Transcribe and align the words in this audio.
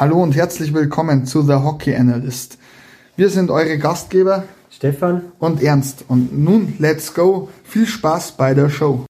Hallo 0.00 0.22
und 0.22 0.36
herzlich 0.36 0.72
willkommen 0.74 1.26
zu 1.26 1.42
The 1.42 1.54
Hockey 1.54 1.92
Analyst. 1.96 2.56
Wir 3.16 3.30
sind 3.30 3.50
eure 3.50 3.78
Gastgeber 3.78 4.44
Stefan 4.70 5.32
und 5.40 5.60
Ernst 5.60 6.04
und 6.06 6.38
nun 6.38 6.74
let's 6.78 7.12
go. 7.14 7.48
Viel 7.64 7.84
Spaß 7.84 8.36
bei 8.36 8.54
der 8.54 8.70
Show. 8.70 9.06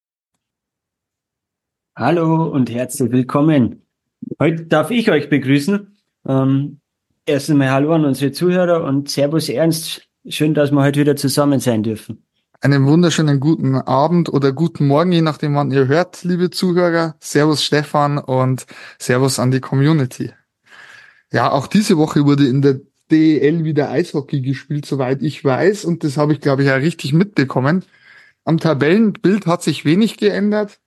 Hallo 1.95 2.45
und 2.45 2.71
herzlich 2.71 3.13
willkommen. 3.13 3.83
Heute 4.41 4.65
darf 4.65 4.91
ich 4.91 5.11
euch 5.11 5.29
begrüßen. 5.29 5.95
Ähm, 6.27 6.81
erst 7.27 7.51
einmal 7.51 7.71
Hallo 7.71 7.93
an 7.93 8.07
unsere 8.07 8.33
Zuhörer 8.33 8.83
und 8.83 9.11
Servus 9.11 9.51
Ernst. 9.51 10.09
Schön, 10.27 10.55
dass 10.55 10.71
wir 10.71 10.81
heute 10.81 11.01
wieder 11.01 11.17
zusammen 11.17 11.61
sein 11.61 11.83
dürfen. 11.83 12.25
Einen 12.63 12.87
wunderschönen 12.87 13.41
guten 13.41 13.75
Abend 13.75 14.33
oder 14.33 14.53
guten 14.53 14.87
Morgen, 14.87 15.13
je 15.13 15.21
nachdem, 15.21 15.55
wann 15.55 15.71
ihr 15.71 15.87
hört, 15.87 16.25
liebe 16.25 16.49
Zuhörer. 16.49 17.17
Servus 17.21 17.63
Stefan 17.63 18.17
und 18.17 18.65
Servus 18.99 19.39
an 19.39 19.51
die 19.51 19.61
Community. 19.61 20.33
Ja, 21.33 21.53
auch 21.53 21.67
diese 21.67 21.97
Woche 21.99 22.25
wurde 22.25 22.47
in 22.47 22.63
der 22.63 22.81
DEL 23.11 23.65
wieder 23.65 23.91
Eishockey 23.91 24.41
gespielt, 24.41 24.87
soweit 24.87 25.23
ich 25.23 25.45
weiß. 25.45 25.85
Und 25.85 26.05
das 26.05 26.17
habe 26.17 26.33
ich, 26.33 26.41
glaube 26.41 26.63
ich, 26.63 26.69
ja 26.69 26.77
richtig 26.77 27.13
mitbekommen. 27.13 27.85
Am 28.45 28.59
Tabellenbild 28.59 29.47
hat 29.47 29.63
sich 29.63 29.85
wenig 29.85 30.17
geändert. 30.17 30.81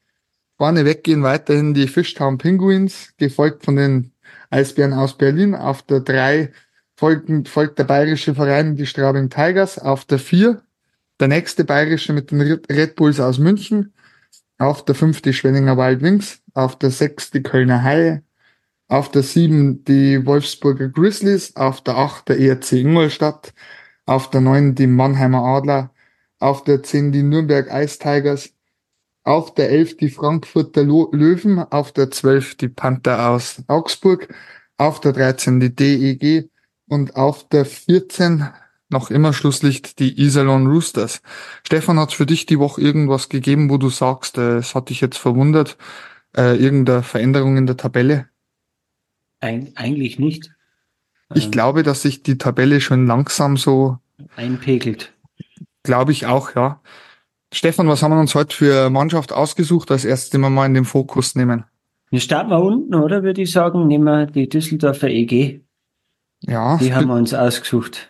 Vorne 0.58 0.86
weggehen 0.86 1.24
weiterhin 1.24 1.74
die 1.74 1.88
Fishtown 1.88 2.38
Penguins, 2.38 3.14
gefolgt 3.18 3.66
von 3.66 3.76
den 3.76 4.12
Eisbären 4.50 4.94
aus 4.94 5.18
Berlin. 5.18 5.56
Auf 5.56 5.82
der 5.82 6.02
drei 6.02 6.52
folgt, 6.96 7.50
folgt 7.50 7.80
der 7.80 7.86
bayerische 7.86 8.36
Verein, 8.36 8.76
die 8.76 8.86
Straubing 8.86 9.30
Tigers. 9.30 9.80
Auf 9.80 10.06
der 10.06 10.20
vier 10.20 10.62
der 11.20 11.28
nächste 11.28 11.64
bayerische 11.64 12.14
mit 12.14 12.32
den 12.32 12.42
Red 12.42 12.96
Bulls 12.96 13.20
aus 13.20 13.38
München. 13.38 13.94
Auf 14.58 14.86
der 14.86 14.96
fünf 14.96 15.22
die 15.22 15.34
Schwenninger 15.34 15.78
Wild 15.78 16.02
Wings. 16.02 16.42
Auf 16.54 16.78
der 16.78 16.92
sechs 16.92 17.32
die 17.32 17.44
Kölner 17.44 17.84
Haie. 17.84 18.24
Auf 18.92 19.10
der 19.10 19.24
sieben 19.24 19.86
die 19.86 20.26
Wolfsburger 20.26 20.90
Grizzlies. 20.90 21.56
Auf 21.56 21.80
der 21.80 21.96
acht 21.96 22.28
der 22.28 22.38
ERC 22.42 22.74
Ingolstadt. 22.74 23.54
Auf 24.06 24.30
der 24.30 24.42
neun 24.42 24.76
die 24.76 24.86
Mannheimer 24.86 25.46
Adler. 25.46 25.92
Auf 26.40 26.66
der 26.66 26.84
zehn 26.84 27.14
die 27.14 27.24
Nürnberg 27.24 27.70
Ice 27.72 28.00
Tigers. 28.00 28.54
Auf 29.24 29.54
der 29.54 29.70
elf 29.70 29.96
die 29.96 30.10
Frankfurter 30.10 30.84
Löwen. 30.84 31.60
Auf 31.60 31.94
der 31.94 32.12
zwölf 32.12 32.56
die 32.56 32.68
Panther 32.68 33.30
aus 33.30 33.64
Augsburg. 33.68 34.28
Auf 34.76 35.00
der 35.00 35.14
13 35.14 35.62
die 35.62 35.74
DEG. 35.74 36.50
Und 36.90 37.16
auf 37.16 37.48
der 37.48 37.64
14 37.64 38.50
noch 38.90 39.10
immer 39.10 39.32
Schlusslicht 39.32 40.00
die 40.00 40.22
Iserlohn 40.22 40.68
Roosters. 40.68 41.22
Stefan, 41.66 41.98
hat 41.98 42.12
für 42.12 42.26
dich 42.26 42.46
die 42.46 42.60
Woche 42.60 42.82
irgendwas 42.82 43.30
gegeben, 43.30 43.70
wo 43.70 43.78
du 43.78 43.88
sagst, 43.88 44.38
äh, 44.38 44.58
es 44.58 44.76
hat 44.76 44.90
dich 44.90 45.00
jetzt 45.00 45.18
verwundert, 45.18 45.78
äh, 46.36 46.58
irgendeine 46.58 47.04
Veränderung 47.04 47.56
in 47.56 47.68
der 47.68 47.78
Tabelle? 47.78 48.28
Eig 49.42 49.72
eigentlich 49.76 50.20
nicht. 50.20 50.52
Ich 51.34 51.46
ähm, 51.46 51.52
glaube, 51.52 51.84
dass 51.84 52.02
sich 52.02 52.24
die 52.24 52.38
Tabelle 52.38 52.82
schon 52.82 53.08
langsam 53.08 53.58
so 53.58 53.98
einpegelt. 54.36 55.14
Glaube 55.84 56.12
ich 56.12 56.26
auch, 56.28 56.56
ja. 56.56 56.82
Stefan, 57.54 57.88
was 57.88 58.02
haben 58.02 58.12
wir 58.12 58.20
uns 58.20 58.36
heute 58.36 58.56
für 58.56 58.90
Mannschaft 58.90 59.34
ausgesucht, 59.34 59.92
als 59.92 60.06
erstes, 60.06 60.30
den 60.30 60.42
wir 60.42 60.50
mal 60.50 60.66
in 60.68 60.74
den 60.74 60.86
Fokus 60.86 61.36
nehmen? 61.36 61.66
Wir 62.10 62.20
starten 62.20 62.50
mal 62.50 62.62
unten, 62.62 62.96
oder 62.96 63.24
würde 63.24 63.42
ich 63.42 63.52
sagen, 63.52 63.88
nehmen 63.88 64.06
wir 64.06 64.26
die 64.26 64.48
Düsseldorfer 64.48 65.10
EG. 65.10 65.62
Ja. 66.42 66.78
Die 66.78 66.94
haben 66.94 67.08
wir 67.08 67.16
uns 67.16 67.34
ausgesucht. 67.34 68.10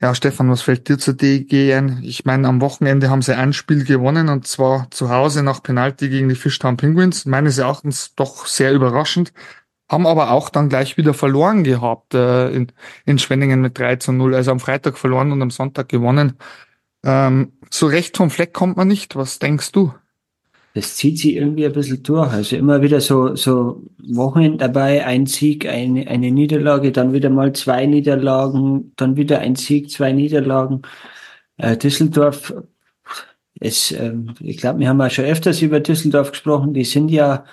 Ja, 0.00 0.14
Stefan, 0.14 0.50
was 0.50 0.62
fällt 0.62 0.88
dir 0.88 0.98
zur 0.98 1.14
DEG 1.14 1.72
ein? 1.72 2.00
Ich 2.02 2.24
meine, 2.24 2.48
am 2.48 2.60
Wochenende 2.60 3.08
haben 3.08 3.22
sie 3.22 3.36
ein 3.36 3.52
Spiel 3.52 3.84
gewonnen 3.84 4.28
und 4.28 4.46
zwar 4.46 4.90
zu 4.90 5.08
Hause 5.08 5.42
nach 5.42 5.62
Penalty 5.62 6.10
gegen 6.10 6.28
die 6.28 6.34
Fishtown 6.34 6.76
Penguins. 6.76 7.24
Meines 7.24 7.56
Erachtens 7.56 8.14
doch 8.14 8.46
sehr 8.46 8.74
überraschend. 8.74 9.32
Haben 9.94 10.06
aber 10.08 10.32
auch 10.32 10.50
dann 10.50 10.68
gleich 10.68 10.96
wieder 10.96 11.14
verloren 11.14 11.62
gehabt 11.62 12.14
äh, 12.14 12.50
in, 12.50 12.66
in 13.06 13.20
Schwenningen 13.20 13.60
mit 13.60 13.78
3 13.78 13.96
zu 13.96 14.10
0. 14.10 14.34
Also 14.34 14.50
am 14.50 14.58
Freitag 14.58 14.98
verloren 14.98 15.30
und 15.30 15.40
am 15.40 15.50
Sonntag 15.50 15.88
gewonnen. 15.88 16.34
Ähm, 17.04 17.52
so 17.70 17.86
recht 17.86 18.16
vom 18.16 18.30
Fleck 18.30 18.52
kommt 18.52 18.76
man 18.76 18.88
nicht. 18.88 19.14
Was 19.14 19.38
denkst 19.38 19.70
du? 19.70 19.92
das 20.74 20.96
zieht 20.96 21.18
sich 21.18 21.36
irgendwie 21.36 21.64
ein 21.64 21.72
bisschen 21.72 22.02
durch. 22.02 22.32
Also 22.32 22.56
immer 22.56 22.82
wieder 22.82 23.00
so, 23.00 23.36
so 23.36 23.84
Wochenende 23.98 24.58
dabei, 24.58 25.06
ein 25.06 25.26
Sieg, 25.26 25.68
eine, 25.68 26.08
eine 26.08 26.32
Niederlage, 26.32 26.90
dann 26.90 27.12
wieder 27.12 27.30
mal 27.30 27.52
zwei 27.52 27.86
Niederlagen, 27.86 28.92
dann 28.96 29.16
wieder 29.16 29.38
ein 29.38 29.54
Sieg, 29.54 29.88
zwei 29.90 30.12
Niederlagen. 30.12 30.82
Äh, 31.58 31.76
Düsseldorf, 31.76 32.52
es, 33.60 33.92
ähm, 33.92 34.34
ich 34.40 34.56
glaube, 34.56 34.80
wir 34.80 34.88
haben 34.88 35.00
auch 35.00 35.10
schon 35.10 35.26
öfters 35.26 35.62
über 35.62 35.78
Düsseldorf 35.78 36.32
gesprochen, 36.32 36.74
die 36.74 36.84
sind 36.84 37.08
ja 37.08 37.44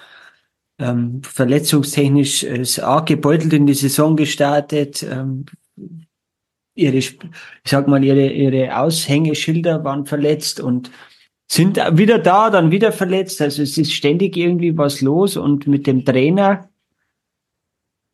ähm, 0.82 1.22
verletzungstechnisch 1.24 2.44
äh, 2.44 2.82
arg 2.82 3.08
gebeutelt 3.08 3.54
in 3.54 3.68
die 3.68 3.74
Saison 3.74 4.16
gestartet. 4.16 5.04
Ähm, 5.04 5.46
ihre, 6.76 6.98
ich 6.98 7.18
sag 7.66 7.88
mal, 7.88 8.04
ihre, 8.04 8.28
ihre 8.30 8.78
Aushängeschilder 8.78 9.84
waren 9.84 10.06
verletzt 10.06 10.60
und 10.60 10.92
sind 11.50 11.78
wieder 11.98 12.18
da, 12.18 12.50
dann 12.50 12.72
wieder 12.72 12.92
verletzt. 12.92 13.42
Also 13.42 13.62
es 13.62 13.78
ist 13.78 13.94
ständig 13.94 14.38
irgendwie 14.38 14.78
was 14.78 15.02
los 15.02 15.38
und 15.38 15.68
mit 15.68 15.86
dem 15.86 16.06
Trainer, 16.06 16.70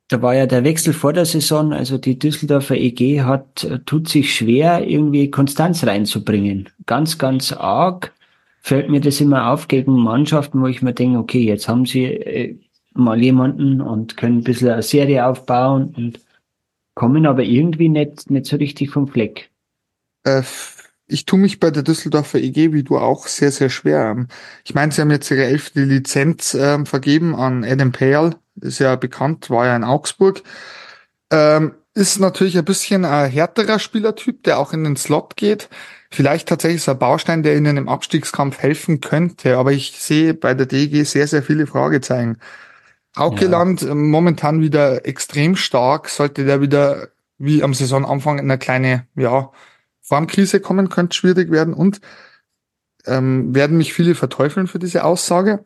da 0.10 0.22
war 0.22 0.34
ja 0.36 0.46
der 0.46 0.64
Wechsel 0.64 0.94
vor 0.94 1.14
der 1.14 1.26
Saison, 1.26 1.74
also 1.74 1.98
die 1.98 2.18
Düsseldorfer 2.18 2.76
EG 2.76 3.22
hat, 3.22 3.68
tut 3.86 4.08
sich 4.08 4.34
schwer, 4.34 4.88
irgendwie 4.88 5.30
Konstanz 5.30 5.86
reinzubringen. 5.86 6.70
Ganz, 6.86 7.18
ganz 7.18 7.52
arg 7.52 8.14
fällt 8.68 8.90
mir 8.90 9.00
das 9.00 9.22
immer 9.22 9.52
auf 9.52 9.70
gegen 9.70 9.94
Mannschaften, 9.94 10.62
wo 10.62 10.68
ich 10.68 10.82
mir 10.82 10.94
denke, 10.94 11.20
okay, 11.20 11.42
jetzt 11.42 11.70
haben 11.70 11.86
sie 11.86 12.04
äh, 12.04 12.60
mal 12.94 13.22
jemanden 13.24 13.80
und 13.80 14.18
können 14.18 14.40
ein 14.40 14.44
bisschen 14.44 14.70
eine 14.70 14.84
Serie 14.84 15.26
aufbauen 15.26 15.94
und 15.96 16.20
kommen 16.94 17.26
aber 17.26 17.44
irgendwie 17.44 17.88
nicht, 17.88 18.30
nicht 18.30 18.46
so 18.46 18.58
richtig 18.58 18.92
vom 18.92 19.08
Fleck. 19.08 19.52
Äh, 20.26 20.42
ich 21.08 21.24
tue 21.24 21.40
mich 21.40 21.62
bei 21.62 21.72
der 21.72 21.84
Düsseldorfer 21.84 22.40
EG 22.40 22.74
wie 22.74 22.84
du 22.84 22.98
auch 22.98 23.28
sehr, 23.28 23.54
sehr 23.54 23.70
schwer. 23.70 24.28
Ich 24.66 24.76
meine, 24.76 24.92
sie 24.92 25.00
haben 25.00 25.12
jetzt 25.12 25.32
ihre 25.32 25.46
elfte 25.46 25.86
Lizenz 25.86 26.54
ähm, 26.54 26.86
vergeben 26.86 27.36
an 27.36 27.64
Adam 27.64 27.94
Pale, 27.94 28.32
ist 28.60 28.80
ja 28.80 28.98
bekannt, 28.98 29.50
war 29.50 29.68
ja 29.68 29.78
in 29.78 29.86
Augsburg. 29.86 30.44
Ähm, 31.32 31.72
ist 31.94 32.20
natürlich 32.20 32.58
ein 32.58 32.66
bisschen 32.66 33.06
ein 33.06 33.32
härterer 33.32 33.80
Spielertyp, 33.80 34.44
der 34.44 34.60
auch 34.60 34.74
in 34.74 34.84
den 34.84 34.98
Slot 34.98 35.38
geht. 35.38 35.70
Vielleicht 36.09 36.47
tatsächlich 36.47 36.84
so 36.84 36.91
ein 36.91 37.00
Baustein, 37.00 37.44
der 37.44 37.57
ihnen 37.57 37.78
im 37.78 37.90
Abstiegskampf 37.90 38.59
helfen 38.59 39.01
könnte. 39.01 39.57
Aber 39.57 39.72
ich 39.73 39.91
sehe 40.00 40.34
bei 40.34 40.53
der 40.53 40.66
DG 40.66 41.03
sehr, 41.03 41.28
sehr 41.28 41.44
viele 41.44 41.68
Fragezeichen. 41.68 42.38
Haukeland 43.18 43.81
ja. 43.81 43.91
Ähm, 43.91 44.09
momentan 44.09 44.62
wieder 44.62 45.06
extrem 45.06 45.56
stark. 45.56 46.09
Sollte 46.09 46.45
der 46.45 46.62
wieder 46.62 47.09
wie 47.38 47.63
am 47.63 47.73
Saisonanfang 47.73 48.40
in 48.40 48.45
eine 48.45 48.57
kleine, 48.57 49.07
ja, 49.16 49.51
Formkrise 50.01 50.62
kommen, 50.62 50.90
könnte 50.90 51.18
schwierig 51.18 51.51
werden 51.51 51.73
und 51.73 52.00
ähm, 53.06 53.53
werden 53.53 53.78
mich 53.78 53.94
viele 53.94 54.16
verteufeln 54.16 54.68
für 54.68 54.79
diese 54.79 55.03
Aussage. 55.03 55.66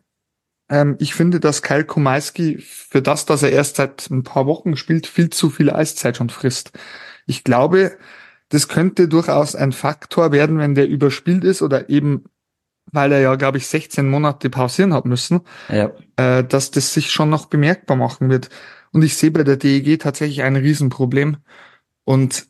Ähm, 0.70 0.96
ich 1.00 1.14
finde, 1.14 1.40
dass 1.40 1.62
Kyle 1.62 1.86
Kumalski 1.86 2.58
für 2.58 3.04
das, 3.04 3.26
dass 3.26 3.44
er 3.44 3.52
erst 3.52 3.76
seit 3.76 4.10
ein 4.10 4.24
paar 4.24 4.48
Wochen 4.48 4.78
spielt, 4.78 5.06
viel 5.06 5.30
zu 5.30 5.52
viel 5.52 5.70
Eiszeit 5.70 6.18
schon 6.18 6.30
frisst. 6.30 6.72
Ich 7.28 7.44
glaube, 7.44 7.98
das 8.52 8.68
könnte 8.68 9.08
durchaus 9.08 9.56
ein 9.56 9.72
Faktor 9.72 10.34
werden, 10.34 10.60
wenn 10.60 10.76
der 10.76 10.88
überspielt 10.88 11.46
ist 11.46 11.62
oder 11.62 11.90
eben, 11.90 12.26
weil 12.92 13.14
er 13.14 13.22
ja, 13.22 13.36
glaube 13.36 13.58
ich, 13.58 13.68
16 13.68 14.10
Monate 14.10 14.50
pausieren 14.50 14.94
hat 14.94 15.06
müssen, 15.06 15.42
ja. 15.70 15.92
äh, 16.18 16.44
dass 16.44 16.70
das 16.70 16.94
sich 16.94 17.12
schon 17.12 17.30
noch 17.30 17.46
bemerkbar 17.46 17.96
machen 17.96 18.30
wird. 18.30 18.50
Und 18.92 19.04
ich 19.04 19.16
sehe 19.16 19.32
bei 19.32 19.44
der 19.44 19.56
DEG 19.56 20.00
tatsächlich 20.00 20.44
ein 20.44 20.58
Riesenproblem. 20.58 21.38
Und 22.04 22.48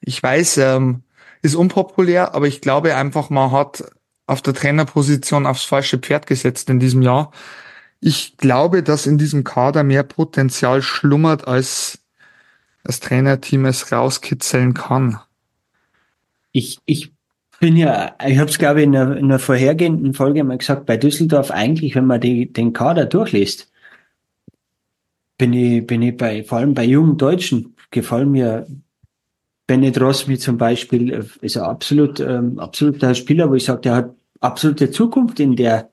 ich 0.00 0.22
weiß, 0.22 0.58
ähm, 0.58 1.02
ist 1.40 1.54
unpopulär, 1.54 2.34
aber 2.34 2.46
ich 2.46 2.60
glaube 2.60 2.94
einfach, 2.94 3.30
man 3.30 3.52
hat 3.52 3.84
auf 4.26 4.42
der 4.42 4.52
Trainerposition 4.52 5.46
aufs 5.46 5.64
falsche 5.64 5.96
Pferd 5.96 6.26
gesetzt 6.26 6.68
in 6.68 6.78
diesem 6.78 7.00
Jahr. 7.00 7.32
Ich 8.00 8.36
glaube, 8.36 8.82
dass 8.82 9.06
in 9.06 9.16
diesem 9.16 9.44
Kader 9.44 9.82
mehr 9.82 10.02
Potenzial 10.02 10.82
schlummert, 10.82 11.48
als 11.48 12.01
das 12.84 13.00
Trainerteam 13.00 13.66
es 13.66 13.92
rauskitzeln 13.92 14.74
kann. 14.74 15.18
Ich, 16.52 16.78
ich 16.84 17.12
bin 17.60 17.76
ja, 17.76 18.16
ich 18.26 18.38
habe 18.38 18.50
es 18.50 18.58
glaube 18.58 18.80
ich 18.80 18.86
in 18.86 18.96
einer, 18.96 19.16
in 19.16 19.24
einer 19.26 19.38
vorhergehenden 19.38 20.14
Folge 20.14 20.44
mal 20.44 20.58
gesagt, 20.58 20.86
bei 20.86 20.96
Düsseldorf 20.96 21.50
eigentlich, 21.50 21.94
wenn 21.94 22.06
man 22.06 22.20
die, 22.20 22.52
den 22.52 22.72
Kader 22.72 23.06
durchliest, 23.06 23.70
bin 25.38 25.52
ich, 25.52 25.86
bin 25.86 26.02
ich 26.02 26.16
bei, 26.16 26.44
vor 26.44 26.58
allem 26.58 26.74
bei 26.74 26.84
jungen 26.84 27.16
Deutschen, 27.16 27.74
gefallen 27.90 28.30
mir 28.30 28.66
Bennett 29.66 30.00
Rosmi 30.00 30.38
zum 30.38 30.58
Beispiel 30.58 31.12
äh, 31.12 31.24
ist 31.40 31.56
ein 31.56 31.62
absolut, 31.62 32.20
ähm, 32.20 32.58
absoluter 32.58 33.14
Spieler, 33.14 33.48
wo 33.48 33.54
ich 33.54 33.64
sage, 33.64 33.80
der 33.82 33.94
hat 33.94 34.14
absolute 34.40 34.90
Zukunft 34.90 35.40
in 35.40 35.56
der, 35.56 35.90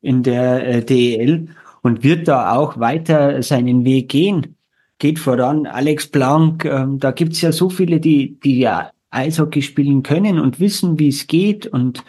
in 0.00 0.22
der 0.22 0.66
äh, 0.66 0.84
DEL 0.84 1.48
und 1.82 2.02
wird 2.02 2.28
da 2.28 2.54
auch 2.54 2.80
weiter 2.80 3.42
seinen 3.42 3.84
Weg 3.84 4.08
gehen. 4.08 4.56
Geht 5.00 5.18
voran. 5.18 5.66
Alex 5.66 6.06
Blank, 6.06 6.64
ähm, 6.64 7.00
da 7.00 7.10
gibt's 7.10 7.40
ja 7.40 7.50
so 7.50 7.70
viele, 7.70 7.98
die, 7.98 8.38
die 8.38 8.60
ja 8.60 8.92
Eishockey 9.10 9.62
spielen 9.62 10.04
können 10.04 10.38
und 10.38 10.60
wissen, 10.60 11.00
wie 11.00 11.08
es 11.08 11.26
geht. 11.26 11.66
Und 11.66 12.04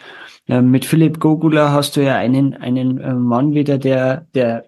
äh, 0.46 0.62
mit 0.62 0.84
Philipp 0.84 1.18
Gogula 1.18 1.72
hast 1.72 1.96
du 1.96 2.04
ja 2.04 2.14
einen, 2.14 2.54
einen 2.54 2.98
äh, 2.98 3.14
Mann 3.14 3.54
wieder, 3.54 3.78
der, 3.78 4.28
der 4.34 4.66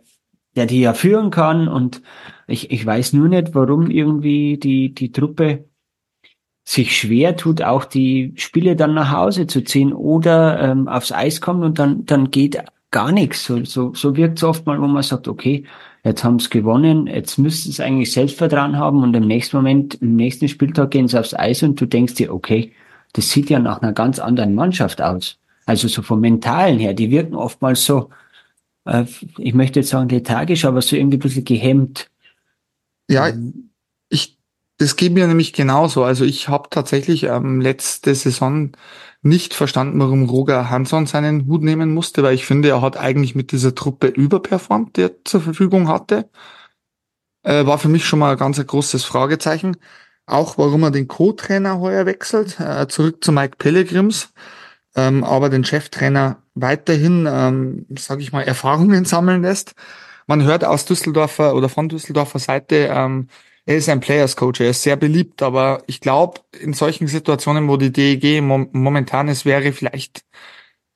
der 0.56 0.66
die 0.66 0.80
ja 0.80 0.94
führen 0.94 1.30
kann. 1.30 1.68
Und 1.68 2.02
ich, 2.46 2.70
ich 2.70 2.84
weiß 2.84 3.12
nur 3.12 3.28
nicht, 3.28 3.54
warum 3.54 3.90
irgendwie 3.90 4.58
die, 4.58 4.94
die 4.94 5.12
Truppe 5.12 5.68
sich 6.66 6.96
schwer 6.96 7.36
tut, 7.36 7.62
auch 7.62 7.84
die 7.84 8.32
Spiele 8.36 8.74
dann 8.74 8.94
nach 8.94 9.12
Hause 9.12 9.46
zu 9.46 9.62
ziehen 9.62 9.92
oder 9.92 10.60
ähm, 10.60 10.88
aufs 10.88 11.12
Eis 11.12 11.42
kommt 11.42 11.62
und 11.62 11.78
dann, 11.78 12.06
dann 12.06 12.30
geht 12.30 12.58
gar 12.94 13.11
nichts. 13.11 13.44
So, 13.44 13.64
so, 13.64 13.93
so 13.93 14.17
wirkt 14.17 14.38
es 14.38 14.44
oft 14.44 14.67
mal, 14.67 14.81
wo 14.81 14.87
man 14.87 15.02
sagt, 15.02 15.26
okay, 15.26 15.64
jetzt 16.05 16.23
haben 16.23 16.38
sie 16.38 16.49
gewonnen, 16.49 17.08
jetzt 17.08 17.38
müssten 17.38 17.73
sie 17.73 17.82
eigentlich 17.82 18.12
Selbstvertrauen 18.12 18.79
haben 18.79 19.02
und 19.02 19.14
im 19.17 19.26
nächsten 19.26 19.56
Moment, 19.56 19.96
im 20.00 20.14
nächsten 20.14 20.46
Spieltag 20.49 20.93
gehen 20.93 21.08
sie 21.08 21.19
aufs 21.19 21.35
Eis 21.35 21.64
und 21.64 21.81
du 21.81 21.87
denkst 21.87 22.14
dir, 22.14 22.32
okay, 22.32 22.73
das 23.14 23.31
sieht 23.31 23.50
ja 23.50 23.58
nach 23.58 23.82
einer 23.82 23.93
ganz 23.93 24.20
anderen 24.20 24.55
Mannschaft 24.55 25.02
aus. 25.02 25.38
Also 25.67 25.88
so 25.88 26.02
vom 26.02 26.20
Mentalen 26.20 26.79
her, 26.79 26.94
die 26.94 27.11
wirken 27.11 27.35
oftmals 27.35 27.85
so, 27.85 28.11
äh, 28.85 29.05
ich 29.38 29.55
möchte 29.55 29.81
jetzt 29.81 29.88
sagen 29.88 30.08
lethargisch, 30.08 30.64
aber 30.64 30.81
so 30.81 30.94
irgendwie 30.94 31.17
ein 31.17 31.20
bisschen 31.20 31.44
gehemmt. 31.44 32.08
Ja, 33.11 33.26
ähm, 33.26 33.70
ich, 34.08 34.38
das 34.79 34.94
geht 34.94 35.14
mir 35.14 35.26
nämlich 35.26 35.52
genauso. 35.52 36.05
Also 36.05 36.25
ich 36.25 36.49
habe 36.49 36.69
tatsächlich 36.70 37.25
ähm, 37.25 37.61
letzte 37.61 38.14
Saison 38.14 38.70
nicht 39.24 39.54
verstanden, 39.54 39.98
warum 40.00 40.28
Roger 40.28 40.70
Hansson 40.70 41.06
seinen 41.06 41.46
Hut 41.46 41.62
nehmen 41.62 41.94
musste, 41.94 42.22
weil 42.22 42.34
ich 42.34 42.46
finde, 42.46 42.68
er 42.68 42.82
hat 42.82 42.96
eigentlich 42.98 43.34
mit 43.34 43.52
dieser 43.52 43.74
Truppe 43.74 44.08
überperformt, 44.08 44.96
die 44.96 45.02
er 45.02 45.24
zur 45.24 45.40
Verfügung 45.40 45.88
hatte. 45.88 46.28
Äh, 47.42 47.66
war 47.66 47.78
für 47.78 47.88
mich 47.88 48.06
schon 48.06 48.18
mal 48.18 48.32
ein 48.32 48.38
ganz 48.38 48.64
großes 48.64 49.04
Fragezeichen. 49.04 49.76
Auch 50.26 50.58
warum 50.58 50.82
er 50.82 50.90
den 50.90 51.08
Co-Trainer 51.08 51.80
heuer 51.80 52.06
wechselt, 52.06 52.60
äh, 52.60 52.86
zurück 52.88 53.24
zu 53.24 53.32
Mike 53.32 53.56
Pellegrims, 53.58 54.32
ähm, 54.96 55.24
aber 55.24 55.48
den 55.50 55.64
Cheftrainer 55.64 56.42
weiterhin, 56.54 57.26
ähm, 57.30 57.86
sage 57.98 58.22
ich 58.22 58.32
mal, 58.32 58.42
Erfahrungen 58.42 59.04
sammeln 59.04 59.42
lässt. 59.42 59.74
Man 60.26 60.42
hört 60.42 60.64
aus 60.64 60.86
Düsseldorfer 60.86 61.54
oder 61.54 61.68
von 61.68 61.88
Düsseldorfer 61.88 62.38
Seite, 62.38 62.88
ähm, 62.92 63.28
er 63.66 63.76
ist 63.76 63.88
ein 63.88 64.00
Players 64.00 64.37
Coach, 64.37 64.61
er 64.61 64.70
ist 64.70 64.82
sehr 64.82 64.96
beliebt, 64.96 65.43
aber 65.43 65.82
ich 65.87 66.00
glaube, 66.00 66.40
in 66.61 66.75
solchen 66.75 67.06
Situationen, 67.08 67.69
wo 67.69 67.76
die 67.76 67.93
DEG 67.93 68.43
mom 68.43 68.69
momentan 68.72 69.28
ist, 69.28 69.44
wäre 69.44 69.72
vielleicht, 69.72 70.25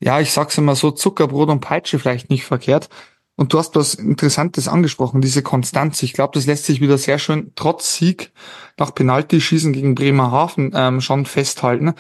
ja, 0.01 0.21
ich 0.21 0.33
sag's 0.33 0.59
immer 0.59 0.77
so, 0.77 0.91
Zuckerbrot 0.91 1.49
und 1.49 1.61
Peitsche 1.61 1.99
vielleicht 1.99 2.31
nicht 2.31 2.45
verkehrt. 2.45 2.89
Und 3.37 3.53
du 3.53 3.59
hast 3.59 3.77
was 3.77 3.95
Interessantes 3.95 4.67
angesprochen, 4.69 5.21
diese 5.21 5.43
Konstanz. 5.43 6.03
Ich 6.03 6.13
glaube, 6.13 6.33
das 6.35 6.47
lässt 6.47 6.65
sich 6.65 6.81
wieder 6.81 6.99
sehr 6.99 7.19
schön 7.21 7.53
trotz 7.55 7.95
Sieg 7.95 8.33
nach 8.79 8.95
Penalty-Schießen 8.95 9.73
gegen 9.73 9.95
Bremerhaven 9.95 10.73
ähm, 10.75 11.01
schon 11.01 11.25
festhalten. 11.25 11.95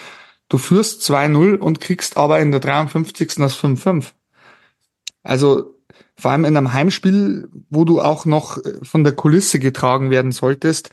Du 0.49 0.59
führst 0.59 1.03
2-0 1.03 1.59
und 1.59 1.81
kriegst 1.81 2.17
aber 2.17 2.41
in 2.41 2.51
der 2.51 2.61
53. 2.61 3.37
das 3.37 3.57
5-5. 3.57 4.07
Also 5.23 5.78
vor 6.19 6.33
allem 6.33 6.45
in 6.45 6.57
einem 6.57 6.73
Heimspiel, 6.73 7.49
wo 7.71 7.85
du 7.85 8.01
auch 8.01 8.27
noch 8.27 8.59
äh, 8.59 8.75
von 8.83 9.05
der 9.05 9.15
Kulisse 9.15 9.59
getragen 9.59 10.11
werden 10.11 10.33
solltest, 10.33 10.91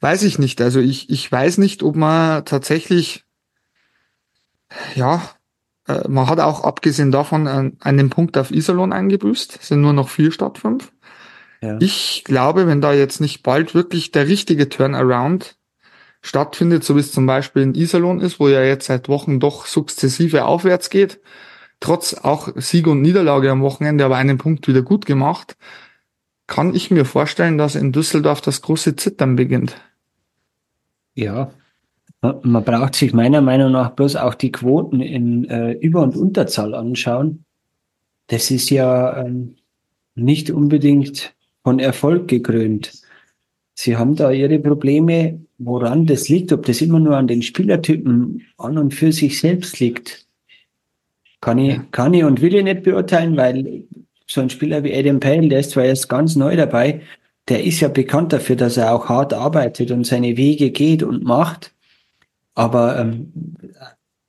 weiß 0.00 0.24
ich 0.24 0.38
nicht. 0.38 0.60
Also 0.60 0.80
ich, 0.80 1.08
ich 1.10 1.30
weiß 1.30 1.58
nicht, 1.58 1.82
ob 1.82 1.94
man 1.96 2.44
tatsächlich, 2.44 3.24
ja, 4.96 5.22
äh, 5.86 6.08
man 6.08 6.28
hat 6.28 6.40
auch 6.40 6.64
abgesehen 6.64 7.12
davon 7.12 7.46
einen, 7.46 7.76
einen 7.80 8.10
Punkt 8.10 8.36
auf 8.36 8.50
Iserlohn 8.50 8.92
eingebüßt. 8.92 9.58
Es 9.62 9.68
sind 9.68 9.80
nur 9.80 9.92
noch 9.92 10.08
vier 10.08 10.32
statt 10.32 10.58
fünf. 10.58 10.92
Ja. 11.62 11.78
Ich 11.80 12.24
glaube, 12.24 12.66
wenn 12.66 12.80
da 12.80 12.92
jetzt 12.92 13.20
nicht 13.20 13.42
bald 13.42 13.74
wirklich 13.74 14.10
der 14.10 14.26
richtige 14.26 14.68
Turnaround 14.68 15.56
stattfindet, 16.20 16.82
so 16.82 16.96
wie 16.96 17.00
es 17.00 17.12
zum 17.12 17.26
Beispiel 17.26 17.62
in 17.62 17.74
Iserlohn 17.74 18.20
ist, 18.20 18.40
wo 18.40 18.48
ja 18.48 18.62
jetzt 18.62 18.86
seit 18.86 19.08
Wochen 19.08 19.38
doch 19.38 19.66
sukzessive 19.66 20.46
aufwärts 20.46 20.90
geht, 20.90 21.20
trotz 21.80 22.14
auch 22.14 22.48
Sieg 22.56 22.86
und 22.86 23.02
Niederlage 23.02 23.50
am 23.50 23.62
Wochenende, 23.62 24.04
aber 24.04 24.16
einen 24.16 24.38
Punkt 24.38 24.66
wieder 24.68 24.82
gut 24.82 25.06
gemacht, 25.06 25.56
kann 26.46 26.74
ich 26.74 26.90
mir 26.90 27.04
vorstellen, 27.04 27.58
dass 27.58 27.74
in 27.74 27.92
Düsseldorf 27.92 28.40
das 28.40 28.62
große 28.62 28.96
Zittern 28.96 29.36
beginnt. 29.36 29.76
Ja, 31.14 31.50
man 32.20 32.64
braucht 32.64 32.94
sich 32.94 33.12
meiner 33.12 33.40
Meinung 33.40 33.72
nach 33.72 33.90
bloß 33.90 34.16
auch 34.16 34.34
die 34.34 34.52
Quoten 34.52 35.00
in 35.00 35.44
äh, 35.44 35.72
Über- 35.72 36.02
und 36.02 36.16
Unterzahl 36.16 36.74
anschauen. 36.74 37.44
Das 38.28 38.50
ist 38.50 38.70
ja 38.70 39.24
ähm, 39.24 39.56
nicht 40.14 40.50
unbedingt 40.50 41.34
von 41.62 41.78
Erfolg 41.78 42.28
gekrönt. 42.28 42.92
Sie 43.74 43.96
haben 43.96 44.14
da 44.14 44.30
ihre 44.30 44.58
Probleme, 44.58 45.40
woran 45.58 46.06
das 46.06 46.28
liegt, 46.28 46.52
ob 46.52 46.64
das 46.66 46.80
immer 46.80 47.00
nur 47.00 47.16
an 47.16 47.26
den 47.26 47.42
Spielertypen 47.42 48.42
an 48.56 48.78
und 48.78 48.94
für 48.94 49.12
sich 49.12 49.40
selbst 49.40 49.80
liegt. 49.80 50.26
Kann 51.44 51.58
ich, 51.58 51.78
kann 51.90 52.14
ich 52.14 52.24
und 52.24 52.40
will 52.40 52.54
ich 52.54 52.64
nicht 52.64 52.84
beurteilen, 52.84 53.36
weil 53.36 53.84
so 54.26 54.40
ein 54.40 54.48
Spieler 54.48 54.82
wie 54.82 54.96
Adam 54.96 55.20
Payne, 55.20 55.48
der 55.48 55.60
ist 55.60 55.72
zwar 55.72 55.84
erst 55.84 56.08
ganz 56.08 56.36
neu 56.36 56.56
dabei, 56.56 57.02
der 57.48 57.62
ist 57.62 57.80
ja 57.80 57.88
bekannt 57.88 58.32
dafür, 58.32 58.56
dass 58.56 58.78
er 58.78 58.94
auch 58.94 59.10
hart 59.10 59.34
arbeitet 59.34 59.90
und 59.90 60.06
seine 60.06 60.38
Wege 60.38 60.70
geht 60.70 61.02
und 61.02 61.22
macht. 61.22 61.74
Aber 62.54 62.98
ähm, 62.98 63.30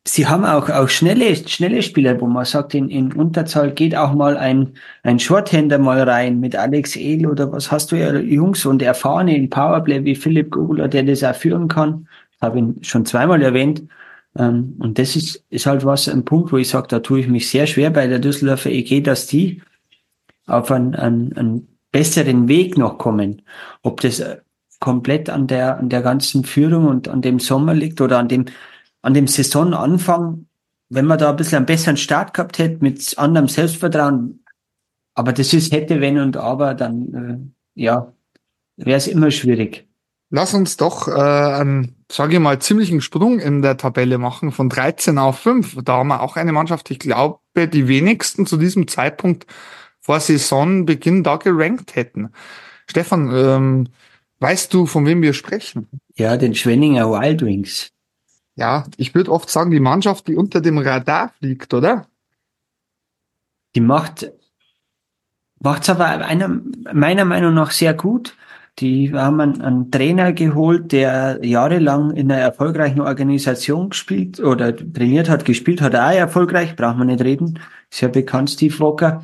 sie 0.06 0.28
haben 0.28 0.44
auch, 0.44 0.70
auch 0.70 0.90
schnelle, 0.90 1.38
schnelle 1.38 1.84
Spieler, 1.84 2.20
wo 2.20 2.28
man 2.28 2.44
sagt, 2.44 2.74
in, 2.74 2.90
in 2.90 3.14
Unterzahl 3.14 3.72
geht 3.72 3.96
auch 3.96 4.14
mal 4.14 4.36
ein, 4.36 4.74
ein 5.04 5.18
Shorthänder 5.18 5.78
mal 5.78 6.02
rein 6.02 6.42
mit 6.42 6.58
Alex 6.58 6.98
Ehl 6.98 7.28
oder 7.28 7.50
was 7.50 7.72
hast 7.72 7.94
du 7.94 7.96
ja 7.96 8.14
Jungs 8.14 8.66
und 8.66 8.82
erfahrene 8.82 9.38
in 9.38 9.50
Powerplay 9.50 10.04
wie 10.04 10.16
Philipp 10.16 10.52
Gugler, 10.52 10.90
der 10.90 11.04
das 11.04 11.24
auch 11.24 11.34
führen 11.34 11.70
kann. 11.70 12.10
Habe 12.42 12.60
ihn 12.60 12.76
schon 12.82 13.06
zweimal 13.06 13.42
erwähnt. 13.42 13.84
Ähm, 14.38 14.76
und 14.80 15.00
das 15.00 15.16
ist, 15.16 15.44
ist 15.50 15.66
halt 15.66 15.86
was, 15.86 16.08
ein 16.08 16.26
Punkt, 16.26 16.52
wo 16.52 16.58
ich 16.58 16.70
sage, 16.70 16.88
da 16.88 17.00
tue 17.00 17.20
ich 17.22 17.28
mich 17.28 17.50
sehr 17.50 17.68
schwer 17.68 17.90
bei 17.90 18.08
der 18.08 18.20
Düsseldorfer 18.20 18.70
EG, 18.70 19.02
dass 19.02 19.28
die 19.28 19.62
auf 20.48 20.72
einen, 20.72 20.96
einen, 20.96 21.36
einen 21.38 21.68
besseren 21.92 22.48
Weg 22.48 22.78
noch 22.78 22.98
kommen. 22.98 23.42
Ob 23.82 24.02
das 24.02 24.24
komplett 24.80 25.30
an 25.30 25.48
der, 25.48 25.78
an 25.78 25.90
der 25.90 26.02
ganzen 26.02 26.44
Führung 26.44 26.88
und 26.88 27.08
an 27.08 27.22
dem 27.22 27.40
Sommer 27.40 27.74
liegt 27.74 28.02
oder 28.02 28.20
an 28.20 28.28
dem, 28.28 28.46
an 29.02 29.14
dem 29.14 29.28
Saisonanfang, 29.28 30.46
wenn 30.90 31.06
man 31.06 31.18
da 31.18 31.30
ein 31.30 31.36
bisschen 31.36 31.58
einen 31.58 31.66
besseren 31.66 31.98
Start 31.98 32.34
gehabt 32.34 32.60
hätte 32.60 32.84
mit 32.84 33.18
anderem 33.18 33.48
Selbstvertrauen. 33.48 34.44
Aber 35.14 35.32
das 35.32 35.54
ist 35.54 35.72
hätte, 35.72 36.02
wenn 36.02 36.20
und 36.20 36.38
aber, 36.38 36.74
dann, 36.74 37.54
äh, 37.76 37.82
ja, 37.82 38.14
wäre 38.76 38.98
es 38.98 39.08
immer 39.08 39.32
schwierig. 39.32 39.88
Lass 40.36 40.54
uns 40.54 40.76
doch 40.76 41.08
äh, 41.08 41.12
einen, 41.12 41.96
sage 42.12 42.34
ich 42.34 42.40
mal, 42.40 42.60
ziemlichen 42.60 43.00
Sprung 43.00 43.40
in 43.40 43.62
der 43.62 43.78
Tabelle 43.78 44.18
machen, 44.18 44.52
von 44.52 44.68
13 44.68 45.18
auf 45.18 45.40
5. 45.40 45.78
Da 45.84 45.94
haben 45.94 46.10
wir 46.10 46.22
auch 46.22 46.36
eine 46.36 46.52
Mannschaft, 46.52 46.92
ich 46.92 47.00
glaube, 47.00 47.40
die 47.56 47.88
wenigsten 47.88 48.46
zu 48.46 48.58
diesem 48.58 48.88
Zeitpunkt 48.88 49.48
vor 50.02 50.20
Saisonbeginn 50.20 51.24
da 51.24 51.38
gerankt 51.38 51.96
hätten. 51.96 52.32
Stefan, 52.86 53.32
ähm, 53.34 53.88
Weißt 54.40 54.74
du, 54.74 54.86
von 54.86 55.06
wem 55.06 55.22
wir 55.22 55.34
sprechen? 55.34 55.88
Ja, 56.16 56.38
den 56.38 56.56
Schwenninger 56.56 57.10
Wild 57.10 57.42
Wings. 57.42 57.92
Ja, 58.56 58.86
ich 58.98 59.16
würde 59.16 59.32
oft 59.32 59.50
sagen, 59.50 59.72
die 59.72 59.80
Mannschaft, 59.80 60.28
die 60.28 60.36
unter 60.36 60.62
dem 60.62 60.78
Radar 60.78 61.34
fliegt, 61.40 61.74
oder? 61.74 62.08
Die 63.76 63.82
macht 63.82 64.32
macht's 65.60 65.90
aber 65.90 66.06
einer, 66.06 66.62
meiner 66.94 67.26
Meinung 67.26 67.54
nach 67.54 67.72
sehr 67.72 67.94
gut. 67.94 68.36
Die 68.80 69.14
haben 69.14 69.40
einen, 69.40 69.62
einen, 69.62 69.92
Trainer 69.92 70.34
geholt, 70.34 70.92
der 70.92 71.40
jahrelang 71.44 72.12
in 72.12 72.30
einer 72.30 72.42
erfolgreichen 72.42 73.00
Organisation 73.00 73.90
gespielt 73.90 74.40
oder 74.40 74.76
trainiert 74.76 75.30
hat, 75.30 75.46
gespielt 75.46 75.82
hat, 75.82 75.96
auch 75.96 76.12
erfolgreich, 76.12 76.76
braucht 76.76 76.98
man 76.98 77.08
nicht 77.08 77.24
reden. 77.24 77.60
Ist 77.90 78.02
ja 78.02 78.10
bekannt, 78.10 78.50
Steve 78.50 78.78
Walker. 78.80 79.24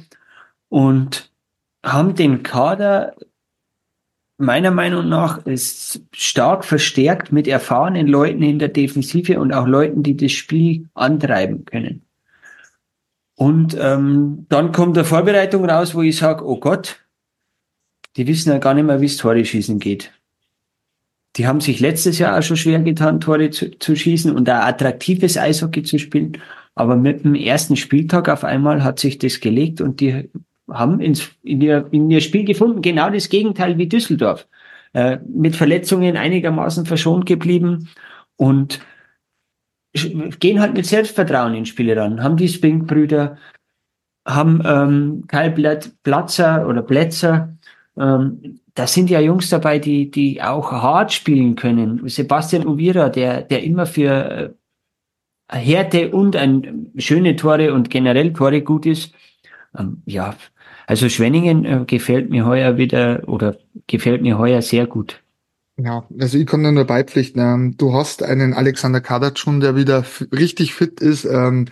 Und 0.69 1.31
haben 1.83 2.15
den 2.15 2.43
Kader 2.43 3.13
meiner 4.41 4.71
Meinung 4.71 5.07
nach 5.07 5.45
ist 5.45 6.01
stark 6.11 6.65
verstärkt 6.65 7.31
mit 7.31 7.47
erfahrenen 7.47 8.07
Leuten 8.07 8.41
in 8.41 8.59
der 8.59 8.69
Defensive 8.69 9.39
und 9.39 9.53
auch 9.53 9.67
Leuten, 9.67 10.03
die 10.03 10.17
das 10.17 10.31
Spiel 10.31 10.89
antreiben 10.93 11.65
können. 11.65 12.03
Und 13.35 13.77
ähm, 13.79 14.45
dann 14.49 14.71
kommt 14.71 14.97
der 14.97 15.05
Vorbereitung 15.05 15.69
raus, 15.69 15.95
wo 15.95 16.01
ich 16.01 16.17
sage, 16.17 16.45
oh 16.45 16.59
Gott, 16.59 16.99
die 18.17 18.27
wissen 18.27 18.49
ja 18.49 18.57
gar 18.57 18.73
nicht 18.73 18.85
mehr, 18.85 19.01
wie 19.01 19.05
es 19.05 19.17
Tore 19.17 19.43
schießen 19.43 19.79
geht. 19.79 20.11
Die 21.37 21.47
haben 21.47 21.61
sich 21.61 21.79
letztes 21.79 22.19
Jahr 22.19 22.37
auch 22.37 22.43
schon 22.43 22.57
schwer 22.57 22.79
getan, 22.79 23.21
Tore 23.21 23.49
zu, 23.51 23.71
zu 23.77 23.95
schießen 23.95 24.35
und 24.35 24.49
ein 24.49 24.55
attraktives 24.61 25.37
Eishockey 25.37 25.83
zu 25.83 25.97
spielen. 25.97 26.37
Aber 26.75 26.95
mit 26.95 27.23
dem 27.23 27.35
ersten 27.35 27.77
Spieltag 27.77 28.27
auf 28.27 28.43
einmal 28.43 28.83
hat 28.83 28.99
sich 28.99 29.17
das 29.17 29.39
gelegt 29.39 29.81
und 29.81 30.01
die 30.01 30.29
haben 30.69 30.99
ins, 30.99 31.29
in, 31.43 31.61
ihr, 31.61 31.87
in 31.91 32.09
ihr 32.09 32.21
Spiel 32.21 32.43
gefunden, 32.45 32.81
genau 32.81 33.09
das 33.09 33.29
Gegenteil 33.29 33.77
wie 33.77 33.87
Düsseldorf. 33.87 34.47
Äh, 34.93 35.19
mit 35.25 35.55
Verletzungen 35.55 36.17
einigermaßen 36.17 36.85
verschont 36.85 37.25
geblieben 37.25 37.89
und 38.35 38.81
gehen 39.93 40.59
halt 40.59 40.73
mit 40.73 40.85
Selbstvertrauen 40.85 41.55
ins 41.55 41.69
Spiel 41.69 41.97
ran. 41.97 42.23
Haben 42.23 42.37
die 42.37 42.49
Spink-Brüder, 42.49 43.37
haben 44.25 44.61
ähm, 44.65 45.23
Kyle 45.27 45.79
Platzer 46.03 46.67
oder 46.67 46.81
Plätzer, 46.81 47.57
ähm, 47.97 48.59
da 48.73 48.87
sind 48.87 49.09
ja 49.09 49.19
Jungs 49.19 49.49
dabei, 49.49 49.79
die, 49.79 50.09
die 50.09 50.41
auch 50.41 50.71
hart 50.71 51.11
spielen 51.11 51.55
können. 51.55 52.07
Sebastian 52.07 52.65
Uvira, 52.65 53.09
der, 53.09 53.41
der 53.41 53.63
immer 53.63 53.85
für 53.85 54.55
äh, 55.51 55.57
Härte 55.57 56.11
und 56.11 56.35
ein 56.35 56.91
schöne 56.97 57.35
Tore 57.35 57.73
und 57.73 57.89
generell 57.89 58.33
Tore 58.33 58.61
gut 58.61 58.85
ist. 58.85 59.13
Ähm, 59.77 60.01
ja, 60.05 60.35
Also 60.91 61.07
Schwenningen 61.07 61.63
äh, 61.63 61.83
gefällt 61.87 62.29
mir 62.29 62.45
heuer 62.45 62.77
wieder 62.77 63.23
oder 63.27 63.57
gefällt 63.87 64.21
mir 64.21 64.37
heuer 64.37 64.61
sehr 64.61 64.87
gut. 64.87 65.21
Ja, 65.77 66.03
also 66.19 66.37
ich 66.37 66.45
kann 66.45 66.61
nur 66.61 66.85
beipflichten. 66.85 67.41
Ähm, 67.41 67.75
du 67.77 67.93
hast 67.93 68.23
einen 68.23 68.53
Alexander 68.53 68.99
Kadatschun, 68.99 69.61
der 69.61 69.75
wieder 69.75 70.03
richtig 70.31 70.73
fit 70.73 70.99
ist, 70.99 71.23
ähm, 71.25 71.67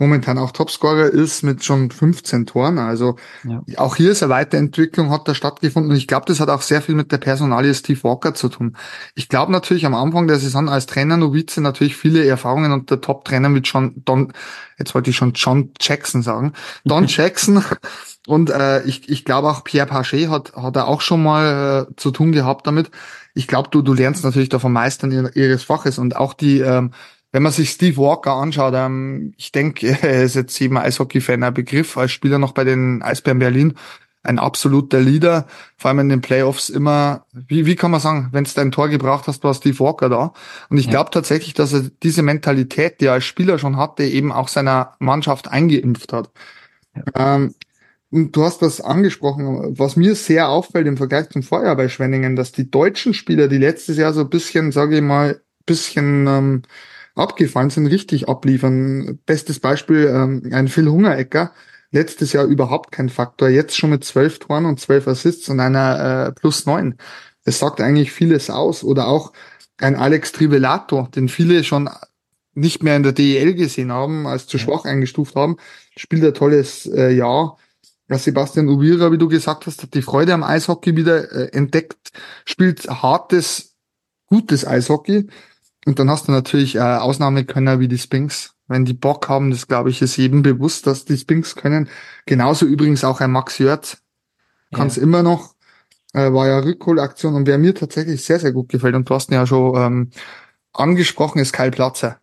momentan 0.00 0.38
auch 0.38 0.50
Topscorer 0.50 1.06
ist 1.06 1.42
mit 1.42 1.62
schon 1.62 1.90
15 1.90 2.46
Toren. 2.46 2.78
Also 2.78 3.16
ja. 3.44 3.62
auch 3.76 3.96
hier 3.96 4.10
ist 4.10 4.22
eine 4.22 4.30
Weiterentwicklung, 4.30 5.10
hat 5.10 5.28
da 5.28 5.34
stattgefunden. 5.34 5.92
Und 5.92 5.96
ich 5.96 6.08
glaube, 6.08 6.26
das 6.26 6.40
hat 6.40 6.48
auch 6.48 6.62
sehr 6.62 6.82
viel 6.82 6.94
mit 6.94 7.12
der 7.12 7.18
Personalie 7.18 7.74
Steve 7.74 8.02
Walker 8.02 8.34
zu 8.34 8.48
tun. 8.48 8.76
Ich 9.14 9.28
glaube 9.28 9.52
natürlich 9.52 9.86
am 9.86 9.94
Anfang 9.94 10.26
der 10.26 10.38
Saison 10.38 10.68
als 10.68 10.86
Trainer 10.86 11.16
Novize 11.16 11.60
natürlich 11.60 11.96
viele 11.96 12.26
Erfahrungen 12.26 12.72
und 12.72 12.90
der 12.90 13.00
Top-Trainer 13.00 13.50
mit 13.50 13.68
John 13.68 13.92
Don, 14.04 14.32
jetzt 14.78 14.94
wollte 14.94 15.10
ich 15.10 15.16
schon 15.16 15.34
John 15.34 15.70
Jackson 15.78 16.22
sagen, 16.22 16.54
Don 16.84 17.06
Jackson. 17.08 17.62
Und 18.26 18.50
äh, 18.50 18.82
ich, 18.84 19.08
ich 19.08 19.24
glaube 19.24 19.48
auch 19.48 19.62
Pierre 19.64 19.86
Paget 19.86 20.30
hat, 20.30 20.54
hat 20.56 20.76
er 20.76 20.88
auch 20.88 21.02
schon 21.02 21.22
mal 21.22 21.86
äh, 21.90 21.94
zu 21.96 22.10
tun 22.10 22.32
gehabt 22.32 22.66
damit 22.66 22.90
ich 23.34 23.46
glaube, 23.46 23.68
du, 23.70 23.82
du 23.82 23.94
lernst 23.94 24.24
natürlich 24.24 24.48
davon 24.48 24.72
Meistern 24.72 25.30
ihres 25.34 25.62
Faches 25.62 25.98
und 25.98 26.16
auch 26.16 26.34
die, 26.34 26.60
ähm, 26.60 26.92
wenn 27.32 27.42
man 27.42 27.52
sich 27.52 27.70
Steve 27.70 27.96
Walker 27.96 28.32
anschaut, 28.32 28.74
ähm, 28.76 29.34
ich 29.36 29.52
denke, 29.52 29.98
er 30.02 30.22
ist 30.24 30.34
jetzt 30.34 30.58
jedem 30.58 30.76
Eishockey-Fan 30.76 31.42
ein 31.42 31.54
Begriff, 31.54 31.96
als 31.96 32.12
Spieler 32.12 32.38
noch 32.38 32.52
bei 32.52 32.64
den 32.64 33.02
Eisbären 33.02 33.38
Berlin, 33.38 33.74
ein 34.22 34.38
absoluter 34.38 35.00
Leader, 35.00 35.46
vor 35.78 35.88
allem 35.88 36.00
in 36.00 36.08
den 36.10 36.20
Playoffs 36.20 36.68
immer, 36.68 37.24
wie, 37.32 37.64
wie 37.64 37.76
kann 37.76 37.90
man 37.90 38.00
sagen, 38.00 38.28
wenn 38.32 38.44
es 38.44 38.52
dein 38.52 38.70
Tor 38.70 38.88
gebraucht 38.88 39.26
hast, 39.26 39.42
war 39.44 39.54
Steve 39.54 39.78
Walker 39.78 40.10
da. 40.10 40.32
Und 40.68 40.76
ich 40.76 40.86
ja. 40.86 40.90
glaube 40.90 41.10
tatsächlich, 41.10 41.54
dass 41.54 41.72
er 41.72 41.84
diese 42.02 42.22
Mentalität, 42.22 43.00
die 43.00 43.06
er 43.06 43.14
als 43.14 43.24
Spieler 43.24 43.58
schon 43.58 43.78
hatte, 43.78 44.04
eben 44.04 44.30
auch 44.30 44.48
seiner 44.48 44.94
Mannschaft 44.98 45.48
eingeimpft 45.48 46.12
hat. 46.12 46.30
Ja. 46.94 47.36
Ähm, 47.36 47.54
und 48.10 48.34
du 48.34 48.42
hast 48.42 48.60
was 48.60 48.80
angesprochen, 48.80 49.78
was 49.78 49.96
mir 49.96 50.16
sehr 50.16 50.48
auffällt 50.48 50.86
im 50.86 50.96
Vergleich 50.96 51.30
zum 51.30 51.42
Vorjahr 51.42 51.76
bei 51.76 51.88
Schwenningen, 51.88 52.34
dass 52.34 52.50
die 52.52 52.70
deutschen 52.70 53.14
Spieler, 53.14 53.46
die 53.46 53.58
letztes 53.58 53.96
Jahr 53.96 54.12
so 54.12 54.22
ein 54.22 54.30
bisschen, 54.30 54.72
sage 54.72 54.96
ich 54.96 55.02
mal, 55.02 55.40
bisschen 55.64 56.26
ähm, 56.26 56.62
abgefallen 57.14 57.70
sind, 57.70 57.86
richtig 57.86 58.28
abliefern. 58.28 59.18
Bestes 59.26 59.60
Beispiel, 59.60 60.08
ähm, 60.12 60.50
ein 60.52 60.68
Phil 60.68 60.88
Hungerecker, 60.88 61.52
letztes 61.90 62.32
Jahr 62.32 62.44
überhaupt 62.44 62.92
kein 62.92 63.08
Faktor, 63.08 63.48
jetzt 63.48 63.76
schon 63.76 63.90
mit 63.90 64.04
zwölf 64.04 64.38
Toren 64.38 64.66
und 64.66 64.80
zwölf 64.80 65.08
Assists 65.08 65.48
und 65.48 65.60
einer 65.60 66.28
äh, 66.28 66.32
plus 66.32 66.66
neun. 66.66 66.96
Das 67.44 67.58
sagt 67.58 67.80
eigentlich 67.80 68.12
vieles 68.12 68.50
aus. 68.50 68.84
Oder 68.84 69.08
auch 69.08 69.32
ein 69.78 69.96
Alex 69.96 70.32
Trivelato, 70.32 71.08
den 71.14 71.28
viele 71.28 71.64
schon 71.64 71.88
nicht 72.54 72.82
mehr 72.82 72.96
in 72.96 73.02
der 73.02 73.12
DEL 73.12 73.54
gesehen 73.54 73.92
haben, 73.92 74.26
als 74.26 74.46
zu 74.46 74.58
schwach 74.58 74.84
eingestuft 74.84 75.36
haben, 75.36 75.56
spielt 75.96 76.24
ein 76.24 76.34
tolles 76.34 76.86
äh, 76.86 77.10
Jahr 77.12 77.56
ja, 78.10 78.18
Sebastian 78.18 78.68
Ubira, 78.68 79.12
wie 79.12 79.18
du 79.18 79.28
gesagt 79.28 79.66
hast, 79.66 79.82
hat 79.82 79.94
die 79.94 80.02
Freude 80.02 80.34
am 80.34 80.42
Eishockey 80.42 80.96
wieder 80.96 81.30
äh, 81.30 81.56
entdeckt, 81.56 82.10
spielt 82.44 82.88
hartes, 82.88 83.76
gutes 84.26 84.66
Eishockey. 84.66 85.28
Und 85.86 85.98
dann 85.98 86.10
hast 86.10 86.28
du 86.28 86.32
natürlich 86.32 86.76
äh, 86.76 86.80
Ausnahmekönner 86.80 87.80
wie 87.80 87.88
die 87.88 87.98
Spinks. 87.98 88.54
Wenn 88.68 88.84
die 88.84 88.94
Bock 88.94 89.28
haben, 89.28 89.50
das 89.50 89.66
glaube 89.66 89.90
ich, 89.90 90.02
ist 90.02 90.16
jedem 90.16 90.42
bewusst, 90.42 90.86
dass 90.86 91.04
die 91.04 91.16
Spinks 91.16 91.56
können. 91.56 91.88
Genauso 92.26 92.66
übrigens 92.66 93.02
auch 93.02 93.20
ein 93.20 93.32
Max 93.32 93.58
Jörz. 93.58 93.98
Kann 94.72 94.86
es 94.86 94.96
ja. 94.96 95.02
immer 95.02 95.22
noch. 95.22 95.54
Äh, 96.12 96.32
war 96.32 96.46
ja 96.46 96.58
Rückholaktion 96.58 97.34
und 97.34 97.46
wer 97.46 97.58
mir 97.58 97.74
tatsächlich 97.74 98.24
sehr, 98.24 98.40
sehr 98.40 98.52
gut 98.52 98.68
gefällt, 98.68 98.94
und 98.94 99.08
du 99.08 99.14
hast 99.14 99.30
ihn 99.30 99.34
ja 99.34 99.46
schon 99.46 99.76
ähm, 99.76 100.10
angesprochen, 100.72 101.38
ist 101.38 101.52
Kyle 101.52 101.70
Platzer. 101.70 102.18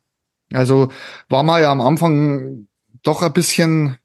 Also 0.53 0.89
war 1.29 1.43
mal 1.43 1.61
ja 1.61 1.71
am 1.71 1.81
Anfang 1.81 2.67
doch 3.01 3.21
ein 3.21 3.33
bisschen 3.33 3.97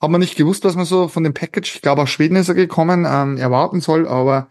hat 0.00 0.10
man 0.10 0.20
nicht 0.20 0.36
gewusst, 0.36 0.64
was 0.64 0.76
man 0.76 0.86
so 0.86 1.08
von 1.08 1.24
dem 1.24 1.34
Package, 1.34 1.74
ich 1.76 1.82
glaube 1.82 2.02
aus 2.02 2.10
Schweden 2.10 2.36
ist 2.36 2.48
er 2.48 2.54
gekommen, 2.54 3.06
ähm, 3.06 3.36
erwarten 3.36 3.82
soll, 3.82 4.08
aber 4.08 4.48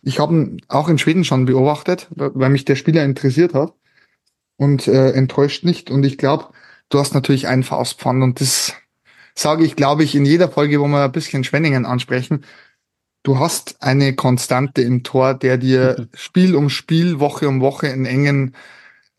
ich 0.00 0.20
habe 0.20 0.32
ihn 0.32 0.62
auch 0.68 0.88
in 0.88 0.98
Schweden 0.98 1.24
schon 1.24 1.44
beobachtet, 1.44 2.06
weil 2.10 2.50
mich 2.50 2.64
der 2.64 2.76
Spieler 2.76 3.04
interessiert 3.04 3.54
hat 3.54 3.74
und 4.56 4.86
äh, 4.88 5.10
enttäuscht 5.12 5.64
nicht. 5.64 5.90
Und 5.90 6.04
ich 6.04 6.18
glaube, 6.18 6.48
du 6.88 6.98
hast 6.98 7.14
natürlich 7.14 7.48
einen 7.48 7.62
Faustpfand 7.62 8.22
und 8.22 8.40
das 8.40 8.74
sage 9.34 9.64
ich, 9.64 9.76
glaube 9.76 10.04
ich, 10.04 10.14
in 10.14 10.24
jeder 10.24 10.48
Folge, 10.48 10.80
wo 10.80 10.86
wir 10.86 11.04
ein 11.04 11.12
bisschen 11.12 11.44
Schwenningen 11.44 11.86
ansprechen. 11.86 12.44
Du 13.22 13.38
hast 13.38 13.82
eine 13.82 14.14
Konstante 14.14 14.82
im 14.82 15.04
Tor, 15.04 15.34
der 15.34 15.56
dir 15.56 15.96
mhm. 15.98 16.08
Spiel 16.14 16.54
um 16.54 16.68
Spiel, 16.68 17.20
Woche 17.20 17.48
um 17.48 17.60
Woche 17.60 17.86
in 17.86 18.04
engen, 18.04 18.54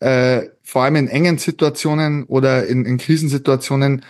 äh, 0.00 0.42
vor 0.62 0.84
allem 0.84 0.96
in 0.96 1.08
engen 1.08 1.38
Situationen 1.38 2.24
oder 2.24 2.66
in, 2.66 2.84
in 2.84 2.98
Krisensituationen 2.98 4.04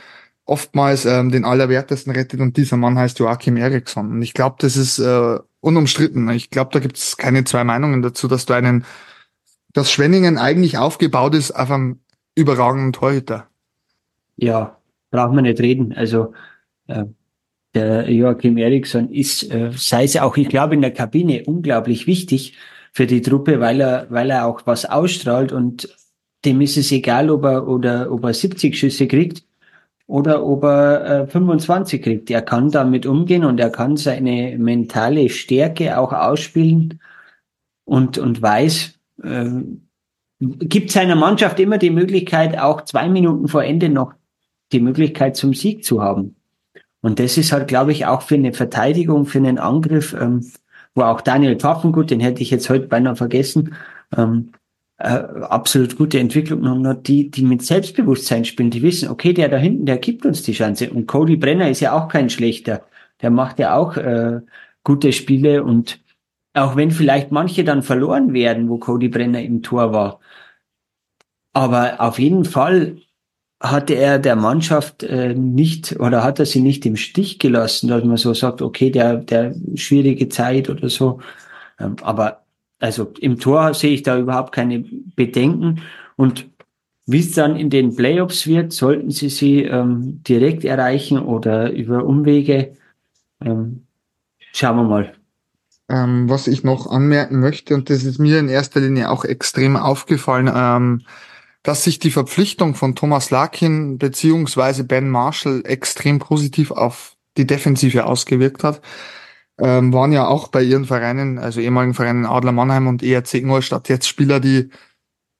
oftmals 0.46 1.06
ähm, 1.06 1.30
den 1.30 1.44
Allerwertesten 1.44 2.12
rettet 2.12 2.40
und 2.40 2.56
dieser 2.56 2.76
Mann 2.76 2.98
heißt 2.98 3.18
Joachim 3.18 3.56
Eriksson. 3.56 4.10
Und 4.10 4.22
ich 4.22 4.34
glaube, 4.34 4.56
das 4.58 4.76
ist 4.76 4.98
äh, 4.98 5.38
unumstritten. 5.60 6.28
Ich 6.30 6.50
glaube, 6.50 6.70
da 6.72 6.80
gibt 6.80 6.98
es 6.98 7.16
keine 7.16 7.44
zwei 7.44 7.64
Meinungen 7.64 8.02
dazu, 8.02 8.28
dass 8.28 8.44
du 8.44 8.52
einen, 8.52 8.84
dass 9.74 9.90
Schwenningen 9.90 10.38
eigentlich 10.38 10.78
aufgebaut 10.78 11.34
ist 11.34 11.50
auf 11.50 11.70
einem 11.70 12.00
überragenden 12.34 12.92
Torhüter. 12.92 13.48
Ja, 14.36 14.78
braucht 15.10 15.34
man 15.34 15.44
nicht 15.44 15.60
reden. 15.60 15.92
Also 15.92 16.32
äh, 16.86 17.04
der 17.74 18.10
Joachim 18.10 18.56
Eriksson 18.56 19.10
ist, 19.10 19.50
äh, 19.52 19.70
sei 19.76 20.04
es 20.04 20.16
auch, 20.16 20.36
ich 20.36 20.48
glaube, 20.48 20.74
in 20.74 20.80
der 20.80 20.92
Kabine 20.92 21.42
unglaublich 21.44 22.06
wichtig 22.06 22.56
für 22.92 23.06
die 23.06 23.20
Truppe, 23.20 23.60
weil 23.60 23.80
er, 23.80 24.06
weil 24.10 24.30
er 24.30 24.46
auch 24.46 24.62
was 24.64 24.84
ausstrahlt 24.84 25.52
und 25.52 25.94
dem 26.44 26.60
ist 26.60 26.76
es 26.76 26.92
egal, 26.92 27.30
ob 27.30 27.44
er 27.44 27.66
oder 27.66 28.12
ob 28.12 28.24
er 28.24 28.34
70 28.34 28.78
Schüsse 28.78 29.08
kriegt 29.08 29.44
oder 30.06 30.44
ob 30.44 30.64
er 30.64 31.22
äh, 31.22 31.26
25 31.26 32.02
kriegt. 32.02 32.30
Er 32.30 32.42
kann 32.42 32.70
damit 32.70 33.06
umgehen 33.06 33.44
und 33.44 33.58
er 33.58 33.70
kann 33.70 33.96
seine 33.96 34.56
mentale 34.58 35.28
Stärke 35.28 35.98
auch 35.98 36.12
ausspielen 36.12 37.00
und, 37.84 38.18
und 38.18 38.40
weiß, 38.40 38.94
äh, 39.22 39.50
gibt 40.40 40.90
seiner 40.90 41.16
Mannschaft 41.16 41.60
immer 41.60 41.78
die 41.78 41.90
Möglichkeit, 41.90 42.58
auch 42.58 42.82
zwei 42.82 43.08
Minuten 43.08 43.48
vor 43.48 43.64
Ende 43.64 43.88
noch 43.88 44.12
die 44.72 44.80
Möglichkeit 44.80 45.36
zum 45.36 45.54
Sieg 45.54 45.84
zu 45.84 46.02
haben. 46.02 46.36
Und 47.00 47.18
das 47.20 47.36
ist 47.36 47.52
halt, 47.52 47.68
glaube 47.68 47.92
ich, 47.92 48.06
auch 48.06 48.22
für 48.22 48.34
eine 48.34 48.52
Verteidigung, 48.52 49.26
für 49.26 49.38
einen 49.38 49.58
Angriff, 49.58 50.14
ähm, 50.18 50.50
wo 50.94 51.02
auch 51.02 51.20
Daniel 51.20 51.56
Pfaffengut, 51.56 52.10
den 52.10 52.20
hätte 52.20 52.42
ich 52.42 52.50
jetzt 52.50 52.70
heute 52.70 52.86
beinahe 52.86 53.16
vergessen, 53.16 53.74
ähm, 54.16 54.52
äh, 54.98 55.08
absolut 55.08 55.96
gute 55.96 56.20
Entwicklung 56.20 56.66
haben 56.68 57.02
die, 57.02 57.30
die 57.30 57.42
mit 57.42 57.62
Selbstbewusstsein 57.62 58.44
spielen, 58.44 58.70
die 58.70 58.82
wissen, 58.82 59.08
okay, 59.08 59.32
der 59.32 59.48
da 59.48 59.56
hinten, 59.56 59.86
der 59.86 59.98
gibt 59.98 60.24
uns 60.24 60.42
die 60.42 60.52
Chance. 60.52 60.90
Und 60.90 61.06
Cody 61.06 61.36
Brenner 61.36 61.68
ist 61.68 61.80
ja 61.80 61.92
auch 61.92 62.08
kein 62.08 62.30
schlechter. 62.30 62.82
Der 63.20 63.30
macht 63.30 63.58
ja 63.58 63.76
auch 63.76 63.96
äh, 63.96 64.40
gute 64.84 65.12
Spiele 65.12 65.64
und 65.64 66.00
auch 66.54 66.76
wenn 66.76 66.90
vielleicht 66.90 67.32
manche 67.32 67.64
dann 67.64 67.82
verloren 67.82 68.32
werden, 68.32 68.68
wo 68.68 68.78
Cody 68.78 69.08
Brenner 69.08 69.42
im 69.42 69.62
Tor 69.62 69.92
war. 69.92 70.20
Aber 71.52 72.00
auf 72.00 72.18
jeden 72.18 72.44
Fall 72.44 72.96
hatte 73.60 73.94
er 73.94 74.18
der 74.18 74.36
Mannschaft 74.36 75.02
äh, 75.02 75.34
nicht 75.34 75.98
oder 75.98 76.22
hat 76.22 76.38
er 76.38 76.46
sie 76.46 76.60
nicht 76.60 76.84
im 76.86 76.96
Stich 76.96 77.38
gelassen, 77.38 77.88
dass 77.88 78.04
man 78.04 78.16
so 78.16 78.34
sagt, 78.34 78.62
okay, 78.62 78.90
der, 78.90 79.16
der 79.16 79.54
schwierige 79.74 80.28
Zeit 80.28 80.68
oder 80.68 80.88
so. 80.88 81.20
Ähm, 81.80 81.96
aber 82.02 82.44
also 82.80 83.12
im 83.20 83.38
Tor 83.38 83.74
sehe 83.74 83.94
ich 83.94 84.02
da 84.02 84.18
überhaupt 84.18 84.52
keine 84.52 84.84
Bedenken. 85.16 85.80
Und 86.16 86.46
wie 87.06 87.20
es 87.20 87.32
dann 87.32 87.56
in 87.56 87.70
den 87.70 87.96
Playoffs 87.96 88.46
wird, 88.46 88.72
sollten 88.72 89.10
sie 89.10 89.28
sie 89.28 89.62
ähm, 89.62 90.22
direkt 90.22 90.64
erreichen 90.64 91.18
oder 91.18 91.72
über 91.72 92.04
Umwege. 92.04 92.76
Ähm, 93.40 93.86
schauen 94.52 94.76
wir 94.76 94.84
mal. 94.84 95.14
Ähm, 95.88 96.30
was 96.30 96.46
ich 96.46 96.64
noch 96.64 96.86
anmerken 96.86 97.40
möchte, 97.40 97.74
und 97.74 97.90
das 97.90 98.04
ist 98.04 98.18
mir 98.18 98.38
in 98.38 98.48
erster 98.48 98.80
Linie 98.80 99.10
auch 99.10 99.24
extrem 99.24 99.76
aufgefallen, 99.76 100.50
ähm, 100.54 101.02
dass 101.62 101.84
sich 101.84 101.98
die 101.98 102.10
Verpflichtung 102.10 102.74
von 102.74 102.94
Thomas 102.94 103.30
Larkin 103.30 103.98
beziehungsweise 103.98 104.84
Ben 104.84 105.08
Marshall 105.10 105.62
extrem 105.64 106.18
positiv 106.18 106.70
auf 106.70 107.16
die 107.36 107.46
Defensive 107.46 108.06
ausgewirkt 108.06 108.64
hat 108.64 108.80
ähm, 109.58 109.92
waren 109.92 110.12
ja 110.12 110.26
auch 110.26 110.48
bei 110.48 110.62
ihren 110.62 110.84
Vereinen, 110.84 111.38
also 111.38 111.60
ehemaligen 111.60 111.94
Vereinen 111.94 112.26
Adler 112.26 112.52
Mannheim 112.52 112.86
und 112.86 113.02
ERC 113.02 113.34
Ingolstadt 113.34 113.88
jetzt 113.88 114.08
Spieler, 114.08 114.40
die 114.40 114.70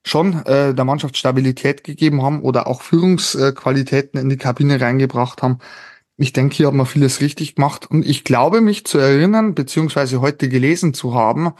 schon 0.05 0.45
äh, 0.45 0.73
der 0.73 0.85
Mannschaft 0.85 1.17
Stabilität 1.17 1.83
gegeben 1.83 2.21
haben 2.21 2.41
oder 2.41 2.67
auch 2.67 2.81
Führungsqualitäten 2.81 4.19
in 4.19 4.29
die 4.29 4.37
Kabine 4.37 4.79
reingebracht 4.79 5.41
haben. 5.41 5.59
Ich 6.17 6.31
denke, 6.31 6.55
hier 6.55 6.67
hat 6.67 6.73
man 6.73 6.85
vieles 6.85 7.19
richtig 7.19 7.55
gemacht 7.55 7.89
und 7.89 8.05
ich 8.05 8.23
glaube 8.23 8.61
mich 8.61 8.85
zu 8.85 8.97
erinnern, 8.97 9.53
beziehungsweise 9.53 10.21
heute 10.21 10.47
gelesen 10.47 10.93
zu 10.93 11.13
haben, 11.13 11.53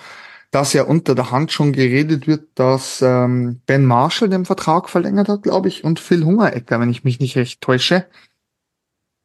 dass 0.51 0.71
ja 0.71 0.83
unter 0.83 1.15
der 1.15 1.31
Hand 1.31 1.51
schon 1.51 1.73
geredet 1.73 2.27
wird, 2.27 2.47
dass 2.55 3.01
ähm, 3.01 3.59
Ben 3.65 3.83
Marshall 3.83 4.29
den 4.29 4.45
Vertrag 4.45 4.89
verlängert 4.89 5.27
hat, 5.27 5.43
glaube 5.43 5.67
ich, 5.67 5.83
und 5.83 5.99
Phil 5.99 6.23
Hungerecker, 6.23 6.79
wenn 6.79 6.89
ich 6.89 7.03
mich 7.03 7.19
nicht 7.19 7.35
recht 7.35 7.59
täusche. 7.59 8.05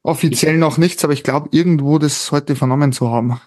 Offiziell 0.03 0.57
noch 0.57 0.79
nichts, 0.79 1.05
aber 1.05 1.13
ich 1.13 1.23
glaube, 1.23 1.51
irgendwo 1.53 1.99
das 1.99 2.33
heute 2.33 2.57
vernommen 2.57 2.93
zu 2.93 3.11
haben. 3.11 3.41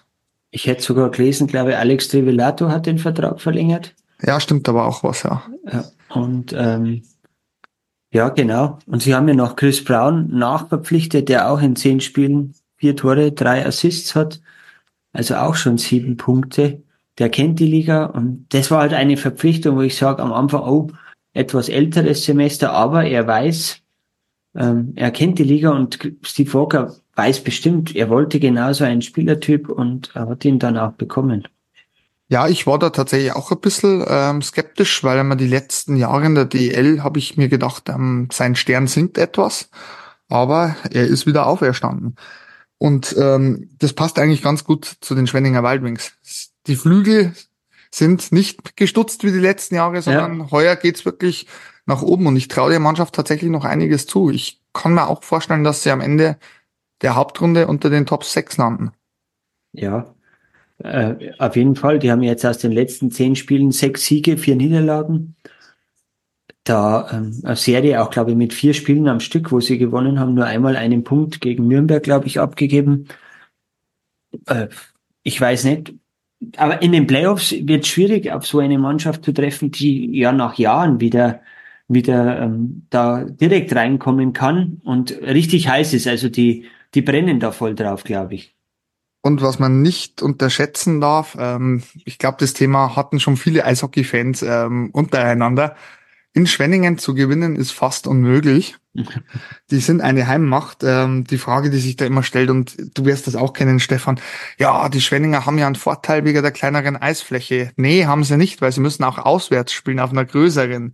Ich 0.50 0.66
hätte 0.66 0.82
sogar 0.82 1.10
gelesen, 1.10 1.48
glaube 1.48 1.76
Alex 1.76 2.08
Trivilato 2.08 2.68
hat 2.68 2.86
den 2.86 2.98
Vertrag 2.98 3.40
verlängert. 3.40 3.94
Ja, 4.22 4.40
stimmt 4.40 4.68
aber 4.68 4.86
auch 4.86 5.02
was, 5.02 5.24
ja. 5.24 5.42
ja 5.70 5.84
und 6.08 6.54
ähm, 6.56 7.02
ja, 8.14 8.28
genau. 8.28 8.78
Und 8.86 9.02
sie 9.02 9.12
haben 9.12 9.26
ja 9.26 9.34
noch 9.34 9.56
Chris 9.56 9.82
Brown 9.82 10.28
nachverpflichtet, 10.30 11.28
der 11.28 11.50
auch 11.50 11.60
in 11.60 11.74
zehn 11.74 12.00
Spielen 12.00 12.54
vier 12.76 12.94
Tore, 12.94 13.32
drei 13.32 13.66
Assists 13.66 14.14
hat. 14.14 14.40
Also 15.12 15.34
auch 15.34 15.56
schon 15.56 15.78
sieben 15.78 16.16
Punkte. 16.16 16.82
Der 17.18 17.28
kennt 17.28 17.58
die 17.58 17.66
Liga 17.66 18.06
und 18.06 18.46
das 18.50 18.70
war 18.70 18.82
halt 18.82 18.92
eine 18.92 19.16
Verpflichtung, 19.16 19.76
wo 19.76 19.82
ich 19.82 19.96
sage 19.96 20.22
am 20.22 20.32
Anfang, 20.32 20.62
oh, 20.62 20.90
etwas 21.32 21.68
älteres 21.68 22.24
Semester, 22.24 22.72
aber 22.72 23.04
er 23.04 23.26
weiß, 23.26 23.80
ähm, 24.54 24.92
er 24.94 25.10
kennt 25.10 25.40
die 25.40 25.44
Liga 25.44 25.70
und 25.70 25.98
Steve 26.22 26.54
Walker 26.54 26.94
weiß 27.16 27.42
bestimmt, 27.42 27.96
er 27.96 28.10
wollte 28.10 28.38
genauso 28.38 28.84
einen 28.84 29.02
Spielertyp 29.02 29.68
und 29.68 30.10
er 30.14 30.28
hat 30.28 30.44
ihn 30.44 30.60
dann 30.60 30.78
auch 30.78 30.92
bekommen. 30.92 31.48
Ja, 32.34 32.48
ich 32.48 32.66
war 32.66 32.80
da 32.80 32.90
tatsächlich 32.90 33.30
auch 33.30 33.52
ein 33.52 33.60
bisschen 33.60 34.04
ähm, 34.08 34.42
skeptisch, 34.42 35.04
weil 35.04 35.20
immer 35.20 35.36
die 35.36 35.46
letzten 35.46 35.94
Jahre 35.94 36.26
in 36.26 36.34
der 36.34 36.46
DL 36.46 37.04
habe 37.04 37.20
ich 37.20 37.36
mir 37.36 37.48
gedacht, 37.48 37.88
ähm, 37.88 38.26
sein 38.32 38.56
Stern 38.56 38.88
sinkt 38.88 39.18
etwas, 39.18 39.70
aber 40.28 40.74
er 40.90 41.06
ist 41.06 41.26
wieder 41.26 41.46
auferstanden. 41.46 42.16
Und 42.76 43.14
ähm, 43.16 43.70
das 43.78 43.92
passt 43.92 44.18
eigentlich 44.18 44.42
ganz 44.42 44.64
gut 44.64 44.96
zu 45.00 45.14
den 45.14 45.28
Schwenninger 45.28 45.62
Wildwings. 45.62 46.14
Die 46.66 46.74
Flügel 46.74 47.36
sind 47.92 48.32
nicht 48.32 48.76
gestutzt 48.76 49.22
wie 49.22 49.30
die 49.30 49.38
letzten 49.38 49.76
Jahre, 49.76 50.02
sondern 50.02 50.40
ja. 50.40 50.50
heuer 50.50 50.74
geht's 50.74 51.04
wirklich 51.04 51.46
nach 51.86 52.02
oben 52.02 52.26
und 52.26 52.34
ich 52.34 52.48
traue 52.48 52.70
der 52.70 52.80
Mannschaft 52.80 53.14
tatsächlich 53.14 53.52
noch 53.52 53.64
einiges 53.64 54.08
zu. 54.08 54.30
Ich 54.30 54.60
kann 54.72 54.94
mir 54.94 55.06
auch 55.06 55.22
vorstellen, 55.22 55.62
dass 55.62 55.84
sie 55.84 55.92
am 55.92 56.00
Ende 56.00 56.36
der 57.00 57.14
Hauptrunde 57.14 57.68
unter 57.68 57.90
den 57.90 58.06
Top 58.06 58.24
6 58.24 58.56
landen. 58.56 58.90
Ja, 59.70 60.13
äh, 60.78 61.32
auf 61.38 61.56
jeden 61.56 61.76
Fall. 61.76 61.98
Die 61.98 62.10
haben 62.10 62.22
jetzt 62.22 62.44
aus 62.44 62.58
den 62.58 62.72
letzten 62.72 63.10
zehn 63.10 63.36
Spielen 63.36 63.70
sechs 63.70 64.06
Siege, 64.06 64.36
vier 64.36 64.56
Niederlagen. 64.56 65.36
Da 66.64 67.10
ähm, 67.12 67.40
eine 67.44 67.56
Serie 67.56 68.02
auch, 68.02 68.10
glaube 68.10 68.30
ich, 68.32 68.36
mit 68.36 68.54
vier 68.54 68.74
Spielen 68.74 69.08
am 69.08 69.20
Stück, 69.20 69.52
wo 69.52 69.60
sie 69.60 69.78
gewonnen 69.78 70.18
haben, 70.18 70.34
nur 70.34 70.46
einmal 70.46 70.76
einen 70.76 71.04
Punkt 71.04 71.40
gegen 71.40 71.68
Nürnberg, 71.68 72.02
glaube 72.02 72.26
ich, 72.26 72.40
abgegeben. 72.40 73.06
Äh, 74.46 74.68
ich 75.22 75.40
weiß 75.40 75.64
nicht. 75.64 75.94
Aber 76.56 76.82
in 76.82 76.92
den 76.92 77.06
Playoffs 77.06 77.52
wird 77.52 77.84
es 77.84 77.88
schwierig, 77.88 78.30
auf 78.32 78.46
so 78.46 78.58
eine 78.58 78.78
Mannschaft 78.78 79.24
zu 79.24 79.32
treffen, 79.32 79.70
die 79.70 80.18
ja 80.18 80.32
nach 80.32 80.58
Jahren 80.58 81.00
wieder 81.00 81.40
wieder 81.88 82.40
ähm, 82.40 82.86
da 82.90 83.24
direkt 83.24 83.74
reinkommen 83.74 84.32
kann 84.32 84.80
und 84.84 85.10
richtig 85.22 85.68
heiß 85.68 85.94
ist. 85.94 86.06
Also 86.06 86.28
die 86.28 86.66
die 86.94 87.02
brennen 87.02 87.40
da 87.40 87.52
voll 87.52 87.74
drauf, 87.74 88.04
glaube 88.04 88.34
ich. 88.34 88.53
Und 89.24 89.40
was 89.40 89.58
man 89.58 89.80
nicht 89.80 90.20
unterschätzen 90.20 91.00
darf, 91.00 91.34
ähm, 91.40 91.82
ich 92.04 92.18
glaube, 92.18 92.36
das 92.40 92.52
Thema 92.52 92.94
hatten 92.94 93.20
schon 93.20 93.38
viele 93.38 93.64
Eishockey-Fans 93.64 94.42
ähm, 94.42 94.90
untereinander. 94.92 95.76
In 96.34 96.46
Schwenningen 96.46 96.98
zu 96.98 97.14
gewinnen 97.14 97.56
ist 97.56 97.70
fast 97.70 98.06
unmöglich. 98.06 98.76
die 99.70 99.80
sind 99.80 100.02
eine 100.02 100.26
Heimmacht. 100.26 100.82
Ähm, 100.84 101.24
die 101.24 101.38
Frage, 101.38 101.70
die 101.70 101.78
sich 101.78 101.96
da 101.96 102.04
immer 102.04 102.22
stellt, 102.22 102.50
und 102.50 102.76
du 102.92 103.06
wirst 103.06 103.26
das 103.26 103.34
auch 103.34 103.54
kennen, 103.54 103.80
Stefan, 103.80 104.20
ja, 104.58 104.90
die 104.90 105.00
Schwenninger 105.00 105.46
haben 105.46 105.56
ja 105.56 105.68
einen 105.68 105.74
Vorteil 105.74 106.26
wegen 106.26 106.42
der 106.42 106.52
kleineren 106.52 106.98
Eisfläche. 106.98 107.72
Nee, 107.76 108.04
haben 108.04 108.24
sie 108.24 108.36
nicht, 108.36 108.60
weil 108.60 108.72
sie 108.72 108.82
müssen 108.82 109.04
auch 109.04 109.16
auswärts 109.16 109.72
spielen 109.72 110.00
auf 110.00 110.10
einer 110.10 110.26
größeren. 110.26 110.92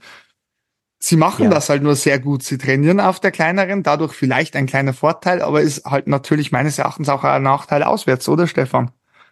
Sie 1.03 1.17
machen 1.17 1.45
ja. 1.45 1.51
das 1.51 1.71
halt 1.71 1.83
nur 1.83 1.97
sehr 1.97 2.19
gut. 2.19 2.43
Sie 2.43 2.59
trainieren 2.59 3.01
auf 3.01 3.21
der 3.21 3.31
kleineren, 3.31 3.83
dadurch 3.83 4.13
vielleicht 4.13 4.55
ein 4.55 4.67
kleiner 4.67 4.93
Vorteil, 4.93 5.41
aber 5.41 5.63
ist 5.63 5.87
halt 5.87 6.07
natürlich 6.07 6.53
meines 6.53 6.79
Erachtens 6.79 7.09
auch 7.09 7.25
ein 7.25 7.43
Nachteil 7.43 7.83
auswärts, 7.83 8.29
oder 8.29 8.47
Stefan? 8.47 8.91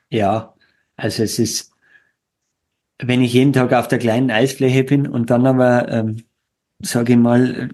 Ja, 0.08 0.54
also 0.96 1.22
es 1.22 1.38
ist, 1.38 1.72
wenn 2.98 3.20
ich 3.22 3.34
jeden 3.34 3.52
Tag 3.52 3.74
auf 3.74 3.86
der 3.86 3.98
kleinen 3.98 4.30
Eisfläche 4.30 4.82
bin 4.82 5.06
und 5.06 5.28
dann 5.28 5.46
aber, 5.46 5.90
ähm, 5.92 6.24
sage 6.80 7.12
ich 7.12 7.18
mal, 7.18 7.68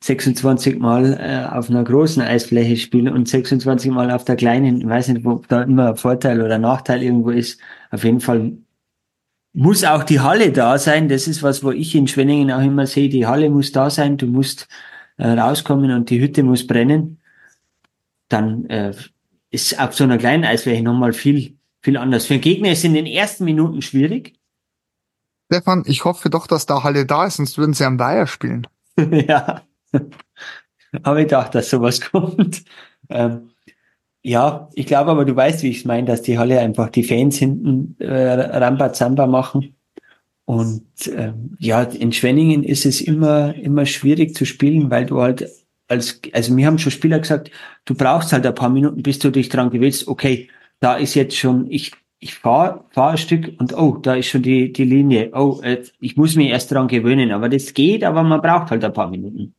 26 0.00 0.78
Mal 0.78 1.12
äh, 1.20 1.54
auf 1.54 1.68
einer 1.68 1.84
großen 1.84 2.22
Eisfläche 2.22 2.78
spiele 2.78 3.12
und 3.12 3.28
26 3.28 3.90
Mal 3.90 4.10
auf 4.10 4.24
der 4.24 4.36
kleinen, 4.36 4.80
ich 4.80 4.88
weiß 4.88 5.08
nicht, 5.08 5.26
ob 5.26 5.48
da 5.48 5.62
immer 5.62 5.90
ein 5.90 5.96
Vorteil 5.96 6.40
oder 6.40 6.56
Nachteil 6.56 7.02
irgendwo 7.02 7.28
ist, 7.30 7.60
auf 7.90 8.04
jeden 8.04 8.20
Fall 8.20 8.56
muss 9.52 9.84
auch 9.84 10.04
die 10.04 10.20
Halle 10.20 10.52
da 10.52 10.78
sein. 10.78 11.08
Das 11.08 11.26
ist 11.26 11.42
was, 11.42 11.64
wo 11.64 11.70
ich 11.70 11.94
in 11.94 12.08
Schwenningen 12.08 12.50
auch 12.50 12.62
immer 12.62 12.86
sehe. 12.86 13.08
Die 13.08 13.26
Halle 13.26 13.50
muss 13.50 13.72
da 13.72 13.90
sein. 13.90 14.16
Du 14.16 14.26
musst 14.26 14.68
äh, 15.16 15.28
rauskommen 15.28 15.90
und 15.90 16.10
die 16.10 16.20
Hütte 16.20 16.42
muss 16.42 16.66
brennen. 16.66 17.20
Dann 18.28 18.66
äh, 18.66 18.94
ist 19.50 19.80
auf 19.80 19.94
so 19.94 20.04
einer 20.04 20.18
kleinen 20.18 20.44
Eisfläche 20.44 20.82
nochmal 20.82 21.12
viel, 21.12 21.56
viel 21.80 21.96
anders. 21.96 22.26
Für 22.26 22.34
den 22.34 22.42
Gegner 22.42 22.72
ist 22.72 22.84
in 22.84 22.94
den 22.94 23.06
ersten 23.06 23.44
Minuten 23.44 23.82
schwierig. 23.82 24.38
Stefan, 25.46 25.82
ich 25.86 26.04
hoffe 26.04 26.28
doch, 26.28 26.46
dass 26.46 26.66
da 26.66 26.82
Halle 26.82 27.06
da 27.06 27.24
ist, 27.26 27.36
sonst 27.36 27.56
würden 27.56 27.72
sie 27.72 27.84
am 27.84 27.98
Weiher 27.98 28.26
spielen. 28.26 28.66
ja. 28.98 29.62
Habe 31.04 31.20
ich 31.20 31.26
gedacht, 31.26 31.54
dass 31.54 31.70
sowas 31.70 32.00
kommt. 32.12 32.64
Ähm, 33.08 33.50
ja, 34.28 34.68
ich 34.74 34.84
glaube 34.84 35.10
aber, 35.10 35.24
du 35.24 35.34
weißt, 35.34 35.62
wie 35.62 35.70
ich 35.70 35.78
es 35.78 35.84
meine, 35.86 36.06
dass 36.06 36.20
die 36.20 36.38
Halle 36.38 36.60
einfach 36.60 36.90
die 36.90 37.02
Fans 37.02 37.38
hinten 37.38 37.96
äh, 37.98 38.34
Rambazamba 38.58 39.26
machen. 39.26 39.74
Und 40.44 40.84
ähm, 41.14 41.56
ja, 41.58 41.82
in 41.82 42.12
Schwenningen 42.12 42.62
ist 42.62 42.84
es 42.84 43.00
immer, 43.00 43.54
immer 43.54 43.86
schwierig 43.86 44.34
zu 44.34 44.44
spielen, 44.44 44.90
weil 44.90 45.06
du 45.06 45.20
halt 45.22 45.48
als, 45.88 46.20
also 46.34 46.52
mir 46.52 46.66
haben 46.66 46.78
schon 46.78 46.92
Spieler 46.92 47.18
gesagt, 47.20 47.50
du 47.86 47.94
brauchst 47.94 48.34
halt 48.34 48.44
ein 48.44 48.54
paar 48.54 48.68
Minuten, 48.68 49.02
bis 49.02 49.18
du 49.18 49.30
dich 49.30 49.48
dran 49.48 49.70
gewöhnst, 49.70 50.06
okay, 50.08 50.50
da 50.80 50.96
ist 50.96 51.14
jetzt 51.14 51.36
schon, 51.36 51.66
ich, 51.70 51.92
ich 52.18 52.34
fahre 52.34 52.84
fahr 52.90 53.12
ein 53.12 53.18
Stück 53.18 53.58
und 53.58 53.74
oh, 53.74 53.96
da 53.96 54.14
ist 54.14 54.26
schon 54.26 54.42
die, 54.42 54.74
die 54.74 54.84
Linie. 54.84 55.30
Oh, 55.32 55.60
äh, 55.62 55.82
ich 56.00 56.18
muss 56.18 56.36
mich 56.36 56.48
erst 56.48 56.70
dran 56.70 56.88
gewöhnen. 56.88 57.32
Aber 57.32 57.48
das 57.48 57.72
geht, 57.72 58.04
aber 58.04 58.22
man 58.22 58.42
braucht 58.42 58.70
halt 58.70 58.84
ein 58.84 58.92
paar 58.92 59.08
Minuten. 59.08 59.54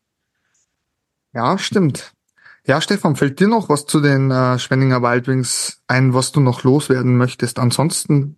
Ja, 1.34 1.58
stimmt. 1.58 2.13
Ja, 2.69 2.82
Stefan, 2.82 3.15
fällt 3.15 3.39
dir 3.39 3.47
noch 3.47 3.67
was 3.67 3.88
zu 3.88 3.99
den 3.99 4.29
äh, 4.29 4.60
Schwenninger 4.60 5.01
Wildwings 5.01 5.82
ein, 5.88 6.13
was 6.13 6.32
du 6.32 6.39
noch 6.39 6.63
loswerden 6.63 7.17
möchtest? 7.17 7.58
Ansonsten 7.58 8.36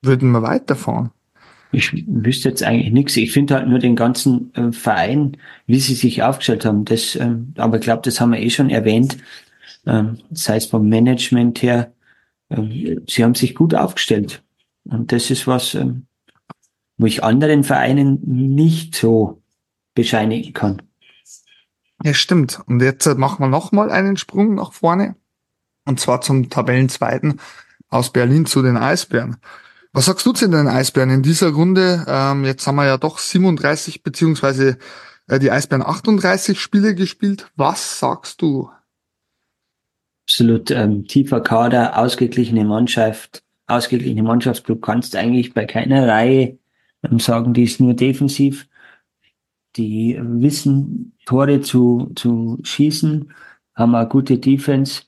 würden 0.00 0.30
wir 0.30 0.40
weiterfahren. 0.40 1.10
Ich 1.72 2.06
wüsste 2.08 2.48
jetzt 2.48 2.62
eigentlich 2.62 2.90
nichts. 2.90 3.18
Ich 3.18 3.32
finde 3.32 3.56
halt 3.56 3.68
nur 3.68 3.78
den 3.78 3.94
ganzen 3.94 4.50
äh, 4.54 4.72
Verein, 4.72 5.36
wie 5.66 5.78
sie 5.78 5.92
sich 5.92 6.22
aufgestellt 6.22 6.64
haben. 6.64 6.86
Das, 6.86 7.16
ähm, 7.16 7.52
aber 7.58 7.76
ich 7.76 7.82
glaube, 7.82 8.00
das 8.00 8.18
haben 8.18 8.32
wir 8.32 8.40
eh 8.40 8.48
schon 8.48 8.70
erwähnt. 8.70 9.18
Ähm, 9.84 10.20
sei 10.30 10.56
es 10.56 10.64
vom 10.64 10.88
Management 10.88 11.60
her. 11.60 11.92
Ähm, 12.48 13.02
sie 13.06 13.24
haben 13.24 13.34
sich 13.34 13.54
gut 13.54 13.74
aufgestellt. 13.74 14.42
Und 14.84 15.12
das 15.12 15.30
ist 15.30 15.46
was, 15.46 15.74
ähm, 15.74 16.06
wo 16.96 17.04
ich 17.04 17.22
anderen 17.22 17.62
Vereinen 17.62 18.20
nicht 18.24 18.94
so 18.94 19.42
bescheinigen 19.94 20.54
kann. 20.54 20.80
Ja, 22.02 22.14
stimmt. 22.14 22.60
Und 22.66 22.80
jetzt 22.82 23.06
machen 23.16 23.40
wir 23.40 23.48
nochmal 23.48 23.90
einen 23.90 24.16
Sprung 24.16 24.54
nach 24.54 24.72
vorne. 24.72 25.16
Und 25.86 26.00
zwar 26.00 26.20
zum 26.20 26.50
Tabellenzweiten 26.50 27.40
aus 27.88 28.12
Berlin 28.12 28.46
zu 28.46 28.62
den 28.62 28.76
Eisbären. 28.76 29.36
Was 29.92 30.06
sagst 30.06 30.26
du 30.26 30.32
zu 30.32 30.48
den 30.48 30.68
Eisbären 30.68 31.10
in 31.10 31.22
dieser 31.22 31.50
Runde? 31.50 32.04
Ähm, 32.06 32.44
jetzt 32.44 32.66
haben 32.66 32.76
wir 32.76 32.84
ja 32.84 32.98
doch 32.98 33.18
37 33.18 34.02
beziehungsweise 34.02 34.78
äh, 35.28 35.38
die 35.38 35.50
Eisbären 35.50 35.82
38 35.82 36.60
Spiele 36.60 36.94
gespielt. 36.94 37.50
Was 37.56 37.98
sagst 37.98 38.42
du? 38.42 38.70
Absolut 40.26 40.70
ähm, 40.70 41.06
tiefer 41.06 41.40
Kader, 41.40 41.98
ausgeglichene 41.98 42.64
Mannschaft, 42.64 43.42
ausgeglichene 43.68 44.22
Mannschaft. 44.22 44.68
Du 44.68 44.76
kannst 44.76 45.14
eigentlich 45.16 45.54
bei 45.54 45.64
keiner 45.64 46.06
Reihe 46.06 46.58
ähm, 47.02 47.18
sagen, 47.18 47.54
die 47.54 47.64
ist 47.64 47.80
nur 47.80 47.94
defensiv. 47.94 48.66
Die 49.76 50.18
wissen, 50.20 51.12
Tore 51.26 51.60
zu, 51.60 52.12
zu 52.14 52.58
schießen, 52.62 53.30
haben 53.74 53.94
eine 53.94 54.08
gute 54.08 54.38
Defense. 54.38 55.02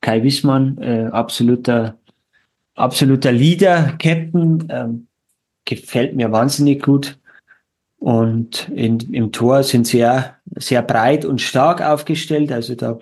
Kai 0.00 0.22
Wissmann, 0.22 0.78
äh, 0.78 1.08
absoluter, 1.12 1.98
absoluter 2.74 3.32
Leader, 3.32 3.94
Captain, 3.98 4.66
ähm, 4.70 5.06
gefällt 5.64 6.14
mir 6.14 6.30
wahnsinnig 6.32 6.82
gut. 6.82 7.18
Und 7.98 8.68
in, 8.68 9.00
im 9.12 9.32
Tor 9.32 9.62
sind 9.64 9.86
sehr, 9.86 10.36
sehr 10.56 10.82
breit 10.82 11.24
und 11.24 11.40
stark 11.40 11.82
aufgestellt. 11.82 12.52
Also 12.52 12.74
da, 12.74 12.98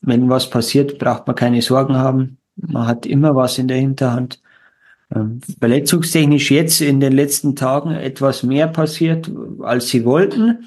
wenn 0.00 0.28
was 0.28 0.50
passiert, 0.50 0.98
braucht 0.98 1.26
man 1.26 1.36
keine 1.36 1.62
Sorgen 1.62 1.96
haben. 1.96 2.38
Man 2.56 2.86
hat 2.86 3.06
immer 3.06 3.36
was 3.36 3.58
in 3.58 3.68
der 3.68 3.78
Hinterhand. 3.78 4.40
Ähm, 5.14 5.40
verletzungstechnisch 5.58 6.50
jetzt 6.50 6.80
in 6.80 7.00
den 7.00 7.12
letzten 7.12 7.56
Tagen 7.56 7.92
etwas 7.92 8.42
mehr 8.42 8.68
passiert, 8.68 9.30
als 9.62 9.88
sie 9.88 10.04
wollten. 10.04 10.66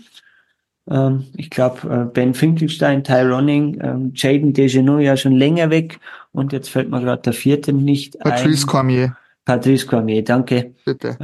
Ähm, 0.89 1.25
ich 1.37 1.49
glaube, 1.49 1.87
äh, 1.87 2.11
Ben 2.11 2.33
Finkelstein, 2.33 3.03
Ty 3.03 3.21
Ronning, 3.21 3.79
ähm, 3.83 4.11
Jaden 4.15 4.53
Dejeneau 4.53 4.97
ja 4.97 5.15
schon 5.15 5.33
länger 5.33 5.69
weg 5.69 5.99
und 6.31 6.53
jetzt 6.53 6.69
fällt 6.69 6.89
mir 6.89 7.01
gerade 7.01 7.21
der 7.21 7.33
vierte 7.33 7.71
nicht 7.71 8.17
Patrice 8.19 8.65
ein. 8.65 8.67
Cormier. 8.67 9.17
Patrice 9.45 9.85
Cormier, 9.85 10.23
danke. 10.23 10.73
Bitte. 10.85 11.17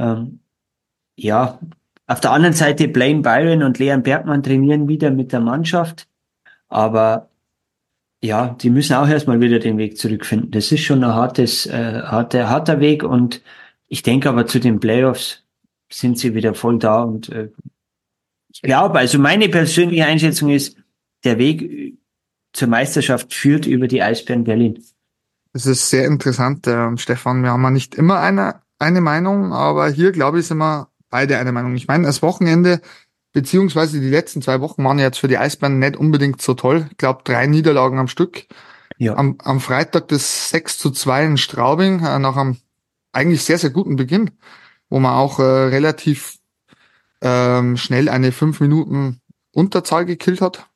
Ja, 1.16 1.58
auf 2.06 2.20
der 2.20 2.30
anderen 2.30 2.54
Seite 2.54 2.88
Blaine 2.88 3.20
Byron 3.20 3.62
und 3.62 3.78
Leon 3.78 4.02
Bergmann 4.02 4.42
trainieren 4.42 4.88
wieder 4.88 5.10
mit 5.10 5.32
der 5.32 5.40
Mannschaft, 5.40 6.08
aber 6.68 7.27
ja, 8.22 8.48
die 8.48 8.70
müssen 8.70 8.94
auch 8.94 9.08
erstmal 9.08 9.40
wieder 9.40 9.58
den 9.58 9.78
Weg 9.78 9.96
zurückfinden. 9.96 10.50
Das 10.50 10.72
ist 10.72 10.82
schon 10.82 11.04
ein 11.04 11.14
hartes, 11.14 11.66
äh, 11.66 12.02
harter, 12.02 12.48
harter 12.48 12.80
Weg 12.80 13.02
und 13.02 13.42
ich 13.86 14.02
denke 14.02 14.28
aber 14.28 14.46
zu 14.46 14.58
den 14.58 14.80
Playoffs 14.80 15.44
sind 15.90 16.18
sie 16.18 16.34
wieder 16.34 16.54
voll 16.54 16.78
da 16.78 17.02
und 17.02 17.28
äh, 17.30 17.50
ich 18.50 18.62
glaube, 18.62 18.98
also 18.98 19.18
meine 19.18 19.48
persönliche 19.48 20.06
Einschätzung 20.06 20.50
ist, 20.50 20.76
der 21.24 21.38
Weg 21.38 21.98
zur 22.52 22.68
Meisterschaft 22.68 23.32
führt 23.32 23.66
über 23.66 23.88
die 23.88 24.02
Eisbären 24.02 24.44
Berlin. 24.44 24.82
Das 25.52 25.66
ist 25.66 25.90
sehr 25.90 26.06
interessant, 26.06 26.66
äh, 26.66 26.96
Stefan. 26.96 27.42
Wir 27.42 27.50
haben 27.50 27.62
ja 27.62 27.70
nicht 27.70 27.94
immer 27.94 28.20
eine, 28.20 28.62
eine 28.78 29.00
Meinung, 29.00 29.52
aber 29.52 29.90
hier, 29.90 30.12
glaube 30.12 30.40
ich, 30.40 30.46
sind 30.46 30.58
wir 30.58 30.88
beide 31.10 31.38
eine 31.38 31.52
Meinung. 31.52 31.74
Ich 31.74 31.86
meine, 31.86 32.04
das 32.04 32.22
Wochenende, 32.22 32.80
beziehungsweise 33.32 34.00
die 34.00 34.08
letzten 34.08 34.42
zwei 34.42 34.60
Wochen 34.60 34.84
waren 34.84 34.98
jetzt 34.98 35.18
für 35.18 35.28
die 35.28 35.38
Eisbären 35.38 35.78
nicht 35.78 35.96
unbedingt 35.96 36.42
so 36.42 36.54
toll. 36.54 36.88
Ich 36.90 36.96
glaube, 36.96 37.22
drei 37.24 37.46
Niederlagen 37.46 37.98
am 37.98 38.08
Stück. 38.08 38.46
Ja. 38.98 39.14
Am, 39.16 39.36
am 39.44 39.60
Freitag 39.60 40.08
das 40.08 40.50
6 40.50 40.78
zu 40.78 40.90
2 40.90 41.24
in 41.24 41.36
Straubing, 41.38 42.04
äh, 42.04 42.18
nach 42.18 42.36
einem 42.36 42.56
eigentlich 43.12 43.44
sehr, 43.44 43.58
sehr 43.58 43.70
guten 43.70 43.96
Beginn, 43.96 44.32
wo 44.90 44.98
man 44.98 45.14
auch 45.14 45.38
äh, 45.38 45.42
relativ 45.42 46.38
ähm, 47.20 47.76
schnell 47.76 48.08
eine 48.08 48.32
fünf 48.32 48.60
Minuten 48.60 49.20
Unterzahl 49.52 50.04
gekillt 50.04 50.40
hat 50.40 50.68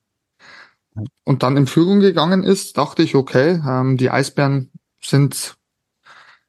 und 1.23 1.43
dann 1.43 1.57
in 1.57 1.67
Führung 1.67 1.99
gegangen 1.99 2.43
ist, 2.43 2.77
dachte 2.77 3.03
ich, 3.03 3.15
okay, 3.15 3.61
ähm, 3.67 3.97
die 3.97 4.09
Eisbären 4.09 4.71
sind 5.01 5.55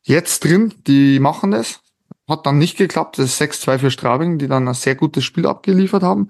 jetzt 0.03 0.45
drin, 0.45 0.75
die 0.87 1.19
machen 1.19 1.51
das. 1.51 1.81
Hat 2.29 2.47
dann 2.47 2.59
nicht 2.59 2.79
geklappt, 2.79 3.19
das 3.19 3.27
ist 3.27 3.41
6-2 3.41 3.79
für 3.79 3.91
Straubing, 3.91 4.39
die 4.39 4.49
dann 4.49 4.67
ein 4.67 4.75
sehr 4.75 4.95
gutes 4.95 5.25
Spiel 5.25 5.47
abgeliefert 5.47 6.03
haben. 6.03 6.29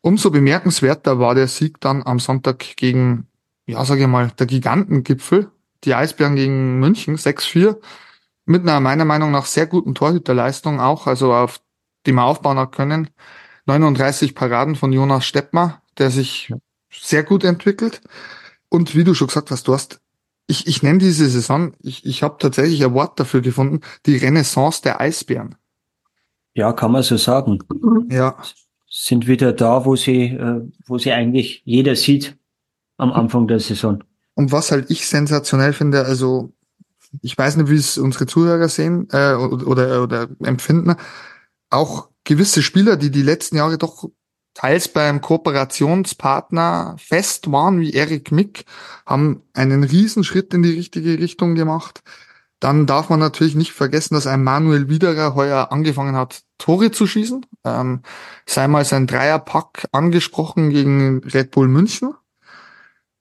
Umso 0.00 0.30
bemerkenswerter 0.30 1.18
war 1.18 1.34
der 1.34 1.48
Sieg 1.48 1.80
dann 1.80 2.02
am 2.04 2.18
Sonntag 2.18 2.76
gegen, 2.76 3.26
ja, 3.66 3.84
sage 3.84 4.02
ich 4.02 4.06
mal, 4.06 4.30
der 4.38 4.46
Gigantengipfel, 4.46 5.50
die 5.84 5.94
Eisbären 5.94 6.36
gegen 6.36 6.78
München, 6.78 7.16
6-4, 7.16 7.76
mit 8.46 8.62
einer 8.62 8.80
meiner 8.80 9.04
Meinung 9.04 9.32
nach 9.32 9.46
sehr 9.46 9.66
guten 9.66 9.94
Torhüterleistung 9.94 10.80
auch, 10.80 11.06
also 11.06 11.34
auf 11.34 11.60
die 12.06 12.12
man 12.12 12.24
aufbauen 12.24 12.58
hat 12.58 12.72
können. 12.72 13.10
39 13.66 14.34
Paraden 14.34 14.76
von 14.76 14.92
Jonas 14.92 15.26
Steppmer, 15.26 15.82
der 15.98 16.10
sich 16.10 16.52
sehr 16.90 17.24
gut 17.24 17.44
entwickelt. 17.44 18.00
Und 18.68 18.94
wie 18.94 19.04
du 19.04 19.14
schon 19.14 19.26
gesagt 19.26 19.50
hast, 19.50 19.66
du 19.68 19.74
hast, 19.74 20.00
ich, 20.46 20.66
ich 20.66 20.82
nenne 20.82 20.98
diese 20.98 21.28
Saison, 21.28 21.74
ich, 21.80 22.04
ich 22.04 22.22
habe 22.22 22.36
tatsächlich 22.38 22.84
ein 22.84 22.94
Wort 22.94 23.18
dafür 23.18 23.40
gefunden, 23.40 23.80
die 24.06 24.16
Renaissance 24.16 24.82
der 24.82 25.00
Eisbären. 25.00 25.56
Ja, 26.54 26.72
kann 26.72 26.92
man 26.92 27.02
so 27.02 27.16
sagen. 27.16 27.58
Ja. 28.10 28.36
Sind 28.88 29.26
wieder 29.26 29.52
da, 29.52 29.84
wo 29.84 29.96
sie, 29.96 30.24
äh, 30.24 30.62
wo 30.86 30.98
sie 30.98 31.12
eigentlich 31.12 31.62
jeder 31.64 31.96
sieht 31.96 32.38
am 32.96 33.12
Anfang 33.12 33.46
der 33.46 33.60
Saison. 33.60 34.02
Und 34.34 34.52
was 34.52 34.70
halt 34.70 34.90
ich 34.90 35.06
sensationell 35.06 35.72
finde, 35.72 36.04
also 36.04 36.52
ich 37.22 37.36
weiß 37.36 37.56
nicht, 37.56 37.70
wie 37.70 37.76
es 37.76 37.98
unsere 37.98 38.26
Zuhörer 38.26 38.68
sehen 38.68 39.08
äh, 39.10 39.34
oder, 39.34 39.66
oder, 39.66 40.02
oder 40.02 40.28
empfinden, 40.44 40.94
auch 41.68 42.08
gewisse 42.24 42.62
Spieler, 42.62 42.96
die 42.96 43.10
die 43.10 43.22
letzten 43.22 43.56
Jahre 43.56 43.78
doch 43.78 44.08
teils 44.56 44.88
beim 44.88 45.20
Kooperationspartner 45.20 46.96
fest 46.98 47.52
waren, 47.52 47.78
wie 47.78 47.92
Eric 47.92 48.32
Mick, 48.32 48.64
haben 49.04 49.42
einen 49.52 49.84
Riesenschritt 49.84 50.54
in 50.54 50.62
die 50.62 50.72
richtige 50.72 51.18
Richtung 51.18 51.54
gemacht. 51.54 52.02
Dann 52.58 52.86
darf 52.86 53.10
man 53.10 53.20
natürlich 53.20 53.54
nicht 53.54 53.72
vergessen, 53.72 54.14
dass 54.14 54.26
ein 54.26 54.42
Manuel 54.42 54.88
Widerer 54.88 55.34
heuer 55.34 55.72
angefangen 55.72 56.16
hat, 56.16 56.40
Tore 56.56 56.90
zu 56.90 57.06
schießen. 57.06 57.44
Ähm, 57.64 58.00
sei 58.46 58.66
mal 58.66 58.86
sein 58.86 59.06
Dreierpack 59.06 59.88
angesprochen 59.92 60.70
gegen 60.70 61.22
Red 61.22 61.50
Bull 61.50 61.68
München. 61.68 62.14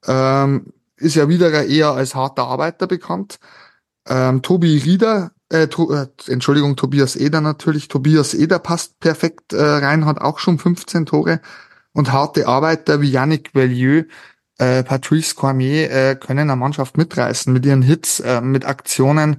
Ähm, 0.08 0.71
ist 0.95 1.15
ja 1.15 1.28
Widerer 1.28 1.65
eher 1.65 1.91
als 1.91 2.15
harter 2.15 2.48
Arbeiter 2.48 2.88
bekannt. 2.88 3.39
Ähm, 4.08 4.41
Tobi 4.41 4.78
Rieder 4.78 5.32
äh, 5.51 5.63
äh, 5.63 6.08
Entschuldigung, 6.27 6.75
Tobias 6.75 7.15
Eder 7.15 7.41
natürlich. 7.41 7.88
Tobias 7.88 8.34
Eder 8.34 8.60
passt 8.60 8.99
perfekt 8.99 9.53
äh, 9.53 9.62
rein, 9.62 10.05
hat 10.05 10.19
auch 10.19 10.39
schon 10.39 10.58
15 10.58 11.05
Tore. 11.05 11.41
Und 11.93 12.12
harte 12.12 12.47
Arbeiter 12.47 12.99
wie 13.01 13.10
Yannick 13.10 13.53
Bellieu, 13.53 14.03
äh, 14.58 14.84
Patrice 14.84 15.36
Cormier 15.36 15.91
äh, 15.91 16.15
können 16.15 16.49
eine 16.49 16.55
Mannschaft 16.55 16.97
mitreißen 16.97 17.51
mit 17.53 17.65
ihren 17.65 17.81
Hits, 17.81 18.19
äh, 18.19 18.41
mit 18.41 18.65
Aktionen. 18.65 19.38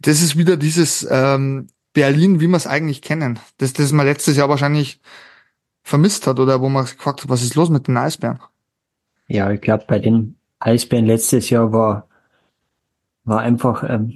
Das 0.00 0.22
ist 0.22 0.36
wieder 0.36 0.56
dieses 0.56 1.06
ähm, 1.10 1.68
Berlin, 1.92 2.40
wie 2.40 2.48
wir 2.48 2.56
es 2.56 2.66
eigentlich 2.66 3.02
kennen. 3.02 3.38
Das, 3.58 3.72
das 3.72 3.92
man 3.92 4.06
letztes 4.06 4.36
Jahr 4.36 4.48
wahrscheinlich 4.48 5.00
vermisst 5.82 6.26
hat 6.26 6.38
oder 6.38 6.60
wo 6.60 6.68
man 6.68 6.84
gefragt 6.84 7.22
hat, 7.22 7.28
was 7.28 7.42
ist 7.42 7.54
los 7.54 7.68
mit 7.68 7.88
den 7.88 7.96
Eisbären? 7.96 8.40
Ja, 9.26 9.50
ich 9.50 9.60
glaube, 9.60 9.84
bei 9.86 9.98
den 9.98 10.36
Eisbären 10.58 11.06
letztes 11.06 11.50
Jahr 11.50 11.72
war 11.72 12.08
war 13.24 13.40
einfach 13.40 13.84
ähm, 13.88 14.14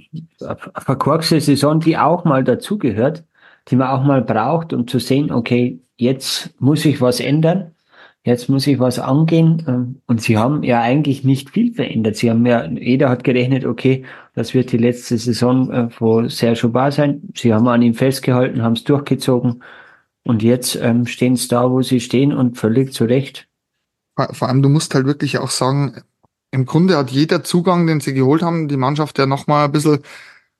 verkorkste 0.77 1.39
Saison, 1.39 1.79
die 1.79 1.97
auch 1.97 2.25
mal 2.25 2.43
dazugehört, 2.43 3.23
die 3.67 3.75
man 3.75 3.89
auch 3.89 4.03
mal 4.03 4.21
braucht, 4.21 4.73
um 4.73 4.87
zu 4.87 4.99
sehen, 4.99 5.31
okay, 5.31 5.79
jetzt 5.97 6.59
muss 6.59 6.85
ich 6.85 7.01
was 7.01 7.19
ändern, 7.19 7.71
jetzt 8.23 8.49
muss 8.49 8.67
ich 8.67 8.79
was 8.79 8.99
angehen. 8.99 9.63
Ähm, 9.67 10.01
und 10.07 10.21
sie 10.21 10.37
haben 10.37 10.63
ja 10.63 10.81
eigentlich 10.81 11.23
nicht 11.23 11.51
viel 11.51 11.73
verändert. 11.73 12.15
Sie 12.17 12.29
haben 12.29 12.45
ja, 12.45 12.65
jeder 12.65 13.09
hat 13.09 13.23
gerechnet, 13.23 13.65
okay, 13.65 14.05
das 14.33 14.53
wird 14.53 14.71
die 14.71 14.77
letzte 14.77 15.17
Saison 15.17 15.71
äh, 15.71 15.89
von 15.89 16.29
Sergio 16.29 16.69
Bar 16.69 16.91
sein. 16.91 17.21
Sie 17.35 17.53
haben 17.53 17.67
an 17.67 17.81
ihm 17.81 17.93
festgehalten, 17.93 18.61
haben 18.61 18.73
es 18.73 18.83
durchgezogen. 18.83 19.63
Und 20.23 20.41
jetzt 20.41 20.75
ähm, 20.75 21.05
stehen 21.05 21.35
sie 21.35 21.47
da, 21.47 21.69
wo 21.69 21.81
sie 21.83 21.99
stehen 21.99 22.33
und 22.33 22.57
völlig 22.57 22.93
zu 22.93 23.05
Recht. 23.05 23.47
Vor 24.31 24.47
allem, 24.47 24.63
du 24.63 24.69
musst 24.69 24.95
halt 24.95 25.05
wirklich 25.05 25.37
auch 25.37 25.49
sagen, 25.49 26.01
im 26.55 26.65
Grunde 26.65 26.95
hat 26.97 27.11
jeder 27.11 27.43
Zugang, 27.43 27.85
den 27.85 27.99
sie 27.99 28.13
geholt 28.13 28.41
haben, 28.41 28.69
die 28.69 28.77
Mannschaft 28.77 29.19
ja 29.19 29.25
nochmal 29.25 29.65
ein 29.65 29.73
bisschen 29.73 29.99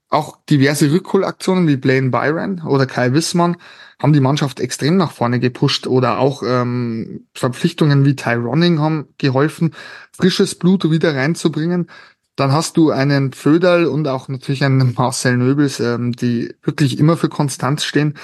auch 0.10 0.38
diverse 0.50 0.92
Rückholaktionen 0.92 1.68
wie 1.68 1.78
Blaine 1.78 2.10
Byron 2.10 2.62
oder 2.62 2.86
Kai 2.86 3.14
Wissmann 3.14 3.58
haben 4.00 4.12
die 4.12 4.20
Mannschaft 4.20 4.60
extrem 4.60 4.98
nach 4.98 5.14
vorne 5.14 5.40
gepusht 5.40 5.88
oder 5.88 6.20
auch 6.20 6.44
ähm, 6.46 7.28
Verpflichtungen 7.34 8.04
wie 8.04 8.16
Tyroning 8.16 8.80
haben 8.80 9.08
geholfen, 9.18 9.74
frisches 10.12 10.56
Blut 10.56 10.92
wieder 10.92 11.16
reinzubringen. 11.16 11.90
Dann 12.36 12.52
hast 12.52 12.76
du 12.76 12.92
einen 12.92 13.32
Föderl 13.32 13.86
und 13.86 14.06
auch 14.10 14.28
natürlich 14.28 14.66
einen 14.66 14.94
Marcel 14.98 15.38
Nöbels, 15.38 15.80
ähm, 15.80 16.12
die 16.12 16.54
wirklich 16.62 17.00
immer 17.00 17.16
für 17.16 17.30
Konstanz 17.30 17.86
stehen. 17.86 18.16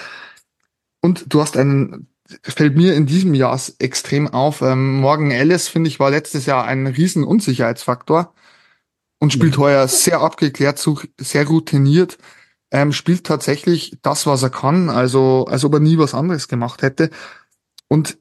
Und 0.99 1.33
du 1.33 1.39
hast 1.39 1.55
einen 1.55 2.10
fällt 2.43 2.75
mir 2.75 2.95
in 2.95 3.05
diesem 3.05 3.33
Jahr 3.33 3.59
extrem 3.79 4.27
auf. 4.27 4.61
Ähm, 4.61 4.99
Morgan 4.99 5.31
Ellis, 5.31 5.67
finde 5.67 5.89
ich, 5.89 5.99
war 5.99 6.11
letztes 6.11 6.45
Jahr 6.45 6.65
ein 6.65 6.87
riesen 6.87 7.23
Unsicherheitsfaktor 7.23 8.33
und 9.19 9.33
spielt 9.33 9.55
ja. 9.55 9.61
heuer 9.61 9.87
sehr 9.87 10.21
abgeklärt, 10.21 10.85
sehr 11.19 11.47
routiniert, 11.47 12.17
ähm, 12.71 12.93
spielt 12.93 13.25
tatsächlich 13.25 13.97
das, 14.01 14.25
was 14.25 14.43
er 14.43 14.49
kann, 14.49 14.89
also 14.89 15.45
als 15.45 15.63
ob 15.63 15.73
er 15.73 15.79
nie 15.79 15.97
was 15.97 16.13
anderes 16.13 16.47
gemacht 16.47 16.81
hätte. 16.81 17.09
Und 17.87 18.17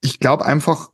ich 0.00 0.20
glaube 0.20 0.44
einfach, 0.44 0.90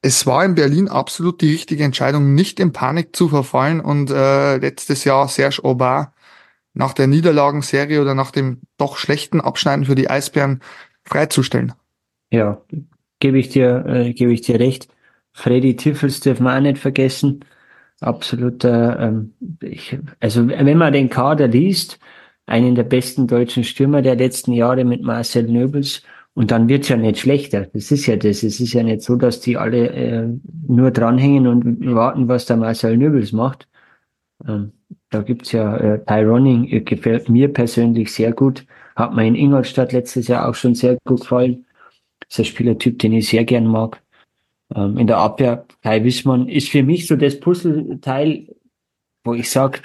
es 0.00 0.26
war 0.26 0.44
in 0.44 0.54
Berlin 0.54 0.88
absolut 0.88 1.40
die 1.40 1.50
richtige 1.50 1.82
Entscheidung, 1.82 2.34
nicht 2.34 2.60
in 2.60 2.72
Panik 2.72 3.16
zu 3.16 3.28
verfallen 3.28 3.80
und 3.80 4.10
äh, 4.10 4.58
letztes 4.58 5.04
Jahr 5.04 5.28
Serge 5.28 5.64
Aubin 5.64 6.08
nach 6.74 6.92
der 6.92 7.06
Niederlagenserie 7.06 8.00
oder 8.00 8.14
nach 8.14 8.30
dem 8.30 8.60
doch 8.76 8.96
schlechten 8.96 9.40
Abschneiden 9.40 9.86
für 9.86 9.94
die 9.94 10.10
Eisbären 10.10 10.60
freizustellen. 11.04 11.72
Ja, 12.30 12.62
gebe 13.20 13.38
ich 13.38 13.48
dir, 13.50 13.84
äh, 13.86 14.12
gebe 14.12 14.32
ich 14.32 14.42
dir 14.42 14.58
recht. 14.58 14.88
Freddy 15.32 15.76
Tiffels 15.76 16.20
dürfen 16.20 16.44
wir 16.44 16.56
auch 16.56 16.60
nicht 16.60 16.78
vergessen. 16.78 17.44
Absoluter, 18.00 18.98
ähm, 19.00 19.34
ich, 19.60 19.98
also 20.20 20.48
wenn 20.48 20.78
man 20.78 20.92
den 20.92 21.08
Kader 21.08 21.48
liest, 21.48 21.98
einen 22.46 22.74
der 22.74 22.84
besten 22.84 23.26
deutschen 23.26 23.64
Stürmer 23.64 24.02
der 24.02 24.16
letzten 24.16 24.52
Jahre 24.52 24.84
mit 24.84 25.02
Marcel 25.02 25.44
Nöbels, 25.44 26.02
und 26.34 26.50
dann 26.50 26.68
wird's 26.68 26.88
ja 26.88 26.96
nicht 26.96 27.20
schlechter. 27.20 27.66
Das 27.72 27.90
ist 27.92 28.06
ja 28.06 28.16
das. 28.16 28.42
Es 28.42 28.60
ist 28.60 28.72
ja 28.72 28.82
nicht 28.82 29.02
so, 29.02 29.16
dass 29.16 29.40
die 29.40 29.56
alle 29.56 29.88
äh, 29.90 30.28
nur 30.66 30.90
dranhängen 30.90 31.46
und 31.46 31.94
warten, 31.94 32.28
was 32.28 32.46
der 32.46 32.56
Marcel 32.56 32.96
Nöbels 32.96 33.32
macht. 33.32 33.68
Ähm, 34.46 34.72
da 35.10 35.22
gibt's 35.22 35.52
ja 35.52 35.76
äh, 35.76 36.04
Tyroning, 36.04 36.66
äh, 36.68 36.80
gefällt 36.80 37.28
mir 37.28 37.52
persönlich 37.52 38.12
sehr 38.12 38.32
gut. 38.32 38.66
Hat 38.96 39.14
mir 39.14 39.26
in 39.26 39.34
Ingolstadt 39.34 39.92
letztes 39.92 40.28
Jahr 40.28 40.48
auch 40.48 40.54
schon 40.54 40.74
sehr 40.74 40.96
gut 41.04 41.20
gefallen. 41.20 41.66
Das 42.20 42.30
ist 42.30 42.38
ein 42.38 42.44
Spielertyp, 42.46 42.98
den 42.98 43.12
ich 43.12 43.28
sehr 43.28 43.44
gern 43.44 43.66
mag. 43.66 44.02
Ähm, 44.74 44.98
in 44.98 45.06
der 45.06 45.18
Abwehr, 45.18 45.66
Kai 45.82 46.04
Wissmann 46.04 46.48
ist 46.48 46.68
für 46.68 46.82
mich 46.82 47.06
so 47.06 47.16
das 47.16 47.38
Puzzleteil, 47.40 48.48
wo 49.24 49.34
ich 49.34 49.50
sage, 49.50 49.80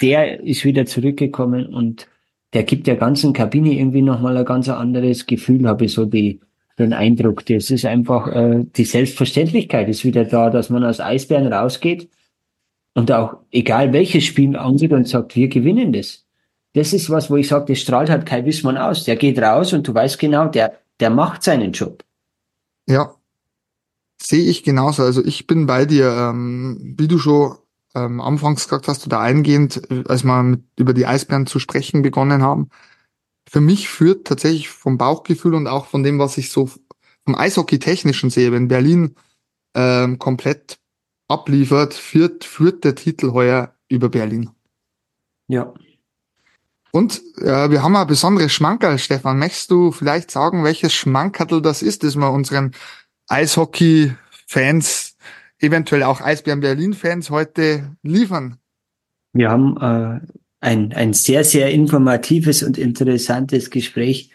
der 0.00 0.40
ist 0.40 0.64
wieder 0.64 0.86
zurückgekommen 0.86 1.66
und 1.66 2.06
der 2.52 2.64
gibt 2.64 2.86
der 2.86 2.96
ganzen 2.96 3.32
Kabine 3.32 3.72
irgendwie 3.72 4.02
nochmal 4.02 4.36
ein 4.36 4.44
ganz 4.44 4.68
anderes 4.68 5.26
Gefühl, 5.26 5.68
habe 5.68 5.84
ich 5.84 5.92
so 5.92 6.04
die, 6.04 6.40
den 6.78 6.92
Eindruck. 6.92 7.46
Das 7.46 7.70
ist 7.70 7.84
einfach, 7.84 8.26
äh, 8.28 8.64
die 8.76 8.84
Selbstverständlichkeit 8.84 9.88
ist 9.88 10.04
wieder 10.04 10.24
da, 10.24 10.50
dass 10.50 10.70
man 10.70 10.84
als 10.84 11.00
Eisbären 11.00 11.52
rausgeht 11.52 12.08
und 12.94 13.12
auch 13.12 13.36
egal 13.52 13.92
welches 13.92 14.24
Spiel 14.24 14.56
angeht 14.56 14.92
und 14.92 15.06
sagt, 15.06 15.36
wir 15.36 15.48
gewinnen 15.48 15.92
das 15.92 16.26
das 16.74 16.92
ist 16.92 17.10
was, 17.10 17.30
wo 17.30 17.36
ich 17.36 17.48
sage, 17.48 17.66
das 17.66 17.80
strahlt 17.80 18.10
halt 18.10 18.26
kein 18.26 18.44
Wissmann 18.44 18.78
aus. 18.78 19.04
Der 19.04 19.16
geht 19.16 19.38
raus 19.38 19.72
und 19.72 19.86
du 19.86 19.94
weißt 19.94 20.18
genau, 20.18 20.48
der, 20.48 20.78
der 21.00 21.10
macht 21.10 21.42
seinen 21.42 21.72
Job. 21.72 22.04
Ja, 22.86 23.14
sehe 24.22 24.48
ich 24.48 24.62
genauso. 24.62 25.02
Also 25.02 25.24
ich 25.24 25.46
bin 25.46 25.66
bei 25.66 25.84
dir, 25.84 26.10
ähm, 26.10 26.94
wie 26.96 27.08
du 27.08 27.18
schon 27.18 27.56
ähm, 27.94 28.20
anfangs 28.20 28.64
gesagt 28.64 28.88
hast 28.88 29.06
oder 29.06 29.20
eingehend, 29.20 29.82
als 30.08 30.24
wir 30.24 30.42
mit, 30.42 30.62
über 30.76 30.94
die 30.94 31.06
Eisbären 31.06 31.46
zu 31.46 31.58
sprechen 31.58 32.02
begonnen 32.02 32.42
haben. 32.42 32.68
Für 33.48 33.60
mich 33.60 33.88
führt 33.88 34.26
tatsächlich 34.26 34.68
vom 34.68 34.96
Bauchgefühl 34.96 35.54
und 35.54 35.66
auch 35.66 35.86
von 35.86 36.02
dem, 36.02 36.18
was 36.18 36.38
ich 36.38 36.52
so 36.52 36.70
vom 37.24 37.34
Eishockey-Technischen 37.34 38.30
sehe, 38.30 38.52
wenn 38.52 38.68
Berlin 38.68 39.16
ähm, 39.74 40.18
komplett 40.18 40.78
abliefert, 41.28 41.94
führt, 41.94 42.44
führt 42.44 42.84
der 42.84 42.94
Titel 42.94 43.32
heuer 43.32 43.74
über 43.88 44.08
Berlin. 44.08 44.50
Ja. 45.48 45.74
Und 46.92 47.22
äh, 47.38 47.70
wir 47.70 47.82
haben 47.82 47.96
ein 47.96 48.06
besonderes 48.06 48.52
Schmankerl, 48.52 48.98
Stefan. 48.98 49.38
Möchtest 49.38 49.70
du 49.70 49.92
vielleicht 49.92 50.30
sagen, 50.30 50.64
welches 50.64 50.92
Schmankerl 50.92 51.62
das 51.62 51.82
ist, 51.82 52.02
das 52.02 52.16
wir 52.16 52.30
unseren 52.30 52.72
Eishockey-Fans, 53.28 55.16
eventuell 55.60 56.02
auch 56.02 56.20
Eisbären 56.20 56.60
Berlin-Fans 56.60 57.30
heute 57.30 57.96
liefern? 58.02 58.56
Wir 59.32 59.50
haben 59.50 59.76
äh, 59.76 60.20
ein, 60.60 60.92
ein 60.92 61.12
sehr, 61.12 61.44
sehr 61.44 61.70
informatives 61.70 62.62
und 62.62 62.76
interessantes 62.76 63.70
Gespräch 63.70 64.30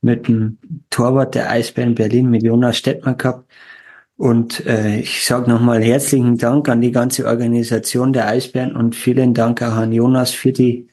mit 0.00 0.28
dem 0.28 0.58
Torwart 0.90 1.34
der 1.34 1.50
Eisbären 1.50 1.96
Berlin, 1.96 2.30
mit 2.30 2.44
Jonas 2.44 2.78
Stettmer 2.78 3.14
gehabt. 3.14 3.50
Und 4.16 4.64
äh, 4.64 5.00
ich 5.00 5.26
sage 5.26 5.50
nochmal 5.50 5.82
herzlichen 5.82 6.38
Dank 6.38 6.68
an 6.68 6.80
die 6.80 6.92
ganze 6.92 7.26
Organisation 7.26 8.12
der 8.12 8.28
Eisbären 8.28 8.74
und 8.76 8.94
vielen 8.94 9.34
Dank 9.34 9.60
auch 9.62 9.74
an 9.74 9.92
Jonas 9.92 10.30
für 10.30 10.52
die 10.52 10.88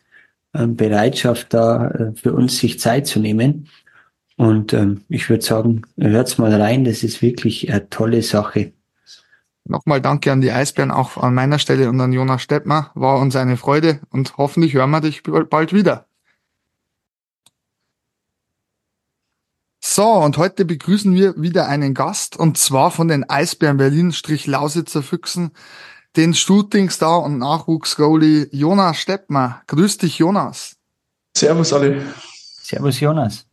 Bereitschaft, 0.54 1.54
da 1.54 1.88
äh, 1.90 2.12
für 2.16 2.34
uns 2.34 2.58
sich 2.58 2.80
Zeit 2.80 3.08
zu 3.08 3.20
nehmen. 3.20 3.70
Und 4.38 4.74
ähm, 4.74 5.02
ich 5.10 5.30
würde 5.30 5.44
sagen, 5.44 5.84
hört's 5.98 6.38
mal 6.38 6.54
rein, 6.54 6.86
das 6.86 7.04
ist 7.04 7.22
wirklich 7.22 7.72
eine 7.72 7.90
tolle 7.90 8.22
Sache. 8.22 8.74
Nochmal 9.66 10.02
danke 10.02 10.32
an 10.32 10.42
die 10.42 10.52
Eisbären, 10.52 10.92
auch 10.92 11.18
an 11.18 11.34
meiner 11.34 11.58
Stelle 11.58 11.90
und 11.90 12.00
an 12.02 12.12
Jonas 12.12 12.42
Stettmer. 12.42 12.92
War 12.96 13.20
uns 13.20 13.36
eine 13.36 13.58
Freude 13.58 14.02
und 14.10 14.38
hoffentlich 14.38 14.74
hören 14.74 14.92
wir 14.92 15.02
dich 15.02 15.24
bald 15.24 15.74
wieder. 15.74 16.06
So, 19.86 20.06
und 20.06 20.38
heute 20.38 20.66
begrüßen 20.66 21.14
wir 21.14 21.36
wieder 21.38 21.68
einen 21.68 21.94
Gast 21.94 22.36
und 22.38 22.58
zwar 22.58 22.90
von 22.90 23.08
den 23.10 23.30
Eisbären 23.30 23.78
Berlin-Lausitzer 23.78 25.04
Füchsen, 25.04 25.52
den 26.16 26.34
Shootingstar 26.34 27.24
und 27.24 27.38
Nachwuchsgoalie 27.40 28.48
Jonas 28.52 28.98
Steppmer. 28.98 29.62
Grüß 29.68 29.98
dich, 29.98 30.20
Jonas. 30.20 30.76
Servus 31.36 31.74
alle. 31.74 32.02
Servus, 32.62 33.00
Jonas. 33.00 33.46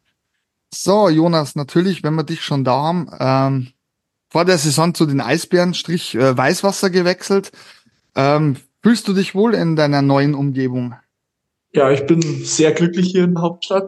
So, 0.72 1.08
Jonas, 1.08 1.56
natürlich, 1.56 2.02
wenn 2.02 2.14
wir 2.14 2.22
dich 2.22 2.42
schon 2.42 2.64
da 2.64 2.72
haben, 2.72 3.10
ähm, 3.18 3.72
vor 4.28 4.44
der 4.44 4.58
Saison 4.58 4.94
zu 4.94 5.06
den 5.06 5.20
Eisbären 5.20 5.74
Strich 5.74 6.14
äh, 6.14 6.36
Weißwasser 6.36 6.90
gewechselt. 6.90 7.50
Ähm, 8.14 8.56
fühlst 8.82 9.08
du 9.08 9.12
dich 9.12 9.34
wohl 9.34 9.54
in 9.54 9.74
deiner 9.74 10.02
neuen 10.02 10.34
Umgebung? 10.34 10.94
Ja, 11.72 11.90
ich 11.90 12.06
bin 12.06 12.22
sehr 12.44 12.72
glücklich 12.72 13.08
hier 13.10 13.24
in 13.24 13.34
der 13.34 13.42
Hauptstadt. 13.42 13.86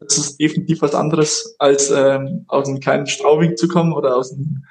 Es 0.00 0.16
ist 0.16 0.40
definitiv 0.40 0.80
was 0.80 0.94
anderes, 0.94 1.56
als 1.58 1.90
ähm, 1.90 2.44
aus 2.48 2.68
einem 2.68 2.80
kleinen 2.80 3.06
Straubing 3.06 3.56
zu 3.56 3.68
kommen 3.68 3.92
oder 3.92 4.16
aus, 4.16 4.32
einem, 4.32 4.64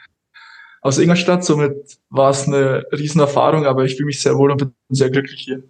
aus 0.87 0.97
Ingolstadt. 0.97 1.43
Somit 1.43 1.99
war 2.09 2.31
es 2.31 2.47
eine 2.47 2.85
Riesenerfahrung, 2.91 3.65
aber 3.65 3.85
ich 3.85 3.95
fühle 3.95 4.07
mich 4.07 4.21
sehr 4.21 4.37
wohl 4.37 4.51
und 4.51 4.57
bin 4.57 4.73
sehr 4.89 5.09
glücklich 5.09 5.41
hier. 5.41 5.63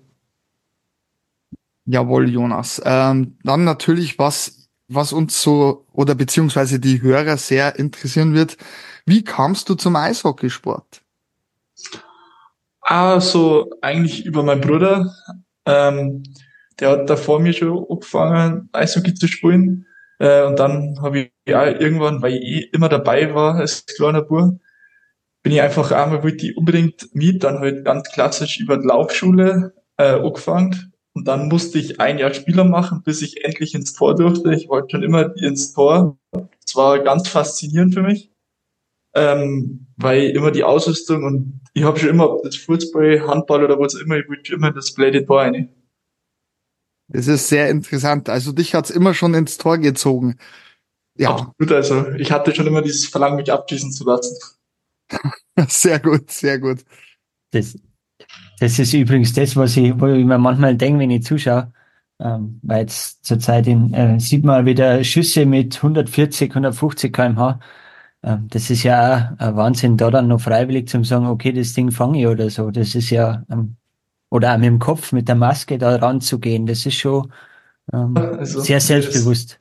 Jawohl, 1.86 2.30
Jonas. 2.30 2.82
Ähm, 2.86 3.38
dann 3.44 3.64
natürlich 3.64 4.20
was, 4.20 4.70
was 4.88 5.14
uns 5.14 5.42
so 5.42 5.86
oder 5.94 6.16
beziehungsweise 6.16 6.80
die 6.80 7.02
Hörer 7.02 7.38
sehr 7.38 7.80
interessieren 7.80 8.34
wird. 8.34 8.58
Wie 9.06 9.24
kamst 9.24 9.70
du 9.70 9.76
zum 9.76 9.96
Eishockeysport? 9.96 11.02
Also 12.82 13.70
eigentlich 13.82 14.26
über 14.26 14.44
meinen 14.44 14.62
Bruder. 14.62 15.14
Ähm, 15.66 16.24
der 16.80 16.92
hat 16.92 17.10
da 17.10 17.16
vor 17.16 17.40
mir 17.40 17.54
schon 17.54 17.86
angefangen, 17.90 18.70
Eishockey 18.72 19.14
zu 19.14 19.28
spielen. 19.28 19.86
Äh, 20.20 20.44
und 20.44 20.60
dann 20.60 21.00
habe 21.02 21.20
ich 21.20 21.32
ja 21.48 21.66
irgendwann, 21.68 22.22
weil 22.22 22.34
ich 22.34 22.44
eh 22.44 22.70
immer 22.74 22.90
dabei 22.90 23.34
war 23.34 23.56
als 23.56 23.86
kleiner 23.86 24.22
Bub, 24.22 24.60
bin 25.48 25.56
ich 25.56 25.62
einfach 25.62 25.94
einmal 25.94 26.24
wollte 26.24 26.46
ich 26.46 26.58
unbedingt 26.58 27.16
mit, 27.16 27.46
dann 27.46 27.60
halt 27.60 27.86
ganz 27.86 28.10
klassisch 28.12 28.60
über 28.60 28.76
die 28.76 28.86
Laufschule 28.86 29.74
äh, 29.96 30.20
angefangen. 30.20 30.92
Und 31.14 31.26
dann 31.26 31.48
musste 31.48 31.80
ich 31.80 32.02
ein 32.02 32.18
Jahr 32.18 32.34
Spieler 32.34 32.66
machen, 32.66 33.02
bis 33.06 33.22
ich 33.22 33.46
endlich 33.46 33.74
ins 33.74 33.94
Tor 33.94 34.14
durfte. 34.14 34.54
Ich 34.54 34.68
wollte 34.68 34.90
schon 34.92 35.04
immer 35.04 35.34
ins 35.38 35.72
Tor. 35.72 36.18
Das 36.34 36.76
war 36.76 37.00
ganz 37.00 37.30
faszinierend 37.30 37.94
für 37.94 38.02
mich, 38.02 38.30
ähm, 39.16 39.88
weil 39.96 40.32
immer 40.32 40.52
die 40.52 40.66
Ausrüstung 40.66 41.24
und 41.24 41.62
ich 41.74 41.84
habe 41.84 41.98
schon 41.98 42.10
immer 42.10 42.40
das 42.44 42.58
Fußball, 42.58 43.26
Handball 43.26 43.64
oder 43.64 43.80
was 43.80 43.94
immer, 43.94 44.18
ich 44.18 44.28
wollte 44.28 44.54
immer 44.54 44.72
das 44.74 44.94
Blade 44.94 45.26
Tor 45.26 45.44
rein. 45.44 45.70
Das 47.08 47.28
ist 47.28 47.48
sehr 47.48 47.70
interessant. 47.70 48.28
Also 48.28 48.52
dich 48.52 48.76
hat's 48.76 48.90
immer 48.90 49.14
schon 49.14 49.34
ins 49.34 49.58
Tor 49.58 49.78
gezogen. 49.78 50.38
Ja. 51.18 51.30
Absolut, 51.30 51.72
also 51.72 52.10
ich 52.18 52.34
hatte 52.34 52.54
schon 52.54 52.68
immer 52.68 52.82
dieses 52.82 53.08
Verlangen, 53.08 53.38
mich 53.38 53.50
abschießen 53.50 53.94
zu 53.94 54.04
lassen. 54.04 54.36
sehr 55.68 56.00
gut, 56.00 56.32
sehr 56.32 56.60
gut. 56.60 56.84
Das, 57.52 57.78
das 58.60 58.80
ist 58.80 58.94
übrigens 58.94 59.34
das, 59.34 59.56
was 59.56 59.78
ich, 59.78 60.00
wo 60.00 60.08
ich 60.08 60.26
mir 60.26 60.38
manchmal 60.38 60.76
denke, 60.76 61.00
wenn 61.00 61.12
ich 61.12 61.24
zuschaue. 61.24 61.72
Ähm, 62.20 62.60
weil 62.64 62.82
jetzt 62.82 63.26
zurzeit 63.26 63.68
in, 63.68 63.94
äh, 63.94 64.20
sieht 64.20 64.44
man 64.44 64.66
wieder 64.66 65.04
Schüsse 65.04 65.46
mit 65.46 65.76
140, 65.76 66.50
150 66.50 67.14
kmh. 67.14 67.60
Ähm, 68.24 68.48
das 68.50 68.72
ist 68.72 68.84
ja 68.84 69.36
auch 69.38 69.48
ein 69.48 69.56
Wahnsinn, 69.56 69.98
da 69.98 70.10
dann 70.10 70.28
noch 70.28 70.42
freiwillig 70.42 70.88
zu 70.88 71.04
sagen, 71.04 71.28
okay, 71.28 71.52
das 71.52 71.74
Ding 71.74 71.92
fange 71.92 72.20
ich 72.20 72.28
oder 72.28 72.50
so. 72.50 72.72
Das 72.72 72.96
ist 72.96 73.12
ja 73.12 73.46
ähm, 73.52 73.78
oder 74.30 74.54
auch 74.54 74.58
mit 74.58 74.68
dem 74.68 74.80
Kopf, 74.80 75.12
mit 75.12 75.28
der 75.28 75.36
Maske 75.36 75.78
da 75.78 75.96
ranzugehen, 75.96 76.66
das 76.66 76.86
ist 76.86 76.96
schon 76.96 77.32
ähm, 77.94 78.16
also, 78.18 78.60
sehr 78.62 78.80
selbstbewusst. 78.80 79.58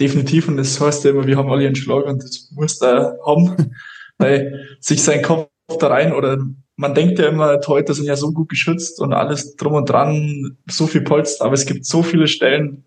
Definitiv, 0.00 0.48
und 0.48 0.56
das 0.56 0.80
heißt 0.80 1.04
ja 1.04 1.10
immer, 1.10 1.26
wir 1.26 1.36
haben 1.36 1.50
alle 1.50 1.66
einen 1.66 1.76
Schlag 1.76 2.06
und 2.06 2.22
das 2.22 2.50
muss 2.52 2.78
da 2.78 3.14
haben, 3.24 3.74
weil 4.20 4.68
sich 4.80 5.02
sein 5.02 5.22
Kopf 5.22 5.48
da 5.78 5.88
rein 5.88 6.12
oder 6.12 6.38
man 6.76 6.94
denkt 6.94 7.18
ja 7.18 7.28
immer, 7.28 7.60
Torhüter 7.60 7.94
sind 7.94 8.06
ja 8.06 8.16
so 8.16 8.32
gut 8.32 8.48
geschützt 8.48 9.00
und 9.00 9.12
alles 9.12 9.56
drum 9.56 9.74
und 9.74 9.90
dran, 9.90 10.56
so 10.68 10.86
viel 10.86 11.02
Polster, 11.02 11.44
aber 11.44 11.54
es 11.54 11.66
gibt 11.66 11.84
so 11.84 12.02
viele 12.02 12.26
Stellen, 12.26 12.84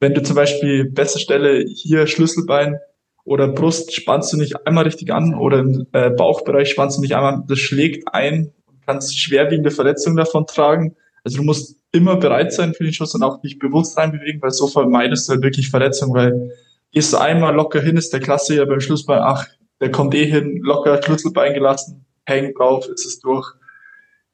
wenn 0.00 0.14
du 0.14 0.22
zum 0.22 0.36
Beispiel 0.36 0.84
beste 0.84 1.18
Stelle 1.18 1.64
hier 1.66 2.06
Schlüsselbein 2.06 2.78
oder 3.24 3.48
Brust 3.48 3.94
spannst 3.94 4.32
du 4.32 4.36
nicht 4.36 4.66
einmal 4.66 4.84
richtig 4.84 5.12
an 5.12 5.34
oder 5.34 5.60
im 5.60 5.86
äh, 5.92 6.10
Bauchbereich 6.10 6.70
spannst 6.70 6.96
du 6.96 7.02
nicht 7.02 7.14
einmal, 7.14 7.44
das 7.46 7.58
schlägt 7.58 8.12
ein 8.12 8.52
kannst 8.88 9.20
schwerwiegende 9.20 9.70
Verletzungen 9.70 10.16
davon 10.16 10.46
tragen. 10.46 10.96
Also 11.22 11.36
du 11.36 11.42
musst 11.42 11.76
immer 11.92 12.16
bereit 12.16 12.54
sein 12.54 12.72
für 12.72 12.84
den 12.84 12.92
Schuss 12.94 13.14
und 13.14 13.22
auch 13.22 13.40
dich 13.42 13.58
bewusst 13.58 13.98
reinbewegen, 13.98 14.40
weil 14.40 14.50
so 14.50 14.66
vermeidest 14.66 15.28
du 15.28 15.34
halt 15.34 15.42
wirklich 15.42 15.68
Verletzungen, 15.68 16.14
weil 16.14 16.52
gehst 16.90 17.12
du 17.12 17.18
einmal 17.18 17.54
locker 17.54 17.82
hin, 17.82 17.98
ist 17.98 18.14
der 18.14 18.20
Klasse 18.20 18.56
ja 18.56 18.64
beim 18.64 18.80
Schlussbein, 18.80 19.20
ach, 19.20 19.46
der 19.80 19.90
kommt 19.90 20.14
eh 20.14 20.26
hin, 20.26 20.58
locker 20.62 21.02
Schlüsselbein 21.02 21.54
gelassen, 21.54 22.06
hängt 22.24 22.58
drauf, 22.58 22.86
ist 22.88 23.06
es 23.06 23.20
durch. 23.20 23.52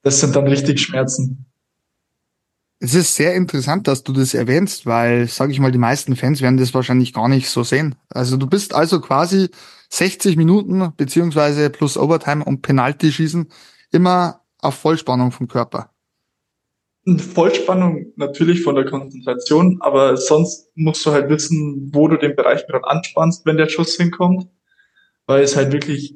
Das 0.03 0.21
sind 0.21 0.37
dann 0.37 0.47
richtig 0.47 0.81
Schmerzen. 0.81 1.47
Es 2.81 2.95
ist 2.95 3.15
sehr 3.15 3.35
interessant, 3.35 3.89
dass 3.89 4.03
du 4.03 4.13
das 4.13 4.35
erwähnst, 4.35 4.85
weil, 4.85 5.27
sage 5.27 5.53
ich 5.53 5.61
mal, 5.61 5.73
die 5.73 5.79
meisten 5.79 6.17
Fans 6.17 6.43
werden 6.43 6.59
das 6.59 6.75
wahrscheinlich 6.75 7.15
gar 7.15 7.29
nicht 7.29 7.49
so 7.49 7.63
sehen. 7.63 7.95
Also 8.11 8.37
du 8.37 8.47
bist 8.47 8.75
also 8.75 9.01
quasi 9.01 9.49
60 9.91 10.37
Minuten 10.37 10.93
beziehungsweise 10.97 11.71
plus 11.71 11.97
Overtime 11.97 12.45
und 12.45 12.63
Penalty 12.63 13.11
schießen 13.13 13.49
immer 13.91 14.43
auf 14.61 14.75
Vollspannung 14.75 15.31
vom 15.31 15.49
Körper? 15.49 15.91
Vollspannung 17.07 18.13
natürlich 18.17 18.63
von 18.63 18.75
der 18.75 18.87
Konzentration, 18.87 19.79
aber 19.81 20.17
sonst 20.17 20.71
musst 20.75 21.05
du 21.05 21.13
halt 21.13 21.29
wissen, 21.29 21.91
wo 21.93 22.09
du 22.09 22.17
den 22.17 22.35
Bereich 22.35 22.67
gerade 22.67 22.87
anspannst, 22.87 23.45
wenn 23.45 23.59
der 23.59 23.69
Schuss 23.69 23.97
hinkommt, 23.97 24.49
weil 25.27 25.43
es 25.43 25.57
halt 25.57 25.73
wirklich 25.73 26.15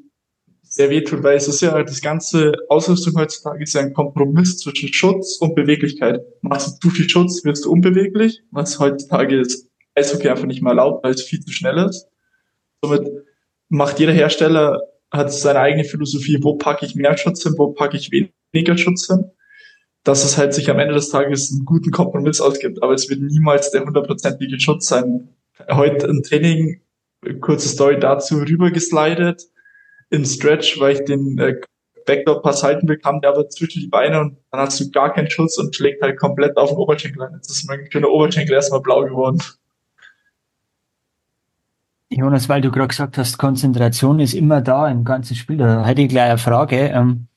sehr 0.62 0.90
weh 0.90 1.03
tut, 1.03 1.23
weil 1.23 1.37
es 1.37 1.49
ist 1.49 1.62
ja 1.62 1.83
das 1.83 2.01
ganze 2.03 2.53
Ausrüstung 2.68 3.14
heutzutage 3.16 3.62
ist 3.62 3.73
ja 3.75 3.81
ein 3.81 3.94
Kompromiss 3.94 4.59
zwischen 4.59 4.92
Schutz 4.92 5.38
und 5.40 5.55
Beweglichkeit. 5.55 6.21
Machst 6.42 6.83
du 6.83 6.88
zu 6.88 6.94
viel 6.94 7.09
Schutz, 7.09 7.42
wirst 7.44 7.64
du 7.64 7.73
unbeweglich, 7.73 8.42
was 8.51 8.79
heutzutage 8.79 9.40
ist 9.40 9.68
Eishockey 9.94 10.29
einfach 10.29 10.47
nicht 10.47 10.62
mehr 10.62 10.71
erlaubt, 10.71 11.05
weil 11.05 11.12
es 11.12 11.23
viel 11.23 11.40
zu 11.40 11.53
schnell 11.53 11.79
ist. 11.79 12.09
Somit 12.83 13.09
macht 13.68 13.99
jeder 13.99 14.12
Hersteller 14.12 14.81
hat 15.11 15.33
seine 15.33 15.61
eigene 15.61 15.85
Philosophie, 15.85 16.38
wo 16.42 16.57
packe 16.57 16.85
ich 16.85 16.94
mehr 16.94 17.16
Schutz 17.16 17.42
hin, 17.42 17.55
wo 17.57 17.73
packe 17.73 17.97
ich 17.97 18.11
weniger 18.11 18.77
Schutz 18.77 19.07
hin, 19.07 19.31
dass 20.05 20.25
es 20.25 20.37
halt 20.37 20.55
sich 20.55 20.71
am 20.71 20.79
Ende 20.79 20.94
des 20.94 21.09
Tages 21.09 21.51
einen 21.51 21.64
guten 21.64 21.90
Kompromiss 21.90 22.40
ausgibt, 22.40 22.83
aber 22.83 22.92
es 22.92 23.09
wird 23.09 23.21
niemals 23.21 23.71
der 23.71 23.85
hundertprozentige 23.85 24.61
Schutz 24.61 24.87
sein. 24.87 25.31
Heute 25.71 26.07
im 26.07 26.23
Training, 26.23 26.83
kurze 27.40 27.68
Story 27.68 27.98
dazu, 27.98 28.38
rübergeslidet 28.38 29.42
im 30.11 30.24
Stretch, 30.24 30.81
weil 30.81 30.94
ich 30.94 31.04
den 31.04 31.38
äh, 31.38 31.61
Backdoor-Pass 32.07 32.62
halten 32.62 32.87
bekam, 32.87 33.20
der 33.20 33.31
aber 33.31 33.48
zwischen 33.50 33.81
die 33.81 33.88
Beine 33.88 34.20
und 34.20 34.38
dann 34.50 34.61
hast 34.62 34.81
du 34.81 34.90
gar 34.90 35.12
keinen 35.12 35.31
Schutz 35.31 35.59
und 35.59 35.76
schlägt 35.76 36.02
halt 36.02 36.18
komplett 36.18 36.57
auf 36.57 36.70
den 36.70 36.78
Oberschenkel 36.78 37.22
ein. 37.22 37.35
Jetzt 37.35 37.50
ist 37.50 37.68
mein 37.68 37.87
schöner 37.90 38.09
Oberschenkel 38.09 38.54
erstmal 38.54 38.81
blau 38.81 39.02
geworden. 39.02 39.42
Jonas, 42.11 42.48
weil 42.48 42.62
du 42.62 42.70
gerade 42.70 42.88
gesagt 42.88 43.18
hast, 43.18 43.37
Konzentration 43.37 44.18
ist 44.18 44.33
immer 44.33 44.62
da 44.62 44.88
im 44.88 45.04
ganzen 45.04 45.37
Spiel. 45.37 45.59
Da 45.59 45.85
hätte 45.85 46.02
ich 46.02 46.09
gleich 46.09 46.31
eine 46.31 46.38
Frage. 46.38 46.76
Ähm, 46.76 47.28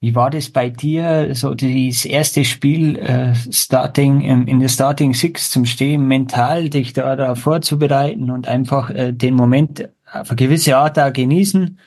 wie 0.00 0.14
war 0.14 0.30
das 0.30 0.48
bei 0.48 0.70
dir, 0.70 1.34
so 1.34 1.54
das 1.54 2.06
erste 2.06 2.44
Spiel 2.46 2.96
äh, 2.96 3.34
Starting 3.50 4.22
ähm, 4.22 4.46
in 4.46 4.58
der 4.58 4.68
Starting 4.68 5.12
Six 5.12 5.50
zum 5.50 5.66
Stehen, 5.66 6.08
mental 6.08 6.70
dich 6.70 6.94
da, 6.94 7.16
da 7.16 7.34
vorzubereiten 7.34 8.30
und 8.30 8.48
einfach 8.48 8.88
äh, 8.90 9.12
den 9.12 9.34
Moment 9.34 9.90
auf 10.10 10.30
eine 10.30 10.36
gewisse 10.36 10.78
Art 10.78 10.96
da 10.96 11.10
genießen? 11.10 11.78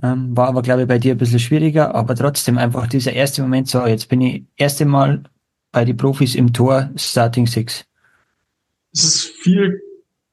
Ähm, 0.00 0.36
war 0.36 0.46
aber, 0.46 0.62
glaube 0.62 0.82
ich, 0.82 0.88
bei 0.88 0.98
dir 0.98 1.16
ein 1.16 1.18
bisschen 1.18 1.40
schwieriger, 1.40 1.96
aber 1.96 2.14
trotzdem 2.14 2.58
einfach 2.58 2.86
dieser 2.86 3.12
erste 3.12 3.42
Moment, 3.42 3.66
so, 3.66 3.84
jetzt 3.84 4.08
bin 4.08 4.20
ich 4.20 4.44
erste 4.56 4.84
Mal 4.84 5.24
bei 5.72 5.84
den 5.84 5.96
Profis 5.96 6.36
im 6.36 6.52
Tor 6.52 6.90
Starting 6.94 7.48
Six. 7.48 7.84
Es 8.92 9.02
ist 9.02 9.24
viel 9.24 9.80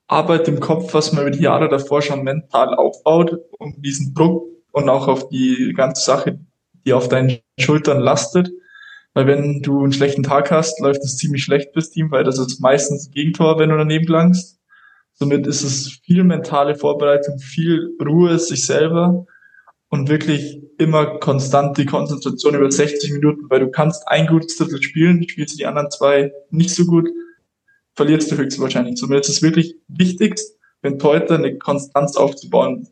Arbeit 0.07 0.47
im 0.47 0.59
Kopf, 0.59 0.93
was 0.93 1.11
man 1.11 1.23
über 1.23 1.31
die 1.31 1.41
Jahre 1.43 1.69
davor 1.69 2.03
schon 2.03 2.23
mental 2.23 2.75
aufbaut, 2.75 3.39
um 3.57 3.81
diesen 3.81 4.13
Druck 4.13 4.45
und 4.71 4.87
auch 4.89 5.07
auf 5.07 5.29
die 5.29 5.73
ganze 5.75 6.03
Sache, 6.05 6.39
die 6.85 6.93
auf 6.93 7.09
deinen 7.09 7.39
Schultern 7.59 7.99
lastet. 7.99 8.51
Weil 9.13 9.27
wenn 9.27 9.61
du 9.61 9.83
einen 9.83 9.93
schlechten 9.93 10.23
Tag 10.23 10.51
hast, 10.51 10.79
läuft 10.81 11.03
es 11.03 11.17
ziemlich 11.17 11.43
schlecht 11.43 11.71
fürs 11.73 11.89
Team, 11.89 12.11
weil 12.11 12.23
das 12.23 12.37
ist 12.37 12.59
meistens 12.59 13.07
ein 13.07 13.11
Gegentor, 13.11 13.57
wenn 13.59 13.69
du 13.69 13.77
daneben 13.77 14.07
langst. 14.07 14.59
Somit 15.13 15.47
ist 15.47 15.63
es 15.63 15.99
viel 16.03 16.25
mentale 16.25 16.75
Vorbereitung, 16.75 17.39
viel 17.39 17.95
Ruhe, 18.05 18.37
sich 18.37 18.65
selber 18.65 19.25
und 19.87 20.09
wirklich 20.09 20.61
immer 20.77 21.19
konstant 21.19 21.77
die 21.77 21.85
Konzentration 21.85 22.55
über 22.55 22.69
60 22.69 23.13
Minuten, 23.13 23.49
weil 23.49 23.61
du 23.61 23.71
kannst 23.71 24.05
ein 24.07 24.27
gutes 24.27 24.57
Drittel 24.57 24.83
spielen, 24.83 25.27
spielst 25.27 25.57
die 25.57 25.65
anderen 25.65 25.89
zwei 25.89 26.33
nicht 26.49 26.71
so 26.71 26.85
gut, 26.85 27.07
verlierst 27.93 28.29
du 28.29 28.37
höchstwahrscheinlich. 28.37 28.97
Somit 28.97 29.21
ist 29.21 29.29
es 29.29 29.41
wirklich 29.41 29.77
wichtigst, 29.87 30.57
wenn 30.81 31.01
heute 31.01 31.35
eine 31.35 31.57
Konstanz 31.57 32.17
aufzubauen, 32.17 32.89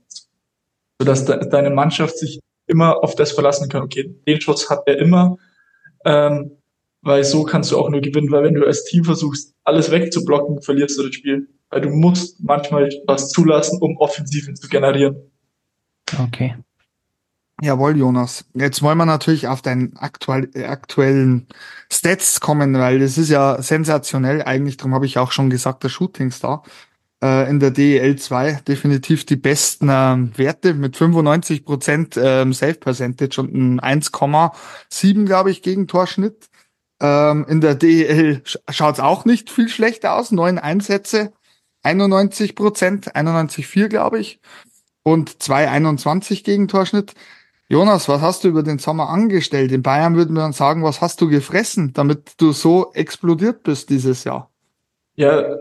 sodass 0.99 1.25
de 1.25 1.49
deine 1.49 1.71
Mannschaft 1.71 2.17
sich 2.17 2.39
immer 2.67 3.03
auf 3.03 3.15
das 3.15 3.31
verlassen 3.31 3.69
kann. 3.69 3.83
Okay, 3.83 4.15
den 4.27 4.41
Schuss 4.41 4.69
hat 4.69 4.83
er 4.85 4.97
immer, 4.99 5.37
ähm, 6.05 6.51
weil 7.01 7.23
so 7.23 7.43
kannst 7.43 7.71
du 7.71 7.77
auch 7.77 7.89
nur 7.89 8.01
gewinnen, 8.01 8.31
weil 8.31 8.43
wenn 8.43 8.53
du 8.53 8.65
als 8.65 8.85
Team 8.85 9.03
versuchst, 9.03 9.53
alles 9.63 9.91
wegzublocken, 9.91 10.61
verlierst 10.61 10.97
du 10.97 11.03
das 11.03 11.15
Spiel. 11.15 11.49
Weil 11.69 11.81
du 11.81 11.89
musst 11.89 12.41
manchmal 12.41 12.89
was 13.07 13.29
zulassen, 13.29 13.79
um 13.81 13.97
Offensiven 13.97 14.55
zu 14.55 14.69
generieren. 14.69 15.15
Okay. 16.21 16.55
Jawohl, 17.61 17.97
Jonas. 17.97 18.45
Jetzt 18.53 18.81
wollen 18.81 18.97
wir 18.97 19.05
natürlich 19.05 19.47
auf 19.47 19.61
deinen 19.61 19.95
aktuell, 19.97 20.49
äh, 20.53 20.65
aktuellen 20.65 21.47
Stats 21.91 22.39
kommen, 22.39 22.73
weil 22.73 22.99
das 22.99 23.17
ist 23.17 23.29
ja 23.29 23.61
sensationell. 23.61 24.41
Eigentlich, 24.43 24.77
darum 24.77 24.93
habe 24.93 25.05
ich 25.05 25.17
auch 25.17 25.31
schon 25.31 25.49
gesagt, 25.49 25.83
der 25.83 25.89
Shootingstar 25.89 26.63
äh, 27.23 27.49
in 27.49 27.59
der 27.61 27.71
DEL 27.71 28.17
2 28.17 28.63
definitiv 28.67 29.25
die 29.25 29.37
besten 29.37 29.87
ähm, 29.89 30.31
Werte 30.35 30.73
mit 30.73 30.97
95 30.97 31.63
Prozent 31.63 32.19
ähm, 32.21 32.51
Save 32.51 32.73
Percentage 32.75 33.39
und 33.39 33.81
ein 33.81 34.01
1,7, 34.01 35.25
glaube 35.25 35.49
ich, 35.49 35.61
Gegentorschnitt. 35.61 36.49
Ähm, 37.01 37.45
in 37.47 37.61
der 37.61 37.75
DEL 37.75 38.43
schaut 38.69 38.95
es 38.95 38.99
auch 38.99 39.23
nicht 39.23 39.49
viel 39.49 39.69
schlechter 39.69 40.15
aus. 40.15 40.31
Neun 40.31 40.59
Einsätze, 40.59 41.31
91 41.83 42.55
Prozent, 42.55 43.15
91,4 43.15 43.87
glaube 43.87 44.19
ich 44.19 44.41
und 45.03 45.29
2,21 45.29 46.43
Gegentorschnitt. 46.43 47.13
Jonas, 47.69 48.09
was 48.09 48.21
hast 48.21 48.43
du 48.43 48.49
über 48.49 48.63
den 48.63 48.79
Sommer 48.79 49.09
angestellt? 49.09 49.71
In 49.71 49.81
Bayern 49.81 50.15
würden 50.15 50.35
wir 50.35 50.41
dann 50.41 50.53
sagen, 50.53 50.83
was 50.83 50.99
hast 50.99 51.21
du 51.21 51.29
gefressen, 51.29 51.93
damit 51.93 52.33
du 52.37 52.51
so 52.51 52.91
explodiert 52.93 53.63
bist 53.63 53.89
dieses 53.89 54.25
Jahr? 54.25 54.51
Ja, 55.15 55.55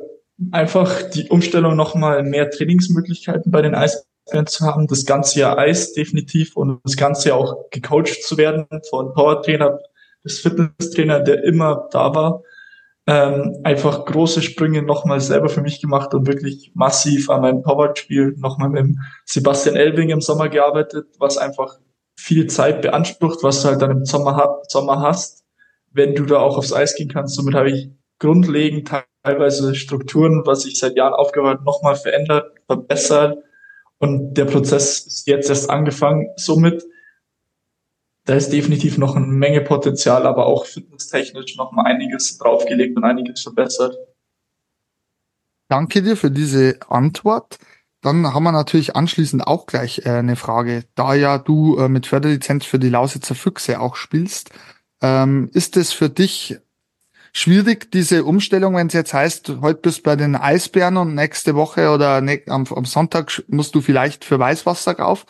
einfach 0.51 1.11
die 1.11 1.29
Umstellung 1.29 1.77
nochmal 1.77 2.23
mehr 2.23 2.51
Trainingsmöglichkeiten 2.51 3.53
bei 3.53 3.62
den 3.62 3.75
Eisbären 3.75 4.47
zu 4.47 4.64
haben, 4.66 4.87
das 4.87 5.05
ganze 5.05 5.40
Jahr 5.40 5.59
Eis 5.59 5.92
definitiv 5.92 6.57
und 6.57 6.81
das 6.85 6.97
ganze 6.97 7.29
Jahr 7.29 7.38
auch 7.38 7.71
gecoacht 7.71 8.23
zu 8.23 8.37
werden 8.37 8.66
von 8.88 9.12
Powertrainer 9.12 9.79
bis 10.23 10.40
Fitnesstrainer, 10.40 11.21
der 11.21 11.45
immer 11.45 11.88
da 11.90 12.14
war. 12.14 12.42
Ähm, 13.05 13.59
einfach 13.64 14.05
große 14.05 14.42
Sprünge 14.42 14.83
nochmal 14.83 15.21
selber 15.21 15.49
für 15.49 15.61
mich 15.61 15.81
gemacht 15.81 16.14
und 16.14 16.29
wirklich 16.29 16.71
massiv 16.75 17.31
an 17.31 17.40
meinem 17.40 17.62
Powerspiel 17.62 18.35
nochmal 18.38 18.68
mit 18.68 18.97
Sebastian 19.25 19.75
Elbing 19.75 20.11
im 20.11 20.21
Sommer 20.21 20.49
gearbeitet, 20.49 21.09
was 21.18 21.37
einfach 21.37 21.79
viel 22.16 22.47
Zeit 22.47 22.81
beansprucht, 22.81 23.42
was 23.42 23.62
du 23.62 23.68
halt 23.68 23.83
dann 23.83 23.90
im 23.90 24.05
Sommer, 24.05 24.61
Sommer 24.68 25.01
hast, 25.01 25.45
wenn 25.90 26.14
du 26.14 26.25
da 26.25 26.38
auch 26.38 26.57
aufs 26.57 26.73
Eis 26.73 26.95
gehen 26.95 27.09
kannst. 27.09 27.35
Somit 27.35 27.55
habe 27.55 27.73
ich 27.73 27.90
grundlegend 28.21 28.92
teilweise 29.23 29.75
Strukturen, 29.75 30.43
was 30.45 30.65
ich 30.65 30.79
seit 30.79 30.97
Jahren 30.97 31.15
aufgebaut 31.15 31.65
nochmal 31.65 31.97
verändert, 31.97 32.53
verbessert. 32.67 33.39
Und 33.99 34.35
der 34.35 34.47
Prozess 34.47 35.07
ist 35.07 35.27
jetzt 35.27 35.49
erst 35.49 35.71
angefangen. 35.71 36.29
Somit, 36.37 36.85
da 38.25 38.35
ist 38.35 38.53
definitiv 38.53 38.99
noch 38.99 39.15
eine 39.15 39.27
Menge 39.27 39.61
Potenzial, 39.61 40.27
aber 40.27 40.47
auch 40.47 40.67
fitnesstechnisch 40.67 41.57
noch 41.57 41.73
mal 41.73 41.85
einiges 41.85 42.39
draufgelegt 42.39 42.97
und 42.97 43.05
einiges 43.05 43.43
verbessert. 43.43 43.97
Danke 45.69 46.03
dir 46.03 46.17
für 46.17 46.31
diese 46.31 46.81
Antwort. 46.89 47.59
Dann 48.03 48.35
haben 48.35 48.43
wir 48.43 48.53
natürlich 48.53 48.97
anschließend 48.97 49.47
auch 49.47 49.67
gleich 49.67 50.05
äh, 50.05 50.11
eine 50.11 50.35
Frage. 50.35 50.85
Da 50.97 51.15
ja 51.15 51.39
du 51.39 51.79
äh, 51.79 51.89
mit 51.89 52.07
Förderlizenz 52.07 52.67
für 52.67 52.81
die 52.81 52.89
Lausitzer 52.89 53.37
Füchse 53.37 53.81
auch 53.81 53.95
spielst, 53.95 54.51
ähm, 55.01 55.49
ist 55.55 55.77
es 55.77 55.93
für 55.93 56.11
dich 56.11 56.59
schwierig, 57.33 57.90
diese 57.90 58.25
Umstellung, 58.25 58.77
wenn 58.77 58.87
es 58.87 58.92
jetzt 58.92 59.14
heißt, 59.14 59.55
heute 59.61 59.81
bist 59.81 59.99
du 59.99 60.03
bei 60.03 60.16
den 60.16 60.37
Eisbären 60.37 60.97
und 60.97 61.14
nächste 61.14 61.55
Woche 61.55 61.90
oder 61.90 62.21
ne, 62.21 62.42
am, 62.47 62.66
am, 62.66 62.85
Sonntag 62.85 63.42
musst 63.49 63.75
du 63.75 63.81
vielleicht 63.81 64.25
für 64.25 64.38
Weißwasser 64.38 64.99
rauf? 64.99 65.27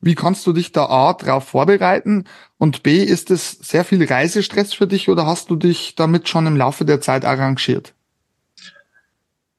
Wie 0.00 0.14
kannst 0.14 0.46
du 0.46 0.52
dich 0.52 0.72
da 0.72 0.86
A 0.86 1.14
darauf 1.14 1.44
vorbereiten 1.44 2.24
und 2.58 2.82
B 2.82 3.02
ist 3.02 3.30
es 3.30 3.52
sehr 3.52 3.84
viel 3.84 4.04
Reisestress 4.04 4.74
für 4.74 4.86
dich 4.86 5.08
oder 5.08 5.26
hast 5.26 5.48
du 5.48 5.56
dich 5.56 5.94
damit 5.94 6.28
schon 6.28 6.46
im 6.46 6.56
Laufe 6.56 6.84
der 6.84 7.00
Zeit 7.00 7.24
arrangiert? 7.24 7.94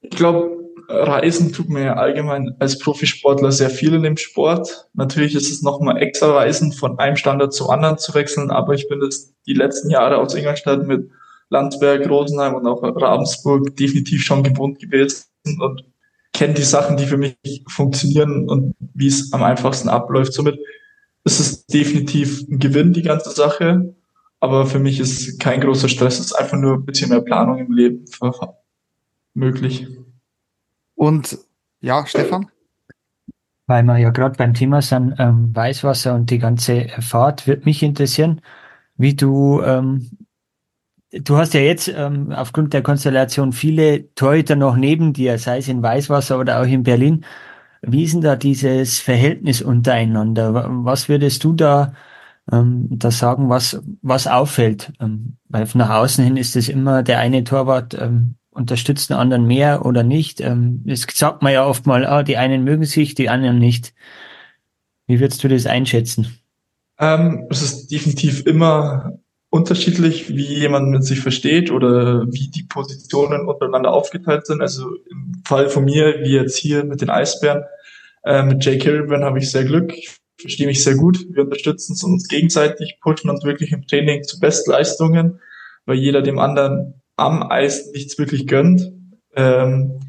Ich 0.01 0.12
glaube, 0.12 0.51
Reisen 0.89 1.53
tut 1.53 1.69
mir 1.69 1.97
allgemein 1.97 2.55
als 2.59 2.77
Profisportler 2.77 3.53
sehr 3.53 3.69
viel 3.69 3.93
in 3.93 4.03
dem 4.03 4.17
Sport. 4.17 4.89
Natürlich 4.93 5.33
ist 5.33 5.49
es 5.49 5.62
nochmal 5.62 6.01
extra 6.01 6.31
Reisen 6.31 6.73
von 6.73 6.99
einem 6.99 7.15
Standard 7.15 7.53
zu 7.53 7.69
anderen 7.69 7.97
zu 7.97 8.13
wechseln, 8.13 8.51
aber 8.51 8.73
ich 8.73 8.89
bin 8.89 8.99
das 8.99 9.33
die 9.47 9.53
letzten 9.53 9.89
Jahre 9.89 10.17
aus 10.17 10.36
Ingolstadt 10.36 10.86
mit 10.86 11.09
Landsberg, 11.53 12.09
Rosenheim 12.09 12.55
und 12.55 12.67
auch 12.67 12.81
Ravensburg 12.83 13.75
definitiv 13.75 14.23
schon 14.23 14.43
gewohnt 14.43 14.79
gewesen 14.79 15.25
und 15.59 15.85
kenne 16.33 16.55
die 16.55 16.63
Sachen, 16.63 16.97
die 16.97 17.05
für 17.05 17.17
mich 17.17 17.37
funktionieren 17.67 18.49
und 18.49 18.75
wie 18.79 19.07
es 19.07 19.31
am 19.31 19.43
einfachsten 19.43 19.87
abläuft. 19.87 20.33
Somit 20.33 20.59
ist 21.23 21.39
es 21.39 21.65
definitiv 21.67 22.41
ein 22.49 22.59
Gewinn, 22.59 22.91
die 22.91 23.03
ganze 23.03 23.29
Sache. 23.29 23.95
Aber 24.39 24.65
für 24.65 24.79
mich 24.79 24.99
ist 24.99 25.39
kein 25.39 25.61
großer 25.61 25.87
Stress, 25.87 26.19
es 26.19 26.25
ist 26.27 26.33
einfach 26.33 26.57
nur 26.57 26.73
ein 26.73 26.85
bisschen 26.85 27.09
mehr 27.09 27.21
Planung 27.21 27.59
im 27.59 27.71
Leben 27.71 28.03
möglich. 29.33 29.87
Und 30.95 31.37
ja, 31.79 32.05
Stefan? 32.05 32.49
Weil 33.67 33.83
wir 33.83 33.97
ja 33.97 34.09
gerade 34.09 34.35
beim 34.37 34.53
Thema 34.53 34.81
sind, 34.81 35.15
ähm, 35.19 35.55
Weißwasser 35.55 36.13
und 36.15 36.29
die 36.29 36.39
ganze 36.39 36.89
Fahrt, 36.99 37.47
wird 37.47 37.65
mich 37.65 37.83
interessieren, 37.83 38.41
wie 38.97 39.13
du, 39.13 39.61
ähm, 39.61 40.09
du 41.13 41.38
hast 41.38 41.54
ja 41.54 41.62
jetzt 41.62 41.88
ähm, 41.88 42.32
aufgrund 42.32 42.73
der 42.73 42.82
Konstellation 42.82 43.54
viele 43.54 44.13
Torhüter 44.15 44.56
noch 44.56 44.76
neben 44.76 45.13
dir, 45.13 45.38
sei 45.38 45.60
es 45.60 45.67
in 45.67 45.84
Weißwasser 45.84 46.39
oder 46.39 46.62
auch 46.62 46.65
in 46.65 46.84
Berlin. 46.84 47.26
Wie 47.82 48.04
ist 48.04 48.13
denn 48.13 48.21
da 48.21 48.36
dieses 48.36 48.99
Verhältnis 48.99 49.62
untereinander? 49.62 50.54
Was 50.54 51.10
würdest 51.10 51.43
du 51.43 51.54
da, 51.54 51.93
ähm, 52.52 52.88
da 52.89 53.12
sagen, 53.12 53.49
was, 53.49 53.82
was 54.02 54.28
auffällt? 54.28 54.93
Ähm, 54.99 55.38
weil 55.49 55.67
nach 55.76 55.89
außen 55.89 56.23
hin 56.23 56.38
ist 56.38 56.56
es 56.56 56.69
immer 56.69 57.04
der 57.04 57.19
eine 57.19 57.43
Torwart 57.43 57.93
ähm, 57.99 58.36
unterstützt 58.52 59.10
den 59.10 59.17
anderen 59.17 59.45
mehr 59.45 59.86
oder 59.86 60.04
nicht. 60.04 60.39
Ähm, 60.41 60.82
das 60.86 61.06
sagt 61.13 61.41
man 61.41 61.54
ja 61.54 61.65
oft 61.65 61.86
mal, 61.86 62.06
ah, 62.06 62.23
die 62.23 62.38
einen 62.38 62.63
mögen 62.63 62.86
sich, 62.86 63.15
die 63.15 63.30
anderen 63.30 63.60
nicht. 63.60 63.93
Wie 65.08 65.19
würdest 65.19 65.43
du 65.43 65.49
das 65.49 65.65
einschätzen? 65.65 66.39
Ähm, 66.99 67.47
es 67.49 67.62
ist 67.62 67.91
definitiv 67.91 68.45
immer 68.45 69.19
unterschiedlich, 69.53 70.29
wie 70.29 70.61
jemand 70.61 70.89
mit 70.89 71.03
sich 71.03 71.19
versteht 71.19 71.69
oder 71.69 72.25
wie 72.32 72.49
die 72.49 72.63
Positionen 72.63 73.47
untereinander 73.47 73.93
aufgeteilt 73.93 74.47
sind. 74.47 74.61
Also 74.61 74.95
im 75.11 75.43
Fall 75.45 75.69
von 75.69 75.86
mir, 75.86 76.21
wie 76.23 76.32
jetzt 76.32 76.57
hier 76.57 76.84
mit 76.84 77.01
den 77.01 77.11
Eisbären, 77.11 77.61
äh, 78.23 78.41
mit 78.41 78.65
Jay 78.65 78.80
Kirby 78.80 79.15
habe 79.17 79.38
ich 79.38 79.51
sehr 79.51 79.63
Glück. 79.63 79.93
Ich 79.95 80.09
verstehe 80.41 80.65
mich 80.65 80.84
sehr 80.84 80.95
gut. 80.95 81.19
Wir 81.30 81.43
unterstützen 81.43 81.95
uns 82.03 82.28
gegenseitig, 82.28 82.97
pushen 82.99 83.30
uns 83.30 83.43
wirklich 83.43 83.71
im 83.73 83.86
Training 83.86 84.23
zu 84.23 84.39
Bestleistungen, 84.39 85.39
weil 85.86 85.97
jeder 85.97 86.23
dem 86.23 86.39
anderen 86.39 86.95
am 87.15 87.43
Eis 87.43 87.91
nichts 87.91 88.17
wirklich 88.17 88.47
gönnt. 88.47 88.91
Ähm, 89.36 89.99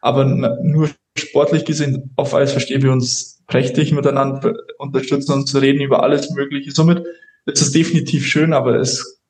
aber 0.00 0.24
nur 0.24 0.88
sportlich 1.18 1.66
gesehen 1.66 2.14
auf 2.16 2.34
Eis 2.34 2.52
verstehen 2.52 2.82
wir 2.82 2.92
uns 2.92 3.42
prächtig 3.46 3.92
miteinander, 3.92 4.54
unterstützen 4.78 5.34
uns, 5.34 5.54
reden 5.54 5.82
über 5.82 6.02
alles 6.02 6.30
Mögliche. 6.30 6.70
Somit 6.70 7.04
ist 7.46 7.62
es 7.62 7.72
definitiv 7.72 8.26
schön, 8.26 8.52
aber 8.52 8.76
es 8.76 9.20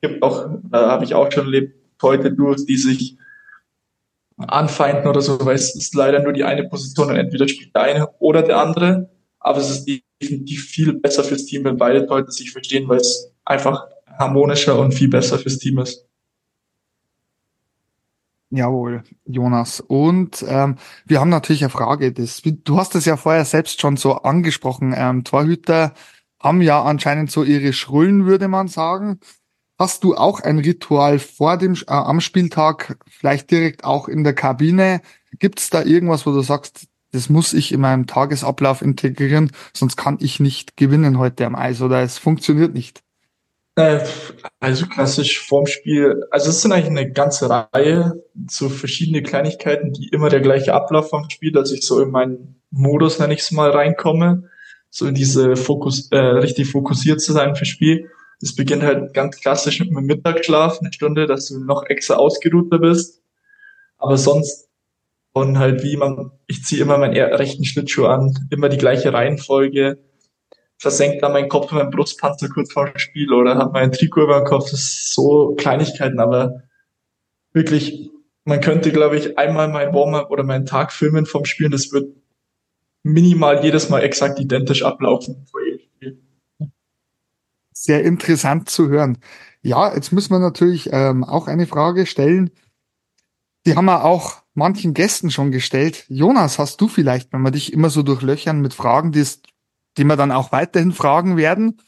gibt 0.00 0.22
auch, 0.22 0.48
da 0.64 0.90
habe 0.90 1.04
ich 1.04 1.14
auch 1.14 1.30
schon 1.30 1.46
erlebt, 1.46 1.74
heute 2.02 2.32
durch, 2.32 2.64
die 2.66 2.76
sich 2.76 3.16
anfeinden 4.36 5.06
oder 5.06 5.20
so, 5.20 5.38
weil 5.44 5.54
es 5.54 5.74
ist 5.74 5.94
leider 5.94 6.22
nur 6.22 6.32
die 6.32 6.44
eine 6.44 6.68
Position 6.68 7.10
und 7.10 7.16
entweder 7.16 7.48
spielt 7.48 7.74
der 7.74 7.82
eine 7.82 8.08
oder 8.18 8.42
der 8.42 8.58
andere. 8.58 9.10
Aber 9.38 9.58
es 9.58 9.70
ist 9.70 9.88
definitiv 10.20 10.64
viel 10.64 10.94
besser 10.94 11.24
fürs 11.24 11.46
Team, 11.46 11.64
wenn 11.64 11.76
beide 11.76 12.04
Leute 12.06 12.30
sich 12.30 12.50
verstehen, 12.50 12.88
weil 12.88 12.98
es 12.98 13.32
einfach 13.44 13.86
harmonischer 14.18 14.78
und 14.78 14.92
viel 14.92 15.08
besser 15.08 15.38
fürs 15.38 15.58
Team 15.58 15.78
ist. 15.78 16.06
Jawohl, 18.50 19.02
Jonas. 19.24 19.80
Und 19.80 20.44
ähm, 20.48 20.76
wir 21.06 21.20
haben 21.20 21.28
natürlich 21.28 21.62
eine 21.62 21.70
Frage. 21.70 22.12
Das, 22.12 22.40
du 22.42 22.78
hast 22.78 22.94
es 22.94 23.04
ja 23.04 23.16
vorher 23.16 23.44
selbst 23.44 23.80
schon 23.80 23.96
so 23.96 24.14
angesprochen. 24.14 24.94
Ähm, 24.96 25.24
Torhüter 25.24 25.92
haben 26.44 26.60
ja 26.60 26.82
anscheinend 26.82 27.30
so 27.30 27.42
ihre 27.42 27.72
Schrullen, 27.72 28.26
würde 28.26 28.48
man 28.48 28.68
sagen. 28.68 29.18
Hast 29.78 30.04
du 30.04 30.14
auch 30.14 30.40
ein 30.40 30.58
Ritual 30.58 31.18
vor 31.18 31.56
dem 31.56 31.74
äh, 31.74 31.84
am 31.86 32.20
Spieltag, 32.20 32.98
vielleicht 33.08 33.50
direkt 33.50 33.82
auch 33.82 34.06
in 34.06 34.22
der 34.22 34.34
Kabine? 34.34 35.00
Gibt 35.40 35.58
es 35.58 35.70
da 35.70 35.82
irgendwas, 35.82 36.26
wo 36.26 36.32
du 36.32 36.42
sagst, 36.42 36.86
das 37.10 37.28
muss 37.28 37.52
ich 37.52 37.72
in 37.72 37.80
meinem 37.80 38.06
Tagesablauf 38.06 38.82
integrieren, 38.82 39.52
sonst 39.72 39.96
kann 39.96 40.18
ich 40.20 40.38
nicht 40.38 40.76
gewinnen 40.76 41.18
heute 41.18 41.46
am 41.46 41.54
Eis 41.54 41.80
oder 41.80 42.02
es 42.02 42.18
funktioniert 42.18 42.74
nicht? 42.74 43.02
Äh, 43.76 44.00
also 44.60 44.86
klassisch 44.86 45.40
vorm 45.40 45.66
Spiel. 45.66 46.24
Also 46.30 46.50
es 46.50 46.62
sind 46.62 46.72
eigentlich 46.72 46.90
eine 46.90 47.10
ganze 47.10 47.50
Reihe, 47.50 48.22
so 48.48 48.68
verschiedene 48.68 49.22
Kleinigkeiten, 49.22 49.92
die 49.92 50.08
immer 50.08 50.28
der 50.28 50.40
gleiche 50.40 50.74
Ablauf 50.74 51.10
vom 51.10 51.28
Spiel, 51.30 51.52
dass 51.52 51.72
ich 51.72 51.82
so 51.82 52.00
in 52.00 52.10
meinen 52.10 52.60
Modus, 52.70 53.18
nenne 53.18 53.34
ich 53.34 53.40
es 53.40 53.50
mal, 53.50 53.70
reinkomme, 53.70 54.50
so 54.94 55.08
in 55.08 55.14
diese 55.16 55.56
Fokus, 55.56 56.08
äh, 56.12 56.18
richtig 56.18 56.70
fokussiert 56.70 57.20
zu 57.20 57.32
sein 57.32 57.56
fürs 57.56 57.68
Spiel. 57.68 58.08
Es 58.40 58.54
beginnt 58.54 58.84
halt 58.84 59.12
ganz 59.12 59.40
klassisch 59.40 59.80
mit 59.80 59.88
einem 59.88 60.06
Mittagsschlaf, 60.06 60.78
eine 60.78 60.92
Stunde, 60.92 61.26
dass 61.26 61.48
du 61.48 61.58
noch 61.58 61.84
extra 61.86 62.14
ausgeruhter 62.14 62.78
bist. 62.78 63.20
Aber 63.98 64.16
sonst 64.16 64.68
und 65.32 65.58
halt 65.58 65.82
wie 65.82 65.96
man, 65.96 66.30
ich 66.46 66.62
ziehe 66.62 66.80
immer 66.80 66.96
meinen 66.96 67.16
rechten 67.16 67.64
Schlittschuh 67.64 68.06
an, 68.06 68.32
immer 68.50 68.68
die 68.68 68.78
gleiche 68.78 69.12
Reihenfolge, 69.12 69.98
versenkt 70.78 71.24
dann 71.24 71.32
meinen 71.32 71.48
Kopf 71.48 71.72
in 71.72 71.78
meinen 71.78 71.90
Brustpanzer 71.90 72.48
kurz 72.48 72.72
vor 72.72 72.86
dem 72.86 72.98
Spiel 72.98 73.32
oder 73.32 73.56
hat 73.56 73.72
mein 73.72 73.90
Trikot 73.90 74.22
über 74.22 74.38
dem 74.42 74.46
Kopf. 74.46 74.70
Das 74.70 74.80
ist 74.80 75.12
so 75.12 75.56
Kleinigkeiten, 75.56 76.20
aber 76.20 76.62
wirklich, 77.52 78.12
man 78.44 78.60
könnte, 78.60 78.92
glaube 78.92 79.16
ich, 79.16 79.36
einmal 79.36 79.66
mein 79.66 79.92
Warm-up 79.92 80.30
oder 80.30 80.44
meinen 80.44 80.66
Tag 80.66 80.92
filmen 80.92 81.26
vom 81.26 81.46
Spielen. 81.46 81.72
Das 81.72 81.90
wird 81.90 82.14
minimal 83.04 83.62
jedes 83.62 83.88
Mal 83.90 84.00
exakt 84.00 84.40
identisch 84.40 84.82
ablaufen. 84.82 85.46
Sehr 87.72 88.02
interessant 88.02 88.68
zu 88.68 88.88
hören. 88.88 89.18
Ja, 89.62 89.94
jetzt 89.94 90.10
müssen 90.10 90.32
wir 90.32 90.40
natürlich 90.40 90.88
ähm, 90.92 91.22
auch 91.22 91.46
eine 91.46 91.66
Frage 91.66 92.06
stellen. 92.06 92.50
Die 93.66 93.76
haben 93.76 93.84
wir 93.84 94.04
auch 94.04 94.42
manchen 94.54 94.94
Gästen 94.94 95.30
schon 95.30 95.50
gestellt. 95.50 96.04
Jonas, 96.08 96.58
hast 96.58 96.80
du 96.80 96.88
vielleicht, 96.88 97.32
wenn 97.32 97.42
wir 97.42 97.50
dich 97.50 97.72
immer 97.72 97.90
so 97.90 98.02
durchlöchern 98.02 98.60
mit 98.60 98.74
Fragen, 98.74 99.12
die, 99.12 99.24
die 99.96 100.04
wir 100.04 100.16
dann 100.16 100.32
auch 100.32 100.52
weiterhin 100.52 100.92
fragen 100.92 101.36
werden, 101.36 101.80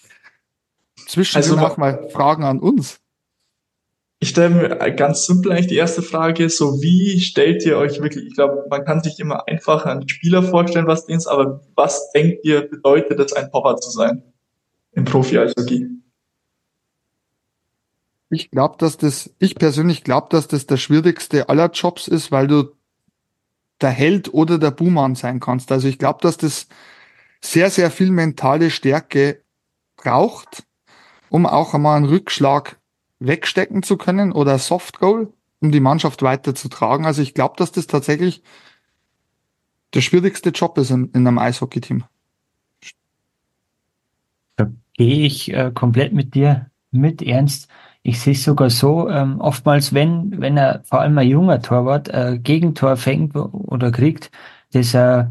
zwischendurch 1.07 1.53
also, 1.53 1.67
auch 1.67 1.77
mal 1.77 2.09
Fragen 2.11 2.45
an 2.45 2.59
uns? 2.61 3.01
Ich 4.19 4.31
stelle 4.31 4.51
mir 4.51 4.69
ganz 4.93 5.27
simpel 5.27 5.53
eigentlich 5.53 5.67
die 5.67 5.77
erste 5.77 6.01
Frage, 6.01 6.49
so 6.49 6.81
wie 6.81 7.21
stellt 7.21 7.65
ihr 7.67 7.77
euch 7.77 8.01
wirklich, 8.01 8.27
ich 8.27 8.35
glaube, 8.35 8.65
man 8.71 8.85
kann 8.85 9.03
sich 9.03 9.21
immer 9.21 9.47
einfach 9.47 9.85
einen 9.85 10.09
Spieler 10.09 10.43
vorstellen, 10.43 10.87
was 10.87 11.05
den 11.05 11.19
ist, 11.19 11.27
aber 11.27 11.61
was 11.75 12.11
denkt 12.13 12.45
ihr, 12.45 12.63
bedeutet 12.63 13.21
es, 13.21 13.35
ein 13.35 13.51
Popper 13.51 13.77
zu 13.77 13.91
sein 13.91 14.23
im 14.93 15.05
Profi-Eishockey? 15.05 15.91
Ich 18.31 18.51
glaube, 18.51 18.77
dass 18.79 18.97
das, 18.97 19.35
ich 19.39 19.55
persönlich 19.55 20.03
glaube, 20.03 20.29
dass 20.31 20.49
das 20.49 20.67
der 20.67 20.79
schwierigste 20.79 21.49
aller 21.49 21.71
Jobs 21.71 22.09
ist, 22.09 22.33
weil 22.33 22.49
du 22.49 22.73
der 23.81 23.91
Held 23.91 24.33
oder 24.33 24.59
der 24.59 24.71
Buhmann 24.71 25.15
sein 25.15 25.41
kannst. 25.41 25.71
Also 25.71 25.89
ich 25.89 25.99
glaube, 25.99 26.21
dass 26.23 26.39
das 26.39 26.67
sehr, 27.43 27.71
sehr 27.71 27.91
viel 27.91 28.11
mentale 28.11 28.71
Stärke 28.71 29.43
braucht, 29.97 30.65
um 31.29 31.47
auch 31.47 31.75
einmal 31.75 31.99
einen 31.99 32.07
Rückschlag 32.07 32.79
wegstecken 33.19 33.83
zu 33.83 33.97
können 33.97 34.33
oder 34.33 34.59
Soft 34.59 34.99
Goal, 34.99 35.33
um 35.61 35.73
die 35.73 35.81
Mannschaft 35.81 36.23
weiterzutragen. 36.23 37.07
Also 37.07 37.23
ich 37.23 37.35
glaube, 37.35 37.55
dass 37.57 37.73
das 37.73 37.87
tatsächlich 37.87 38.43
der 39.95 40.01
schwierigste 40.01 40.51
Job 40.51 40.77
ist 40.79 40.91
in, 40.91 41.07
in 41.13 41.27
einem 41.27 41.39
Eishockey-Team. 41.39 42.05
Da 44.57 44.71
gehe 44.95 45.27
ich 45.27 45.53
äh, 45.53 45.71
komplett 45.75 46.13
mit 46.13 46.35
dir 46.35 46.71
mit, 46.91 47.23
Ernst. 47.23 47.69
Ich 48.03 48.21
sehe 48.21 48.35
es 48.35 48.45
sogar 48.45 48.71
so, 48.71 49.09
ähm, 49.09 49.41
oftmals, 49.41 49.93
wenn, 49.93 50.41
wenn 50.41 50.57
er 50.57 50.83
vor 50.85 51.01
allem 51.01 51.19
ein 51.19 51.29
junger 51.29 51.61
Torwart 51.61 52.09
äh, 52.09 52.39
Gegentor 52.39 52.97
fängt 52.97 53.35
oder 53.35 53.91
kriegt, 53.91 54.31
das, 54.73 54.95
äh, 54.95 55.25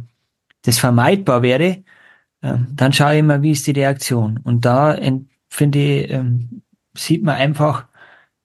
das 0.63 0.77
vermeidbar 0.77 1.41
wäre, 1.41 1.83
äh, 2.41 2.57
dann 2.71 2.93
schaue 2.93 3.13
ich 3.13 3.19
immer, 3.19 3.41
wie 3.41 3.51
ist 3.51 3.67
die 3.67 3.71
Reaktion. 3.71 4.39
Und 4.43 4.65
da 4.65 4.97
finde 5.47 5.79
ich, 5.79 6.11
ähm, 6.11 6.61
sieht 6.97 7.23
man 7.23 7.35
einfach, 7.35 7.85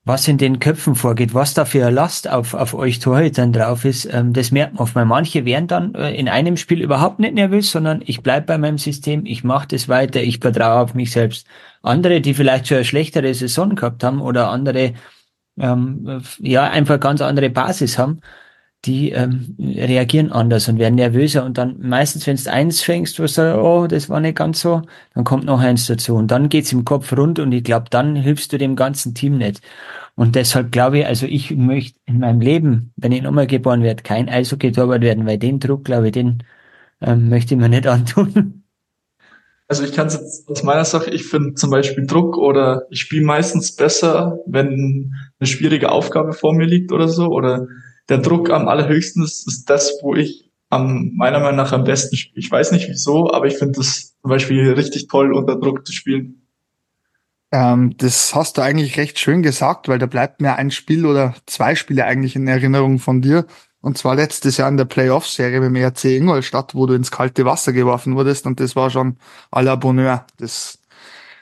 was 0.04 0.26
in 0.28 0.38
den 0.38 0.58
Köpfen 0.58 0.94
vorgeht, 0.94 1.34
was 1.34 1.54
da 1.54 1.64
für 1.64 1.84
eine 1.84 1.94
Last 1.94 2.28
auf, 2.28 2.54
auf 2.54 2.74
euch 2.74 2.98
Torhütern 3.00 3.52
drauf 3.52 3.84
ist, 3.84 4.06
ähm, 4.12 4.32
das 4.32 4.50
merkt 4.50 4.74
man 4.74 4.82
oft. 4.82 4.94
Manche 4.96 5.44
wären 5.44 5.66
dann 5.66 5.94
äh, 5.94 6.14
in 6.14 6.28
einem 6.28 6.56
Spiel 6.56 6.80
überhaupt 6.80 7.18
nicht 7.18 7.34
nervös, 7.34 7.70
sondern 7.70 8.02
ich 8.06 8.22
bleib 8.22 8.46
bei 8.46 8.56
meinem 8.56 8.78
System, 8.78 9.26
ich 9.26 9.44
mache 9.44 9.68
das 9.68 9.88
weiter, 9.88 10.22
ich 10.22 10.38
vertraue 10.38 10.80
auf 10.80 10.94
mich 10.94 11.12
selbst. 11.12 11.46
Andere, 11.82 12.20
die 12.20 12.34
vielleicht 12.34 12.68
schon 12.68 12.78
eine 12.78 12.84
schlechtere 12.84 13.32
Saison 13.34 13.74
gehabt 13.74 14.02
haben 14.02 14.20
oder 14.20 14.48
andere, 14.50 14.94
ähm, 15.58 16.22
ja, 16.38 16.64
einfach 16.64 16.98
ganz 16.98 17.20
andere 17.20 17.50
Basis 17.50 17.98
haben, 17.98 18.20
die 18.86 19.10
ähm, 19.10 19.56
reagieren 19.58 20.32
anders 20.32 20.68
und 20.68 20.78
werden 20.78 20.94
nervöser 20.94 21.44
und 21.44 21.58
dann 21.58 21.76
meistens, 21.80 22.26
wenn 22.26 22.36
du 22.36 22.50
eins 22.50 22.80
fängst, 22.80 23.18
wo 23.18 23.24
du 23.24 23.28
sagst, 23.28 23.58
oh, 23.58 23.86
das 23.86 24.08
war 24.08 24.20
nicht 24.20 24.36
ganz 24.36 24.60
so, 24.60 24.82
dann 25.14 25.24
kommt 25.24 25.44
noch 25.44 25.60
eins 25.60 25.86
dazu 25.86 26.14
und 26.14 26.30
dann 26.30 26.48
geht's 26.48 26.72
im 26.72 26.84
Kopf 26.84 27.12
rund 27.12 27.38
und 27.38 27.52
ich 27.52 27.62
glaube, 27.62 27.86
dann 27.90 28.16
hilfst 28.16 28.52
du 28.52 28.58
dem 28.58 28.76
ganzen 28.76 29.14
Team 29.14 29.36
nicht. 29.38 29.60
Und 30.16 30.34
deshalb 30.34 30.72
glaube 30.72 31.00
ich, 31.00 31.06
also 31.06 31.26
ich 31.26 31.50
möchte 31.50 31.98
in 32.06 32.20
meinem 32.20 32.40
Leben, 32.40 32.92
wenn 32.96 33.12
ich 33.12 33.22
nochmal 33.22 33.46
geboren 33.46 33.82
werde, 33.82 34.02
kein 34.02 34.28
Eishockey-Torwart 34.28 35.02
werden, 35.02 35.26
weil 35.26 35.38
den 35.38 35.60
Druck, 35.60 35.84
glaube 35.84 36.06
ich, 36.06 36.12
den 36.12 36.42
ähm, 37.02 37.28
möchte 37.28 37.54
ich 37.54 37.60
mir 37.60 37.68
nicht 37.68 37.86
antun. 37.86 38.64
Also 39.68 39.84
ich 39.84 39.92
kann 39.92 40.08
es 40.08 40.14
jetzt 40.14 40.48
aus 40.48 40.62
meiner 40.64 40.84
Sache, 40.84 41.10
ich 41.10 41.24
finde 41.24 41.54
zum 41.54 41.70
Beispiel 41.70 42.04
Druck 42.04 42.36
oder 42.36 42.86
ich 42.90 43.00
spiele 43.02 43.24
meistens 43.24 43.76
besser, 43.76 44.38
wenn 44.46 45.14
eine 45.38 45.46
schwierige 45.46 45.92
Aufgabe 45.92 46.32
vor 46.32 46.54
mir 46.54 46.66
liegt 46.66 46.90
oder 46.92 47.08
so 47.08 47.28
oder 47.28 47.68
der 48.10 48.18
Druck 48.18 48.50
am 48.50 48.68
allerhöchsten 48.68 49.22
ist, 49.22 49.46
ist 49.46 49.70
das, 49.70 49.98
wo 50.02 50.14
ich 50.14 50.50
am, 50.68 51.12
meiner 51.16 51.40
Meinung 51.40 51.56
nach 51.56 51.72
am 51.72 51.84
besten 51.84 52.16
spiele. 52.16 52.38
Ich 52.38 52.50
weiß 52.50 52.72
nicht 52.72 52.88
wieso, 52.88 53.32
aber 53.32 53.46
ich 53.46 53.56
finde 53.56 53.78
das 53.78 54.16
zum 54.20 54.28
Beispiel 54.28 54.72
richtig 54.72 55.08
toll, 55.08 55.32
unter 55.32 55.56
Druck 55.56 55.86
zu 55.86 55.92
spielen. 55.92 56.46
Ähm, 57.52 57.96
das 57.96 58.34
hast 58.34 58.58
du 58.58 58.62
eigentlich 58.62 58.96
recht 58.96 59.18
schön 59.18 59.42
gesagt, 59.42 59.88
weil 59.88 59.98
da 59.98 60.06
bleibt 60.06 60.40
mir 60.40 60.56
ein 60.56 60.70
Spiel 60.70 61.06
oder 61.06 61.34
zwei 61.46 61.74
Spiele 61.74 62.04
eigentlich 62.04 62.36
in 62.36 62.46
Erinnerung 62.46 62.98
von 62.98 63.22
dir. 63.22 63.46
Und 63.80 63.96
zwar 63.96 64.14
letztes 64.14 64.58
Jahr 64.58 64.68
in 64.68 64.76
der 64.76 64.84
Playoff-Serie 64.84 65.60
mit 65.60 65.74
dem 65.74 65.76
RC 65.76 66.04
Ingolstadt, 66.16 66.74
wo 66.74 66.86
du 66.86 66.94
ins 66.94 67.10
kalte 67.10 67.44
Wasser 67.46 67.72
geworfen 67.72 68.14
wurdest. 68.14 68.46
Und 68.46 68.60
das 68.60 68.76
war 68.76 68.90
schon 68.90 69.16
à 69.50 69.62
la 69.62 69.74
Bonheur. 69.74 70.26
Das 70.36 70.78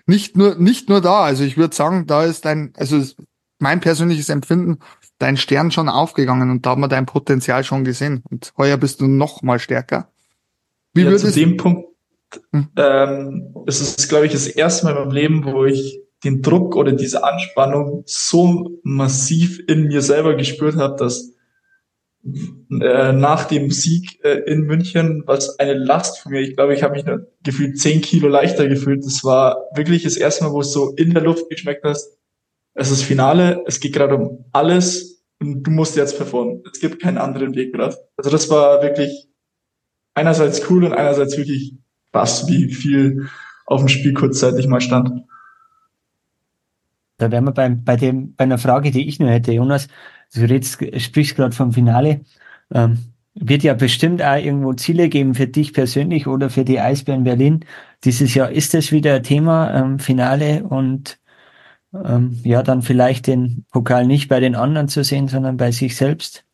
nicht 0.06 0.36
nur, 0.36 0.54
nicht 0.54 0.88
nur 0.88 1.00
da. 1.00 1.22
Also 1.22 1.44
ich 1.44 1.56
würde 1.56 1.74
sagen, 1.74 2.06
da 2.06 2.24
ist 2.24 2.44
dein, 2.44 2.72
also 2.76 3.02
mein 3.58 3.80
persönliches 3.80 4.28
Empfinden, 4.28 4.78
dein 5.18 5.36
Stern 5.36 5.70
schon 5.70 5.88
aufgegangen 5.88 6.50
und 6.50 6.64
da 6.64 6.70
haben 6.70 6.80
wir 6.80 6.88
dein 6.88 7.06
Potenzial 7.06 7.64
schon 7.64 7.84
gesehen. 7.84 8.22
Und 8.30 8.52
heuer 8.56 8.76
bist 8.76 9.00
du 9.00 9.06
noch 9.06 9.42
mal 9.42 9.58
stärker. 9.58 10.10
Wie 10.94 11.02
ja, 11.02 11.16
zu 11.16 11.30
dem 11.30 11.56
Punkt 11.56 11.88
hm. 12.52 12.68
ähm, 12.76 13.54
es 13.66 13.80
ist, 13.80 14.08
glaube 14.08 14.26
ich, 14.26 14.32
das 14.32 14.46
erste 14.46 14.84
Mal 14.84 14.92
in 14.92 14.98
meinem 14.98 15.12
Leben, 15.12 15.44
wo 15.44 15.64
ich 15.64 16.00
den 16.24 16.42
Druck 16.42 16.76
oder 16.76 16.92
diese 16.92 17.24
Anspannung 17.24 18.02
so 18.06 18.78
massiv 18.82 19.60
in 19.68 19.84
mir 19.84 20.02
selber 20.02 20.34
gespürt 20.34 20.76
habe, 20.76 20.96
dass 20.96 21.32
äh, 22.24 23.12
nach 23.12 23.44
dem 23.44 23.70
Sieg 23.70 24.22
äh, 24.24 24.40
in 24.50 24.62
München, 24.62 25.22
was 25.26 25.58
eine 25.58 25.74
Last 25.74 26.18
von 26.20 26.32
mir, 26.32 26.40
ich 26.40 26.56
glaube, 26.56 26.74
ich 26.74 26.82
habe 26.82 26.94
mich 26.94 27.04
gefühlt 27.42 27.78
zehn 27.78 28.00
Kilo 28.00 28.28
leichter 28.28 28.68
gefühlt. 28.68 29.04
Das 29.04 29.22
war 29.24 29.68
wirklich 29.74 30.02
das 30.02 30.16
erste 30.16 30.44
Mal, 30.44 30.52
wo 30.52 30.60
es 30.60 30.72
so 30.72 30.92
in 30.96 31.14
der 31.14 31.22
Luft 31.22 31.48
geschmeckt 31.48 31.84
hast, 31.84 32.17
es 32.78 32.92
ist 32.92 33.02
Finale, 33.02 33.64
es 33.66 33.80
geht 33.80 33.92
gerade 33.92 34.16
um 34.16 34.44
alles 34.52 35.24
und 35.40 35.64
du 35.64 35.70
musst 35.72 35.96
jetzt 35.96 36.16
performen. 36.16 36.62
Es 36.72 36.78
gibt 36.78 37.02
keinen 37.02 37.18
anderen 37.18 37.56
Weg 37.56 37.74
gerade. 37.74 37.96
Also 38.16 38.30
das 38.30 38.48
war 38.50 38.82
wirklich 38.82 39.28
einerseits 40.14 40.70
cool 40.70 40.84
und 40.84 40.92
einerseits 40.92 41.36
wirklich 41.36 41.74
krass, 42.12 42.46
wie 42.46 42.72
viel 42.72 43.28
auf 43.66 43.80
dem 43.80 43.88
Spiel 43.88 44.14
kurzzeitig 44.14 44.68
mal 44.68 44.80
stand. 44.80 45.24
Da 47.16 47.32
wären 47.32 47.44
wir 47.44 47.52
beim, 47.52 47.82
bei 47.82 47.96
dem, 47.96 48.36
bei 48.36 48.44
einer 48.44 48.58
Frage, 48.58 48.92
die 48.92 49.08
ich 49.08 49.18
nur 49.18 49.30
hätte, 49.30 49.52
Jonas. 49.52 49.88
Du 50.32 50.42
redest, 50.42 50.78
sprichst 51.02 51.34
gerade 51.34 51.56
vom 51.56 51.72
Finale. 51.72 52.20
Ähm, 52.72 52.98
wird 53.34 53.64
ja 53.64 53.74
bestimmt 53.74 54.22
auch 54.22 54.36
irgendwo 54.36 54.72
Ziele 54.74 55.08
geben 55.08 55.34
für 55.34 55.48
dich 55.48 55.72
persönlich 55.72 56.28
oder 56.28 56.48
für 56.48 56.64
die 56.64 56.78
Eisbären 56.78 57.24
Berlin. 57.24 57.64
Dieses 58.04 58.34
Jahr 58.34 58.52
ist 58.52 58.72
das 58.72 58.92
wieder 58.92 59.20
Thema, 59.22 59.74
ähm, 59.74 59.98
Finale 59.98 60.62
und 60.62 61.18
ähm, 61.92 62.38
ja, 62.44 62.62
dann 62.62 62.82
vielleicht 62.82 63.26
den 63.26 63.64
Pokal 63.70 64.06
nicht 64.06 64.28
bei 64.28 64.40
den 64.40 64.54
anderen 64.54 64.88
zu 64.88 65.02
sehen, 65.04 65.28
sondern 65.28 65.56
bei 65.56 65.72
sich 65.72 65.96
selbst? 65.96 66.44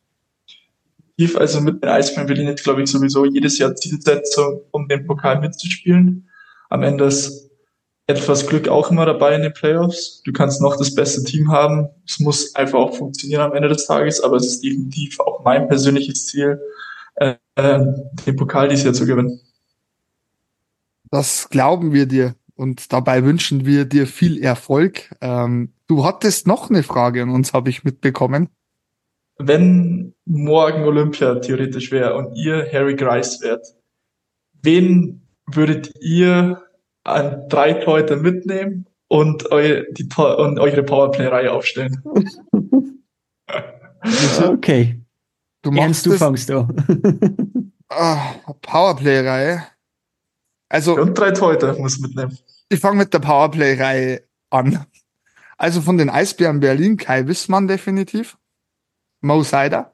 Also 1.35 1.61
mit 1.61 1.81
den 1.81 1.89
Eisbären 1.89 2.27
Berlin 2.27 2.47
jetzt, 2.47 2.63
glaube 2.63 2.83
ich, 2.83 2.89
sowieso 2.89 3.25
jedes 3.25 3.57
Jahr 3.57 3.75
Zielsetzung, 3.75 4.61
um 4.71 4.87
den 4.87 5.05
Pokal 5.05 5.39
mitzuspielen. 5.39 6.29
Am 6.69 6.83
Ende 6.83 7.05
ist 7.05 7.49
etwas 8.07 8.45
Glück 8.47 8.67
auch 8.67 8.91
immer 8.91 9.05
dabei 9.05 9.35
in 9.35 9.41
den 9.41 9.53
Playoffs. 9.53 10.21
Du 10.23 10.31
kannst 10.31 10.61
noch 10.61 10.77
das 10.77 10.93
beste 10.93 11.23
Team 11.23 11.51
haben. 11.51 11.89
Es 12.05 12.19
muss 12.19 12.53
einfach 12.55 12.79
auch 12.79 12.95
funktionieren 12.95 13.41
am 13.41 13.53
Ende 13.53 13.69
des 13.69 13.85
Tages, 13.87 14.21
aber 14.21 14.35
es 14.35 14.45
ist 14.45 14.63
definitiv 14.63 15.19
auch 15.19 15.43
mein 15.43 15.67
persönliches 15.67 16.27
Ziel, 16.27 16.59
äh, 17.15 17.35
den 17.57 18.35
Pokal 18.35 18.69
dieses 18.69 18.83
Jahr 18.83 18.93
zu 18.93 19.05
gewinnen. 19.05 19.39
Das 21.09 21.47
glauben 21.49 21.93
wir 21.93 22.05
dir 22.05 22.35
und 22.55 22.93
dabei 22.93 23.23
wünschen 23.23 23.65
wir 23.65 23.85
dir 23.85 24.07
viel 24.07 24.41
Erfolg. 24.41 25.15
Ähm, 25.21 25.73
du 25.87 26.05
hattest 26.05 26.47
noch 26.47 26.69
eine 26.69 26.83
Frage 26.83 27.21
an 27.21 27.29
uns, 27.29 27.53
habe 27.53 27.69
ich 27.69 27.83
mitbekommen. 27.83 28.49
Wenn 29.37 30.13
morgen 30.25 30.83
Olympia 30.83 31.35
theoretisch 31.35 31.91
wäre 31.91 32.15
und 32.15 32.35
ihr 32.35 32.65
Harry 32.71 32.95
Grice 32.95 33.41
wärt, 33.41 33.65
wen 34.61 35.27
würdet 35.45 35.93
ihr 36.01 36.63
an 37.03 37.47
drei 37.49 37.73
Torhüter 37.73 38.15
mitnehmen 38.15 38.87
und, 39.07 39.51
eu 39.51 39.83
die, 39.91 40.07
und 40.15 40.59
eure 40.59 40.83
Powerplay-Reihe 40.83 41.51
aufstellen? 41.51 42.01
okay. 44.47 45.01
Du 45.61 45.71
machst 45.71 45.81
Ernst, 45.81 46.05
du 46.05 46.11
fangst 46.13 46.51
an. 46.51 47.73
ah, 47.89 48.35
Powerplay-Reihe. 48.61 49.63
Also, 50.69 50.95
und 50.95 51.13
drei 51.13 51.31
Torhüter 51.31 51.77
muss 51.77 51.99
mitnehmen. 51.99 52.37
Ich 52.69 52.79
fange 52.79 52.97
mit 52.97 53.13
der 53.13 53.19
Powerplay-Reihe 53.19 54.23
an. 54.49 54.85
Also 55.57 55.81
von 55.81 55.97
den 55.97 56.09
Eisbären 56.09 56.59
Berlin 56.59 56.97
Kai 56.97 57.27
Wissmann 57.27 57.67
definitiv. 57.67 58.37
Mo 59.21 59.43
Seider. 59.43 59.93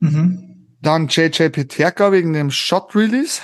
Mhm. 0.00 0.66
Dann 0.82 1.08
JJ 1.08 1.48
Peterka 1.50 2.12
wegen 2.12 2.32
dem 2.32 2.50
Shot 2.50 2.94
Release. 2.94 3.40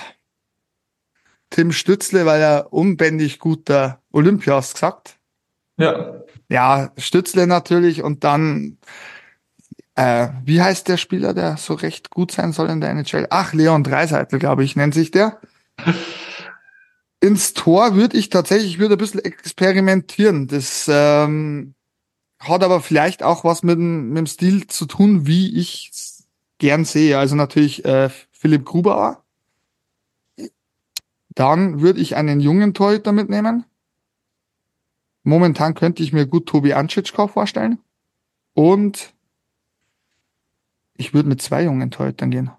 Tim 1.50 1.72
Stützle, 1.72 2.26
weil 2.26 2.40
er 2.40 2.72
unbändig 2.72 3.38
guter 3.38 4.02
Olympia 4.10 4.56
hast 4.56 4.74
gesagt. 4.74 5.16
Ja. 5.78 6.22
Ja, 6.48 6.92
Stützle 6.96 7.46
natürlich 7.46 8.02
und 8.02 8.24
dann, 8.24 8.78
äh, 9.94 10.28
wie 10.44 10.62
heißt 10.62 10.88
der 10.88 10.96
Spieler, 10.96 11.34
der 11.34 11.56
so 11.56 11.74
recht 11.74 12.10
gut 12.10 12.32
sein 12.32 12.52
soll 12.52 12.70
in 12.70 12.80
der 12.80 12.90
NHL? 12.90 13.26
Ach, 13.30 13.52
Leon 13.52 13.84
Dreiseitel, 13.84 14.38
glaube 14.38 14.64
ich, 14.64 14.76
nennt 14.76 14.94
sich 14.94 15.10
der. 15.10 15.40
Ins 17.20 17.54
Tor 17.54 17.94
würde 17.94 18.16
ich 18.16 18.28
tatsächlich, 18.28 18.72
ich 18.72 18.78
würde 18.78 18.94
ein 18.94 18.98
bisschen 18.98 19.24
experimentieren. 19.24 20.48
Das 20.48 20.88
ähm, 20.88 21.74
hat 22.38 22.62
aber 22.62 22.80
vielleicht 22.80 23.22
auch 23.22 23.44
was 23.44 23.62
mit, 23.62 23.78
mit 23.78 24.16
dem 24.16 24.26
Stil 24.26 24.66
zu 24.66 24.86
tun, 24.86 25.26
wie 25.26 25.58
ich 25.58 25.90
gern 26.58 26.84
sehe. 26.84 27.18
Also 27.18 27.34
natürlich 27.34 27.84
äh, 27.84 28.10
Philipp 28.32 28.64
Gruber. 28.64 29.22
Dann 31.30 31.80
würde 31.80 32.00
ich 32.00 32.16
einen 32.16 32.40
jungen 32.40 32.74
Torhüter 32.74 33.12
mitnehmen. 33.12 33.64
Momentan 35.22 35.74
könnte 35.74 36.02
ich 36.02 36.12
mir 36.12 36.26
gut 36.26 36.46
Tobi 36.46 36.72
Anschitschkau 36.72 37.26
vorstellen. 37.26 37.78
Und 38.54 39.12
ich 40.96 41.12
würde 41.12 41.28
mit 41.28 41.42
zwei 41.42 41.64
jungen 41.64 41.90
Torhütern 41.90 42.30
gehen. 42.30 42.50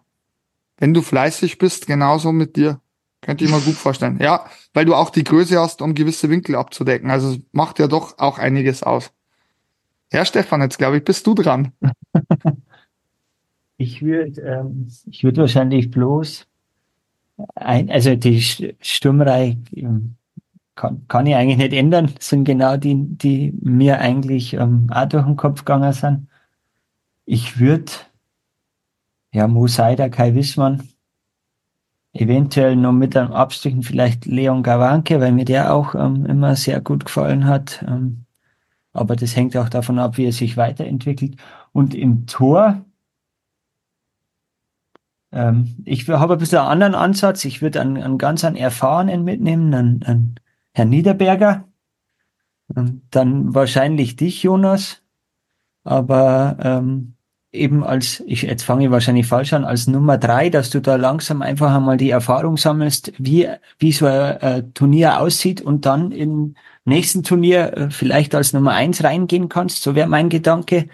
Wenn 0.78 0.94
du 0.94 1.02
fleißig 1.02 1.58
bist, 1.58 1.88
genauso 1.88 2.32
mit 2.32 2.56
dir. 2.56 2.82
Könnte 3.28 3.44
ich 3.44 3.52
mir 3.52 3.60
gut 3.60 3.76
vorstellen. 3.76 4.20
Ja, 4.22 4.46
weil 4.74 4.86
du 4.86 4.96
auch 4.96 5.10
die 5.10 5.26
Größe 5.26 5.60
hast, 5.60 5.82
um 5.82 5.96
gewisse 5.96 6.30
Winkel 6.30 6.56
abzudecken. 6.56 7.12
Also 7.12 7.36
macht 7.52 7.78
ja 7.78 7.88
doch 7.88 8.18
auch 8.20 8.40
einiges 8.40 8.84
aus. 8.84 9.12
Ja, 10.14 10.24
Stefan, 10.24 10.62
jetzt 10.62 10.78
glaube 10.78 11.00
ich, 11.00 11.04
bist 11.04 11.28
du 11.28 11.34
dran. 11.34 11.74
ich 13.78 14.02
würde 14.02 14.40
ähm, 14.40 14.88
ich 15.08 15.26
würde 15.26 15.42
wahrscheinlich 15.42 15.92
bloß 15.92 16.48
ein, 17.56 17.92
also 17.92 18.16
die 18.16 18.42
Sturmreihe 18.42 19.58
ähm, 19.76 20.16
kann, 20.76 21.06
kann 21.10 21.26
ich 21.26 21.36
eigentlich 21.36 21.58
nicht 21.58 21.74
ändern, 21.74 22.14
das 22.16 22.30
sind 22.30 22.46
genau 22.46 22.78
die, 22.78 22.96
die 22.96 23.52
mir 23.62 24.00
eigentlich 24.00 24.54
ähm, 24.54 24.88
auch 24.90 25.10
durch 25.10 25.26
den 25.26 25.36
Kopf 25.36 25.66
gegangen 25.66 25.92
sind. 25.92 26.30
Ich 27.26 27.60
würde, 27.60 27.92
ja, 29.34 29.50
Mo 29.50 29.68
Seider, 29.68 30.10
Kai 30.10 30.34
Wissmann, 30.34 30.88
eventuell 32.20 32.76
noch 32.76 32.94
mit 32.94 33.16
einem 33.16 33.32
Abstrichen 33.32 33.84
vielleicht 33.84 34.26
Leon 34.26 34.64
Gawanke, 34.64 35.20
weil 35.20 35.32
mir 35.32 35.46
der 35.46 35.74
auch 35.74 35.96
ähm, 35.96 36.26
immer 36.26 36.56
sehr 36.56 36.82
gut 36.82 37.06
gefallen 37.06 37.46
hat. 37.46 37.84
Ähm, 37.88 38.26
aber 38.94 39.16
das 39.16 39.36
hängt 39.36 39.56
auch 39.58 39.70
davon 39.70 40.00
ab, 40.00 40.18
wie 40.18 40.26
er 40.26 40.32
sich 40.32 40.58
weiterentwickelt. 40.58 41.36
Und 41.72 41.94
im 41.94 42.26
Tor, 42.26 42.84
ähm, 45.32 45.76
ich 45.86 46.08
habe 46.10 46.34
ein 46.34 46.40
bisschen 46.40 46.60
einen 46.60 46.68
anderen 46.70 46.96
Ansatz. 46.96 47.46
Ich 47.46 47.62
würde 47.62 47.82
einen, 47.82 47.98
einen 47.98 48.18
ganz 48.18 48.44
einen 48.44 48.56
Erfahrenen 48.56 49.24
mitnehmen, 49.24 49.74
einen, 49.74 50.04
einen 50.04 50.36
Herrn 50.74 50.90
Niederberger. 50.90 51.68
Ähm, 52.76 53.04
dann 53.12 53.54
wahrscheinlich 53.54 54.16
dich, 54.16 54.44
Jonas. 54.44 55.04
Aber 55.84 56.58
ähm, 56.62 57.17
eben 57.58 57.84
als, 57.84 58.24
ich, 58.26 58.44
jetzt 58.44 58.64
fange 58.64 58.86
ich 58.86 58.92
wahrscheinlich 58.92 59.28
falsch 59.28 59.54
an, 59.54 59.66
als 59.66 59.88
Nummer 59.88 60.18
drei, 60.18 60.50
dass 60.50 60.70
du 60.70 60.80
da 60.80 60.96
langsam 60.96 61.42
einfach 61.42 61.74
einmal 61.76 61.98
die 61.98 62.10
Erfahrung 62.10 62.58
sammelst, 62.58 63.14
wie, 63.18 63.48
wie 63.80 63.92
so 63.92 64.06
ein, 64.06 64.38
ein 64.38 64.74
Turnier 64.74 65.20
aussieht 65.20 65.62
und 65.62 65.86
dann 65.86 66.12
im 66.12 66.56
nächsten 66.86 67.24
Turnier 67.24 67.78
äh, 67.78 67.90
vielleicht 67.90 68.34
als 68.36 68.54
Nummer 68.54 68.72
eins 68.74 69.04
reingehen 69.04 69.50
kannst. 69.50 69.84
So 69.84 69.96
wäre 69.96 70.08
mein 70.08 70.30
Gedanke. 70.30 70.88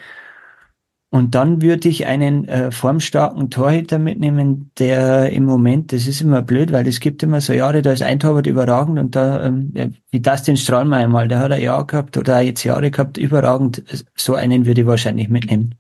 Und 1.14 1.36
dann 1.36 1.62
würde 1.62 1.90
ich 1.90 2.08
einen 2.08 2.48
äh, 2.48 2.72
formstarken 2.72 3.52
Torhüter 3.52 4.00
mitnehmen, 4.00 4.72
der 4.80 5.30
im 5.32 5.46
Moment, 5.46 5.92
das 5.94 6.08
ist 6.08 6.22
immer 6.22 6.42
blöd, 6.42 6.72
weil 6.72 6.88
es 6.88 7.00
gibt 7.00 7.22
immer 7.22 7.40
so 7.40 7.54
Jahre, 7.54 7.84
da 7.84 7.92
ist 7.92 8.02
ein 8.02 8.20
Torwart 8.20 8.48
überragend 8.48 8.98
und 8.98 9.16
da, 9.16 9.46
ähm, 9.46 9.72
wie 10.10 10.22
das 10.22 10.42
den 10.42 10.58
Strahlmeier 10.58 11.08
mal, 11.08 11.28
der 11.28 11.38
hat 11.38 11.52
ein 11.52 11.62
Jahr 11.62 11.86
gehabt 11.86 12.18
oder 12.18 12.42
jetzt 12.42 12.64
Jahre 12.64 12.90
gehabt, 12.90 13.20
überragend. 13.20 13.84
So 14.16 14.34
einen 14.34 14.66
würde 14.66 14.82
ich 14.82 14.88
wahrscheinlich 14.88 15.30
mitnehmen. 15.30 15.76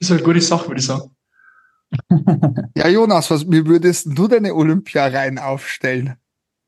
Ist 0.00 0.10
eine 0.10 0.22
gute 0.22 0.40
Sache, 0.40 0.68
würde 0.68 0.80
ich 0.80 0.86
sagen. 0.86 1.14
ja, 2.76 2.88
Jonas, 2.88 3.30
was, 3.30 3.50
wie 3.50 3.66
würdest 3.66 4.08
du 4.10 4.28
deine 4.28 4.54
Olympiareihen 4.54 5.38
aufstellen? 5.38 6.16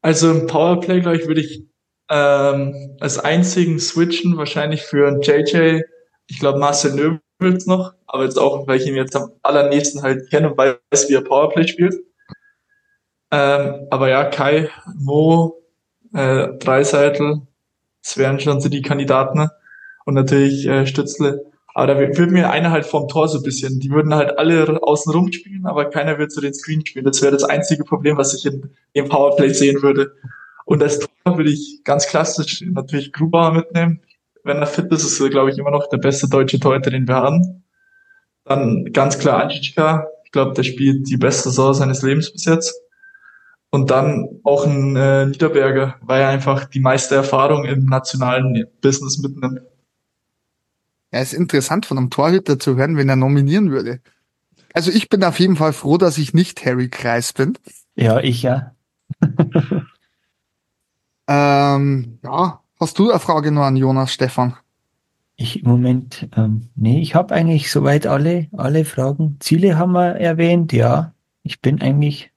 Also 0.02 0.30
im 0.30 0.46
Powerplay, 0.46 1.00
glaube 1.00 1.16
ich, 1.16 1.26
würde 1.26 1.40
ich 1.40 1.64
ähm, 2.10 2.96
als 3.00 3.18
einzigen 3.18 3.78
switchen, 3.78 4.36
wahrscheinlich 4.36 4.82
für 4.82 5.08
einen 5.08 5.22
JJ, 5.22 5.82
ich 6.26 6.38
glaube 6.38 6.58
Marcel 6.58 6.92
Nöbels 7.40 7.66
noch, 7.66 7.94
aber 8.06 8.24
jetzt 8.24 8.38
auch, 8.38 8.66
weil 8.66 8.80
ich 8.80 8.86
ihn 8.86 8.96
jetzt 8.96 9.16
am 9.16 9.30
allernächsten 9.42 10.02
halt 10.02 10.28
kenne 10.28 10.50
und 10.50 10.58
weiß, 10.58 11.08
wie 11.08 11.14
er 11.14 11.22
Powerplay 11.22 11.66
spielt. 11.66 11.94
Ähm, 13.30 13.86
aber 13.90 14.08
ja, 14.10 14.24
Kai, 14.24 14.68
Mo, 14.94 15.62
äh, 16.12 16.48
Dreiseitel, 16.58 17.46
das 18.02 18.18
wären 18.18 18.40
schon 18.40 18.60
so 18.60 18.68
die 18.68 18.82
Kandidaten. 18.82 19.38
Ne? 19.38 19.50
Und 20.04 20.14
natürlich 20.14 20.66
äh, 20.66 20.86
Stützle. 20.86 21.51
Aber 21.74 21.86
da 21.86 21.98
würde 21.98 22.26
mir 22.32 22.50
einer 22.50 22.70
halt 22.70 22.84
vom 22.84 23.08
Tor 23.08 23.28
so 23.28 23.38
ein 23.38 23.44
bisschen, 23.44 23.80
die 23.80 23.90
würden 23.90 24.14
halt 24.14 24.38
alle 24.38 24.82
außen 24.82 25.12
rum 25.12 25.32
spielen, 25.32 25.66
aber 25.66 25.86
keiner 25.86 26.18
wird 26.18 26.32
zu 26.32 26.40
den 26.40 26.52
Screen 26.52 26.84
spielen. 26.84 27.04
Das 27.04 27.22
wäre 27.22 27.32
das 27.32 27.44
einzige 27.44 27.84
Problem, 27.84 28.18
was 28.18 28.34
ich 28.34 28.44
in 28.44 28.70
dem 28.94 29.08
Powerplay 29.08 29.48
sehen 29.54 29.82
würde. 29.82 30.14
Und 30.64 30.82
als 30.82 30.98
Tor 30.98 31.38
würde 31.38 31.50
ich 31.50 31.80
ganz 31.84 32.06
klassisch 32.06 32.62
natürlich 32.62 33.12
Gruber 33.12 33.52
mitnehmen. 33.52 34.00
Wenn 34.44 34.58
er 34.58 34.66
fit 34.66 34.92
ist, 34.92 35.04
ist 35.04 35.20
er, 35.20 35.30
glaube 35.30 35.50
ich, 35.50 35.58
immer 35.58 35.70
noch 35.70 35.88
der 35.88 35.98
beste 35.98 36.28
deutsche 36.28 36.60
Torhüter, 36.60 36.90
den 36.90 37.08
wir 37.08 37.16
haben. 37.16 37.64
Dann 38.44 38.92
ganz 38.92 39.18
klar 39.18 39.42
Anschitschka. 39.42 40.06
Ich 40.24 40.32
glaube, 40.32 40.54
der 40.54 40.64
spielt 40.64 41.08
die 41.08 41.16
beste 41.16 41.50
Saison 41.50 41.74
seines 41.74 42.02
Lebens 42.02 42.32
bis 42.32 42.44
jetzt. 42.44 42.74
Und 43.70 43.90
dann 43.90 44.40
auch 44.42 44.66
ein 44.66 44.96
äh, 44.96 45.26
Niederberger, 45.26 45.96
weil 46.02 46.20
er 46.20 46.28
einfach 46.28 46.66
die 46.66 46.80
meiste 46.80 47.14
Erfahrung 47.14 47.64
im 47.64 47.86
nationalen 47.86 48.66
Business 48.82 49.18
mitnimmt. 49.18 49.62
Ja, 51.12 51.20
ist 51.20 51.34
interessant 51.34 51.86
von 51.86 51.98
einem 51.98 52.10
Torhüter 52.10 52.58
zu 52.58 52.76
hören, 52.76 52.96
wenn 52.96 53.08
er 53.08 53.16
nominieren 53.16 53.70
würde. 53.70 54.00
Also 54.72 54.90
ich 54.90 55.08
bin 55.08 55.22
auf 55.24 55.38
jeden 55.38 55.56
Fall 55.56 55.72
froh, 55.72 55.98
dass 55.98 56.16
ich 56.18 56.32
nicht 56.32 56.64
Harry 56.64 56.88
Kreis 56.88 57.32
bin. 57.32 57.58
Ja, 57.94 58.20
ich 58.20 58.42
ja. 58.42 58.74
ähm, 61.28 62.18
ja, 62.22 62.60
hast 62.80 62.98
du 62.98 63.10
eine 63.10 63.20
Frage 63.20 63.52
noch 63.52 63.64
an 63.64 63.76
Jonas 63.76 64.12
Stefan? 64.12 64.56
Ich 65.36 65.62
im 65.62 65.68
Moment, 65.68 66.28
ähm, 66.36 66.68
nee, 66.74 67.00
ich 67.00 67.14
habe 67.14 67.34
eigentlich 67.34 67.70
soweit 67.70 68.06
alle, 68.06 68.48
alle 68.52 68.84
Fragen. 68.84 69.36
Ziele 69.40 69.76
haben 69.76 69.92
wir 69.92 70.16
erwähnt, 70.16 70.72
ja. 70.72 71.14
Ich 71.42 71.60
bin 71.60 71.82
eigentlich, 71.82 72.30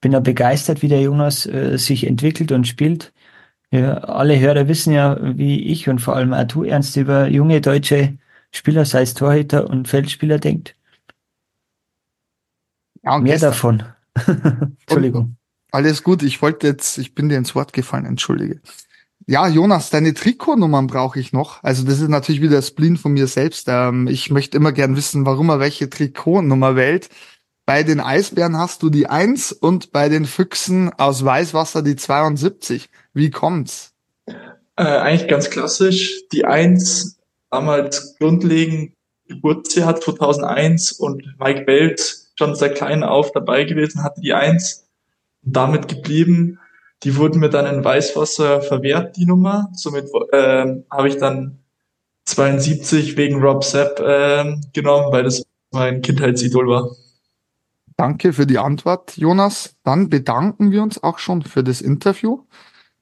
bin 0.00 0.12
ja 0.12 0.20
begeistert, 0.20 0.82
wie 0.82 0.88
der 0.88 1.00
Jonas 1.00 1.46
äh, 1.46 1.78
sich 1.78 2.06
entwickelt 2.06 2.52
und 2.52 2.68
spielt. 2.68 3.12
Ja, 3.70 3.98
alle 3.98 4.38
Hörer 4.40 4.66
wissen 4.68 4.92
ja, 4.92 5.18
wie 5.36 5.62
ich 5.64 5.88
und 5.88 5.98
vor 6.00 6.16
allem 6.16 6.32
auch 6.32 6.44
du, 6.44 6.64
Ernst, 6.64 6.96
über 6.96 7.28
junge 7.28 7.60
deutsche 7.60 8.16
Spieler, 8.50 8.84
sei 8.84 9.02
es 9.02 9.14
Torhüter 9.14 9.68
und 9.68 9.88
Feldspieler 9.88 10.38
denkt. 10.38 10.74
Ja, 13.02 13.18
Mehr 13.18 13.34
gestern. 13.34 13.50
davon. 13.50 13.82
Entschuldigung. 14.86 15.22
Und, 15.22 15.36
alles 15.70 16.02
gut, 16.02 16.22
ich 16.22 16.40
wollte 16.40 16.66
jetzt, 16.66 16.96
ich 16.98 17.14
bin 17.14 17.28
dir 17.28 17.36
ins 17.36 17.54
Wort 17.54 17.72
gefallen, 17.74 18.06
entschuldige. 18.06 18.60
Ja, 19.26 19.46
Jonas, 19.46 19.90
deine 19.90 20.14
Trikotnummern 20.14 20.86
brauche 20.86 21.20
ich 21.20 21.34
noch. 21.34 21.62
Also 21.62 21.84
das 21.84 22.00
ist 22.00 22.08
natürlich 22.08 22.40
wieder 22.40 22.62
Spleen 22.62 22.96
von 22.96 23.12
mir 23.12 23.26
selbst. 23.26 23.66
Ähm, 23.68 24.06
ich 24.06 24.30
möchte 24.30 24.56
immer 24.56 24.72
gern 24.72 24.96
wissen, 24.96 25.26
warum 25.26 25.50
er 25.50 25.60
welche 25.60 25.90
Trikotnummer 25.90 26.76
wählt. 26.76 27.10
Bei 27.66 27.82
den 27.82 28.00
Eisbären 28.00 28.56
hast 28.56 28.82
du 28.82 28.88
die 28.88 29.08
1 29.08 29.52
und 29.52 29.92
bei 29.92 30.08
den 30.08 30.24
Füchsen 30.24 30.90
aus 30.94 31.22
Weißwasser 31.22 31.82
die 31.82 31.96
72. 31.96 32.88
Wie 33.18 33.30
kommt's? 33.30 33.92
Äh, 34.76 34.84
eigentlich 34.84 35.28
ganz 35.28 35.50
klassisch. 35.50 36.22
Die 36.32 36.44
1 36.44 37.18
damals 37.50 38.16
grundlegend 38.16 38.92
Geburtsjahr 39.26 39.88
hat 39.88 40.04
2001 40.04 40.92
und 40.92 41.24
Mike 41.40 41.64
Belt 41.64 42.16
schon 42.36 42.54
seit 42.54 42.76
klein 42.76 43.02
auf 43.02 43.32
dabei 43.32 43.64
gewesen, 43.64 44.04
hatte 44.04 44.20
die 44.20 44.34
1 44.34 44.88
und 45.44 45.56
damit 45.56 45.88
geblieben. 45.88 46.60
Die 47.02 47.16
wurden 47.16 47.40
mir 47.40 47.50
dann 47.50 47.66
in 47.66 47.84
Weißwasser 47.84 48.62
verwehrt, 48.62 49.16
die 49.16 49.26
Nummer. 49.26 49.68
Somit 49.72 50.06
äh, 50.30 50.76
habe 50.88 51.08
ich 51.08 51.16
dann 51.16 51.58
72 52.26 53.16
wegen 53.16 53.42
Rob 53.42 53.64
Sepp 53.64 53.98
äh, 53.98 54.54
genommen, 54.72 55.10
weil 55.10 55.24
das 55.24 55.44
mein 55.72 56.02
Kindheitsidol 56.02 56.68
war. 56.68 56.90
Danke 57.96 58.32
für 58.32 58.46
die 58.46 58.58
Antwort, 58.58 59.16
Jonas. 59.16 59.74
Dann 59.82 60.08
bedanken 60.08 60.70
wir 60.70 60.84
uns 60.84 61.02
auch 61.02 61.18
schon 61.18 61.42
für 61.42 61.64
das 61.64 61.80
Interview. 61.80 62.44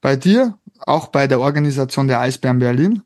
Bei 0.01 0.17
dir, 0.17 0.59
auch 0.81 1.09
bei 1.09 1.27
der 1.27 1.41
Organisation 1.41 2.09
der 2.09 2.21
Eisbären 2.21 2.59
Berlin. 2.59 3.03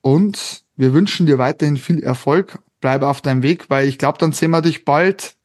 Und 0.00 0.64
wir 0.76 0.92
wünschen 0.92 1.26
dir 1.26 1.38
weiterhin 1.38 1.76
viel 1.76 2.02
Erfolg. 2.02 2.58
Bleib 2.80 3.02
auf 3.02 3.20
deinem 3.20 3.42
Weg, 3.42 3.68
weil 3.68 3.88
ich 3.88 3.98
glaube, 3.98 4.18
dann 4.18 4.32
sehen 4.32 4.50
wir 4.50 4.62
dich 4.62 4.84
bald 4.84 5.36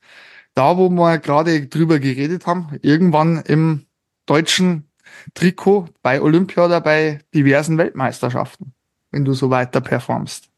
da, 0.53 0.77
wo 0.77 0.89
wir 0.89 1.17
gerade 1.17 1.67
drüber 1.67 1.99
geredet 1.99 2.47
haben. 2.47 2.77
Irgendwann 2.81 3.43
im 3.45 3.85
deutschen 4.25 4.89
Trikot 5.33 5.89
bei 6.01 6.21
Olympia 6.21 6.65
oder 6.65 6.81
bei 6.81 7.19
diversen 7.33 7.77
Weltmeisterschaften, 7.77 8.73
wenn 9.11 9.25
du 9.25 9.33
so 9.33 9.49
weiter 9.49 9.81
performst. 9.81 10.49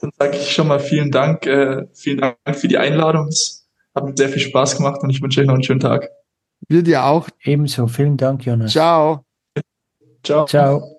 Dann 0.00 0.10
sage 0.18 0.36
ich 0.36 0.52
schon 0.52 0.68
mal 0.68 0.80
vielen 0.80 1.10
Dank, 1.10 1.46
äh, 1.46 1.86
vielen 1.94 2.18
Dank 2.18 2.36
für 2.54 2.68
die 2.68 2.78
Einladung. 2.78 3.28
Es 3.28 3.66
hat 3.94 4.04
mir 4.04 4.16
sehr 4.16 4.28
viel 4.28 4.40
Spaß 4.40 4.76
gemacht 4.76 5.02
und 5.02 5.10
ich 5.10 5.20
wünsche 5.20 5.40
euch 5.40 5.46
noch 5.46 5.54
einen 5.54 5.62
schönen 5.62 5.80
Tag. 5.80 6.08
Wir 6.70 6.84
dir 6.84 7.04
auch. 7.04 7.28
Ebenso. 7.42 7.88
Vielen 7.88 8.16
Dank, 8.16 8.46
Jonas. 8.46 8.70
Ciao. 8.70 9.24
Ciao. 10.22 10.46
Ciao. 10.46 10.96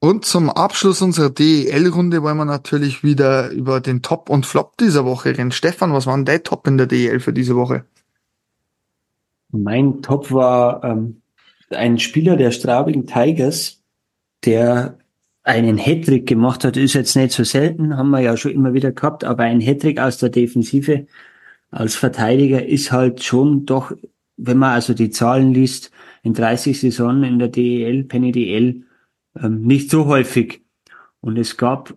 Und 0.00 0.24
zum 0.24 0.50
Abschluss 0.50 1.00
unserer 1.02 1.30
DEL-Runde 1.30 2.24
wollen 2.24 2.36
wir 2.36 2.44
natürlich 2.44 3.04
wieder 3.04 3.50
über 3.50 3.80
den 3.80 4.02
Top 4.02 4.28
und 4.28 4.44
Flop 4.44 4.76
dieser 4.76 5.04
Woche 5.04 5.30
reden. 5.30 5.52
Stefan, 5.52 5.92
was 5.92 6.06
war 6.06 6.16
denn 6.16 6.24
dein 6.24 6.42
Top 6.42 6.66
in 6.66 6.78
der 6.78 6.88
DEL 6.88 7.20
für 7.20 7.32
diese 7.32 7.54
Woche? 7.54 7.84
Mein 9.52 10.02
Top 10.02 10.32
war 10.32 10.82
ähm, 10.82 11.22
ein 11.70 12.00
Spieler 12.00 12.36
der 12.36 12.50
Straubing 12.50 13.06
Tigers, 13.06 13.80
der 14.44 14.98
einen 15.44 15.78
Hattrick 15.78 16.26
gemacht 16.26 16.64
hat. 16.64 16.76
Ist 16.76 16.94
jetzt 16.94 17.14
nicht 17.14 17.30
so 17.30 17.44
selten, 17.44 17.96
haben 17.96 18.10
wir 18.10 18.18
ja 18.20 18.36
schon 18.36 18.50
immer 18.50 18.74
wieder 18.74 18.90
gehabt, 18.90 19.22
aber 19.22 19.44
ein 19.44 19.60
Hattrick 19.60 20.00
aus 20.00 20.18
der 20.18 20.30
Defensive 20.30 21.06
als 21.74 21.96
Verteidiger 21.96 22.64
ist 22.64 22.92
halt 22.92 23.24
schon 23.24 23.66
doch, 23.66 23.92
wenn 24.36 24.58
man 24.58 24.74
also 24.74 24.94
die 24.94 25.10
Zahlen 25.10 25.52
liest, 25.52 25.90
in 26.22 26.32
30 26.32 26.80
Saisonen 26.80 27.24
in 27.24 27.38
der 27.40 27.48
DEL, 27.48 28.04
Penny 28.04 28.30
DL, 28.30 28.84
ähm, 29.36 29.62
nicht 29.62 29.90
so 29.90 30.06
häufig. 30.06 30.62
Und 31.20 31.36
es 31.36 31.56
gab, 31.56 31.94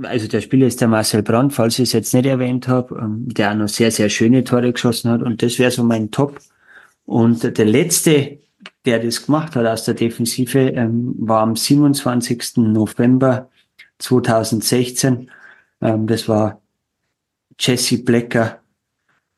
also 0.00 0.28
der 0.28 0.40
Spieler 0.40 0.68
ist 0.68 0.80
der 0.80 0.86
Marcel 0.86 1.22
Brandt, 1.22 1.52
falls 1.52 1.80
ich 1.80 1.88
es 1.88 1.92
jetzt 1.92 2.14
nicht 2.14 2.26
erwähnt 2.26 2.68
habe, 2.68 2.96
ähm, 3.02 3.26
der 3.28 3.50
auch 3.50 3.56
noch 3.56 3.68
sehr, 3.68 3.90
sehr 3.90 4.08
schöne 4.08 4.44
Tore 4.44 4.72
geschossen 4.72 5.10
hat. 5.10 5.22
Und 5.22 5.42
das 5.42 5.58
wäre 5.58 5.72
so 5.72 5.82
mein 5.82 6.12
Top. 6.12 6.38
Und 7.04 7.58
der 7.58 7.66
letzte, 7.66 8.38
der 8.84 9.00
das 9.00 9.26
gemacht 9.26 9.56
hat 9.56 9.66
aus 9.66 9.84
der 9.84 9.94
Defensive, 9.94 10.60
ähm, 10.60 11.16
war 11.18 11.42
am 11.42 11.56
27. 11.56 12.58
November 12.58 13.50
2016. 13.98 15.28
Ähm, 15.80 16.06
das 16.06 16.28
war 16.28 16.62
Jesse 17.58 17.98
Blecker. 17.98 18.59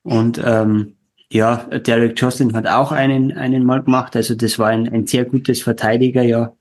Und 0.02 0.40
ähm, 0.44 0.94
ja, 1.30 1.56
Derek 1.56 2.20
Jocelyn 2.20 2.54
hat 2.54 2.66
auch 2.66 2.92
einen, 2.92 3.32
einen 3.32 3.64
mal 3.64 3.82
gemacht. 3.82 4.14
Also 4.16 4.34
das 4.34 4.58
war 4.58 4.68
ein, 4.68 4.92
ein 4.92 5.06
sehr 5.06 5.24
gutes 5.24 5.62
Verteidigerjahr. 5.62 6.54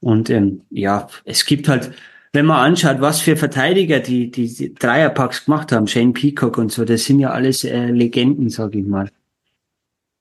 Und 0.00 0.30
ähm, 0.30 0.62
ja, 0.70 1.06
es 1.24 1.46
gibt 1.46 1.68
halt, 1.68 1.92
wenn 2.32 2.46
man 2.46 2.58
anschaut, 2.58 3.00
was 3.00 3.20
für 3.20 3.36
Verteidiger 3.36 4.00
die, 4.00 4.30
die, 4.30 4.52
die 4.52 4.74
Dreierpacks 4.74 5.44
gemacht 5.44 5.70
haben, 5.70 5.86
Shane 5.86 6.12
Peacock 6.12 6.58
und 6.58 6.72
so, 6.72 6.84
das 6.84 7.04
sind 7.04 7.20
ja 7.20 7.30
alles 7.30 7.62
äh, 7.62 7.86
Legenden, 7.86 8.50
sag 8.50 8.74
ich 8.74 8.84
mal. 8.84 9.08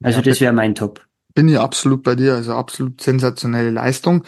Also 0.03 0.19
ja, 0.19 0.23
das 0.23 0.41
wäre 0.41 0.53
mein 0.53 0.75
Top. 0.75 1.01
Bin 1.33 1.47
ich 1.47 1.57
absolut 1.57 2.03
bei 2.03 2.15
dir, 2.15 2.35
also 2.35 2.53
absolut 2.53 3.01
sensationelle 3.01 3.71
Leistung. 3.71 4.23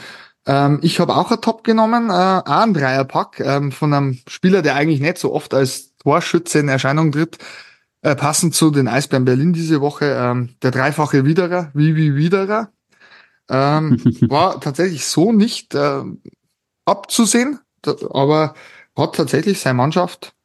Ähm, 0.47 0.79
ich 0.81 0.99
habe 0.99 1.15
auch 1.15 1.31
ein 1.31 1.41
Top 1.41 1.63
genommen, 1.63 2.09
äh, 2.09 2.13
auch 2.13 2.45
ein 2.45 2.73
Dreierpack 2.73 3.39
ähm, 3.39 3.71
von 3.71 3.93
einem 3.93 4.19
Spieler, 4.27 4.61
der 4.61 4.75
eigentlich 4.75 4.99
nicht 4.99 5.17
so 5.17 5.33
oft 5.33 5.53
als 5.53 5.95
Torschütze 5.97 6.59
in 6.59 6.69
Erscheinung 6.69 7.11
tritt, 7.11 7.37
äh, 8.03 8.15
passend 8.15 8.53
zu 8.53 8.69
den 8.69 8.87
Eisbären 8.87 9.25
Berlin 9.25 9.53
diese 9.53 9.81
Woche, 9.81 10.05
ähm, 10.05 10.49
der 10.61 10.71
dreifache 10.71 11.25
Widerer, 11.25 11.71
Vivi 11.73 12.15
Widerer, 12.15 12.69
ähm, 13.49 13.99
war 14.29 14.59
tatsächlich 14.59 15.05
so 15.05 15.31
nicht 15.31 15.73
äh, 15.73 16.03
abzusehen, 16.85 17.59
aber 18.09 18.53
hat 18.95 19.15
tatsächlich 19.15 19.59
seine 19.59 19.75
Mannschaft 19.75 20.35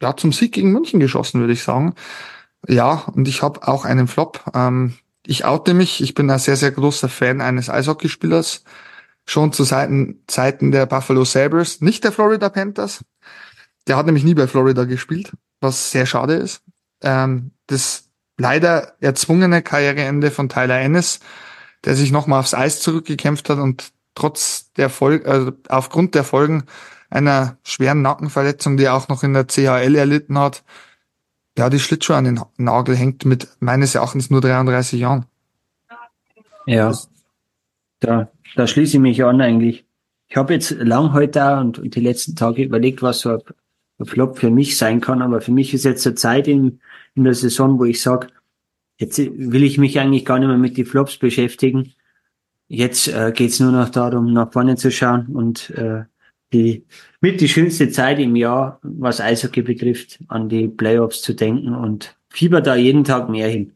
ja 0.00 0.16
zum 0.16 0.32
Sieg 0.32 0.52
gegen 0.52 0.72
München 0.72 0.98
geschossen, 0.98 1.40
würde 1.40 1.52
ich 1.52 1.62
sagen. 1.62 1.94
Ja, 2.66 3.04
und 3.14 3.28
ich 3.28 3.42
habe 3.42 3.68
auch 3.68 3.84
einen 3.84 4.08
Flop. 4.08 4.42
Ähm, 4.54 4.94
ich 5.26 5.44
oute 5.44 5.74
mich, 5.74 6.02
ich 6.02 6.14
bin 6.14 6.30
ein 6.30 6.38
sehr, 6.38 6.56
sehr 6.56 6.70
großer 6.70 7.10
Fan 7.10 7.42
eines 7.42 7.68
Eishockeyspielers, 7.68 8.64
schon 9.26 9.52
zu 9.52 9.64
Zeiten, 9.64 10.22
Zeiten 10.26 10.70
der 10.70 10.86
Buffalo 10.86 11.24
Sabres, 11.24 11.82
nicht 11.82 12.04
der 12.04 12.12
Florida 12.12 12.48
Panthers. 12.48 13.04
Der 13.86 13.96
hat 13.96 14.06
nämlich 14.06 14.24
nie 14.24 14.34
bei 14.34 14.46
Florida 14.46 14.84
gespielt, 14.84 15.32
was 15.60 15.90
sehr 15.90 16.06
schade 16.06 16.34
ist. 16.34 16.62
Ähm, 17.06 17.52
das 17.66 18.10
leider 18.36 18.94
erzwungene 19.00 19.62
Karriereende 19.62 20.30
von 20.30 20.48
Tyler 20.48 20.80
Ennis 20.80 21.20
der 21.86 21.94
sich 21.94 22.10
nochmal 22.10 22.40
aufs 22.40 22.52
Eis 22.52 22.80
zurückgekämpft 22.80 23.48
hat 23.48 23.58
und 23.58 23.92
trotz 24.14 24.72
der 24.72 24.90
Folge, 24.90 25.30
also 25.30 25.52
aufgrund 25.68 26.14
der 26.14 26.24
Folgen 26.24 26.64
einer 27.10 27.58
schweren 27.62 28.02
Nackenverletzung, 28.02 28.76
die 28.76 28.84
er 28.84 28.94
auch 28.94 29.08
noch 29.08 29.22
in 29.22 29.32
der 29.32 29.46
CHL 29.46 29.94
erlitten 29.94 30.36
hat, 30.38 30.64
ja, 31.56 31.70
die 31.70 31.78
Schlittschuhe 31.78 32.16
an 32.16 32.24
den 32.24 32.40
Nagel 32.56 32.96
hängt 32.96 33.24
mit 33.24 33.48
meines 33.60 33.94
Erachtens 33.94 34.28
nur 34.30 34.40
33 34.40 35.00
Jahren. 35.00 35.26
Ja, 36.66 36.92
da, 38.00 38.28
da 38.56 38.66
schließe 38.66 38.96
ich 38.96 39.00
mich 39.00 39.24
an 39.24 39.40
eigentlich. 39.40 39.86
Ich 40.28 40.36
habe 40.36 40.54
jetzt 40.54 40.72
lang 40.72 41.12
heute 41.12 41.56
und, 41.58 41.78
und 41.78 41.94
die 41.94 42.00
letzten 42.00 42.34
Tage 42.34 42.64
überlegt, 42.64 43.00
was 43.00 43.20
so 43.20 43.30
ein 43.30 43.42
Flop 44.04 44.38
für 44.38 44.50
mich 44.50 44.76
sein 44.76 45.00
kann, 45.00 45.22
aber 45.22 45.40
für 45.40 45.52
mich 45.52 45.72
ist 45.72 45.84
jetzt 45.84 46.06
eine 46.06 46.16
Zeit 46.16 46.48
in, 46.48 46.80
in 47.14 47.24
der 47.24 47.34
Saison, 47.34 47.78
wo 47.78 47.84
ich 47.84 48.02
sage, 48.02 48.28
Jetzt 48.98 49.18
will 49.18 49.62
ich 49.62 49.78
mich 49.78 49.98
eigentlich 50.00 50.24
gar 50.24 50.38
nicht 50.38 50.48
mehr 50.48 50.56
mit 50.56 50.76
den 50.76 50.86
Flops 50.86 51.18
beschäftigen. 51.18 51.92
Jetzt 52.68 53.08
äh, 53.08 53.32
geht's 53.34 53.60
nur 53.60 53.72
noch 53.72 53.90
darum, 53.90 54.32
nach 54.32 54.52
vorne 54.52 54.76
zu 54.76 54.90
schauen 54.90 55.26
und 55.26 55.70
äh, 55.70 56.04
die 56.52 56.84
mit 57.20 57.40
die 57.40 57.48
schönste 57.48 57.90
Zeit 57.90 58.18
im 58.18 58.36
Jahr, 58.36 58.78
was 58.82 59.20
Eishockey 59.20 59.62
betrifft, 59.62 60.20
an 60.28 60.48
die 60.48 60.68
Playoffs 60.68 61.22
zu 61.22 61.34
denken 61.34 61.74
und 61.74 62.16
fieber 62.30 62.60
da 62.60 62.74
jeden 62.74 63.04
Tag 63.04 63.28
mehr 63.28 63.48
hin. 63.48 63.72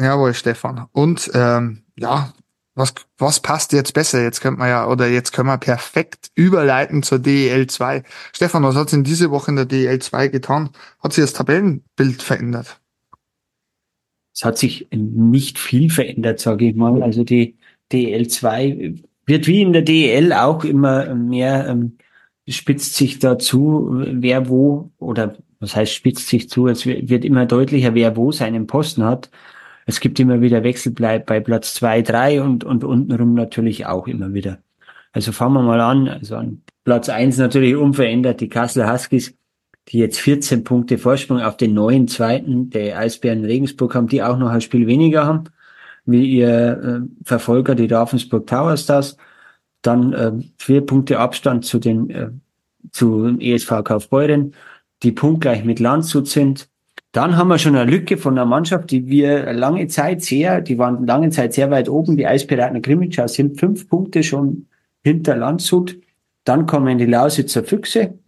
Jawohl, 0.00 0.34
Stefan. 0.34 0.86
Und 0.92 1.30
ähm, 1.34 1.82
ja, 1.96 2.32
was, 2.74 2.94
was 3.18 3.40
passt 3.40 3.72
jetzt 3.72 3.94
besser? 3.94 4.22
Jetzt 4.22 4.40
könnte 4.40 4.58
man 4.58 4.68
ja, 4.68 4.88
oder 4.88 5.08
jetzt 5.08 5.32
können 5.32 5.48
wir 5.48 5.58
perfekt 5.58 6.30
überleiten 6.34 7.02
zur 7.02 7.18
DEL 7.18 7.66
2. 7.68 8.02
Stefan, 8.32 8.62
was 8.62 8.74
hat 8.74 8.92
in 8.92 9.04
diese 9.04 9.30
Woche 9.30 9.50
in 9.50 9.56
der 9.56 9.66
DEL 9.66 10.00
2 10.00 10.28
getan? 10.28 10.70
Hat 11.00 11.12
sich 11.12 11.22
das 11.22 11.32
Tabellenbild 11.32 12.22
verändert? 12.22 12.80
es 14.34 14.44
hat 14.44 14.58
sich 14.58 14.88
nicht 14.90 15.58
viel 15.58 15.90
verändert, 15.90 16.40
sage 16.40 16.66
ich 16.68 16.74
mal. 16.74 17.02
Also 17.02 17.24
die 17.24 17.56
DL2 17.92 19.04
wird 19.26 19.46
wie 19.46 19.62
in 19.62 19.72
der 19.72 19.82
DEL 19.82 20.32
auch 20.32 20.64
immer 20.64 21.14
mehr 21.14 21.68
ähm, 21.68 21.96
spitzt 22.48 22.96
sich 22.96 23.20
dazu, 23.20 23.88
wer 23.90 24.48
wo 24.48 24.90
oder 24.98 25.36
was 25.60 25.76
heißt 25.76 25.94
spitzt 25.94 26.28
sich 26.28 26.50
zu, 26.50 26.66
es 26.66 26.84
wird 26.84 27.24
immer 27.24 27.46
deutlicher, 27.46 27.94
wer 27.94 28.16
wo 28.16 28.32
seinen 28.32 28.66
Posten 28.66 29.04
hat. 29.04 29.30
Es 29.86 30.00
gibt 30.00 30.18
immer 30.20 30.40
wieder 30.40 30.62
Wechsel 30.62 30.92
bei 30.92 31.18
Platz 31.18 31.74
zwei, 31.74 32.02
drei 32.02 32.42
und, 32.42 32.64
und 32.64 32.84
untenrum 32.84 33.34
natürlich 33.34 33.86
auch 33.86 34.06
immer 34.06 34.32
wieder. 34.32 34.58
Also 35.12 35.32
fangen 35.32 35.54
wir 35.54 35.62
mal 35.62 35.80
an. 35.80 36.08
Also 36.08 36.36
an 36.36 36.62
Platz 36.84 37.08
eins 37.08 37.38
natürlich 37.38 37.76
unverändert 37.76 38.40
die 38.40 38.48
Kassel 38.48 38.90
Huskies 38.90 39.34
die 39.88 39.98
jetzt 39.98 40.18
14 40.20 40.64
Punkte 40.64 40.98
Vorsprung 40.98 41.40
auf 41.40 41.56
den 41.56 41.74
neuen 41.74 42.08
Zweiten 42.08 42.70
der 42.70 42.98
Eisbären 42.98 43.44
Regensburg 43.44 43.94
haben, 43.94 44.08
die 44.08 44.22
auch 44.22 44.38
noch 44.38 44.50
ein 44.50 44.60
Spiel 44.60 44.86
weniger 44.86 45.26
haben, 45.26 45.44
wie 46.06 46.26
ihr 46.26 46.48
äh, 46.48 47.24
Verfolger, 47.24 47.74
die 47.74 47.86
Ravensburg 47.86 48.46
Tower 48.46 48.76
Stars. 48.76 49.16
Dann 49.82 50.12
äh, 50.14 50.32
vier 50.56 50.80
Punkte 50.80 51.18
Abstand 51.18 51.64
zu 51.66 51.78
den 51.78 52.10
äh, 52.10 52.30
zu 52.92 53.36
ESV 53.38 53.84
Kaufbeuren, 53.84 54.54
die 55.02 55.12
punktgleich 55.12 55.64
mit 55.64 55.80
Landshut 55.80 56.28
sind. 56.28 56.68
Dann 57.14 57.36
haben 57.36 57.46
wir 57.46 57.58
schon 57.58 57.76
eine 57.76 57.88
Lücke 57.88 58.16
von 58.16 58.36
einer 58.36 58.44
Mannschaft, 58.44 58.90
die 58.90 59.06
wir 59.06 59.52
lange 59.52 59.86
Zeit 59.86 60.20
sehr, 60.20 60.60
die 60.60 60.78
waren 60.78 61.06
lange 61.06 61.30
Zeit 61.30 61.54
sehr 61.54 61.70
weit 61.70 61.88
oben, 61.88 62.16
die 62.16 62.26
Eispiraten 62.26 62.82
Grimmitschau 62.82 63.28
sind 63.28 63.60
fünf 63.60 63.88
Punkte 63.88 64.24
schon 64.24 64.66
hinter 65.04 65.36
Landshut. 65.36 65.96
Dann 66.42 66.66
kommen 66.66 66.98
die 66.98 67.06
Lausitzer 67.06 67.62
Füchse, 67.62 68.18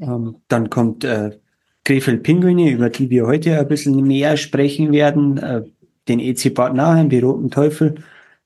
Ähm, 0.00 0.36
dann 0.48 0.68
kommt 0.68 1.02
äh, 1.04 1.38
Krefeld 1.82 2.22
Pinguine, 2.22 2.70
über 2.70 2.90
die 2.90 3.08
wir 3.08 3.26
heute 3.26 3.58
ein 3.58 3.66
bisschen 3.66 4.06
mehr 4.06 4.36
sprechen 4.36 4.92
werden. 4.92 5.38
Äh, 5.38 5.62
den 6.08 6.20
EC 6.20 6.54
Bad 6.54 6.74
Nauheim, 6.74 7.08
die 7.08 7.20
Roten 7.20 7.50
Teufel 7.50 7.94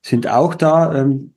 sind 0.01 0.25
auch 0.25 0.55
da. 0.55 0.95
Ähm, 0.95 1.33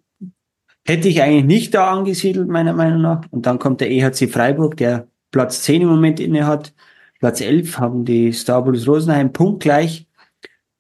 hätte 0.87 1.09
ich 1.09 1.23
eigentlich 1.23 1.45
nicht 1.45 1.75
da 1.75 1.91
angesiedelt, 1.91 2.49
meiner 2.49 2.73
Meinung 2.73 3.03
nach. 3.03 3.23
Und 3.31 3.47
dann 3.47 3.59
kommt 3.59 3.81
der 3.81 3.91
EHC 3.91 4.29
Freiburg, 4.29 4.77
der 4.77 5.09
Platz 5.33 5.63
10 5.63 5.83
im 5.83 5.89
Moment 5.89 6.21
inne 6.21 6.47
hat. 6.47 6.73
Platz 7.21 7.41
11 7.41 7.79
haben 7.79 8.05
die 8.05 8.33
Star 8.33 8.63
Bulls 8.63 8.87
Rosenheim 8.87 9.33
punktgleich 9.33 10.07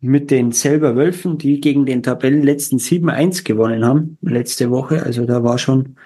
mit 0.00 0.30
den 0.30 0.52
selber 0.52 0.94
Wölfen, 0.96 1.38
die 1.38 1.60
gegen 1.60 1.86
den 1.86 2.02
Tabellenletzten 2.02 2.78
7-1 2.78 3.44
gewonnen 3.44 3.84
haben 3.84 4.18
letzte 4.20 4.70
Woche. 4.70 5.02
Also 5.02 5.24
da 5.24 5.42
war 5.42 5.58
schon 5.58 5.96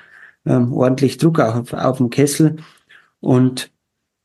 ähm, 0.47 0.73
ordentlich 0.73 1.19
Druck 1.19 1.41
auch 1.41 1.57
auf, 1.57 1.73
auf 1.73 1.99
dem 1.99 2.11
Kessel. 2.11 2.57
Und 3.21 3.73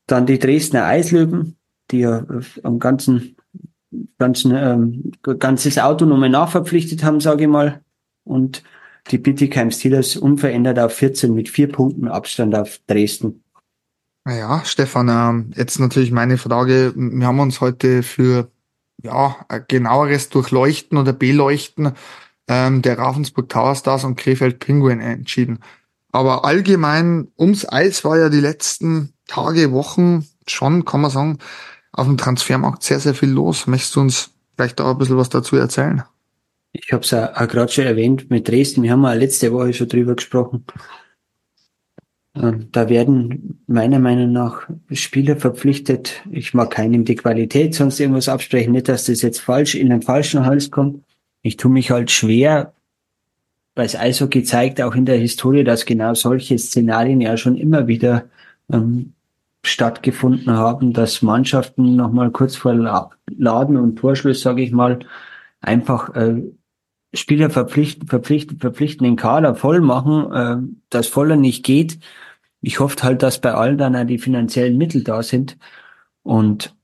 dann 0.07 0.25
die 0.25 0.39
Dresdner 0.39 0.85
Eislöwen, 0.85 1.57
die 1.91 1.99
ja 1.99 2.25
am 2.63 2.79
ganzen, 2.79 3.35
ganzen 4.17 4.53
ähm, 4.55 5.11
ganzes 5.21 5.79
Auto 5.79 6.05
nochmal 6.05 6.29
nachverpflichtet 6.29 7.03
haben, 7.03 7.19
sage 7.19 7.43
ich 7.43 7.49
mal. 7.49 7.81
Und 8.23 8.63
die 9.11 9.17
Bittigheim 9.17 9.71
Steelers 9.71 10.15
unverändert 10.15 10.79
auf 10.79 10.93
14 10.93 11.33
mit 11.33 11.49
vier 11.49 11.71
Punkten 11.71 12.07
Abstand 12.07 12.55
auf 12.55 12.79
Dresden. 12.87 13.43
Naja, 14.27 14.63
Stefan, 14.65 15.07
ähm, 15.07 15.51
jetzt 15.55 15.79
natürlich 15.79 16.11
meine 16.11 16.39
Frage. 16.39 16.93
Wir 16.95 17.27
haben 17.27 17.39
uns 17.39 17.61
heute 17.61 18.01
für 18.01 18.49
ja, 19.03 19.35
genaueres 19.67 20.29
Durchleuchten 20.29 20.97
oder 20.97 21.13
Beleuchten 21.13 21.91
ähm, 22.47 22.81
der 22.81 22.97
Ravensburg 22.97 23.49
Tower 23.49 23.75
Stars 23.75 24.03
und 24.03 24.15
Krefeld 24.15 24.59
Penguin 24.59 24.99
entschieden. 24.99 25.59
Aber 26.11 26.43
allgemein 26.43 27.27
ums 27.37 27.71
Eis 27.71 28.03
war 28.03 28.17
ja 28.17 28.29
die 28.29 28.39
letzten 28.39 29.13
Tage, 29.27 29.71
Wochen 29.71 30.25
schon, 30.47 30.85
kann 30.85 31.01
man 31.01 31.11
sagen, 31.11 31.37
auf 31.91 32.07
dem 32.07 32.17
Transfermarkt 32.17 32.81
sehr, 32.81 32.99
sehr 32.99 33.13
viel 33.13 33.29
los. 33.29 33.67
Möchtest 33.67 33.95
du 33.95 34.01
uns 34.01 34.31
vielleicht 34.55 34.81
auch 34.81 34.91
ein 34.91 34.97
bisschen 34.97 35.17
was 35.17 35.29
dazu 35.29 35.55
erzählen? 35.55 36.03
Ich 36.71 36.91
habe 36.91 37.03
es 37.03 37.13
auch 37.13 37.47
gerade 37.47 37.71
schon 37.71 37.85
erwähnt 37.85 38.29
mit 38.31 38.47
Dresden. 38.47 38.81
Wir 38.81 38.91
haben 38.91 39.03
ja 39.03 39.13
letzte 39.13 39.51
Woche 39.53 39.73
schon 39.73 39.87
drüber 39.87 40.15
gesprochen. 40.15 40.65
Ähm, 42.35 42.67
da 42.71 42.89
werden 42.89 43.63
meiner 43.67 43.99
Meinung 43.99 44.31
nach 44.31 44.67
Spieler 44.91 45.37
verpflichtet. 45.37 46.23
Ich 46.31 46.53
mag 46.53 46.71
keinem 46.71 47.05
die 47.05 47.15
Qualität 47.15 47.73
sonst 47.73 47.99
irgendwas 47.99 48.29
absprechen. 48.29 48.73
Nicht, 48.73 48.89
dass 48.89 49.05
das 49.05 49.21
jetzt 49.21 49.39
falsch 49.39 49.75
in 49.75 49.89
den 49.89 50.01
falschen 50.01 50.45
Hals 50.45 50.69
kommt. 50.69 51.03
Ich 51.41 51.57
tue 51.57 51.71
mich 51.71 51.91
halt 51.91 52.11
schwer, 52.11 52.73
weil 53.75 53.85
es 53.85 53.95
Eishockey 53.95 54.43
zeigt 54.43 54.81
auch 54.81 54.95
in 54.95 55.05
der 55.05 55.17
Historie, 55.17 55.63
dass 55.63 55.85
genau 55.85 56.13
solche 56.13 56.57
Szenarien 56.57 57.21
ja 57.21 57.37
schon 57.37 57.55
immer 57.55 57.87
wieder 57.87 58.25
ähm, 58.71 59.13
stattgefunden 59.63 60.53
haben, 60.53 60.93
dass 60.93 61.21
Mannschaften 61.21 61.95
nochmal 61.95 62.31
kurz 62.31 62.55
vor 62.55 62.73
Laden 62.73 63.77
und 63.77 63.95
Torschluss, 63.95 64.41
sage 64.41 64.61
ich 64.61 64.71
mal, 64.71 64.99
einfach 65.61 66.13
äh, 66.15 66.41
Spieler 67.13 67.49
verpflichten, 67.49 68.07
verpflichten, 68.07 68.59
verpflichten 68.59 69.05
den 69.05 69.15
Kader 69.15 69.55
voll 69.55 69.79
machen, 69.79 70.31
äh, 70.31 70.57
dass 70.89 71.07
voller 71.07 71.37
nicht 71.37 71.63
geht 71.63 71.99
ich 72.65 72.79
hoffe 72.79 73.03
halt, 73.03 73.21
dass 73.21 73.39
bei 73.39 73.53
allen 73.53 73.77
dann 73.77 73.95
auch 73.95 74.05
die 74.05 74.17
finanziellen 74.17 74.77
Mittel 74.77 75.03
da 75.03 75.21
sind 75.21 75.57
und 76.23 76.75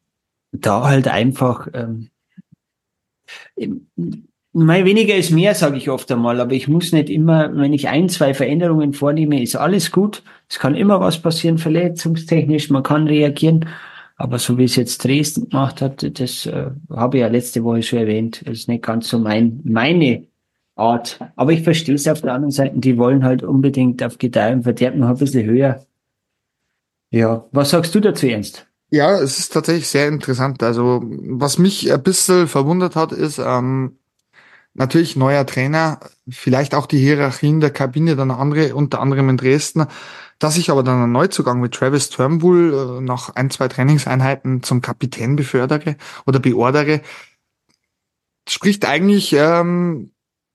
da 0.52 0.84
halt 0.84 1.08
einfach 1.08 1.68
ähm, 1.74 2.10
mal 4.54 4.86
weniger 4.86 5.16
ist 5.16 5.32
mehr, 5.32 5.56
sage 5.56 5.78
ich 5.78 5.90
oft 5.90 6.12
einmal, 6.12 6.40
aber 6.40 6.52
ich 6.54 6.68
muss 6.68 6.92
nicht 6.92 7.10
immer, 7.10 7.56
wenn 7.56 7.74
ich 7.74 7.88
ein, 7.88 8.10
zwei 8.10 8.34
Veränderungen 8.34 8.94
vornehme, 8.94 9.42
ist 9.42 9.56
alles 9.56 9.92
gut. 9.92 10.24
Es 10.50 10.60
kann 10.60 10.76
immer 10.76 11.00
was 11.00 11.20
passieren, 11.20 11.58
verletzungstechnisch, 11.58 12.70
man 12.70 12.84
kann 12.84 13.08
reagieren. 13.08 13.68
Aber 14.18 14.38
so 14.38 14.60
wie 14.60 14.66
es 14.66 14.76
jetzt 14.76 15.04
Dresden 15.04 15.50
gemacht 15.50 15.82
hat, 15.82 16.20
das 16.20 16.46
äh, 16.46 16.70
habe 16.92 17.18
ich 17.18 17.22
ja 17.22 17.28
letzte 17.28 17.64
Woche 17.64 17.82
schon 17.82 18.00
erwähnt, 18.00 18.44
ist 18.44 18.68
nicht 18.68 18.84
ganz 18.84 19.08
so 19.08 19.18
mein, 19.18 19.62
meine 19.64 20.28
Art. 20.82 21.20
Aber 21.36 21.52
ich 21.52 21.64
verstehe 21.64 21.96
es 21.96 22.08
auf 22.08 22.22
der 22.22 22.34
anderen 22.34 22.52
Seite, 22.52 22.78
die 22.78 22.98
wollen 22.98 23.24
halt 23.24 23.44
unbedingt 23.44 24.04
auf 24.04 24.18
Gedeih 24.18 24.54
und 24.54 24.66
noch 24.98 25.10
ein 25.10 25.18
bisschen 25.18 25.46
höher. 25.46 25.86
Ja, 27.12 27.46
was 27.52 27.70
sagst 27.70 27.94
du 27.94 28.00
dazu, 28.00 28.28
Ernst? 28.28 28.68
Ja, 28.90 29.20
es 29.20 29.40
ist 29.40 29.54
tatsächlich 29.54 29.88
sehr 29.88 30.08
interessant. 30.08 30.62
Also, 30.64 31.02
was 31.04 31.58
mich 31.58 31.92
ein 31.92 32.04
bisschen 32.04 32.48
verwundert 32.48 32.96
hat, 32.96 33.12
ist, 33.12 33.40
ähm, 33.40 33.98
natürlich 34.74 35.16
neuer 35.16 35.46
Trainer, 35.46 36.00
vielleicht 36.30 36.76
auch 36.76 36.86
die 36.86 37.00
Hierarchien 37.00 37.60
der 37.60 37.72
Kabine 37.72 38.16
dann 38.16 38.32
andere, 38.32 38.76
unter 38.76 39.02
anderem 39.02 39.30
in 39.30 39.38
Dresden, 39.38 39.86
dass 40.40 40.58
ich 40.58 40.72
aber 40.72 40.84
dann 40.84 41.04
einen 41.04 41.12
Neuzugang 41.12 41.60
mit 41.60 41.74
Travis 41.74 42.10
Turnbull 42.10 42.74
äh, 42.74 43.02
nach 43.02 43.36
ein, 43.36 43.50
zwei 43.50 43.68
Trainingseinheiten 43.68 44.64
zum 44.64 44.82
Kapitän 44.82 45.36
befördere 45.36 45.98
oder 46.26 46.40
beordere, 46.40 47.02
spricht 48.48 48.86
eigentlich 48.86 49.34
ähm, 49.34 50.12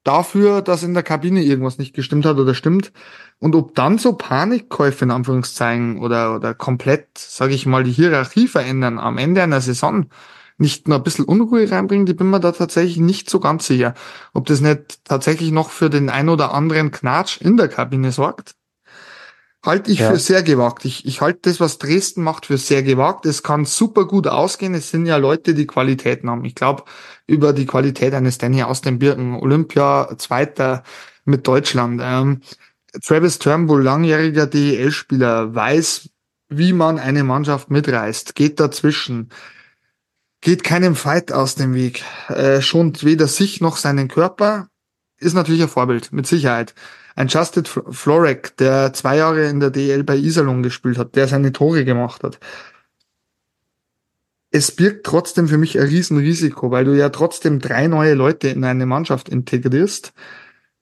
dafür, 0.07 0.62
dass 0.62 0.82
in 0.82 0.94
der 0.94 1.02
Kabine 1.02 1.42
irgendwas 1.42 1.78
nicht 1.78 1.94
gestimmt 1.94 2.26
hat 2.26 2.38
oder 2.38 2.54
stimmt. 2.54 2.92
Und 3.38 3.54
ob 3.54 3.74
dann 3.74 3.98
so 3.98 4.14
Panikkäufe 4.14 5.04
in 5.04 5.11
Anführungszeichen 5.11 5.98
oder, 5.98 6.34
oder 6.34 6.54
komplett, 6.54 7.18
sage 7.18 7.54
ich 7.54 7.66
mal, 7.66 7.84
die 7.84 7.92
Hierarchie 7.92 8.48
verändern 8.48 8.98
am 8.98 9.18
Ende 9.18 9.42
einer 9.42 9.61
Saison 9.61 10.07
nicht 10.59 10.88
nur 10.88 10.96
ein 10.96 11.02
bisschen 11.02 11.26
Unruhe 11.26 11.70
reinbringen, 11.70 12.07
ich 12.07 12.16
bin 12.16 12.30
mir 12.30 12.40
da 12.40 12.52
tatsächlich 12.52 12.96
nicht 12.96 13.28
so 13.28 13.40
ganz 13.40 13.66
sicher. 13.66 13.94
Ob 14.32 14.46
das 14.46 14.62
nicht 14.62 15.04
tatsächlich 15.04 15.52
noch 15.52 15.70
für 15.70 15.90
den 15.90 16.09
ein 16.09 16.30
oder 16.30 16.54
anderen 16.54 16.90
Knatsch 16.90 17.40
in 17.40 17.59
der 17.59 17.68
Kabine 17.68 18.11
sorgt 18.11 18.55
halte 19.66 19.90
ich 19.90 19.98
ja. 19.98 20.10
für 20.10 20.18
sehr 20.18 20.42
gewagt. 20.42 20.84
Ich, 20.84 21.04
ich 21.06 21.20
halte 21.20 21.40
das, 21.42 21.60
was 21.60 21.78
Dresden 21.78 22.22
macht, 22.22 22.46
für 22.46 22.58
sehr 22.58 22.82
gewagt. 22.82 23.26
Es 23.26 23.42
kann 23.42 23.64
super 23.64 24.06
gut 24.06 24.26
ausgehen. 24.26 24.74
Es 24.74 24.90
sind 24.90 25.06
ja 25.06 25.16
Leute, 25.16 25.54
die 25.54 25.66
Qualitäten 25.66 26.30
haben. 26.30 26.44
Ich 26.44 26.54
glaube, 26.54 26.84
über 27.26 27.52
die 27.52 27.66
Qualität 27.66 28.14
eines 28.14 28.38
Danny 28.38 28.62
aus 28.62 28.80
den 28.80 28.98
Birken, 28.98 29.34
Olympia 29.34 30.16
Zweiter 30.18 30.84
mit 31.24 31.46
Deutschland. 31.46 32.00
Ähm, 32.02 32.40
Travis 33.04 33.38
Turnbull, 33.38 33.82
langjähriger 33.82 34.46
DEL-Spieler, 34.46 35.54
weiß, 35.54 36.08
wie 36.48 36.72
man 36.72 36.98
eine 36.98 37.24
Mannschaft 37.24 37.70
mitreißt, 37.70 38.34
geht 38.34 38.60
dazwischen, 38.60 39.30
geht 40.40 40.64
keinem 40.64 40.94
Fight 40.94 41.32
aus 41.32 41.56
dem 41.56 41.74
Weg, 41.74 42.04
äh, 42.28 42.60
schont 42.60 43.04
weder 43.04 43.26
sich 43.26 43.60
noch 43.60 43.76
seinen 43.76 44.08
Körper, 44.08 44.68
ist 45.18 45.34
natürlich 45.34 45.62
ein 45.62 45.68
Vorbild, 45.68 46.12
mit 46.12 46.26
Sicherheit 46.26 46.74
ein 47.16 47.28
Justin 47.28 47.64
Florek, 47.64 48.56
der 48.58 48.92
zwei 48.92 49.16
Jahre 49.16 49.48
in 49.48 49.58
der 49.58 49.70
DL 49.70 50.04
bei 50.04 50.16
Iserlohn 50.16 50.62
gespielt 50.62 50.98
hat, 50.98 51.16
der 51.16 51.26
seine 51.26 51.50
Tore 51.52 51.84
gemacht 51.84 52.22
hat. 52.22 52.38
Es 54.50 54.70
birgt 54.70 55.04
trotzdem 55.04 55.48
für 55.48 55.58
mich 55.58 55.78
ein 55.78 55.86
Riesenrisiko, 55.86 56.70
weil 56.70 56.84
du 56.84 56.96
ja 56.96 57.08
trotzdem 57.08 57.58
drei 57.58 57.88
neue 57.88 58.14
Leute 58.14 58.48
in 58.48 58.64
eine 58.64 58.86
Mannschaft 58.86 59.28
integrierst, 59.28 60.12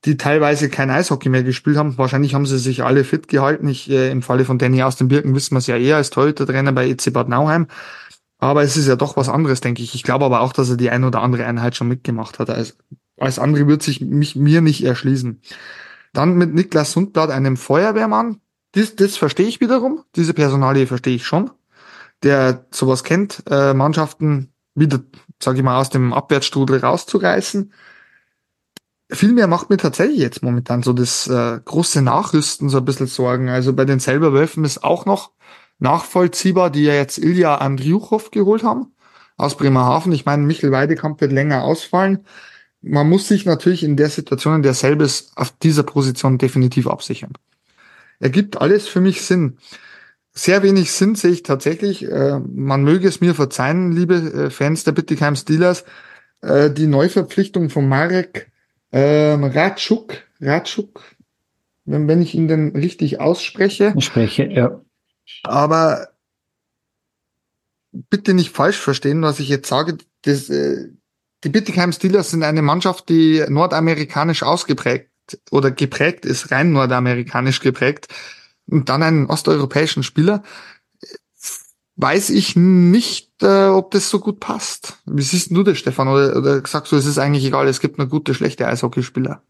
die 0.05 0.16
teilweise 0.16 0.68
kein 0.68 0.91
Eishockey 0.91 1.28
mehr 1.28 1.45
gespielt 1.45 1.76
haben. 1.76 1.97
Wahrscheinlich 1.97 2.35
haben 2.35 2.47
sie 2.47 2.59
sich 2.59 2.82
alle 2.82 3.05
fit 3.05 3.28
gehalten. 3.28 3.68
Ich, 3.68 3.89
äh, 3.89 4.11
Im 4.11 4.20
Falle 4.20 4.45
von 4.45 4.59
Danny 4.59 4.82
aus 4.82 4.97
den 4.97 5.09
Birken 5.09 5.35
wissen 5.35 5.55
wir 5.55 5.59
es 5.59 5.66
ja 5.66 5.76
eher 5.76 5.97
als 5.97 6.11
Torhüter-Trainer 6.11 6.72
bei 6.72 6.89
EC 6.89 7.12
Bad 7.12 7.28
Nauheim. 7.28 7.68
Aber 8.39 8.62
es 8.62 8.76
ist 8.76 8.89
ja 8.89 8.97
doch 8.97 9.16
was 9.16 9.28
anderes, 9.28 9.61
denke 9.61 9.82
ich. 9.82 9.95
Ich 9.95 10.03
glaube 10.03 10.24
aber 10.24 10.41
auch, 10.41 10.53
dass 10.53 10.68
er 10.68 10.76
die 10.76 10.91
ein 10.91 11.05
oder 11.05 11.22
andere 11.22 11.47
Einheit 11.47 11.76
schon 11.76 11.89
mitgemacht 11.89 12.39
hat. 12.39 12.51
Als, 12.51 12.76
als 13.18 13.39
andere 13.39 13.66
wird 13.66 13.82
sich 13.82 14.01
mich, 14.01 14.37
mir 14.37 14.61
nicht 14.61 14.85
erschließen. 14.85 15.41
Dann 16.15 16.37
mit 16.37 16.55
Niklas 16.55 16.93
Sundblatt, 16.93 17.31
einem 17.31 17.57
Feuerwehrmann. 17.57 18.41
Das, 18.73 18.97
das 18.97 19.17
verstehe 19.17 19.47
ich 19.47 19.61
wiederum. 19.61 20.05
Diese 20.17 20.33
Personalie 20.33 20.87
verstehe 20.87 21.17
ich 21.17 21.27
schon. 21.27 21.51
Der 22.23 22.67
sowas 22.71 23.05
kennt, 23.05 23.43
äh, 23.51 23.75
Mannschaften 23.75 24.53
wieder, 24.75 25.01
sage 25.43 25.59
ich 25.59 25.65
mal, 25.65 25.79
aus 25.79 25.91
dem 25.91 26.12
Abwärtsstrudel 26.12 26.79
rauszureißen. 26.79 27.73
Vielmehr 29.11 29.49
macht 29.49 29.71
mir 29.71 29.77
tatsächlich 29.77 30.19
jetzt 30.19 30.43
momentan 30.43 30.83
so 30.83 30.93
das 30.93 31.27
äh, 31.27 31.61
große 31.62 32.01
Nachrüsten 32.01 32.69
so 32.69 32.79
ein 32.79 32.85
bisschen 32.85 33.07
Sorgen. 33.07 33.49
Also 33.49 33.73
bei 33.75 33.85
den 33.85 34.01
selber 34.01 34.33
Wölfen 34.33 34.65
ist 34.65 34.83
auch 34.83 35.07
noch 35.07 35.33
nachvollziehbar, 35.79 36.71
die 36.71 36.85
ja 36.85 36.95
jetzt 36.95 37.19
Ilja 37.19 37.57
Andriuchow 37.57 38.31
geholt 38.31 38.62
haben 38.62 38.95
aus 39.37 39.57
Bremerhaven. 39.57 40.12
Ich 40.12 40.25
meine, 40.25 40.45
Michel 40.45 40.71
Weidekamp 40.71 41.21
wird 41.21 41.33
länger 41.33 41.65
ausfallen 41.65 42.25
man 42.85 43.09
muss 43.09 43.28
sich 43.28 43.47
natürlich 43.47 43.82
in 43.82 43.97
der 43.97 44.11
Situation, 44.11 44.57
in 44.57 44.62
der 44.62 44.74
selbes 44.74 45.32
auf 45.37 45.51
dieser 45.62 45.82
Position 45.82 46.39
definitiv 46.39 46.87
absichern. 46.87 47.32
Ergibt 48.20 48.61
alles 48.61 48.87
für 48.87 49.01
mich 49.01 49.22
Sinn. 49.22 49.59
Sehr 50.32 50.62
wenig 50.62 50.93
Sinn 50.93 51.14
sehe 51.14 51.30
ich 51.30 51.43
tatsächlich. 51.43 52.05
Äh, 52.05 52.41
man 52.41 52.82
möge 52.85 53.09
es 53.09 53.20
mir 53.20 53.35
verzeihen, 53.35 53.93
liebe 53.93 54.14
äh, 54.14 54.51
Fans 54.51 54.85
der 54.85 54.93
Bittigheim 54.93 55.37
Steelers, 55.37 55.85
äh, 56.43 56.70
die 56.70 56.87
Neuverpflichtung 56.87 57.70
von 57.70 57.89
Marek 57.89 58.51
äh, 58.91 59.32
Ratschuk, 59.32 60.14
Ratschuk, 60.41 61.03
wenn, 61.85 62.07
wenn 62.09 62.22
ich 62.22 62.35
ihn 62.35 62.49
denn 62.49 62.76
richtig 62.76 63.20
ausspreche. 63.20 63.95
Ich 63.97 64.05
spreche, 64.05 64.45
ja. 64.45 64.80
Aber 65.43 66.09
bitte 67.93 68.35
nicht 68.35 68.51
falsch 68.51 68.78
verstehen, 68.78 69.22
was 69.22 69.41
ich 69.41 69.49
jetzt 69.49 69.68
sage. 69.68 69.99
Das, 70.22 70.51
die 71.45 71.51
Bittigheim 71.51 71.92
Steelers 71.92 72.30
sind 72.30 72.42
eine 72.42 72.62
Mannschaft, 72.62 73.09
die 73.09 73.45
nordamerikanisch 73.49 74.42
ausgeprägt 74.42 75.11
oder 75.51 75.70
geprägt 75.70 76.24
ist, 76.24 76.51
rein 76.51 76.72
nordamerikanisch 76.72 77.61
geprägt. 77.61 78.09
Und 78.66 78.88
dann 78.88 79.03
einen 79.03 79.26
osteuropäischen 79.26 80.03
Spieler. 80.03 80.42
weiß 81.97 82.30
ich 82.30 82.57
nicht, 82.57 83.30
äh, 83.42 83.66
ob 83.66 83.92
das 83.92 84.11
so 84.11 84.18
gut 84.18 84.40
passt. 84.40 84.99
Wie 85.07 85.22
siehst 85.22 85.51
du 85.51 85.62
das, 85.62 85.78
Stefan? 85.78 86.09
Oder, 86.09 86.36
oder 86.36 86.66
sagst 86.66 86.90
du, 86.90 86.97
es 86.97 87.07
ist 87.07 87.18
eigentlich 87.18 87.45
egal, 87.45 87.68
es 87.68 87.80
gibt 87.80 87.99
nur 87.99 88.09
gute, 88.09 88.34
schlechte 88.34 88.66
Eishockeyspieler? 88.66 89.42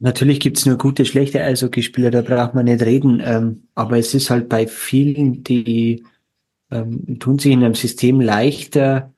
Natürlich 0.00 0.40
gibt's 0.40 0.66
nur 0.66 0.78
gute, 0.78 1.04
schlechte 1.04 1.40
Eishockeyspieler, 1.40 2.10
da 2.10 2.22
braucht 2.22 2.54
man 2.54 2.64
nicht 2.64 2.82
reden. 2.82 3.22
Ähm, 3.24 3.68
aber 3.76 3.98
es 3.98 4.14
ist 4.14 4.30
halt 4.30 4.48
bei 4.48 4.66
vielen, 4.66 5.44
die 5.44 6.04
ähm, 6.72 7.20
tun 7.20 7.38
sich 7.38 7.52
in 7.52 7.62
einem 7.62 7.76
System 7.76 8.20
leichter, 8.20 9.11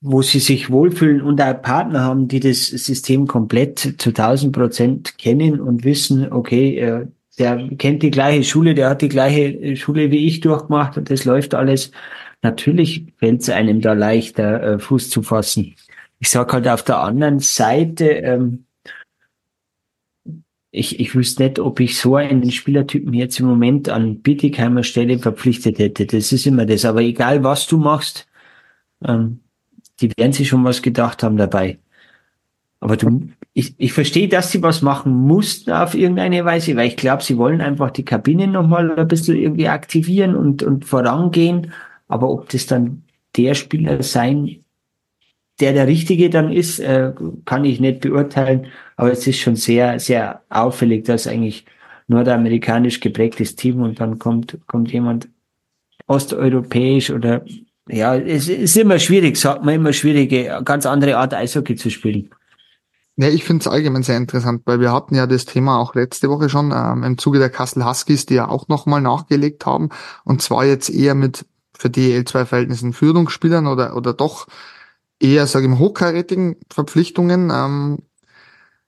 wo 0.00 0.22
sie 0.22 0.40
sich 0.40 0.70
wohlfühlen 0.70 1.22
und 1.22 1.40
auch 1.40 1.60
Partner 1.62 2.00
haben, 2.02 2.28
die 2.28 2.40
das 2.40 2.66
System 2.66 3.26
komplett 3.26 3.78
zu 3.98 4.10
1000 4.10 4.52
Prozent 4.52 5.18
kennen 5.18 5.60
und 5.60 5.84
wissen, 5.84 6.32
okay, 6.32 6.78
äh, 6.78 7.06
der 7.38 7.68
kennt 7.76 8.02
die 8.02 8.10
gleiche 8.10 8.44
Schule, 8.44 8.74
der 8.74 8.90
hat 8.90 9.02
die 9.02 9.08
gleiche 9.08 9.76
Schule 9.76 10.10
wie 10.10 10.26
ich 10.26 10.40
durchgemacht 10.40 10.96
und 10.96 11.10
das 11.10 11.24
läuft 11.24 11.54
alles. 11.54 11.90
Natürlich 12.42 13.06
fällt 13.16 13.42
es 13.42 13.50
einem 13.50 13.80
da 13.80 13.92
leichter, 13.92 14.62
äh, 14.62 14.78
Fuß 14.78 15.10
zu 15.10 15.22
fassen. 15.22 15.74
Ich 16.18 16.30
sag 16.30 16.52
halt 16.52 16.68
auf 16.68 16.82
der 16.82 16.98
anderen 17.00 17.40
Seite, 17.40 18.06
ähm, 18.06 18.64
ich, 20.70 21.00
ich 21.00 21.14
wüsste 21.14 21.44
nicht, 21.44 21.58
ob 21.58 21.80
ich 21.80 21.98
so 21.98 22.16
einen 22.16 22.50
Spielertypen 22.50 23.12
jetzt 23.14 23.40
im 23.40 23.46
Moment 23.46 23.88
an 23.88 24.20
Bittigheimer 24.20 24.82
Stelle 24.82 25.18
verpflichtet 25.18 25.78
hätte. 25.78 26.06
Das 26.06 26.32
ist 26.32 26.46
immer 26.46 26.66
das. 26.66 26.84
Aber 26.84 27.00
egal, 27.00 27.42
was 27.42 27.66
du 27.66 27.78
machst, 27.78 28.28
ähm, 29.04 29.40
die 30.00 30.10
werden 30.16 30.32
sich 30.32 30.48
schon 30.48 30.64
was 30.64 30.82
gedacht 30.82 31.22
haben 31.22 31.36
dabei. 31.36 31.78
Aber 32.80 32.96
du, 32.96 33.28
ich, 33.54 33.74
ich 33.78 33.92
verstehe, 33.92 34.28
dass 34.28 34.52
sie 34.52 34.62
was 34.62 34.82
machen 34.82 35.12
mussten 35.12 35.72
auf 35.72 35.94
irgendeine 35.94 36.44
Weise, 36.44 36.76
weil 36.76 36.88
ich 36.88 36.96
glaube, 36.96 37.22
sie 37.22 37.38
wollen 37.38 37.60
einfach 37.60 37.90
die 37.90 38.04
Kabine 38.04 38.46
nochmal 38.46 38.98
ein 38.98 39.08
bisschen 39.08 39.36
irgendwie 39.36 39.68
aktivieren 39.68 40.36
und, 40.36 40.62
und 40.62 40.84
vorangehen. 40.84 41.72
Aber 42.08 42.30
ob 42.30 42.48
das 42.50 42.66
dann 42.66 43.02
der 43.36 43.54
Spieler 43.54 44.02
sein, 44.02 44.64
der 45.60 45.72
der 45.72 45.86
Richtige 45.86 46.28
dann 46.28 46.52
ist, 46.52 46.78
äh, 46.80 47.12
kann 47.46 47.64
ich 47.64 47.80
nicht 47.80 48.00
beurteilen. 48.00 48.66
Aber 48.96 49.10
es 49.10 49.26
ist 49.26 49.38
schon 49.38 49.56
sehr, 49.56 49.98
sehr 49.98 50.42
auffällig, 50.50 51.04
dass 51.04 51.26
eigentlich 51.26 51.64
nordamerikanisch 52.08 53.00
geprägtes 53.00 53.56
Team 53.56 53.80
und 53.80 54.00
dann 54.00 54.18
kommt, 54.18 54.58
kommt 54.66 54.92
jemand 54.92 55.28
osteuropäisch 56.06 57.10
oder 57.10 57.44
ja, 57.88 58.16
es 58.16 58.48
ist 58.48 58.76
immer 58.76 58.98
schwierig, 58.98 59.36
sagt 59.36 59.64
man 59.64 59.74
immer 59.74 59.92
schwierige, 59.92 60.60
ganz 60.64 60.86
andere 60.86 61.16
Art 61.18 61.34
Eishockey 61.34 61.76
zu 61.76 61.90
spielen. 61.90 62.30
Ja, 63.18 63.28
ich 63.28 63.44
finde 63.44 63.62
es 63.62 63.68
allgemein 63.68 64.02
sehr 64.02 64.18
interessant, 64.18 64.62
weil 64.66 64.80
wir 64.80 64.92
hatten 64.92 65.14
ja 65.14 65.26
das 65.26 65.46
Thema 65.46 65.78
auch 65.78 65.94
letzte 65.94 66.28
Woche 66.28 66.50
schon 66.50 66.72
ähm, 66.74 67.02
im 67.02 67.16
Zuge 67.16 67.38
der 67.38 67.48
Kassel 67.48 67.86
Huskies, 67.86 68.26
die 68.26 68.34
ja 68.34 68.48
auch 68.48 68.68
nochmal 68.68 69.00
nachgelegt 69.00 69.64
haben. 69.64 69.88
Und 70.24 70.42
zwar 70.42 70.66
jetzt 70.66 70.90
eher 70.90 71.14
mit 71.14 71.46
für 71.72 71.88
DL2-Verhältnissen 71.88 72.92
Führungsspielern 72.92 73.66
oder, 73.66 73.96
oder 73.96 74.12
doch 74.12 74.46
eher, 75.18 75.46
sage 75.46 75.64
ich 75.64 75.70
mal, 75.70 75.78
hochkarätigen 75.78 76.56
Verpflichtungen. 76.70 77.50
Ähm, 77.50 77.98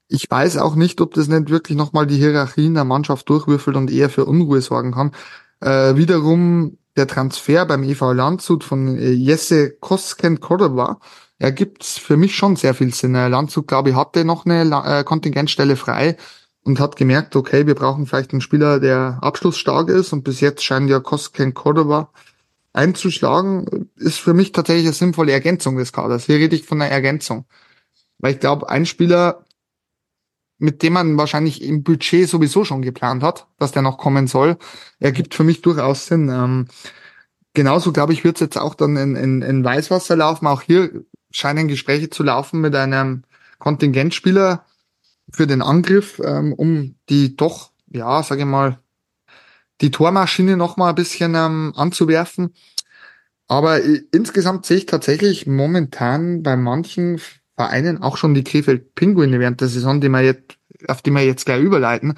ich 0.09 0.31
weiß 0.31 0.59
auch 0.59 0.75
nicht, 0.75 1.01
ob 1.01 1.15
das 1.15 1.29
nicht 1.29 1.49
wirklich 1.49 1.79
nochmal 1.79 2.07
die 2.07 2.17
Hierarchien 2.17 2.75
der 2.75 2.85
Mannschaft 2.85 3.29
durchwürfelt 3.31 3.77
und 3.77 3.91
eher 3.91 4.11
für 4.11 4.27
Unruhe 4.27 4.61
sorgen 4.61 4.93
kann. 4.93 5.13
Äh, 5.61 5.97
wiederum 5.97 6.77
der 6.99 7.07
Transfer 7.07 7.65
beim 7.65 7.83
EV 7.83 8.13
Landshut 8.13 8.65
von 8.65 8.99
äh, 8.99 9.11
Jesse 9.11 9.71
Kosken 9.81 10.41
Cordova 10.41 11.01
ergibt 11.39 11.85
für 11.85 12.17
mich 12.17 12.35
schon 12.35 12.57
sehr 12.57 12.75
viel 12.75 12.93
Sinn. 12.93 13.13
Landshut, 13.13 13.69
glaube 13.69 13.91
ich, 13.91 13.97
hatte 13.97 14.25
noch 14.25 14.45
eine 14.45 14.63
äh, 14.85 15.05
Kontingentstelle 15.05 15.77
frei 15.77 16.17
und 16.65 16.81
hat 16.81 16.97
gemerkt, 16.97 17.37
okay, 17.37 17.67
wir 17.67 17.75
brauchen 17.75 18.07
vielleicht 18.07 18.33
einen 18.33 18.41
Spieler, 18.41 18.81
der 18.81 19.19
abschlussstark 19.23 19.89
ist 19.89 20.13
und 20.13 20.25
bis 20.25 20.41
jetzt 20.41 20.65
scheint 20.65 20.91
ja 20.91 21.01
Kosken 21.01 21.55
Cordova 21.55 22.11
einzuschlagen, 22.73 23.89
ist 23.97 24.19
für 24.19 24.35
mich 24.35 24.53
tatsächlich 24.53 24.87
eine 24.87 24.95
sinnvolle 24.95 25.33
Ergänzung 25.33 25.77
des 25.77 25.93
Kaders. 25.93 26.27
Hier 26.27 26.37
rede 26.37 26.57
ich 26.57 26.65
von 26.65 26.81
einer 26.83 26.91
Ergänzung. 26.91 27.47
Weil 28.19 28.35
ich 28.35 28.41
glaube, 28.41 28.69
ein 28.69 28.85
Spieler, 28.85 29.45
mit 30.59 30.83
dem 30.83 30.93
man 30.95 31.17
wahrscheinlich 31.17 31.63
im 31.63 31.83
Budget 31.83 32.29
sowieso 32.29 32.65
schon 32.65 32.83
geplant 32.83 33.23
hat, 33.23 33.47
dass 33.59 33.73
der 33.73 33.83
noch 33.83 33.99
kommen 33.99 34.27
soll, 34.27 34.57
ergibt 34.99 35.35
für 35.35 35.45
mich 35.45 35.63
durchaus 35.63 36.07
Sinn. 36.07 36.29
Ähm, 36.29 36.67
genauso, 37.55 37.93
glaube 37.93 38.13
ich, 38.13 38.25
wird 38.25 38.37
es 38.37 38.41
jetzt 38.41 38.59
auch 38.59 38.75
dann 38.75 38.97
in, 38.97 39.17
in, 39.17 39.43
in 39.43 39.65
Weißwasser 39.65 40.17
laufen. 40.17 40.47
Auch 40.47 40.63
hier 40.63 41.05
scheinen 41.31 41.69
Gespräche 41.69 42.11
zu 42.11 42.23
laufen 42.23 42.61
mit 42.61 42.75
einem 42.75 43.23
Kontingentspieler 43.59 44.65
für 45.31 45.47
den 45.47 45.63
Angriff, 45.63 46.21
ähm, 46.25 46.53
um 46.53 46.97
die 47.09 47.37
doch, 47.37 47.71
ja, 47.89 48.23
sage 48.23 48.41
ich 48.41 48.47
mal, 48.47 48.79
die 49.81 49.91
Tormaschine 49.91 50.57
noch 50.57 50.77
mal 50.77 50.91
ein 50.91 50.95
bisschen 50.95 51.35
ähm, 51.35 51.73
anzuwerfen. 51.77 52.55
Aber 53.47 53.81
insgesamt 54.13 54.67
sehe 54.67 54.79
ich 54.79 54.87
tatsächlich 54.87 55.47
momentan 55.47 56.43
bei 56.43 56.57
manchen 56.57 57.21
Vereinen 57.59 58.01
auch 58.03 58.17
schon 58.17 58.35
die 58.35 58.45
Krefeld 58.45 58.95
Pinguine 58.95 59.41
während 59.41 59.61
der 59.61 59.67
Saison, 59.67 60.01
die 60.01 60.09
wir 60.09 60.23
jetzt, 60.23 60.57
auf 60.87 61.03
die 61.03 61.11
wir 61.11 61.25
jetzt 61.25 61.45
gleich 61.45 61.61
überleiten, 61.61 62.15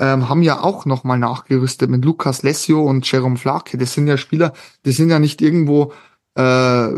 ähm, 0.00 0.28
haben 0.28 0.42
ja 0.42 0.60
auch 0.60 0.86
nochmal 0.86 1.20
nachgerüstet 1.20 1.88
mit 1.88 2.04
Lukas 2.04 2.42
Lessio 2.42 2.82
und 2.82 3.10
Jerome 3.10 3.36
Flake. 3.36 3.78
Das 3.78 3.94
sind 3.94 4.08
ja 4.08 4.16
Spieler, 4.16 4.52
die 4.84 4.90
sind 4.90 5.08
ja 5.08 5.20
nicht 5.20 5.40
irgendwo 5.40 5.92
äh, 6.34 6.88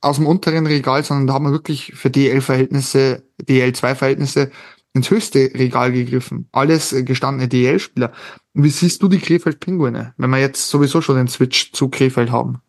aus 0.00 0.16
dem 0.16 0.26
unteren 0.26 0.66
Regal, 0.66 1.04
sondern 1.04 1.26
da 1.26 1.34
haben 1.34 1.44
wir 1.44 1.52
wirklich 1.52 1.92
für 1.94 2.08
DL-Verhältnisse, 2.08 3.22
DL2-Verhältnisse 3.42 4.50
ins 4.94 5.10
höchste 5.10 5.50
Regal 5.52 5.92
gegriffen. 5.92 6.48
Alles 6.52 6.94
äh, 6.94 7.02
gestandene 7.02 7.48
DL-Spieler. 7.48 8.12
Wie 8.54 8.70
siehst 8.70 9.02
du 9.02 9.08
die 9.08 9.18
Krefeld 9.18 9.60
Pinguine, 9.60 10.14
wenn 10.16 10.30
wir 10.30 10.38
jetzt 10.38 10.70
sowieso 10.70 11.02
schon 11.02 11.16
den 11.16 11.28
Switch 11.28 11.72
zu 11.72 11.90
Krefeld 11.90 12.30
haben? 12.30 12.62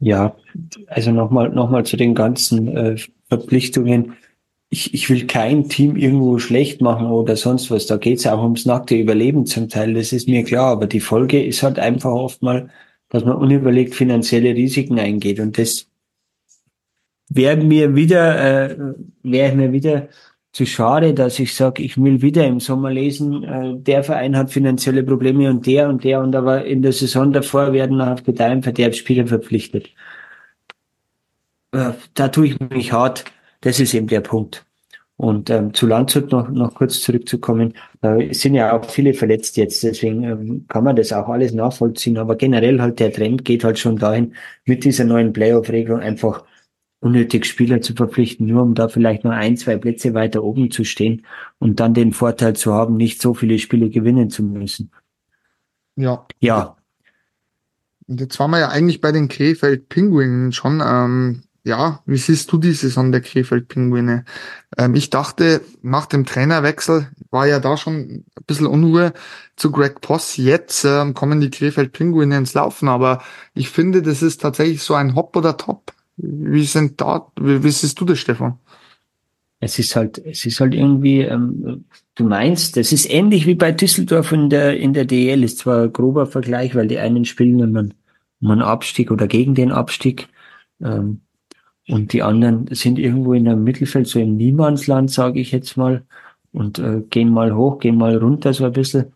Ja, 0.00 0.34
also 0.88 1.12
nochmal 1.12 1.50
noch 1.50 1.70
mal 1.70 1.84
zu 1.84 1.96
den 1.96 2.14
ganzen 2.14 2.68
äh, 2.76 2.96
Verpflichtungen. 3.28 4.14
Ich, 4.70 4.94
ich 4.94 5.08
will 5.10 5.26
kein 5.26 5.68
Team 5.68 5.96
irgendwo 5.96 6.38
schlecht 6.38 6.80
machen 6.80 7.06
oder 7.06 7.36
sonst 7.36 7.70
was. 7.70 7.86
Da 7.86 7.96
geht's 7.96 8.26
auch 8.26 8.42
ums 8.42 8.66
nackte 8.66 8.96
Überleben 8.96 9.46
zum 9.46 9.68
Teil, 9.68 9.94
das 9.94 10.12
ist 10.12 10.28
mir 10.28 10.44
klar. 10.44 10.72
Aber 10.72 10.86
die 10.86 11.00
Folge 11.00 11.44
ist 11.44 11.62
halt 11.62 11.78
einfach 11.78 12.10
oft 12.10 12.42
mal, 12.42 12.70
dass 13.08 13.24
man 13.24 13.36
unüberlegt 13.36 13.94
finanzielle 13.94 14.54
Risiken 14.54 14.98
eingeht. 14.98 15.38
Und 15.38 15.58
das 15.58 15.86
wäre 17.28 17.56
mir 17.56 17.94
wieder, 17.94 18.70
äh, 18.70 18.76
wäre 19.22 19.54
mir 19.54 19.72
wieder 19.72 20.08
zu 20.54 20.66
schade, 20.66 21.14
dass 21.14 21.40
ich 21.40 21.54
sage, 21.54 21.82
ich 21.82 22.00
will 22.00 22.22
wieder 22.22 22.46
im 22.46 22.60
Sommer 22.60 22.90
lesen, 22.90 23.42
äh, 23.42 23.74
der 23.76 24.04
Verein 24.04 24.36
hat 24.36 24.52
finanzielle 24.52 25.02
Probleme 25.02 25.50
und 25.50 25.66
der 25.66 25.88
und 25.88 26.04
der 26.04 26.20
und 26.20 26.34
aber 26.36 26.64
in 26.64 26.80
der 26.82 26.92
Saison 26.92 27.32
davor 27.32 27.72
werden 27.72 27.96
nach 27.96 28.22
Gedeih 28.22 28.62
Verderb 28.62 28.94
Spieler 28.94 29.26
verpflichtet. 29.26 29.90
Äh, 31.74 31.92
da 32.14 32.28
tue 32.28 32.46
ich 32.46 32.60
mich 32.60 32.92
hart. 32.92 33.24
Das 33.60 33.80
ist 33.80 33.94
eben 33.94 34.06
der 34.06 34.20
Punkt. 34.20 34.64
Und 35.16 35.48
ähm, 35.48 35.72
zu 35.74 35.86
Landshut 35.86 36.32
noch, 36.32 36.48
noch 36.48 36.74
kurz 36.74 37.00
zurückzukommen, 37.00 37.74
da 38.00 38.18
sind 38.32 38.54
ja 38.54 38.72
auch 38.72 38.90
viele 38.90 39.14
verletzt 39.14 39.56
jetzt, 39.56 39.84
deswegen 39.84 40.24
ähm, 40.24 40.66
kann 40.68 40.82
man 40.82 40.96
das 40.96 41.12
auch 41.12 41.28
alles 41.28 41.52
nachvollziehen, 41.52 42.18
aber 42.18 42.34
generell 42.34 42.80
halt 42.80 42.98
der 42.98 43.12
Trend 43.12 43.44
geht 43.44 43.62
halt 43.62 43.78
schon 43.78 43.96
dahin, 43.96 44.34
mit 44.64 44.84
dieser 44.84 45.04
neuen 45.04 45.32
Playoff-Regelung 45.32 46.00
einfach 46.00 46.44
unnötig 46.98 47.44
Spieler 47.46 47.80
zu 47.80 47.94
verpflichten, 47.94 48.46
nur 48.46 48.62
um 48.62 48.74
da 48.74 48.88
vielleicht 48.88 49.22
nur 49.22 49.34
ein, 49.34 49.56
zwei 49.56 49.76
Plätze 49.76 50.14
weiter 50.14 50.42
oben 50.42 50.72
zu 50.72 50.82
stehen 50.82 51.24
und 51.60 51.78
dann 51.78 51.94
den 51.94 52.12
Vorteil 52.12 52.56
zu 52.56 52.72
haben, 52.72 52.96
nicht 52.96 53.22
so 53.22 53.34
viele 53.34 53.60
Spiele 53.60 53.90
gewinnen 53.90 54.30
zu 54.30 54.42
müssen. 54.42 54.90
Ja. 55.94 56.26
Ja. 56.40 56.76
Und 58.08 58.20
jetzt 58.20 58.38
waren 58.40 58.50
wir 58.50 58.58
ja 58.58 58.68
eigentlich 58.68 59.00
bei 59.00 59.12
den 59.12 59.28
Krefeld 59.28 59.88
Pinguinen 59.88 60.50
schon. 60.50 60.82
Ähm, 60.84 61.42
ja, 61.64 62.02
wie 62.04 62.18
siehst 62.18 62.52
du 62.52 62.58
die 62.58 62.72
Saison 62.72 63.10
der 63.10 63.22
Krefeld 63.22 63.68
Pinguine? 63.68 64.26
Ähm, 64.76 64.94
ich 64.94 65.08
dachte, 65.08 65.62
nach 65.82 66.04
dem 66.04 66.26
Trainerwechsel 66.26 67.08
war 67.30 67.46
ja 67.46 67.58
da 67.58 67.78
schon 67.78 67.94
ein 67.94 68.24
bisschen 68.46 68.66
Unruhe 68.66 69.14
zu 69.56 69.72
Greg 69.72 70.02
Poss. 70.02 70.36
Jetzt 70.36 70.84
ähm, 70.84 71.14
kommen 71.14 71.40
die 71.40 71.50
Krefeld 71.50 71.92
Pinguine 71.92 72.36
ins 72.36 72.52
Laufen, 72.52 72.88
aber 72.88 73.22
ich 73.54 73.70
finde, 73.70 74.02
das 74.02 74.22
ist 74.22 74.42
tatsächlich 74.42 74.82
so 74.82 74.94
ein 74.94 75.14
Hop 75.14 75.34
oder 75.36 75.56
Top. 75.56 75.92
Wie 76.18 76.64
sind 76.64 77.00
da, 77.00 77.32
wie, 77.40 77.64
wie 77.64 77.70
siehst 77.70 77.98
du 77.98 78.04
das, 78.04 78.18
Stefan? 78.18 78.58
Es 79.58 79.78
ist 79.78 79.96
halt, 79.96 80.18
es 80.18 80.44
ist 80.44 80.60
halt 80.60 80.74
irgendwie, 80.74 81.22
ähm, 81.22 81.86
du 82.14 82.24
meinst, 82.24 82.76
das 82.76 82.92
ist 82.92 83.10
ähnlich 83.10 83.46
wie 83.46 83.54
bei 83.54 83.72
Düsseldorf 83.72 84.32
in 84.32 84.50
der, 84.50 84.76
in 84.76 84.92
der 84.92 85.06
DL, 85.06 85.42
ist 85.42 85.58
zwar 85.58 85.84
ein 85.84 85.92
grober 85.94 86.26
Vergleich, 86.26 86.74
weil 86.74 86.88
die 86.88 86.98
einen 86.98 87.24
spielen 87.24 87.62
um 87.62 87.74
einen, 87.74 87.94
um 88.42 88.50
einen 88.50 88.60
Abstieg 88.60 89.10
oder 89.10 89.26
gegen 89.26 89.54
den 89.54 89.72
Abstieg, 89.72 90.28
ähm, 90.82 91.23
und 91.88 92.12
die 92.12 92.22
anderen 92.22 92.66
sind 92.70 92.98
irgendwo 92.98 93.34
in 93.34 93.48
einem 93.48 93.64
Mittelfeld, 93.64 94.06
so 94.06 94.18
im 94.18 94.36
Niemandsland, 94.36 95.10
sage 95.10 95.40
ich 95.40 95.52
jetzt 95.52 95.76
mal, 95.76 96.04
und 96.52 96.78
äh, 96.78 97.02
gehen 97.10 97.30
mal 97.30 97.54
hoch, 97.54 97.78
gehen 97.78 97.96
mal 97.96 98.16
runter 98.16 98.54
so 98.54 98.64
ein 98.64 98.72
bisschen 98.72 99.12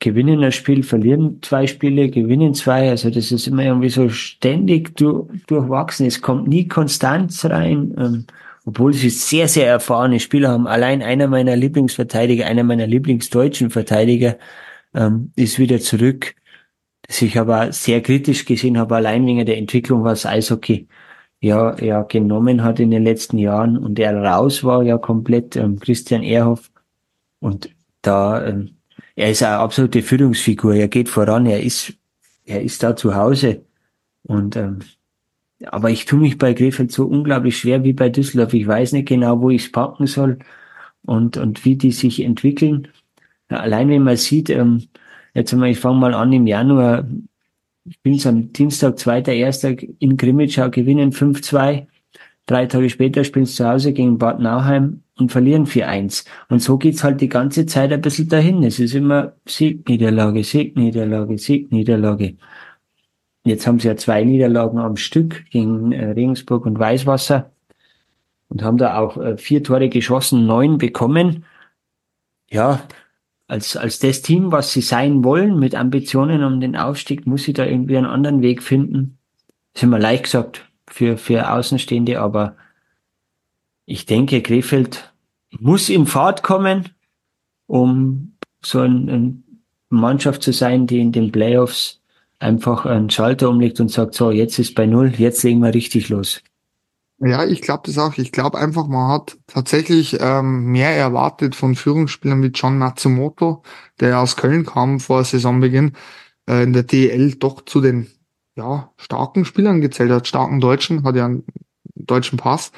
gewinnen 0.00 0.42
ein 0.42 0.52
Spiel, 0.52 0.82
verlieren 0.82 1.38
zwei 1.42 1.66
Spiele, 1.66 2.10
gewinnen 2.10 2.54
zwei. 2.54 2.90
Also 2.90 3.10
das 3.10 3.30
ist 3.30 3.46
immer 3.46 3.64
irgendwie 3.64 3.90
so 3.90 4.08
ständig 4.08 4.96
durch, 4.96 5.28
durchwachsen. 5.46 6.06
Es 6.06 6.20
kommt 6.22 6.48
nie 6.48 6.66
Konstanz 6.66 7.44
rein, 7.44 7.94
ähm, 7.98 8.26
obwohl 8.64 8.92
sie 8.94 9.10
sehr, 9.10 9.46
sehr 9.46 9.66
erfahrene 9.68 10.20
Spieler 10.20 10.50
haben. 10.50 10.66
Allein 10.66 11.02
einer 11.02 11.28
meiner 11.28 11.56
Lieblingsverteidiger, 11.56 12.46
einer 12.46 12.64
meiner 12.64 12.86
Lieblingsdeutschen 12.86 13.70
Verteidiger 13.70 14.38
ähm, 14.94 15.32
ist 15.36 15.58
wieder 15.58 15.80
zurück. 15.80 16.34
das 17.06 17.22
ich 17.22 17.38
aber 17.38 17.72
sehr 17.72 18.02
kritisch 18.02 18.44
gesehen 18.46 18.78
habe, 18.78 18.96
allein 18.96 19.26
wegen 19.26 19.44
der 19.46 19.58
Entwicklung, 19.58 20.04
was 20.04 20.26
Eishockey 20.26 20.88
ja, 21.40 21.76
ja 21.80 22.02
genommen 22.02 22.62
hat 22.62 22.80
in 22.80 22.90
den 22.90 23.04
letzten 23.04 23.38
Jahren 23.38 23.76
und 23.78 23.98
er 23.98 24.16
raus 24.22 24.64
war 24.64 24.82
ja 24.82 24.98
komplett, 24.98 25.56
ähm, 25.56 25.78
Christian 25.80 26.22
Ehrhoff. 26.22 26.70
Und 27.40 27.70
da, 28.02 28.46
ähm, 28.46 28.76
er 29.16 29.30
ist 29.30 29.42
eine 29.42 29.58
absolute 29.58 30.02
Führungsfigur, 30.02 30.74
er 30.74 30.88
geht 30.88 31.08
voran, 31.08 31.46
er 31.46 31.62
ist, 31.62 31.94
er 32.44 32.62
ist 32.62 32.82
da 32.82 32.96
zu 32.96 33.14
Hause. 33.14 33.64
Und 34.24 34.56
ähm, 34.56 34.80
aber 35.66 35.90
ich 35.90 36.06
tue 36.06 36.18
mich 36.18 36.38
bei 36.38 36.54
Krefeld 36.54 36.90
so 36.92 37.06
unglaublich 37.06 37.58
schwer 37.58 37.84
wie 37.84 37.92
bei 37.92 38.08
Düsseldorf. 38.08 38.54
Ich 38.54 38.66
weiß 38.66 38.92
nicht 38.92 39.08
genau, 39.08 39.40
wo 39.42 39.50
ich 39.50 39.66
es 39.66 39.72
packen 39.72 40.06
soll 40.06 40.38
und, 41.02 41.36
und 41.36 41.64
wie 41.64 41.76
die 41.76 41.92
sich 41.92 42.20
entwickeln. 42.20 42.88
Allein 43.48 43.88
wenn 43.88 44.02
man 44.02 44.16
sieht, 44.16 44.48
ähm, 44.50 44.88
jetzt 45.34 45.52
einmal, 45.52 45.70
ich 45.70 45.78
fange 45.78 45.98
mal 45.98 46.14
an 46.14 46.32
im 46.32 46.46
Januar, 46.46 47.06
ich 47.90 48.00
bin 48.02 48.20
am 48.24 48.52
Dienstag, 48.52 49.00
zweiter, 49.00 49.32
erster 49.32 49.74
in 49.98 50.16
Grimmitschau, 50.16 50.70
gewinnen 50.70 51.10
5-2. 51.12 51.88
Drei 52.46 52.66
Tage 52.66 52.88
später 52.88 53.24
spielen 53.24 53.46
sie 53.46 53.54
zu 53.54 53.68
Hause 53.68 53.92
gegen 53.92 54.16
Bad 54.16 54.38
Nauheim 54.38 55.02
und 55.18 55.32
verlieren 55.32 55.66
4-1. 55.66 56.24
Und 56.48 56.62
so 56.62 56.78
geht's 56.78 57.02
halt 57.02 57.20
die 57.20 57.28
ganze 57.28 57.66
Zeit 57.66 57.92
ein 57.92 58.00
bisschen 58.00 58.28
dahin. 58.28 58.62
Es 58.62 58.78
ist 58.78 58.94
immer 58.94 59.32
Sieg, 59.44 59.88
Niederlage, 59.88 60.44
Sieg, 60.44 60.76
Niederlage, 60.76 61.36
Sieg, 61.36 61.72
Niederlage. 61.72 62.36
Jetzt 63.44 63.66
haben 63.66 63.80
sie 63.80 63.88
ja 63.88 63.96
zwei 63.96 64.22
Niederlagen 64.22 64.78
am 64.78 64.96
Stück 64.96 65.44
gegen 65.50 65.90
äh, 65.90 66.10
Regensburg 66.10 66.66
und 66.66 66.78
Weißwasser 66.78 67.50
und 68.48 68.62
haben 68.62 68.78
da 68.78 68.98
auch 68.98 69.16
äh, 69.16 69.36
vier 69.36 69.64
Tore 69.64 69.88
geschossen, 69.88 70.46
neun 70.46 70.78
bekommen. 70.78 71.44
Ja, 72.50 72.82
als, 73.50 73.76
als 73.76 73.98
das 73.98 74.22
Team, 74.22 74.52
was 74.52 74.72
sie 74.72 74.80
sein 74.80 75.24
wollen, 75.24 75.58
mit 75.58 75.74
Ambitionen 75.74 76.44
um 76.44 76.60
den 76.60 76.76
Aufstieg, 76.76 77.26
muss 77.26 77.42
sie 77.42 77.52
da 77.52 77.66
irgendwie 77.66 77.96
einen 77.96 78.06
anderen 78.06 78.42
Weg 78.42 78.62
finden. 78.62 79.18
Das 79.72 79.80
ist 79.80 79.86
immer 79.86 79.98
leicht 79.98 80.24
gesagt 80.24 80.68
für, 80.86 81.16
für 81.16 81.50
Außenstehende, 81.52 82.20
aber 82.20 82.56
ich 83.86 84.06
denke, 84.06 84.40
Krefeld 84.40 85.12
muss 85.50 85.88
in 85.88 86.06
Fahrt 86.06 86.44
kommen, 86.44 86.90
um 87.66 88.36
so 88.64 88.78
eine 88.80 89.12
ein 89.12 89.44
Mannschaft 89.88 90.44
zu 90.44 90.52
sein, 90.52 90.86
die 90.86 91.00
in 91.00 91.10
den 91.10 91.32
Playoffs 91.32 92.00
einfach 92.38 92.86
einen 92.86 93.10
Schalter 93.10 93.50
umlegt 93.50 93.80
und 93.80 93.90
sagt, 93.90 94.14
so, 94.14 94.30
jetzt 94.30 94.60
ist 94.60 94.76
bei 94.76 94.86
Null, 94.86 95.12
jetzt 95.18 95.42
legen 95.42 95.58
wir 95.58 95.74
richtig 95.74 96.08
los. 96.08 96.40
Ja, 97.22 97.44
ich 97.44 97.60
glaube 97.60 97.82
das 97.84 97.98
auch. 97.98 98.16
Ich 98.16 98.32
glaube 98.32 98.58
einfach, 98.58 98.86
man 98.86 99.08
hat 99.08 99.36
tatsächlich 99.46 100.16
ähm, 100.20 100.64
mehr 100.72 100.96
erwartet 100.96 101.54
von 101.54 101.74
Führungsspielern 101.74 102.42
wie 102.42 102.46
John 102.46 102.78
Matsumoto, 102.78 103.62
der 104.00 104.20
aus 104.20 104.36
Köln 104.36 104.64
kam 104.64 105.00
vor 105.00 105.22
Saisonbeginn, 105.22 105.92
äh, 106.48 106.62
in 106.62 106.72
der 106.72 106.82
DL 106.84 107.34
doch 107.34 107.62
zu 107.66 107.82
den 107.82 108.10
ja, 108.56 108.90
starken 108.96 109.44
Spielern 109.44 109.82
gezählt 109.82 110.10
hat, 110.10 110.28
starken 110.28 110.60
Deutschen, 110.60 111.04
hat 111.04 111.14
ja 111.16 111.26
einen 111.26 111.44
deutschen 111.94 112.38
Pass. 112.38 112.72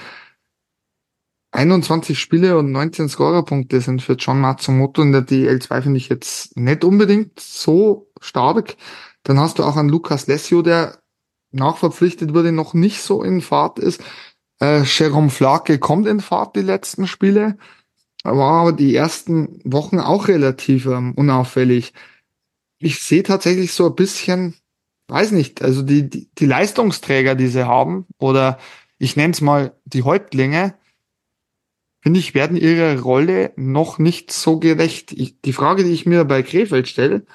21 1.53 2.19
Spiele 2.19 2.59
und 2.59 2.73
19 2.73 3.09
Scorerpunkte 3.09 3.81
sind 3.81 4.03
für 4.03 4.15
John 4.15 4.41
Matsumoto 4.41 5.03
in 5.03 5.13
der 5.13 5.23
DL2 5.23 5.83
finde 5.83 5.99
ich 5.99 6.09
jetzt 6.09 6.57
nicht 6.57 6.83
unbedingt 6.83 7.39
so 7.39 8.11
stark. 8.21 8.77
Dann 9.23 9.39
hast 9.39 9.59
du 9.59 9.63
auch 9.63 9.77
einen 9.77 9.91
Lukas 9.91 10.27
Lessio, 10.27 10.63
der 10.63 10.99
nachverpflichtet 11.53 12.35
wurde, 12.35 12.53
noch 12.53 12.75
nicht 12.75 13.03
so 13.03 13.23
in 13.23 13.43
Fahrt 13.43 13.79
ist. 13.79 14.03
Äh, 14.63 14.85
Jerome 14.85 15.31
Flake 15.31 15.81
kommt 15.81 16.07
in 16.07 16.21
Fahrt 16.21 16.55
die 16.55 16.61
letzten 16.61 17.09
Spiele, 17.09 17.59
war 18.23 18.61
aber 18.61 18.73
die 18.73 18.95
ersten 18.95 19.61
Wochen 19.65 19.99
auch 19.99 20.29
relativ 20.29 20.87
ähm, 20.87 21.15
unauffällig. 21.17 21.93
Ich 22.79 23.01
sehe 23.01 23.25
tatsächlich 23.25 23.73
so 23.73 23.87
ein 23.87 23.97
bisschen, 23.97 24.55
weiß 25.09 25.33
nicht, 25.33 25.63
also 25.63 25.83
die, 25.83 26.09
die, 26.09 26.29
die 26.39 26.47
Leistungsträger, 26.47 27.35
die 27.35 27.49
sie 27.49 27.67
haben, 27.67 28.07
oder 28.19 28.61
ich 28.99 29.17
nenne 29.17 29.33
es 29.33 29.41
mal 29.41 29.77
die 29.85 30.05
Häuptlinge, 30.05 30.75
finde 32.01 32.21
ich, 32.21 32.35
werden 32.35 32.57
ihrer 32.57 33.01
Rolle 33.01 33.53
noch 33.57 33.99
nicht 33.99 34.31
so 34.31 34.61
gerecht. 34.61 35.11
Ich, 35.11 35.41
die 35.41 35.53
Frage, 35.53 35.83
die 35.83 35.93
ich 35.93 36.07
mir 36.07 36.25
bei 36.25 36.45
Krefeld 36.45 36.87
stelle, 36.87 37.27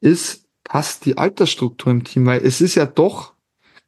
ist, 0.00 0.44
passt 0.62 1.06
die 1.06 1.18
Altersstruktur 1.18 1.90
im 1.90 2.04
Team? 2.04 2.24
Weil 2.26 2.46
es 2.46 2.60
ist 2.60 2.76
ja 2.76 2.86
doch 2.86 3.34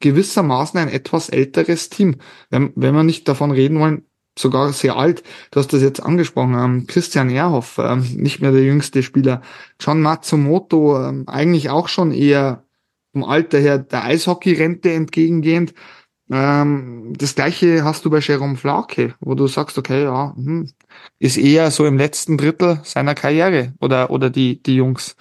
gewissermaßen 0.01 0.79
ein 0.79 0.89
etwas 0.89 1.29
älteres 1.29 1.89
Team. 1.89 2.17
Wenn, 2.49 2.73
wenn 2.75 2.95
wir 2.95 3.03
nicht 3.03 3.27
davon 3.27 3.51
reden 3.51 3.79
wollen, 3.79 4.05
sogar 4.37 4.73
sehr 4.73 4.95
alt. 4.95 5.23
Du 5.51 5.59
hast 5.59 5.73
das 5.73 5.81
jetzt 5.81 6.01
angesprochen. 6.01 6.55
Ähm, 6.55 6.87
Christian 6.87 7.29
Ehrhoff, 7.29 7.77
ähm, 7.77 8.01
nicht 8.15 8.41
mehr 8.41 8.51
der 8.51 8.63
jüngste 8.63 9.03
Spieler. 9.03 9.41
John 9.79 10.01
Matsumoto, 10.01 11.01
ähm, 11.01 11.27
eigentlich 11.27 11.69
auch 11.69 11.87
schon 11.87 12.11
eher 12.11 12.63
vom 13.13 13.23
Alter 13.23 13.59
her 13.59 13.77
der 13.77 14.05
Eishockey-Rente 14.05 14.91
entgegengehend. 14.91 15.73
Ähm, 16.31 17.13
das 17.17 17.35
gleiche 17.35 17.83
hast 17.83 18.05
du 18.05 18.09
bei 18.09 18.19
Jerome 18.19 18.55
Flake, 18.55 19.15
wo 19.19 19.35
du 19.35 19.47
sagst, 19.47 19.77
okay, 19.77 20.03
ja, 20.03 20.33
hm, 20.35 20.69
ist 21.19 21.37
eher 21.37 21.71
so 21.71 21.85
im 21.85 21.97
letzten 21.97 22.37
Drittel 22.37 22.79
seiner 22.83 23.15
Karriere 23.15 23.73
oder, 23.81 24.11
oder 24.11 24.29
die, 24.29 24.63
die 24.63 24.75
Jungs. 24.75 25.15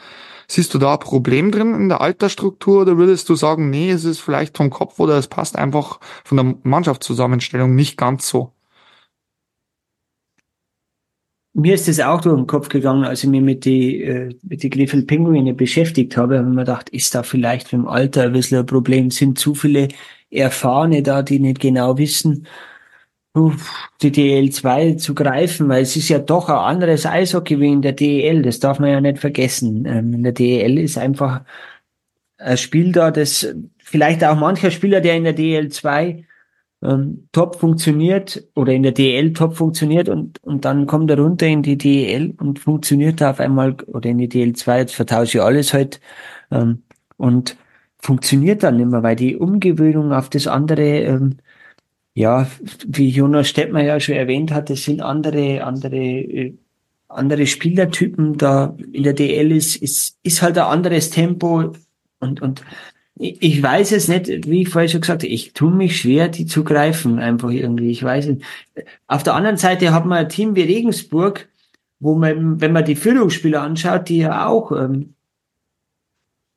Siehst 0.51 0.75
du 0.75 0.79
da 0.79 0.95
ein 0.95 0.99
Problem 0.99 1.53
drin 1.53 1.75
in 1.75 1.89
der 1.89 2.01
Altersstruktur 2.01 2.83
oder 2.83 2.99
würdest 2.99 3.29
du 3.29 3.37
sagen, 3.37 3.71
nee, 3.71 3.89
es 3.89 4.05
ist 4.05 4.19
vielleicht 4.19 4.57
vom 4.57 4.69
Kopf 4.69 4.99
oder 4.99 5.17
es 5.17 5.29
passt 5.29 5.55
einfach 5.55 6.01
von 6.25 6.37
der 6.39 6.57
Mannschaftszusammenstellung 6.65 7.77
nicht 7.77 7.97
ganz 7.97 8.29
so? 8.29 8.51
Mir 11.53 11.75
ist 11.75 11.87
das 11.87 12.01
auch 12.01 12.21
durch 12.21 12.35
den 12.35 12.49
Kopf 12.49 12.69
gegangen, 12.69 13.05
als 13.05 13.23
ich 13.23 13.31
mich 13.31 13.43
mit 13.43 13.65
die, 13.65 14.03
äh, 14.03 14.35
mit 14.43 14.65
die 14.65 14.71
Griffel 14.71 15.05
Pinguine 15.05 15.55
beschäftigt 15.55 16.17
habe, 16.17 16.39
habe 16.39 16.49
ich 16.49 16.55
mir 16.55 16.63
gedacht, 16.63 16.89
ist 16.89 17.15
da 17.15 17.23
vielleicht 17.23 17.73
mit 17.73 17.83
dem 17.83 17.87
Alter 17.87 18.25
ein 18.25 18.33
bisschen 18.33 18.59
ein 18.59 18.67
Problem? 18.67 19.13
Sind 19.13 19.39
zu 19.39 19.55
viele 19.55 19.87
Erfahrene 20.31 21.05
da, 21.05 21.23
die 21.23 21.39
nicht 21.39 21.61
genau 21.61 21.97
wissen, 21.97 22.49
die 23.35 24.11
DL2 24.11 24.97
zu 24.97 25.15
greifen, 25.15 25.69
weil 25.69 25.83
es 25.83 25.95
ist 25.97 26.09
ja 26.09 26.19
doch 26.19 26.49
ein 26.49 26.57
anderes 26.57 27.07
Eishockey 27.07 27.61
wie 27.61 27.69
in 27.73 27.83
der 27.83 27.93
DEL, 27.93 28.43
das 28.43 28.59
darf 28.59 28.81
man 28.81 28.91
ja 28.91 29.01
nicht 29.01 29.19
vergessen. 29.19 29.85
Ähm, 29.87 30.15
in 30.15 30.23
der 30.25 30.33
DEL 30.33 30.79
ist 30.79 30.99
einfach 30.99 31.43
ein 32.39 32.57
Spiel 32.57 32.93
da, 32.93 33.11
das 33.11 33.55
vielleicht 33.79 34.25
auch 34.25 34.37
mancher 34.37 34.71
Spieler, 34.71 35.01
der 35.01 35.17
in 35.17 35.25
der 35.25 35.37
DL2 35.37 36.25
ähm, 36.83 37.29
top 37.33 37.61
funktioniert 37.61 38.49
oder 38.55 38.73
in 38.73 38.83
der 38.83 38.93
DL 38.93 39.33
top 39.33 39.57
funktioniert 39.57 40.09
und, 40.09 40.43
und 40.43 40.65
dann 40.65 40.87
kommt 40.87 41.11
er 41.11 41.19
runter 41.19 41.47
in 41.47 41.63
die 41.63 41.79
DEL 41.79 42.35
und 42.39 42.59
funktioniert 42.59 43.21
da 43.21 43.31
auf 43.31 43.41
einmal 43.41 43.75
oder 43.87 44.11
in 44.11 44.19
die 44.19 44.29
DL2, 44.29 44.79
jetzt 44.79 44.95
vertausche 44.95 45.39
ich 45.39 45.45
alles 45.45 45.73
halt 45.73 46.01
ähm, 46.51 46.83
und 47.17 47.57
funktioniert 47.99 48.63
dann 48.63 48.79
mehr, 48.91 49.03
weil 49.03 49.17
die 49.17 49.37
Umgewöhnung 49.37 50.13
auf 50.13 50.31
das 50.31 50.47
andere 50.47 50.83
ähm, 50.83 51.37
ja, 52.21 52.47
wie 52.87 53.09
Jonas 53.09 53.49
Stettmer 53.49 53.83
ja 53.83 53.99
schon 53.99 54.15
erwähnt 54.15 54.53
hat, 54.53 54.69
es 54.71 54.85
sind 54.85 55.01
andere, 55.01 55.65
andere, 55.65 55.97
äh, 55.97 56.55
andere 57.09 57.47
Spielertypen 57.47 58.37
da 58.37 58.77
in 58.93 59.03
der 59.05 59.15
DL 59.15 59.51
ist, 59.53 59.77
ist, 59.77 60.19
ist 60.23 60.43
halt 60.43 60.59
ein 60.59 60.65
anderes 60.65 61.11
Tempo 61.11 61.73
und, 62.21 62.43
und 62.43 62.63
ich 63.17 63.63
weiß 63.63 63.93
es 63.93 64.09
nicht, 64.09 64.49
wie 64.49 64.63
ich 64.63 64.69
vorher 64.69 64.89
schon 64.89 65.03
gesagt 65.03 65.23
habe, 65.23 65.33
ich 65.33 65.53
tue 65.53 65.71
mich 65.71 65.99
schwer, 65.99 66.29
die 66.29 66.47
zu 66.47 66.65
greifen, 66.65 67.19
einfach 67.19 67.51
irgendwie, 67.51 67.91
ich 67.91 68.03
weiß 68.03 68.27
nicht. 68.27 68.43
Auf 69.09 69.23
der 69.23 69.35
anderen 69.35 69.59
Seite 69.59 69.93
hat 69.93 70.07
man 70.07 70.19
ein 70.19 70.29
Team 70.29 70.57
wie 70.57 70.63
Regensburg, 70.63 71.49
wo 71.99 72.15
man, 72.15 72.61
wenn 72.61 72.73
man 72.73 72.85
die 72.85 72.97
Führungsspieler 72.97 73.61
anschaut, 73.61 74.09
die 74.09 74.19
ja 74.19 74.47
auch 74.47 74.73
ähm, 74.73 75.15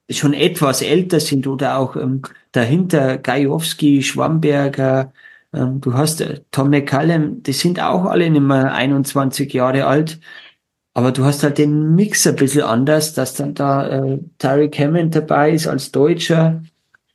schon 0.10 0.34
etwas 0.34 0.82
älter 0.82 1.20
sind 1.20 1.48
oder 1.48 1.78
auch 1.78 1.98
ähm, 1.98 2.22
dahinter 2.54 3.18
Gajowski, 3.18 4.02
Schwamberger, 4.04 5.12
ähm, 5.54 5.82
du 5.82 5.94
hast 5.94 6.22
äh, 6.22 6.42
Tom 6.52 6.70
McCallum, 6.70 7.44
die 7.44 7.54
sind 7.54 7.80
auch 7.80 8.06
alle 8.06 8.30
nicht 8.30 8.42
mehr 8.42 8.74
21 8.74 9.54
Jahre 9.54 9.86
alt. 9.86 10.20
Aber 10.96 11.12
du 11.12 11.24
hast 11.26 11.44
halt 11.44 11.58
den 11.58 11.96
Mix 11.96 12.28
ein 12.28 12.36
bisschen 12.36 12.62
anders, 12.64 13.14
dass 13.14 13.34
dann 13.34 13.56
da 13.56 13.88
äh, 13.88 14.20
Tarek 14.38 14.78
Hammond 14.78 15.16
dabei 15.16 15.52
ist 15.52 15.68
als 15.68 15.92
Deutscher 15.92 16.62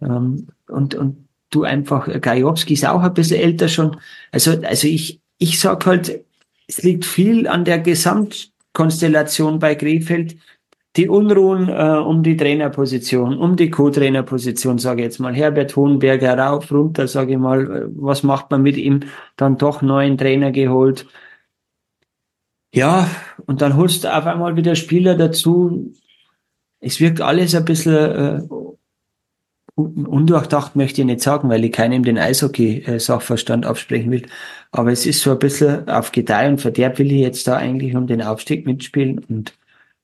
ähm, 0.01 0.49
und, 0.68 0.95
und 0.95 1.28
du 1.51 1.64
einfach, 1.64 2.09
äh, 2.09 2.18
Gajowski 2.20 2.74
ist 2.74 2.86
auch 2.86 3.03
ein 3.03 3.14
bisschen 3.14 3.41
älter 3.41 3.68
schon. 3.68 3.97
Also, 4.32 4.61
also 4.62 4.89
ich, 4.89 5.20
ich 5.39 5.61
sag 5.61 5.86
halt, 5.86 6.24
es 6.66 6.82
liegt 6.82 7.05
viel 7.05 7.47
an 7.47 7.64
der 7.64 7.78
Gesamtkonstellation 7.78 9.59
bei 9.59 9.74
Krefeld, 9.74 10.36
die 10.99 11.09
Unruhen 11.09 11.68
äh, 11.68 11.96
um 11.96 12.22
die 12.24 12.36
Trainerposition, 12.36 13.38
um 13.38 13.57
die 13.57 13.70
Co-Trainerposition, 13.70 14.78
sage 14.78 15.03
ich 15.03 15.05
jetzt 15.05 15.20
mal. 15.20 15.32
Herbert 15.32 15.76
Hohenberger 15.76 16.36
rauf, 16.36 16.72
runter, 16.72 17.07
sage 17.07 17.32
ich 17.32 17.38
mal. 17.38 17.88
Was 17.94 18.24
macht 18.24 18.51
man 18.51 18.62
mit 18.62 18.76
ihm? 18.76 19.05
Dann 19.36 19.57
doch 19.57 19.80
neuen 19.80 20.18
Trainer 20.18 20.51
geholt. 20.51 21.07
Ja, 22.74 23.09
und 23.46 23.62
dann 23.62 23.76
holst 23.76 24.05
du 24.05 24.14
auf 24.14 24.26
einmal 24.26 24.57
wieder 24.57 24.74
Spieler 24.74 25.14
dazu. 25.14 25.94
Es 26.80 27.01
wirkt 27.01 27.20
alles 27.20 27.55
ein 27.55 27.64
bisschen 27.64 27.94
äh, 27.94 28.42
undurchdacht, 29.76 30.74
möchte 30.74 31.01
ich 31.01 31.07
nicht 31.07 31.20
sagen, 31.20 31.49
weil 31.49 31.64
ich 31.64 31.72
keinem 31.72 32.03
den 32.03 32.18
Eishockey-Sachverstand 32.18 33.64
absprechen 33.66 34.11
will. 34.11 34.26
Aber 34.72 34.90
es 34.90 35.07
ist 35.07 35.22
so 35.22 35.30
ein 35.30 35.38
bisschen 35.38 35.88
auf 35.88 36.11
Gedeih 36.11 36.49
und 36.49 36.61
Verderb 36.61 36.99
will 36.99 37.12
ich 37.12 37.20
jetzt 37.20 37.46
da 37.46 37.57
eigentlich 37.57 37.94
um 37.94 38.09
den 38.09 38.20
Aufstieg 38.20 38.66
mitspielen 38.66 39.20
und 39.28 39.57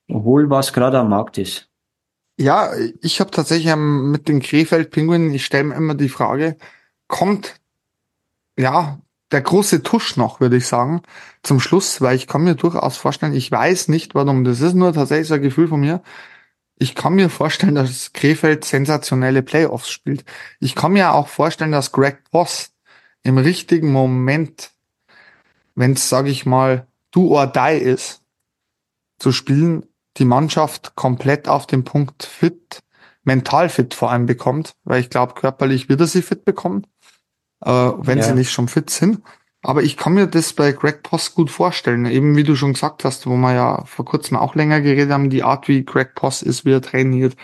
hol, 0.08 0.50
was 0.50 0.72
gerade 0.72 0.98
am 0.98 1.08
Markt 1.08 1.38
ist. 1.38 1.68
Ja, 2.36 2.72
ich 3.00 3.20
habe 3.20 3.30
tatsächlich 3.30 3.74
mit 3.76 4.28
den 4.28 4.40
Krefeld-Pinguinen, 4.40 5.32
ich 5.32 5.44
stelle 5.44 5.64
mir 5.64 5.76
immer 5.76 5.94
die 5.94 6.08
Frage, 6.08 6.56
kommt 7.06 7.60
ja 8.58 8.98
der 9.30 9.42
große 9.42 9.82
Tusch 9.82 10.16
noch, 10.16 10.40
würde 10.40 10.56
ich 10.56 10.66
sagen, 10.66 11.02
zum 11.42 11.60
Schluss, 11.60 12.00
weil 12.00 12.16
ich 12.16 12.26
kann 12.26 12.44
mir 12.44 12.54
durchaus 12.54 12.96
vorstellen, 12.96 13.34
ich 13.34 13.50
weiß 13.50 13.88
nicht 13.88 14.14
warum, 14.14 14.44
das 14.44 14.60
ist 14.60 14.74
nur 14.74 14.92
tatsächlich 14.92 15.28
so 15.28 15.34
ein 15.34 15.42
Gefühl 15.42 15.68
von 15.68 15.80
mir, 15.80 16.02
ich 16.76 16.94
kann 16.94 17.14
mir 17.14 17.30
vorstellen, 17.30 17.76
dass 17.76 18.12
Krefeld 18.12 18.64
sensationelle 18.64 19.42
Playoffs 19.42 19.90
spielt. 19.90 20.24
Ich 20.58 20.74
kann 20.74 20.92
mir 20.92 21.12
auch 21.12 21.28
vorstellen, 21.28 21.70
dass 21.72 21.92
Greg 21.92 22.22
Voss 22.32 22.72
im 23.22 23.38
richtigen 23.38 23.92
Moment, 23.92 24.72
wenn 25.76 25.92
es, 25.92 26.08
sage 26.08 26.30
ich 26.30 26.46
mal, 26.46 26.86
do 27.12 27.28
or 27.28 27.46
die 27.46 27.78
ist, 27.78 28.22
zu 29.18 29.30
spielen, 29.30 29.86
die 30.16 30.24
Mannschaft 30.24 30.94
komplett 30.94 31.48
auf 31.48 31.66
den 31.66 31.84
Punkt 31.84 32.24
fit, 32.24 32.82
mental 33.24 33.68
fit 33.68 33.94
vor 33.94 34.10
allem 34.10 34.26
bekommt, 34.26 34.74
weil 34.84 35.00
ich 35.00 35.10
glaube, 35.10 35.34
körperlich 35.34 35.88
wird 35.88 36.00
er 36.00 36.06
sie 36.06 36.22
fit 36.22 36.44
bekommen, 36.44 36.86
äh, 37.64 37.70
wenn 37.70 38.18
ja. 38.18 38.24
sie 38.24 38.34
nicht 38.34 38.52
schon 38.52 38.68
fit 38.68 38.90
sind. 38.90 39.20
Aber 39.62 39.82
ich 39.82 39.96
kann 39.96 40.12
mir 40.12 40.26
das 40.26 40.52
bei 40.52 40.72
Greg 40.72 41.02
Poss 41.02 41.34
gut 41.34 41.50
vorstellen. 41.50 42.04
Eben 42.04 42.36
wie 42.36 42.44
du 42.44 42.54
schon 42.54 42.74
gesagt 42.74 43.02
hast, 43.04 43.26
wo 43.26 43.34
wir 43.36 43.54
ja 43.54 43.84
vor 43.86 44.04
kurzem 44.04 44.36
auch 44.36 44.54
länger 44.54 44.82
geredet 44.82 45.10
haben, 45.10 45.30
die 45.30 45.42
Art, 45.42 45.68
wie 45.68 45.84
Greg 45.84 46.14
Poss 46.14 46.42
ist, 46.42 46.66
wie 46.66 46.72
er 46.72 46.82
trainiert, 46.82 47.34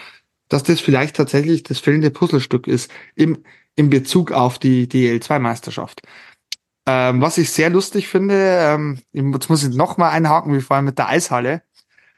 dass 0.49 0.63
das 0.63 0.81
vielleicht 0.81 1.17
tatsächlich 1.17 1.63
das 1.63 1.79
fehlende 1.79 2.11
Puzzlestück 2.11 2.67
ist 2.67 2.91
im, 3.15 3.43
im 3.75 3.89
Bezug 3.89 4.33
auf 4.33 4.59
die 4.59 4.87
DL2-Meisterschaft. 4.87 6.03
Ähm, 6.87 7.23
was 7.23 7.39
ich 7.39 7.51
sehr 7.53 7.71
lustig 7.71 8.09
finde, 8.09 8.35
ähm, 8.37 8.99
jetzt 9.13 9.49
muss 9.49 9.65
ich 9.65 9.75
noch 9.75 9.97
mal 9.97 10.11
einhaken, 10.11 10.55
wie 10.55 10.61
vorhin 10.61 10.85
mit 10.85 10.99
der 10.99 11.09
Eishalle. 11.09 11.63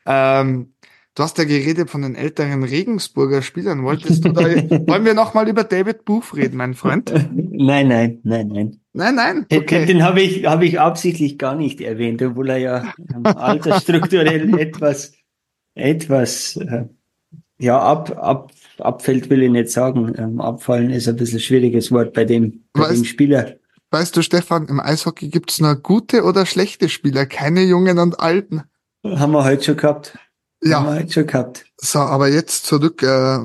Ähm, 0.07 0.75
du 1.15 1.23
hast 1.23 1.39
ja 1.39 1.45
geredet 1.45 1.91
von 1.91 2.03
den 2.03 2.15
älteren 2.15 2.65
Regensburger 2.65 3.43
Spielern. 3.43 3.85
Wolltest 3.85 4.25
du 4.25 4.33
da, 4.33 4.43
wollen 4.87 5.05
wir 5.05 5.15
noch 5.15 5.35
mal 5.35 5.49
über 5.49 5.65
David 5.65 6.05
Booth 6.05 6.35
reden, 6.35 6.57
mein 6.57 6.75
Freund? 6.75 7.13
Nein, 7.35 7.89
nein, 7.89 8.21
nein, 8.25 8.49
nein. 8.49 8.81
Nein, 8.95 9.15
nein. 9.15 9.47
Okay. 9.53 9.87
Den, 9.87 9.99
den 9.99 10.03
habe 10.03 10.21
ich, 10.21 10.47
hab 10.47 10.63
ich 10.63 10.81
absichtlich 10.81 11.39
gar 11.39 11.55
nicht 11.55 11.81
erwähnt, 11.81 12.21
obwohl 12.23 12.51
er 12.51 12.59
ja 12.59 12.95
altersstrukturell 13.23 14.59
etwas, 14.59 15.13
etwas, 15.75 16.57
äh, 16.57 16.85
ja, 17.59 17.79
ab, 17.79 18.19
ab, 18.19 18.53
abfällt 18.79 19.31
will 19.31 19.43
ich 19.43 19.51
nicht 19.51 19.71
sagen. 19.71 20.13
Ähm, 20.19 20.41
abfallen 20.41 20.91
ist 20.91 21.09
ein 21.09 21.17
bisschen 21.17 21.41
schwieriges 21.41 21.93
Wort 21.93 22.13
bei 22.13 22.25
dem, 22.25 22.65
bei 22.73 22.83
weißt, 22.83 22.97
dem 22.97 23.05
Spieler. 23.05 23.55
Weißt 23.93 24.17
du, 24.17 24.23
Stefan, 24.23 24.67
im 24.67 24.81
Eishockey 24.81 25.29
gibt's 25.29 25.61
nur 25.61 25.77
gute 25.77 26.25
oder 26.25 26.45
schlechte 26.45 26.89
Spieler, 26.89 27.25
keine 27.25 27.63
Jungen 27.63 27.99
und 27.99 28.19
Alten. 28.19 28.63
Haben 29.05 29.33
wir 29.33 29.45
heute 29.45 29.65
schon 29.65 29.77
gehabt. 29.77 30.19
Ja. 30.63 30.79
Haben 30.79 30.87
wir 30.87 31.01
heute 31.01 31.13
schon 31.13 31.27
gehabt. 31.27 31.65
So, 31.77 31.99
aber 31.99 32.29
jetzt 32.29 32.67
zurück 32.67 33.03
äh, 33.03 33.39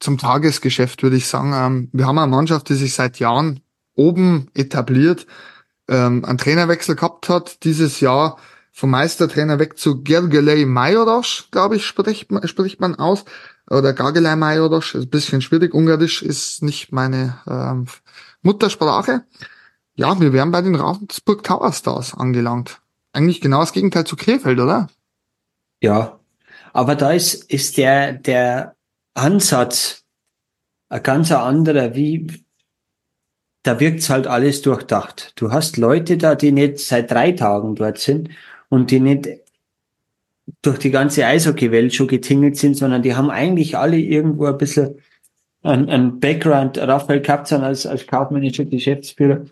zum 0.00 0.18
Tagesgeschäft, 0.18 1.02
würde 1.02 1.16
ich 1.16 1.26
sagen. 1.26 1.52
Ähm, 1.52 1.88
wir 1.92 2.06
haben 2.06 2.18
eine 2.18 2.30
Mannschaft, 2.30 2.68
die 2.68 2.74
sich 2.74 2.94
seit 2.94 3.18
Jahren 3.18 3.60
oben 3.94 4.48
etabliert, 4.54 5.26
ähm, 5.88 6.24
einen 6.24 6.38
Trainerwechsel 6.38 6.94
gehabt 6.94 7.28
hat. 7.28 7.64
Dieses 7.64 8.00
Jahr 8.00 8.38
vom 8.70 8.90
Meistertrainer 8.90 9.58
weg 9.58 9.76
zu 9.76 10.02
Gergelei 10.02 10.64
Majoros, 10.64 11.48
glaube 11.50 11.76
ich, 11.76 11.84
spricht, 11.84 12.28
spricht 12.44 12.80
man 12.80 12.94
aus. 12.94 13.24
Oder 13.68 13.92
Gargelei 13.92 14.36
Majoros, 14.36 14.94
ist 14.94 15.06
ein 15.06 15.10
bisschen 15.10 15.42
schwierig. 15.42 15.74
Ungarisch 15.74 16.22
ist 16.22 16.62
nicht 16.62 16.92
meine 16.92 17.40
ähm, 17.48 17.86
Muttersprache. 18.42 19.24
Ja, 19.96 20.20
wir 20.20 20.32
wären 20.32 20.52
bei 20.52 20.62
den 20.62 20.76
Ravensburg 20.76 21.42
Tower 21.42 21.72
Stars 21.72 22.14
angelangt. 22.14 22.80
Eigentlich 23.18 23.40
genau 23.40 23.58
das 23.58 23.72
Gegenteil 23.72 24.04
zu 24.04 24.14
Krefeld, 24.14 24.60
oder? 24.60 24.86
Ja, 25.82 26.20
aber 26.72 26.94
da 26.94 27.10
ist, 27.10 27.50
ist 27.50 27.76
der, 27.76 28.12
der 28.12 28.76
Ansatz 29.14 30.04
ein 30.88 31.02
ganz 31.02 31.32
anderer, 31.32 31.96
wie, 31.96 32.28
da 33.64 33.80
wirkt's 33.80 34.08
halt 34.08 34.28
alles 34.28 34.62
durchdacht. 34.62 35.32
Du 35.34 35.50
hast 35.50 35.78
Leute 35.78 36.16
da, 36.16 36.36
die 36.36 36.52
nicht 36.52 36.78
seit 36.78 37.10
drei 37.10 37.32
Tagen 37.32 37.74
dort 37.74 37.98
sind 37.98 38.30
und 38.68 38.92
die 38.92 39.00
nicht 39.00 39.28
durch 40.62 40.78
die 40.78 40.92
ganze 40.92 41.26
Eishockeywelt 41.26 41.92
schon 41.92 42.06
getingelt 42.06 42.56
sind, 42.56 42.76
sondern 42.76 43.02
die 43.02 43.16
haben 43.16 43.30
eigentlich 43.30 43.76
alle 43.76 43.98
irgendwo 43.98 44.46
ein 44.46 44.58
bisschen 44.58 44.94
ein, 45.62 45.90
ein 45.90 46.20
Background. 46.20 46.78
Raphael 46.78 47.20
Kapzan 47.20 47.64
als, 47.64 47.84
als 47.84 48.06
kaufmännischer 48.06 48.64
Geschäftsführer, 48.64 49.44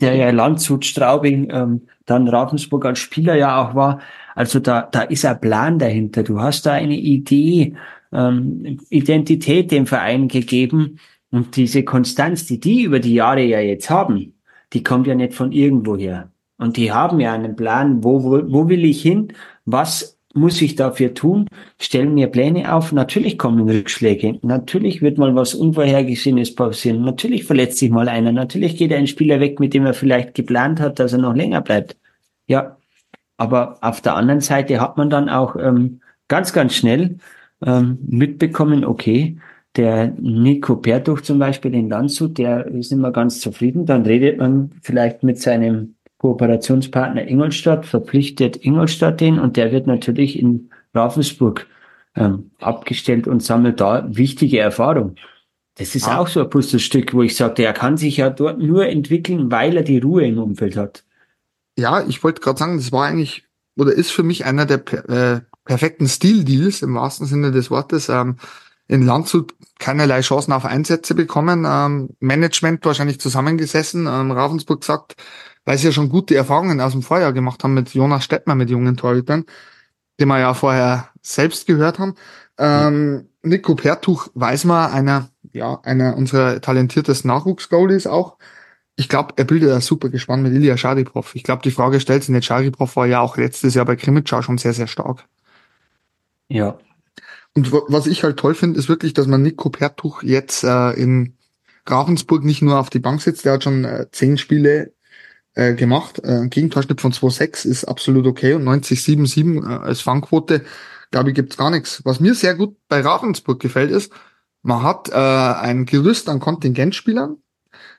der 0.00 0.14
ja 0.14 0.30
Landshut, 0.30 0.84
Straubing, 0.84 1.48
ähm, 1.50 1.82
dann 2.06 2.28
Ravensburg 2.28 2.84
als 2.86 2.98
Spieler 2.98 3.34
ja 3.34 3.62
auch 3.62 3.74
war. 3.74 4.00
Also 4.34 4.58
da, 4.60 4.82
da 4.82 5.02
ist 5.02 5.24
ein 5.24 5.40
Plan 5.40 5.78
dahinter. 5.78 6.22
Du 6.22 6.40
hast 6.40 6.66
da 6.66 6.72
eine 6.72 6.96
Idee, 6.96 7.74
ähm, 8.12 8.78
Identität 8.88 9.70
dem 9.70 9.86
Verein 9.86 10.28
gegeben 10.28 10.98
und 11.30 11.56
diese 11.56 11.84
Konstanz, 11.84 12.46
die 12.46 12.58
die 12.60 12.82
über 12.82 12.98
die 13.00 13.14
Jahre 13.14 13.42
ja 13.42 13.60
jetzt 13.60 13.90
haben, 13.90 14.34
die 14.72 14.82
kommt 14.82 15.06
ja 15.06 15.14
nicht 15.14 15.34
von 15.34 15.52
irgendwoher. 15.52 16.30
Und 16.58 16.76
die 16.76 16.92
haben 16.92 17.20
ja 17.20 17.32
einen 17.32 17.56
Plan, 17.56 18.04
wo, 18.04 18.22
wo, 18.22 18.42
wo 18.52 18.68
will 18.68 18.84
ich 18.84 19.02
hin, 19.02 19.32
was 19.64 20.19
muss 20.34 20.62
ich 20.62 20.76
dafür 20.76 21.14
tun, 21.14 21.48
stellen 21.78 22.14
mir 22.14 22.28
Pläne 22.28 22.72
auf. 22.72 22.92
Natürlich 22.92 23.36
kommen 23.38 23.68
Rückschläge. 23.68 24.38
Natürlich 24.42 25.02
wird 25.02 25.18
mal 25.18 25.34
was 25.34 25.54
Unvorhergesehenes 25.54 26.54
passieren. 26.54 27.02
Natürlich 27.02 27.44
verletzt 27.44 27.78
sich 27.78 27.90
mal 27.90 28.08
einer. 28.08 28.32
Natürlich 28.32 28.76
geht 28.76 28.92
ein 28.92 29.06
Spieler 29.06 29.40
weg, 29.40 29.58
mit 29.58 29.74
dem 29.74 29.86
er 29.86 29.94
vielleicht 29.94 30.34
geplant 30.34 30.80
hat, 30.80 30.98
dass 30.98 31.12
er 31.12 31.18
noch 31.18 31.34
länger 31.34 31.60
bleibt. 31.62 31.96
Ja, 32.46 32.76
aber 33.36 33.78
auf 33.80 34.00
der 34.00 34.16
anderen 34.16 34.40
Seite 34.40 34.80
hat 34.80 34.96
man 34.96 35.10
dann 35.10 35.28
auch 35.28 35.56
ähm, 35.56 36.00
ganz, 36.28 36.52
ganz 36.52 36.74
schnell 36.74 37.16
ähm, 37.64 37.98
mitbekommen, 38.06 38.84
okay, 38.84 39.38
der 39.76 40.12
Nico 40.18 40.76
Pertuch 40.76 41.20
zum 41.20 41.38
Beispiel 41.38 41.74
in 41.74 41.88
Landshut, 41.88 42.38
der 42.38 42.66
ist 42.66 42.92
immer 42.92 43.12
ganz 43.12 43.40
zufrieden. 43.40 43.86
Dann 43.86 44.02
redet 44.04 44.38
man 44.38 44.72
vielleicht 44.82 45.22
mit 45.22 45.40
seinem 45.40 45.94
Kooperationspartner 46.20 47.26
Ingolstadt, 47.26 47.86
verpflichtet 47.86 48.62
Ingolstadt 48.62 49.20
den 49.20 49.38
und 49.38 49.56
der 49.56 49.72
wird 49.72 49.86
natürlich 49.86 50.38
in 50.38 50.70
Ravensburg 50.94 51.66
ähm, 52.14 52.50
abgestellt 52.58 53.26
und 53.26 53.42
sammelt 53.42 53.80
da 53.80 54.04
wichtige 54.06 54.58
Erfahrung. 54.58 55.16
Das 55.76 55.94
ist 55.94 56.06
ah. 56.08 56.18
auch 56.18 56.28
so 56.28 56.40
ein 56.40 56.50
Puzzlestück, 56.50 57.14
wo 57.14 57.22
ich 57.22 57.36
sagte, 57.36 57.62
er 57.62 57.72
kann 57.72 57.96
sich 57.96 58.18
ja 58.18 58.28
dort 58.28 58.58
nur 58.58 58.86
entwickeln, 58.86 59.50
weil 59.50 59.78
er 59.78 59.82
die 59.82 59.98
Ruhe 59.98 60.26
im 60.26 60.38
Umfeld 60.38 60.76
hat. 60.76 61.04
Ja, 61.78 62.04
ich 62.06 62.22
wollte 62.22 62.42
gerade 62.42 62.58
sagen, 62.58 62.76
das 62.76 62.92
war 62.92 63.06
eigentlich 63.06 63.44
oder 63.76 63.92
ist 63.92 64.10
für 64.10 64.22
mich 64.22 64.44
einer 64.44 64.66
der 64.66 64.82
äh, 65.08 65.40
perfekten 65.64 66.06
Stil-Deals 66.06 66.82
im 66.82 66.96
wahrsten 66.96 67.26
Sinne 67.26 67.50
des 67.50 67.70
Wortes. 67.70 68.10
Ähm, 68.10 68.36
in 68.88 69.06
Landshut 69.06 69.54
keinerlei 69.78 70.20
Chancen 70.20 70.52
auf 70.52 70.64
Einsätze 70.64 71.14
bekommen. 71.14 71.64
Ähm, 71.66 72.10
Management 72.18 72.84
wahrscheinlich 72.84 73.20
zusammengesessen. 73.20 74.06
Ähm, 74.06 74.32
Ravensburg 74.32 74.80
gesagt, 74.80 75.14
weil 75.64 75.78
sie 75.78 75.86
ja 75.86 75.92
schon 75.92 76.08
gute 76.08 76.34
Erfahrungen 76.34 76.80
aus 76.80 76.92
dem 76.92 77.02
Vorjahr 77.02 77.32
gemacht 77.32 77.62
haben 77.62 77.74
mit 77.74 77.92
Jonas 77.94 78.24
Stettmer, 78.24 78.54
mit 78.54 78.70
jungen 78.70 78.96
Torhütern, 78.96 79.44
die 80.18 80.26
wir 80.26 80.38
ja 80.38 80.54
vorher 80.54 81.08
selbst 81.22 81.66
gehört 81.66 81.98
haben. 81.98 82.14
Ähm, 82.58 83.28
Nico 83.42 83.74
Pertuch 83.74 84.28
weiß 84.34 84.64
man, 84.64 84.92
einer, 84.92 85.28
ja, 85.52 85.80
einer 85.82 86.16
unserer 86.16 86.60
talentiertesten 86.60 87.28
Nachwuchsgoalies 87.28 88.06
auch. 88.06 88.36
Ich 88.96 89.08
glaube, 89.08 89.34
er 89.36 89.44
bildet 89.44 89.72
ein 89.72 89.80
super 89.80 90.10
Gespann 90.10 90.42
mit 90.42 90.52
Ilya 90.52 90.76
Schariprov. 90.76 91.34
Ich 91.34 91.42
glaube, 91.42 91.62
die 91.62 91.70
Frage 91.70 92.00
stellt 92.00 92.22
sich 92.22 92.34
nicht. 92.34 92.44
Schariprov 92.44 92.96
war 92.96 93.06
ja 93.06 93.20
auch 93.20 93.36
letztes 93.36 93.74
Jahr 93.74 93.86
bei 93.86 93.96
Krimitschau 93.96 94.42
schon 94.42 94.58
sehr, 94.58 94.74
sehr 94.74 94.88
stark. 94.88 95.24
Ja, 96.48 96.78
und 97.54 97.72
was 97.72 98.06
ich 98.06 98.22
halt 98.22 98.38
toll 98.38 98.54
finde, 98.54 98.78
ist 98.78 98.88
wirklich, 98.88 99.12
dass 99.12 99.26
man 99.26 99.42
Nico 99.42 99.70
Pertuch 99.70 100.22
jetzt 100.22 100.62
äh, 100.62 100.90
in 100.92 101.36
Ravensburg 101.86 102.44
nicht 102.44 102.62
nur 102.62 102.78
auf 102.78 102.90
die 102.90 103.00
Bank 103.00 103.20
sitzt, 103.22 103.44
der 103.44 103.54
hat 103.54 103.64
schon 103.64 103.84
äh, 103.84 104.06
zehn 104.12 104.38
Spiele 104.38 104.92
äh, 105.54 105.74
gemacht. 105.74 106.20
Äh, 106.22 106.40
ein 106.42 106.50
Gegentorschnitt 106.50 107.00
von 107.00 107.12
2,6 107.12 107.66
ist 107.66 107.84
absolut 107.84 108.26
okay 108.26 108.54
und 108.54 108.64
90,77 108.64 109.62
äh, 109.62 109.78
als 109.82 110.00
Fangquote, 110.00 110.64
glaube 111.10 111.30
ich, 111.30 111.34
gibt's 111.34 111.56
gar 111.56 111.70
nichts. 111.70 112.02
Was 112.04 112.20
mir 112.20 112.34
sehr 112.34 112.54
gut 112.54 112.76
bei 112.88 113.00
Ravensburg 113.00 113.60
gefällt, 113.60 113.90
ist, 113.90 114.12
man 114.62 114.82
hat 114.82 115.08
äh, 115.08 115.14
ein 115.14 115.86
Gerüst 115.86 116.28
an 116.28 116.40
Kontingentspielern, 116.40 117.38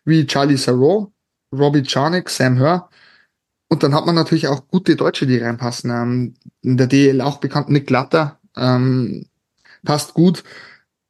wie 0.05 0.25
Charlie 0.27 0.57
Sarro, 0.57 1.13
Robbie 1.53 1.83
Czarnik, 1.83 2.29
Sam 2.29 2.57
Hör. 2.57 2.89
Und 3.67 3.83
dann 3.83 3.95
hat 3.95 4.05
man 4.05 4.15
natürlich 4.15 4.47
auch 4.47 4.67
gute 4.67 4.95
Deutsche, 4.95 5.25
die 5.25 5.37
reinpassen. 5.37 5.89
Ähm, 5.89 6.33
in 6.61 6.77
der 6.77 6.87
DL 6.87 7.21
auch 7.21 7.37
bekannt 7.37 7.69
Nick 7.69 7.89
Latter, 7.89 8.39
ähm, 8.55 9.25
passt 9.83 10.13
gut. 10.13 10.43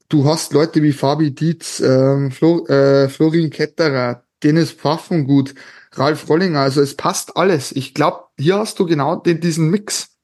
Du 0.09 0.26
hast 0.26 0.53
Leute 0.53 0.84
wie 0.84 0.91
Fabi 0.91 1.34
Dietz, 1.34 1.80
ähm, 1.80 2.31
Flo, 2.31 2.65
äh, 2.68 3.09
Florin 3.09 3.49
Ketterer, 3.49 4.23
Dennis 4.43 4.72
Pfaffengut, 4.72 5.55
Ralf 5.93 6.30
Rollinger, 6.30 6.61
also 6.61 6.81
es 6.81 6.95
passt 6.95 7.35
alles. 7.38 7.72
Ich 7.72 7.93
glaube, 7.93 8.26
hier 8.38 8.57
hast 8.57 8.80
du 8.80 8.85
genau 8.85 9.15
den, 9.18 9.41
diesen 9.41 9.69
Mix. 9.69 10.18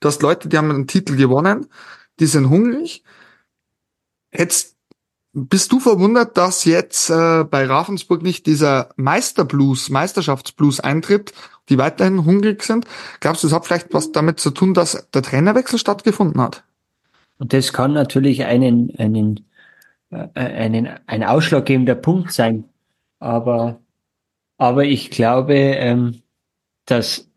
Du 0.00 0.08
hast 0.08 0.22
Leute, 0.22 0.48
die 0.48 0.56
haben 0.56 0.70
einen 0.70 0.86
Titel 0.86 1.16
gewonnen, 1.16 1.66
die 2.20 2.26
sind 2.26 2.48
hungrig. 2.50 3.02
Jetzt 4.32 4.76
bist 5.32 5.72
du 5.72 5.80
verwundert, 5.80 6.36
dass 6.36 6.64
jetzt 6.64 7.10
äh, 7.10 7.44
bei 7.44 7.64
Ravensburg 7.64 8.22
nicht 8.22 8.46
dieser 8.46 8.90
Meisterblues, 8.96 9.88
Meisterschaftsblues 9.88 10.80
eintritt, 10.80 11.32
die 11.68 11.78
weiterhin 11.78 12.24
hungrig 12.24 12.62
sind? 12.62 12.86
Glaubst 13.20 13.42
du, 13.42 13.46
es 13.46 13.52
hat 13.52 13.64
vielleicht 13.64 13.94
was 13.94 14.12
damit 14.12 14.40
zu 14.40 14.50
tun, 14.50 14.74
dass 14.74 15.08
der 15.10 15.22
Trainerwechsel 15.22 15.78
stattgefunden 15.78 16.40
hat? 16.40 16.64
Und 17.38 17.52
das 17.52 17.72
kann 17.72 17.92
natürlich 17.92 18.44
einen, 18.44 18.94
einen, 18.98 19.46
äh, 20.10 20.28
einen, 20.34 20.88
ein 21.06 21.24
ausschlaggebender 21.24 21.94
Punkt 21.94 22.32
sein. 22.32 22.64
Aber, 23.18 23.80
aber 24.62 24.84
ich 24.84 25.10
glaube, 25.10 25.54
ähm, 25.54 26.22
dass, 26.86 27.28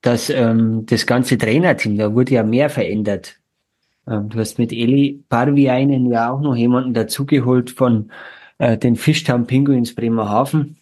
dass 0.00 0.30
ähm, 0.30 0.86
das 0.86 1.06
ganze 1.06 1.36
Trainerteam, 1.38 1.98
da 1.98 2.14
wurde 2.14 2.34
ja 2.34 2.44
mehr 2.44 2.70
verändert. 2.70 3.40
Ähm, 4.06 4.28
du 4.28 4.38
hast 4.38 4.60
mit 4.60 4.70
Eli 4.70 5.24
Parviainen 5.28 6.06
ja 6.06 6.30
auch 6.30 6.40
noch 6.40 6.54
jemanden 6.54 6.94
dazugeholt 6.94 7.72
von 7.72 8.12
äh, 8.58 8.78
den 8.78 8.94
Fischtown 8.94 9.48
Pinguins 9.48 9.92
Bremerhaven, 9.92 10.76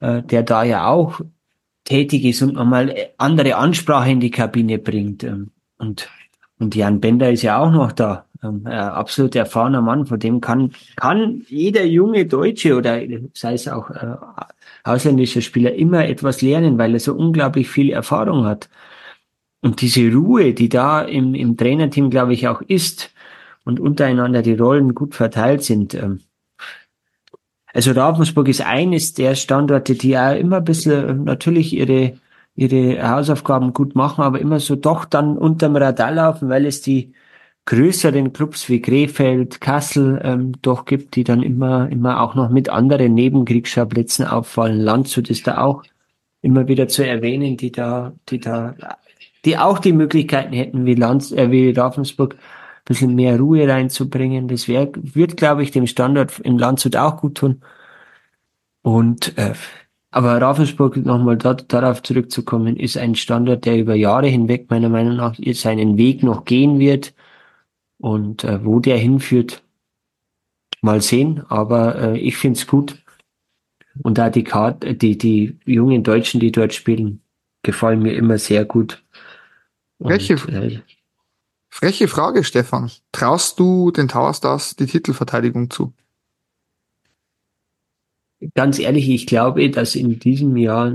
äh, 0.00 0.22
der 0.22 0.42
da 0.42 0.62
ja 0.62 0.88
auch 0.88 1.22
tätig 1.84 2.26
ist 2.26 2.42
und 2.42 2.52
nochmal 2.52 2.94
andere 3.16 3.56
Ansprache 3.56 4.10
in 4.10 4.20
die 4.20 4.30
Kabine 4.30 4.78
bringt. 4.78 5.24
Ähm, 5.24 5.52
und, 5.78 6.10
und 6.58 6.74
Jan 6.74 7.00
Bender 7.00 7.32
ist 7.32 7.40
ja 7.40 7.56
auch 7.58 7.70
noch 7.70 7.92
da. 7.92 8.26
Ähm, 8.42 8.66
absolut 8.66 9.34
erfahrener 9.34 9.82
Mann, 9.82 10.06
von 10.06 10.20
dem 10.20 10.40
kann, 10.40 10.72
kann 10.96 11.44
jeder 11.48 11.84
junge 11.84 12.26
Deutsche 12.26 12.76
oder 12.76 13.00
sei 13.34 13.54
es 13.54 13.66
auch 13.66 13.90
äh, 13.90 14.16
ausländischer 14.84 15.40
Spieler 15.40 15.74
immer 15.74 16.06
etwas 16.06 16.40
lernen, 16.40 16.78
weil 16.78 16.94
er 16.94 17.00
so 17.00 17.14
unglaublich 17.14 17.68
viel 17.68 17.90
Erfahrung 17.90 18.44
hat. 18.44 18.68
Und 19.60 19.80
diese 19.80 20.12
Ruhe, 20.12 20.54
die 20.54 20.68
da 20.68 21.02
im, 21.02 21.34
im 21.34 21.56
Trainerteam, 21.56 22.10
glaube 22.10 22.32
ich, 22.34 22.46
auch 22.46 22.62
ist 22.62 23.10
und 23.64 23.80
untereinander 23.80 24.42
die 24.42 24.54
Rollen 24.54 24.94
gut 24.94 25.14
verteilt 25.14 25.64
sind. 25.64 25.94
Ähm, 25.94 26.20
also 27.74 27.92
Ravensburg 27.92 28.48
ist 28.48 28.64
eines 28.64 29.14
der 29.14 29.34
Standorte, 29.34 29.94
die 29.94 30.16
auch 30.16 30.36
immer 30.36 30.58
ein 30.58 30.64
bisschen 30.64 31.08
ähm, 31.08 31.24
natürlich 31.24 31.72
ihre, 31.72 32.14
ihre 32.54 33.08
Hausaufgaben 33.10 33.72
gut 33.72 33.94
machen, 33.94 34.22
aber 34.22 34.40
immer 34.40 34.60
so 34.60 34.76
doch 34.76 35.04
dann 35.04 35.36
unterm 35.36 35.76
Radar 35.76 36.12
laufen, 36.12 36.48
weil 36.48 36.66
es 36.66 36.82
die 36.82 37.12
größeren 37.68 38.32
Clubs 38.32 38.70
wie 38.70 38.80
Krefeld, 38.80 39.60
Kassel 39.60 40.18
ähm, 40.24 40.52
doch 40.62 40.86
gibt, 40.86 41.16
die 41.16 41.22
dann 41.22 41.42
immer, 41.42 41.90
immer 41.90 42.22
auch 42.22 42.34
noch 42.34 42.48
mit 42.48 42.70
anderen 42.70 43.12
Nebenkriegsschauplätzen 43.12 44.26
auffallen. 44.26 44.80
Landshut 44.80 45.28
ist 45.28 45.46
da 45.46 45.58
auch 45.58 45.84
immer 46.40 46.66
wieder 46.66 46.88
zu 46.88 47.06
erwähnen, 47.06 47.58
die 47.58 47.70
da, 47.70 48.14
die 48.30 48.40
da, 48.40 48.74
die 49.44 49.58
auch 49.58 49.80
die 49.80 49.92
Möglichkeiten 49.92 50.54
hätten, 50.54 50.86
wie 50.86 50.94
Lands, 50.94 51.30
äh, 51.32 51.50
wie 51.50 51.68
Ravensburg, 51.68 52.36
ein 52.36 52.38
bisschen 52.86 53.14
mehr 53.14 53.38
Ruhe 53.38 53.68
reinzubringen. 53.68 54.48
Das 54.48 54.66
wär, 54.66 54.90
wird, 54.94 55.36
glaube 55.36 55.62
ich, 55.62 55.70
dem 55.70 55.86
Standort 55.86 56.38
in 56.38 56.56
Landshut 56.56 56.96
auch 56.96 57.18
gut 57.18 57.34
tun. 57.36 57.60
Und 58.80 59.36
äh, 59.36 59.52
aber 60.10 60.40
Ravensburg, 60.40 60.96
nochmal 60.96 61.36
da, 61.36 61.52
darauf 61.52 62.02
zurückzukommen, 62.02 62.78
ist 62.78 62.96
ein 62.96 63.14
Standort, 63.14 63.66
der 63.66 63.76
über 63.76 63.94
Jahre 63.94 64.28
hinweg 64.28 64.70
meiner 64.70 64.88
Meinung 64.88 65.16
nach 65.16 65.36
seinen 65.52 65.98
Weg 65.98 66.22
noch 66.22 66.46
gehen 66.46 66.78
wird 66.78 67.12
und 67.98 68.44
äh, 68.44 68.64
wo 68.64 68.80
der 68.80 68.96
hinführt, 68.96 69.62
mal 70.80 71.00
sehen. 71.02 71.44
Aber 71.48 71.96
äh, 71.96 72.18
ich 72.18 72.36
find's 72.36 72.66
gut. 72.66 73.02
Und 74.02 74.18
da 74.18 74.30
die 74.30 74.44
Karte, 74.44 74.94
die, 74.94 75.18
die 75.18 75.58
jungen 75.64 76.04
Deutschen, 76.04 76.40
die 76.40 76.52
dort 76.52 76.72
spielen, 76.72 77.20
gefallen 77.62 78.00
mir 78.00 78.14
immer 78.14 78.38
sehr 78.38 78.64
gut. 78.64 79.02
Freche, 80.00 80.34
äh, 80.34 80.80
freche 81.68 82.06
Frage, 82.06 82.44
Stefan. 82.44 82.90
Traust 83.10 83.58
du 83.58 83.90
den 83.90 84.06
Tower 84.06 84.32
Stars 84.34 84.76
die 84.76 84.86
Titelverteidigung 84.86 85.68
zu? 85.70 85.92
Ganz 88.54 88.78
ehrlich, 88.78 89.08
ich 89.08 89.26
glaube, 89.26 89.68
dass 89.70 89.96
in 89.96 90.20
diesem 90.20 90.56
Jahr 90.56 90.94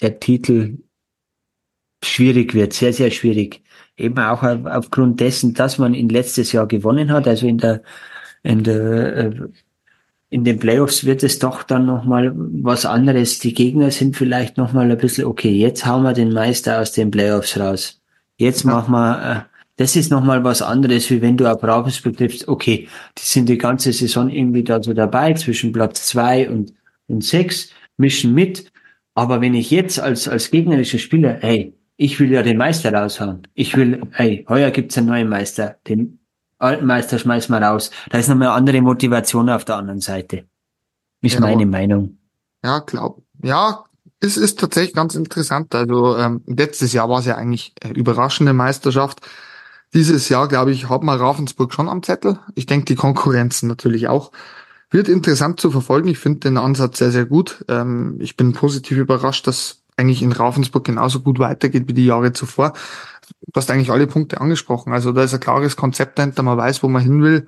der 0.00 0.20
Titel 0.20 0.78
schwierig 2.04 2.54
wird, 2.54 2.72
sehr, 2.72 2.92
sehr 2.92 3.10
schwierig 3.10 3.62
eben 4.00 4.18
auch 4.18 4.42
aufgrund 4.42 5.20
dessen, 5.20 5.54
dass 5.54 5.78
man 5.78 5.94
ihn 5.94 6.08
letztes 6.08 6.52
Jahr 6.52 6.66
gewonnen 6.66 7.12
hat. 7.12 7.28
Also 7.28 7.46
in 7.46 7.58
der, 7.58 7.82
in 8.42 8.64
der, 8.64 9.16
äh, 9.16 9.32
in 10.30 10.44
den 10.44 10.58
Playoffs 10.58 11.04
wird 11.04 11.22
es 11.22 11.38
doch 11.38 11.62
dann 11.62 11.86
nochmal 11.86 12.32
was 12.34 12.86
anderes. 12.86 13.40
Die 13.40 13.52
Gegner 13.52 13.90
sind 13.90 14.16
vielleicht 14.16 14.56
nochmal 14.56 14.90
ein 14.90 14.98
bisschen, 14.98 15.24
okay, 15.24 15.50
jetzt 15.50 15.86
hauen 15.86 16.04
wir 16.04 16.12
den 16.12 16.32
Meister 16.32 16.80
aus 16.80 16.92
den 16.92 17.10
Playoffs 17.10 17.58
raus. 17.58 18.00
Jetzt 18.36 18.64
ja. 18.64 18.70
machen 18.70 18.92
wir, 18.92 19.22
äh, 19.22 19.50
das 19.76 19.96
ist 19.96 20.10
nochmal 20.10 20.44
was 20.44 20.62
anderes, 20.62 21.10
wie 21.10 21.22
wenn 21.22 21.36
du 21.36 21.50
auf 21.50 21.62
Ravensburg 21.62 22.16
triffst, 22.16 22.48
okay, 22.48 22.88
die 23.18 23.22
sind 23.22 23.48
die 23.48 23.58
ganze 23.58 23.92
Saison 23.92 24.28
irgendwie 24.28 24.62
da 24.62 24.82
so 24.82 24.92
dabei, 24.92 25.34
zwischen 25.34 25.72
Platz 25.72 26.06
zwei 26.06 26.48
und, 26.48 26.74
und 27.08 27.24
sechs, 27.24 27.70
mischen 27.96 28.34
mit. 28.34 28.70
Aber 29.14 29.40
wenn 29.40 29.54
ich 29.54 29.70
jetzt 29.70 29.98
als, 29.98 30.28
als 30.28 30.50
gegnerischer 30.50 30.98
Spieler, 30.98 31.38
hey, 31.40 31.74
ich 32.00 32.18
will 32.18 32.32
ja 32.32 32.42
den 32.42 32.56
Meister 32.56 32.94
raushauen. 32.94 33.46
Ich 33.52 33.76
will, 33.76 34.00
hey, 34.12 34.46
heuer 34.48 34.70
gibt's 34.70 34.96
einen 34.96 35.08
neuen 35.08 35.28
Meister. 35.28 35.76
Den 35.86 36.18
alten 36.56 36.86
Meister 36.86 37.18
schmeißen 37.18 37.54
wir 37.54 37.60
raus. 37.60 37.90
Da 38.08 38.16
ist 38.16 38.28
nochmal 38.28 38.48
eine 38.48 38.56
andere 38.56 38.80
Motivation 38.80 39.50
auf 39.50 39.66
der 39.66 39.76
anderen 39.76 40.00
Seite. 40.00 40.46
Ist 41.20 41.34
ja, 41.34 41.40
meine 41.40 41.66
Meinung. 41.66 42.16
Ja, 42.64 42.78
glaub. 42.78 43.22
Ja, 43.42 43.84
es 44.18 44.38
ist 44.38 44.58
tatsächlich 44.58 44.94
ganz 44.94 45.14
interessant. 45.14 45.74
Also 45.74 46.16
ähm, 46.16 46.40
letztes 46.46 46.94
Jahr 46.94 47.10
war 47.10 47.18
es 47.18 47.26
ja 47.26 47.36
eigentlich 47.36 47.74
eine 47.82 47.92
überraschende 47.92 48.54
Meisterschaft. 48.54 49.20
Dieses 49.92 50.30
Jahr, 50.30 50.48
glaube 50.48 50.72
ich, 50.72 50.88
hat 50.88 51.02
man 51.02 51.18
Ravensburg 51.18 51.74
schon 51.74 51.90
am 51.90 52.02
Zettel. 52.02 52.38
Ich 52.54 52.64
denke, 52.64 52.86
die 52.86 52.94
Konkurrenzen 52.94 53.68
natürlich 53.68 54.08
auch. 54.08 54.32
Wird 54.90 55.08
interessant 55.08 55.60
zu 55.60 55.70
verfolgen. 55.70 56.08
Ich 56.08 56.18
finde 56.18 56.40
den 56.40 56.56
Ansatz 56.56 56.96
sehr, 56.96 57.10
sehr 57.10 57.26
gut. 57.26 57.62
Ähm, 57.68 58.16
ich 58.20 58.38
bin 58.38 58.54
positiv 58.54 58.96
überrascht, 58.96 59.46
dass 59.46 59.79
eigentlich 60.00 60.22
in 60.22 60.32
Ravensburg 60.32 60.84
genauso 60.84 61.20
gut 61.20 61.38
weitergeht 61.38 61.86
wie 61.86 61.94
die 61.94 62.06
Jahre 62.06 62.32
zuvor. 62.32 62.72
Du 63.46 63.52
hast 63.54 63.70
eigentlich 63.70 63.90
alle 63.90 64.06
Punkte 64.06 64.40
angesprochen. 64.40 64.92
Also 64.92 65.12
da 65.12 65.22
ist 65.22 65.34
ein 65.34 65.40
klares 65.40 65.76
Konzept 65.76 66.18
dahinter, 66.18 66.42
man 66.42 66.58
weiß, 66.58 66.82
wo 66.82 66.88
man 66.88 67.02
hin 67.02 67.22
will. 67.22 67.46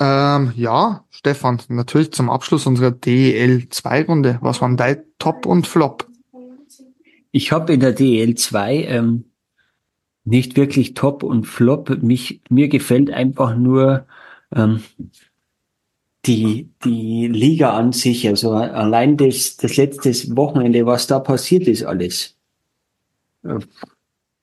Ähm, 0.00 0.52
ja, 0.56 1.04
Stefan, 1.10 1.60
natürlich 1.68 2.12
zum 2.12 2.30
Abschluss 2.30 2.66
unserer 2.66 2.88
DEL2-Runde. 2.88 4.38
Was 4.40 4.60
waren 4.60 4.76
dein 4.76 5.04
Top 5.18 5.46
und 5.46 5.66
Flop? 5.66 6.08
Ich 7.30 7.52
habe 7.52 7.72
in 7.72 7.80
der 7.80 7.96
DEL2 7.96 8.70
ähm, 8.86 9.24
nicht 10.24 10.56
wirklich 10.56 10.94
Top 10.94 11.22
und 11.22 11.46
Flop. 11.46 12.02
Mich, 12.02 12.42
mir 12.48 12.68
gefällt 12.68 13.10
einfach 13.10 13.56
nur 13.56 14.06
ähm, 14.54 14.82
die, 16.26 16.70
die 16.84 17.28
Liga 17.28 17.76
an 17.76 17.92
sich, 17.92 18.26
also 18.28 18.52
allein 18.52 19.16
das, 19.16 19.56
das 19.56 19.76
letzte 19.76 20.10
Wochenende, 20.36 20.86
was 20.86 21.06
da 21.06 21.18
passiert 21.18 21.68
ist 21.68 21.84
alles. 21.84 22.36
Äh, 23.44 23.58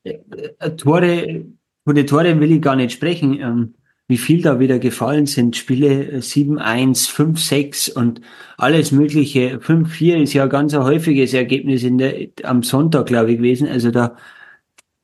äh, 0.03 0.75
Tore, 0.75 1.45
von 1.83 1.95
den 1.95 2.07
Tore 2.07 2.39
will 2.39 2.51
ich 2.51 2.61
gar 2.61 2.75
nicht 2.75 2.91
sprechen, 2.91 3.39
ähm, 3.39 3.73
wie 4.07 4.17
viel 4.17 4.41
da 4.41 4.59
wieder 4.59 4.77
gefallen 4.77 5.25
sind. 5.25 5.55
Spiele 5.55 6.19
7-1, 6.19 7.09
5-6 7.09 7.93
und 7.93 8.21
alles 8.57 8.91
mögliche. 8.91 9.59
5-4 9.59 10.21
ist 10.21 10.33
ja 10.33 10.47
ganz 10.47 10.73
ein 10.73 10.83
häufiges 10.83 11.33
Ergebnis 11.33 11.83
in 11.83 11.97
der, 11.97 12.27
am 12.43 12.61
Sonntag, 12.61 13.07
glaube 13.07 13.31
ich, 13.31 13.37
gewesen. 13.37 13.67
Also 13.67 13.89
da, 13.89 14.17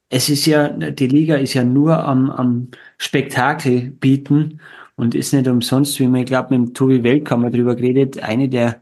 es 0.10 0.30
ist 0.30 0.46
ja, 0.46 0.70
die 0.70 1.08
Liga 1.08 1.36
ist 1.36 1.54
ja 1.54 1.64
nur 1.64 2.04
am, 2.04 2.30
am 2.30 2.68
Spektakel 2.98 3.92
bieten 3.92 4.60
und 4.98 5.16
ist 5.16 5.32
nicht 5.32 5.48
umsonst, 5.48 6.00
wie 6.00 6.08
man, 6.08 6.22
ich 6.22 6.26
glaube, 6.26 6.58
mit 6.58 6.68
dem 6.68 6.74
Tobi 6.74 7.04
Weltkammer 7.04 7.52
drüber 7.52 7.76
geredet, 7.76 8.20
eine 8.20 8.50
der, 8.50 8.82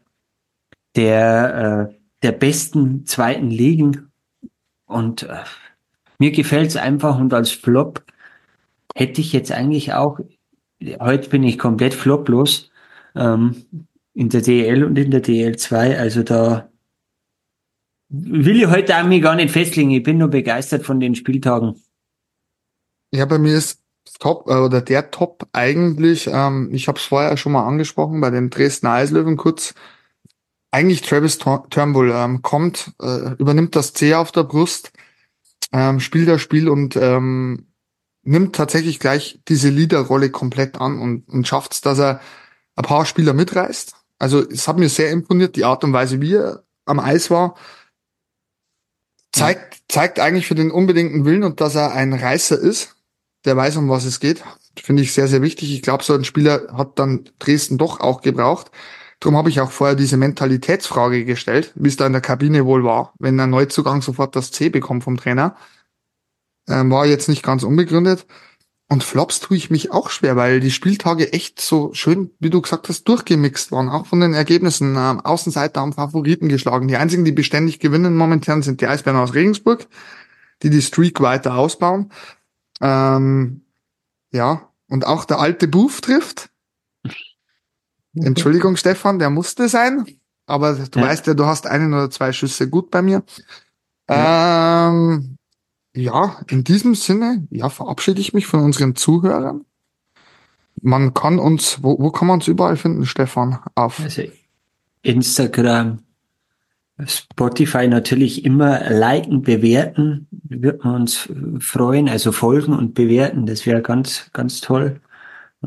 der, 0.96 1.90
äh, 1.92 1.96
der 2.24 2.32
besten 2.32 3.06
zweiten 3.06 3.50
Ligen. 3.50 4.12
Und 4.88 5.24
äh, 5.24 5.44
mir 6.18 6.32
gefällt's 6.32 6.78
einfach 6.78 7.20
und 7.20 7.34
als 7.34 7.52
Flop 7.52 8.04
hätte 8.96 9.20
ich 9.20 9.34
jetzt 9.34 9.52
eigentlich 9.52 9.94
auch, 9.94 10.20
heute 11.00 11.30
bin 11.30 11.44
ich 11.44 11.60
komplett 11.60 11.94
floplos 11.94 12.72
ähm, 13.16 13.66
in 14.14 14.30
der 14.30 14.42
DL 14.42 14.86
und 14.86 14.98
in 14.98 15.12
der 15.12 15.24
DL2, 15.24 15.98
also 15.98 16.24
da 16.24 16.70
will 18.08 18.62
ich 18.62 18.68
heute 18.68 18.96
auch 18.96 19.04
mich 19.04 19.22
gar 19.22 19.36
nicht 19.36 19.52
festlegen. 19.52 19.92
Ich 19.92 20.04
bin 20.04 20.20
nur 20.20 20.30
begeistert 20.30 20.86
von 20.86 21.02
den 21.02 21.16
Spieltagen. 21.16 21.82
Ja, 23.12 23.26
bei 23.26 23.38
mir 23.38 23.58
ist 23.58 23.85
Top 24.20 24.48
oder 24.48 24.82
der 24.82 25.12
Top 25.12 25.48
eigentlich, 25.52 26.28
ähm, 26.32 26.70
ich 26.72 26.88
habe 26.88 27.00
es 27.00 27.06
vorher 27.06 27.38
schon 27.38 27.52
mal 27.52 27.66
angesprochen 27.66 28.22
bei 28.22 28.30
den 28.30 28.50
Dresdner 28.50 28.92
Eislöwen 28.92 29.38
kurz, 29.38 29.74
eigentlich 30.72 31.02
Travis 31.02 31.38
Turnbull 31.38 32.12
ähm, 32.14 32.42
kommt, 32.42 32.92
äh, 33.02 33.34
übernimmt 33.38 33.76
das 33.76 33.94
C 33.94 34.14
auf 34.14 34.32
der 34.32 34.44
Brust, 34.44 34.92
ähm, 35.72 36.00
spielt 36.00 36.28
das 36.28 36.42
Spiel 36.42 36.70
und 36.70 36.96
ähm, 36.96 37.68
nimmt 38.24 38.56
tatsächlich 38.56 39.00
gleich 39.00 39.40
diese 39.48 39.70
Leaderrolle 39.70 40.30
komplett 40.30 40.80
an 40.80 41.00
und, 41.00 41.30
und 41.30 41.48
schafft 41.48 41.74
es, 41.74 41.82
dass 41.82 42.00
er 42.00 42.20
ein 42.76 42.84
paar 42.84 43.06
Spieler 43.06 43.34
mitreißt. 43.34 43.96
Also 44.20 44.42
es 44.48 44.68
hat 44.68 44.78
mir 44.78 44.90
sehr 44.90 45.12
imponiert, 45.12 45.56
die 45.56 45.66
Art 45.66 45.84
und 45.84 45.94
Weise, 45.94 46.22
wie 46.22 46.36
er 46.36 46.64
am 46.86 47.00
Eis 47.00 47.30
war. 47.30 47.56
Zeigt, 49.32 49.84
zeigt 49.90 50.20
eigentlich 50.20 50.48
für 50.48 50.56
den 50.56 50.72
unbedingten 50.72 51.26
Willen 51.26 51.44
und 51.44 51.60
dass 51.62 51.76
er 51.76 51.92
ein 51.94 52.14
Reißer 52.14 52.58
ist 52.58 52.95
der 53.46 53.56
weiß, 53.56 53.78
um 53.78 53.90
was 53.90 54.06
es 54.06 54.20
geht. 54.20 54.44
Finde 54.82 55.04
ich 55.04 55.14
sehr, 55.14 55.28
sehr 55.28 55.42
wichtig. 55.42 55.74
Ich 55.74 55.82
glaube, 55.82 56.04
so 56.04 56.14
ein 56.14 56.26
Spieler 56.26 56.68
hat 56.76 57.00
dann 57.00 57.30
Dresden 57.40 57.78
doch 57.78 58.00
auch 58.00 58.22
gebraucht. 58.22 58.72
Darum 59.20 59.38
habe 59.38 59.50
ich 59.50 59.62
auch 59.62 59.72
vorher 59.72 59.96
diese 59.96 60.18
Mentalitätsfrage 60.18 61.26
gestellt, 61.26 61.72
wie 61.76 61.88
es 61.88 61.96
da 61.96 62.06
in 62.06 62.12
der 62.12 62.22
Kabine 62.22 62.66
wohl 62.66 62.84
war, 62.84 63.14
wenn 63.18 63.40
ein 63.40 63.50
Neuzugang 63.50 64.02
sofort 64.02 64.36
das 64.36 64.52
C 64.52 64.70
bekommt 64.70 65.04
vom 65.04 65.18
Trainer. 65.18 65.56
Ähm, 66.68 66.92
war 66.92 67.06
jetzt 67.06 67.30
nicht 67.30 67.44
ganz 67.44 67.64
unbegründet. 67.64 68.26
Und 68.88 69.04
Flops 69.04 69.40
tue 69.40 69.58
ich 69.58 69.72
mich 69.72 69.92
auch 69.92 70.12
schwer, 70.12 70.36
weil 70.36 70.60
die 70.60 70.70
Spieltage 70.70 71.34
echt 71.34 71.60
so 71.60 71.92
schön, 71.94 72.30
wie 72.40 72.52
du 72.52 72.62
gesagt 72.62 72.88
hast, 72.88 73.06
durchgemixt 73.06 73.72
waren. 73.72 73.90
Auch 73.90 74.06
von 74.06 74.20
den 74.20 74.36
Ergebnissen. 74.36 74.96
Ähm, 74.96 75.22
Außenseiter 75.22 75.82
haben 75.82 75.94
Favoriten 75.94 76.50
geschlagen. 76.50 76.88
Die 76.88 76.98
einzigen, 76.98 77.26
die 77.26 77.32
beständig 77.32 77.80
gewinnen 77.80 78.16
momentan, 78.16 78.62
sind 78.62 78.82
die 78.82 78.88
Eisbären 78.88 79.18
aus 79.18 79.34
Regensburg, 79.34 79.88
die 80.62 80.70
die 80.70 80.84
Streak 80.84 81.20
weiter 81.20 81.56
ausbauen. 81.56 82.12
Ähm, 82.82 83.62
ja, 84.32 84.70
und 84.88 85.06
auch 85.06 85.26
der 85.26 85.40
alte 85.40 85.68
Buff 85.68 86.02
trifft. 86.02 86.50
Entschuldigung, 88.14 88.76
Stefan, 88.78 89.20
der 89.20 89.30
musste 89.30 89.70
sein. 89.70 90.06
Aber 90.46 90.74
du 90.74 91.00
ja. 91.00 91.06
weißt 91.06 91.28
ja, 91.28 91.34
du 91.34 91.46
hast 91.46 91.68
einen 91.68 91.94
oder 91.94 92.10
zwei 92.12 92.32
Schüsse 92.32 92.70
gut 92.70 92.92
bei 92.92 93.02
mir. 93.02 93.24
Ja. 94.10 94.90
Ähm, 94.90 95.38
ja, 95.96 96.42
in 96.50 96.64
diesem 96.64 96.94
Sinne, 96.94 97.48
ja, 97.50 97.70
verabschiede 97.70 98.20
ich 98.20 98.34
mich 98.34 98.46
von 98.46 98.60
unseren 98.60 98.96
Zuhörern. 98.96 99.66
Man 100.82 101.14
kann 101.14 101.40
uns, 101.40 101.82
wo, 101.82 101.98
wo 102.00 102.12
kann 102.12 102.28
man 102.28 102.36
uns 102.36 102.48
überall 102.48 102.76
finden, 102.76 103.06
Stefan? 103.06 103.60
Auf 103.76 104.02
also 104.02 104.24
Instagram, 105.02 106.00
Spotify 107.06 107.88
natürlich 107.88 108.46
immer 108.46 108.90
liken, 108.90 109.42
bewerten, 109.42 110.28
wird 110.32 110.84
man 110.84 111.02
uns 111.02 111.30
freuen, 111.60 112.08
also 112.08 112.32
folgen 112.32 112.74
und 112.74 112.94
bewerten, 112.94 113.46
das 113.46 113.66
wäre 113.66 113.82
ganz, 113.82 114.30
ganz 114.32 114.62
toll. 114.62 115.02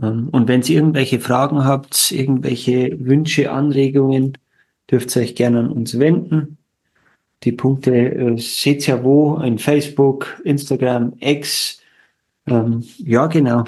Ähm, 0.00 0.28
und 0.30 0.48
wenn 0.48 0.62
ihr 0.62 0.76
irgendwelche 0.76 1.20
Fragen 1.20 1.64
habt, 1.64 2.12
irgendwelche 2.12 2.96
Wünsche, 3.00 3.50
Anregungen, 3.52 4.38
dürft 4.90 5.14
ihr 5.16 5.22
euch 5.22 5.34
gerne 5.34 5.60
an 5.60 5.70
uns 5.70 5.98
wenden. 5.98 6.58
Die 7.42 7.52
Punkte 7.52 7.94
äh, 7.94 8.38
seht 8.38 8.88
ihr 8.88 8.96
ja 8.96 9.04
wo, 9.04 9.36
in 9.36 9.58
Facebook, 9.58 10.40
Instagram, 10.44 11.12
X. 11.20 11.80
Ähm, 12.46 12.84
ja, 12.98 13.26
genau. 13.26 13.64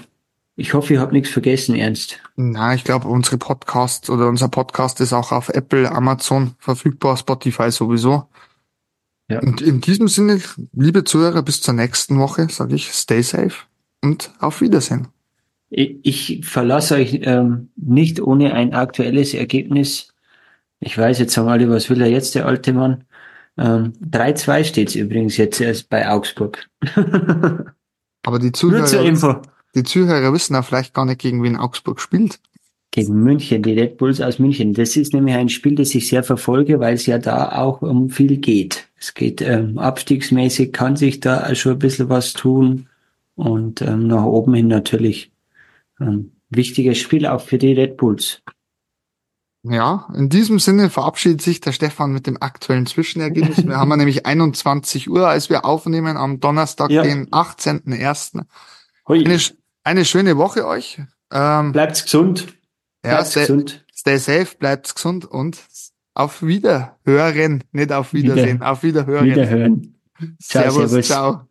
Ich 0.60 0.74
hoffe, 0.74 0.92
ihr 0.92 1.00
habt 1.00 1.14
nichts 1.14 1.30
vergessen, 1.30 1.74
Ernst. 1.74 2.20
Na, 2.36 2.74
ich 2.74 2.84
glaube, 2.84 3.08
unsere 3.08 3.38
Podcast 3.38 4.10
oder 4.10 4.28
unser 4.28 4.48
Podcast 4.48 5.00
ist 5.00 5.14
auch 5.14 5.32
auf 5.32 5.48
Apple, 5.48 5.90
Amazon 5.90 6.54
verfügbar, 6.58 7.16
Spotify 7.16 7.70
sowieso. 7.70 8.26
Ja. 9.30 9.40
Und 9.40 9.62
in 9.62 9.80
diesem 9.80 10.06
Sinne, 10.06 10.38
liebe 10.74 11.04
Zuhörer, 11.04 11.42
bis 11.42 11.62
zur 11.62 11.72
nächsten 11.72 12.18
Woche 12.18 12.46
sage 12.50 12.74
ich, 12.74 12.92
stay 12.92 13.22
safe 13.22 13.54
und 14.02 14.32
auf 14.38 14.60
Wiedersehen. 14.60 15.08
Ich, 15.70 16.42
verlasse 16.44 16.96
euch 16.96 17.20
ähm, 17.22 17.70
nicht 17.76 18.20
ohne 18.20 18.52
ein 18.52 18.74
aktuelles 18.74 19.32
Ergebnis. 19.32 20.12
Ich 20.78 20.98
weiß 20.98 21.20
jetzt 21.20 21.38
einmal, 21.38 21.66
was 21.70 21.88
will 21.88 22.02
er 22.02 22.10
jetzt, 22.10 22.34
der 22.34 22.44
alte 22.44 22.74
Mann? 22.74 23.04
Ähm, 23.56 23.94
3-2 24.04 24.64
steht 24.64 24.88
es 24.90 24.94
übrigens 24.94 25.38
jetzt 25.38 25.58
erst 25.58 25.88
bei 25.88 26.06
Augsburg. 26.06 26.68
Aber 28.22 28.38
die 28.38 28.52
Zuhörer, 28.52 28.84
die 29.74 29.82
Zuhörer 29.82 30.32
wissen 30.32 30.54
ja 30.54 30.62
vielleicht 30.62 30.94
gar 30.94 31.04
nicht, 31.04 31.20
gegen 31.20 31.42
wen 31.42 31.56
Augsburg 31.56 32.00
spielt. 32.00 32.40
Gegen 32.92 33.22
München, 33.22 33.62
die 33.62 33.78
Red 33.78 33.98
Bulls 33.98 34.20
aus 34.20 34.40
München. 34.40 34.74
Das 34.74 34.96
ist 34.96 35.14
nämlich 35.14 35.36
ein 35.36 35.48
Spiel, 35.48 35.76
das 35.76 35.94
ich 35.94 36.08
sehr 36.08 36.24
verfolge, 36.24 36.80
weil 36.80 36.94
es 36.94 37.06
ja 37.06 37.18
da 37.18 37.52
auch 37.52 37.82
um 37.82 38.10
viel 38.10 38.38
geht. 38.38 38.88
Es 38.98 39.14
geht 39.14 39.40
ähm, 39.40 39.78
abstiegsmäßig, 39.78 40.72
kann 40.72 40.96
sich 40.96 41.20
da 41.20 41.54
schon 41.54 41.72
ein 41.72 41.78
bisschen 41.78 42.08
was 42.08 42.32
tun 42.32 42.88
und 43.36 43.80
ähm, 43.80 44.08
nach 44.08 44.24
oben 44.24 44.54
hin 44.54 44.66
natürlich. 44.66 45.30
Ähm, 46.00 46.32
wichtiges 46.50 46.98
Spiel 46.98 47.26
auch 47.26 47.40
für 47.40 47.58
die 47.58 47.72
Red 47.72 47.96
Bulls. 47.96 48.42
Ja, 49.62 50.08
in 50.14 50.30
diesem 50.30 50.58
Sinne 50.58 50.88
verabschiedet 50.88 51.42
sich 51.42 51.60
der 51.60 51.72
Stefan 51.72 52.12
mit 52.12 52.26
dem 52.26 52.40
aktuellen 52.40 52.86
Zwischenergebnis. 52.86 53.66
Wir 53.66 53.76
haben 53.76 53.90
nämlich 53.96 54.24
21 54.24 55.10
Uhr, 55.10 55.28
als 55.28 55.50
wir 55.50 55.64
aufnehmen 55.64 56.16
am 56.16 56.40
Donnerstag, 56.40 56.90
ja. 56.90 57.02
den 57.02 57.28
18.01. 57.28 58.44
Eine, 59.04 59.38
eine 59.84 60.04
schöne 60.04 60.36
Woche 60.36 60.66
euch. 60.66 61.00
Ähm, 61.32 61.72
bleibt 61.72 62.02
gesund. 62.02 62.48
Ja, 63.04 63.16
bleibt 63.16 63.26
stay, 63.28 63.40
gesund. 63.40 63.84
stay 63.94 64.18
safe, 64.18 64.56
bleibt 64.58 64.94
gesund 64.94 65.24
und 65.24 65.58
auf 66.14 66.42
Wiederhören, 66.42 67.64
nicht 67.72 67.92
auf 67.92 68.12
Wiedersehen, 68.12 68.56
Wieder, 68.56 68.72
auf 68.72 68.82
Wiederhören. 68.82 69.24
Wiederhören. 69.26 69.94
Ciao, 70.42 70.64
servus, 70.64 70.90
servus. 70.90 71.06
ciao. 71.06 71.49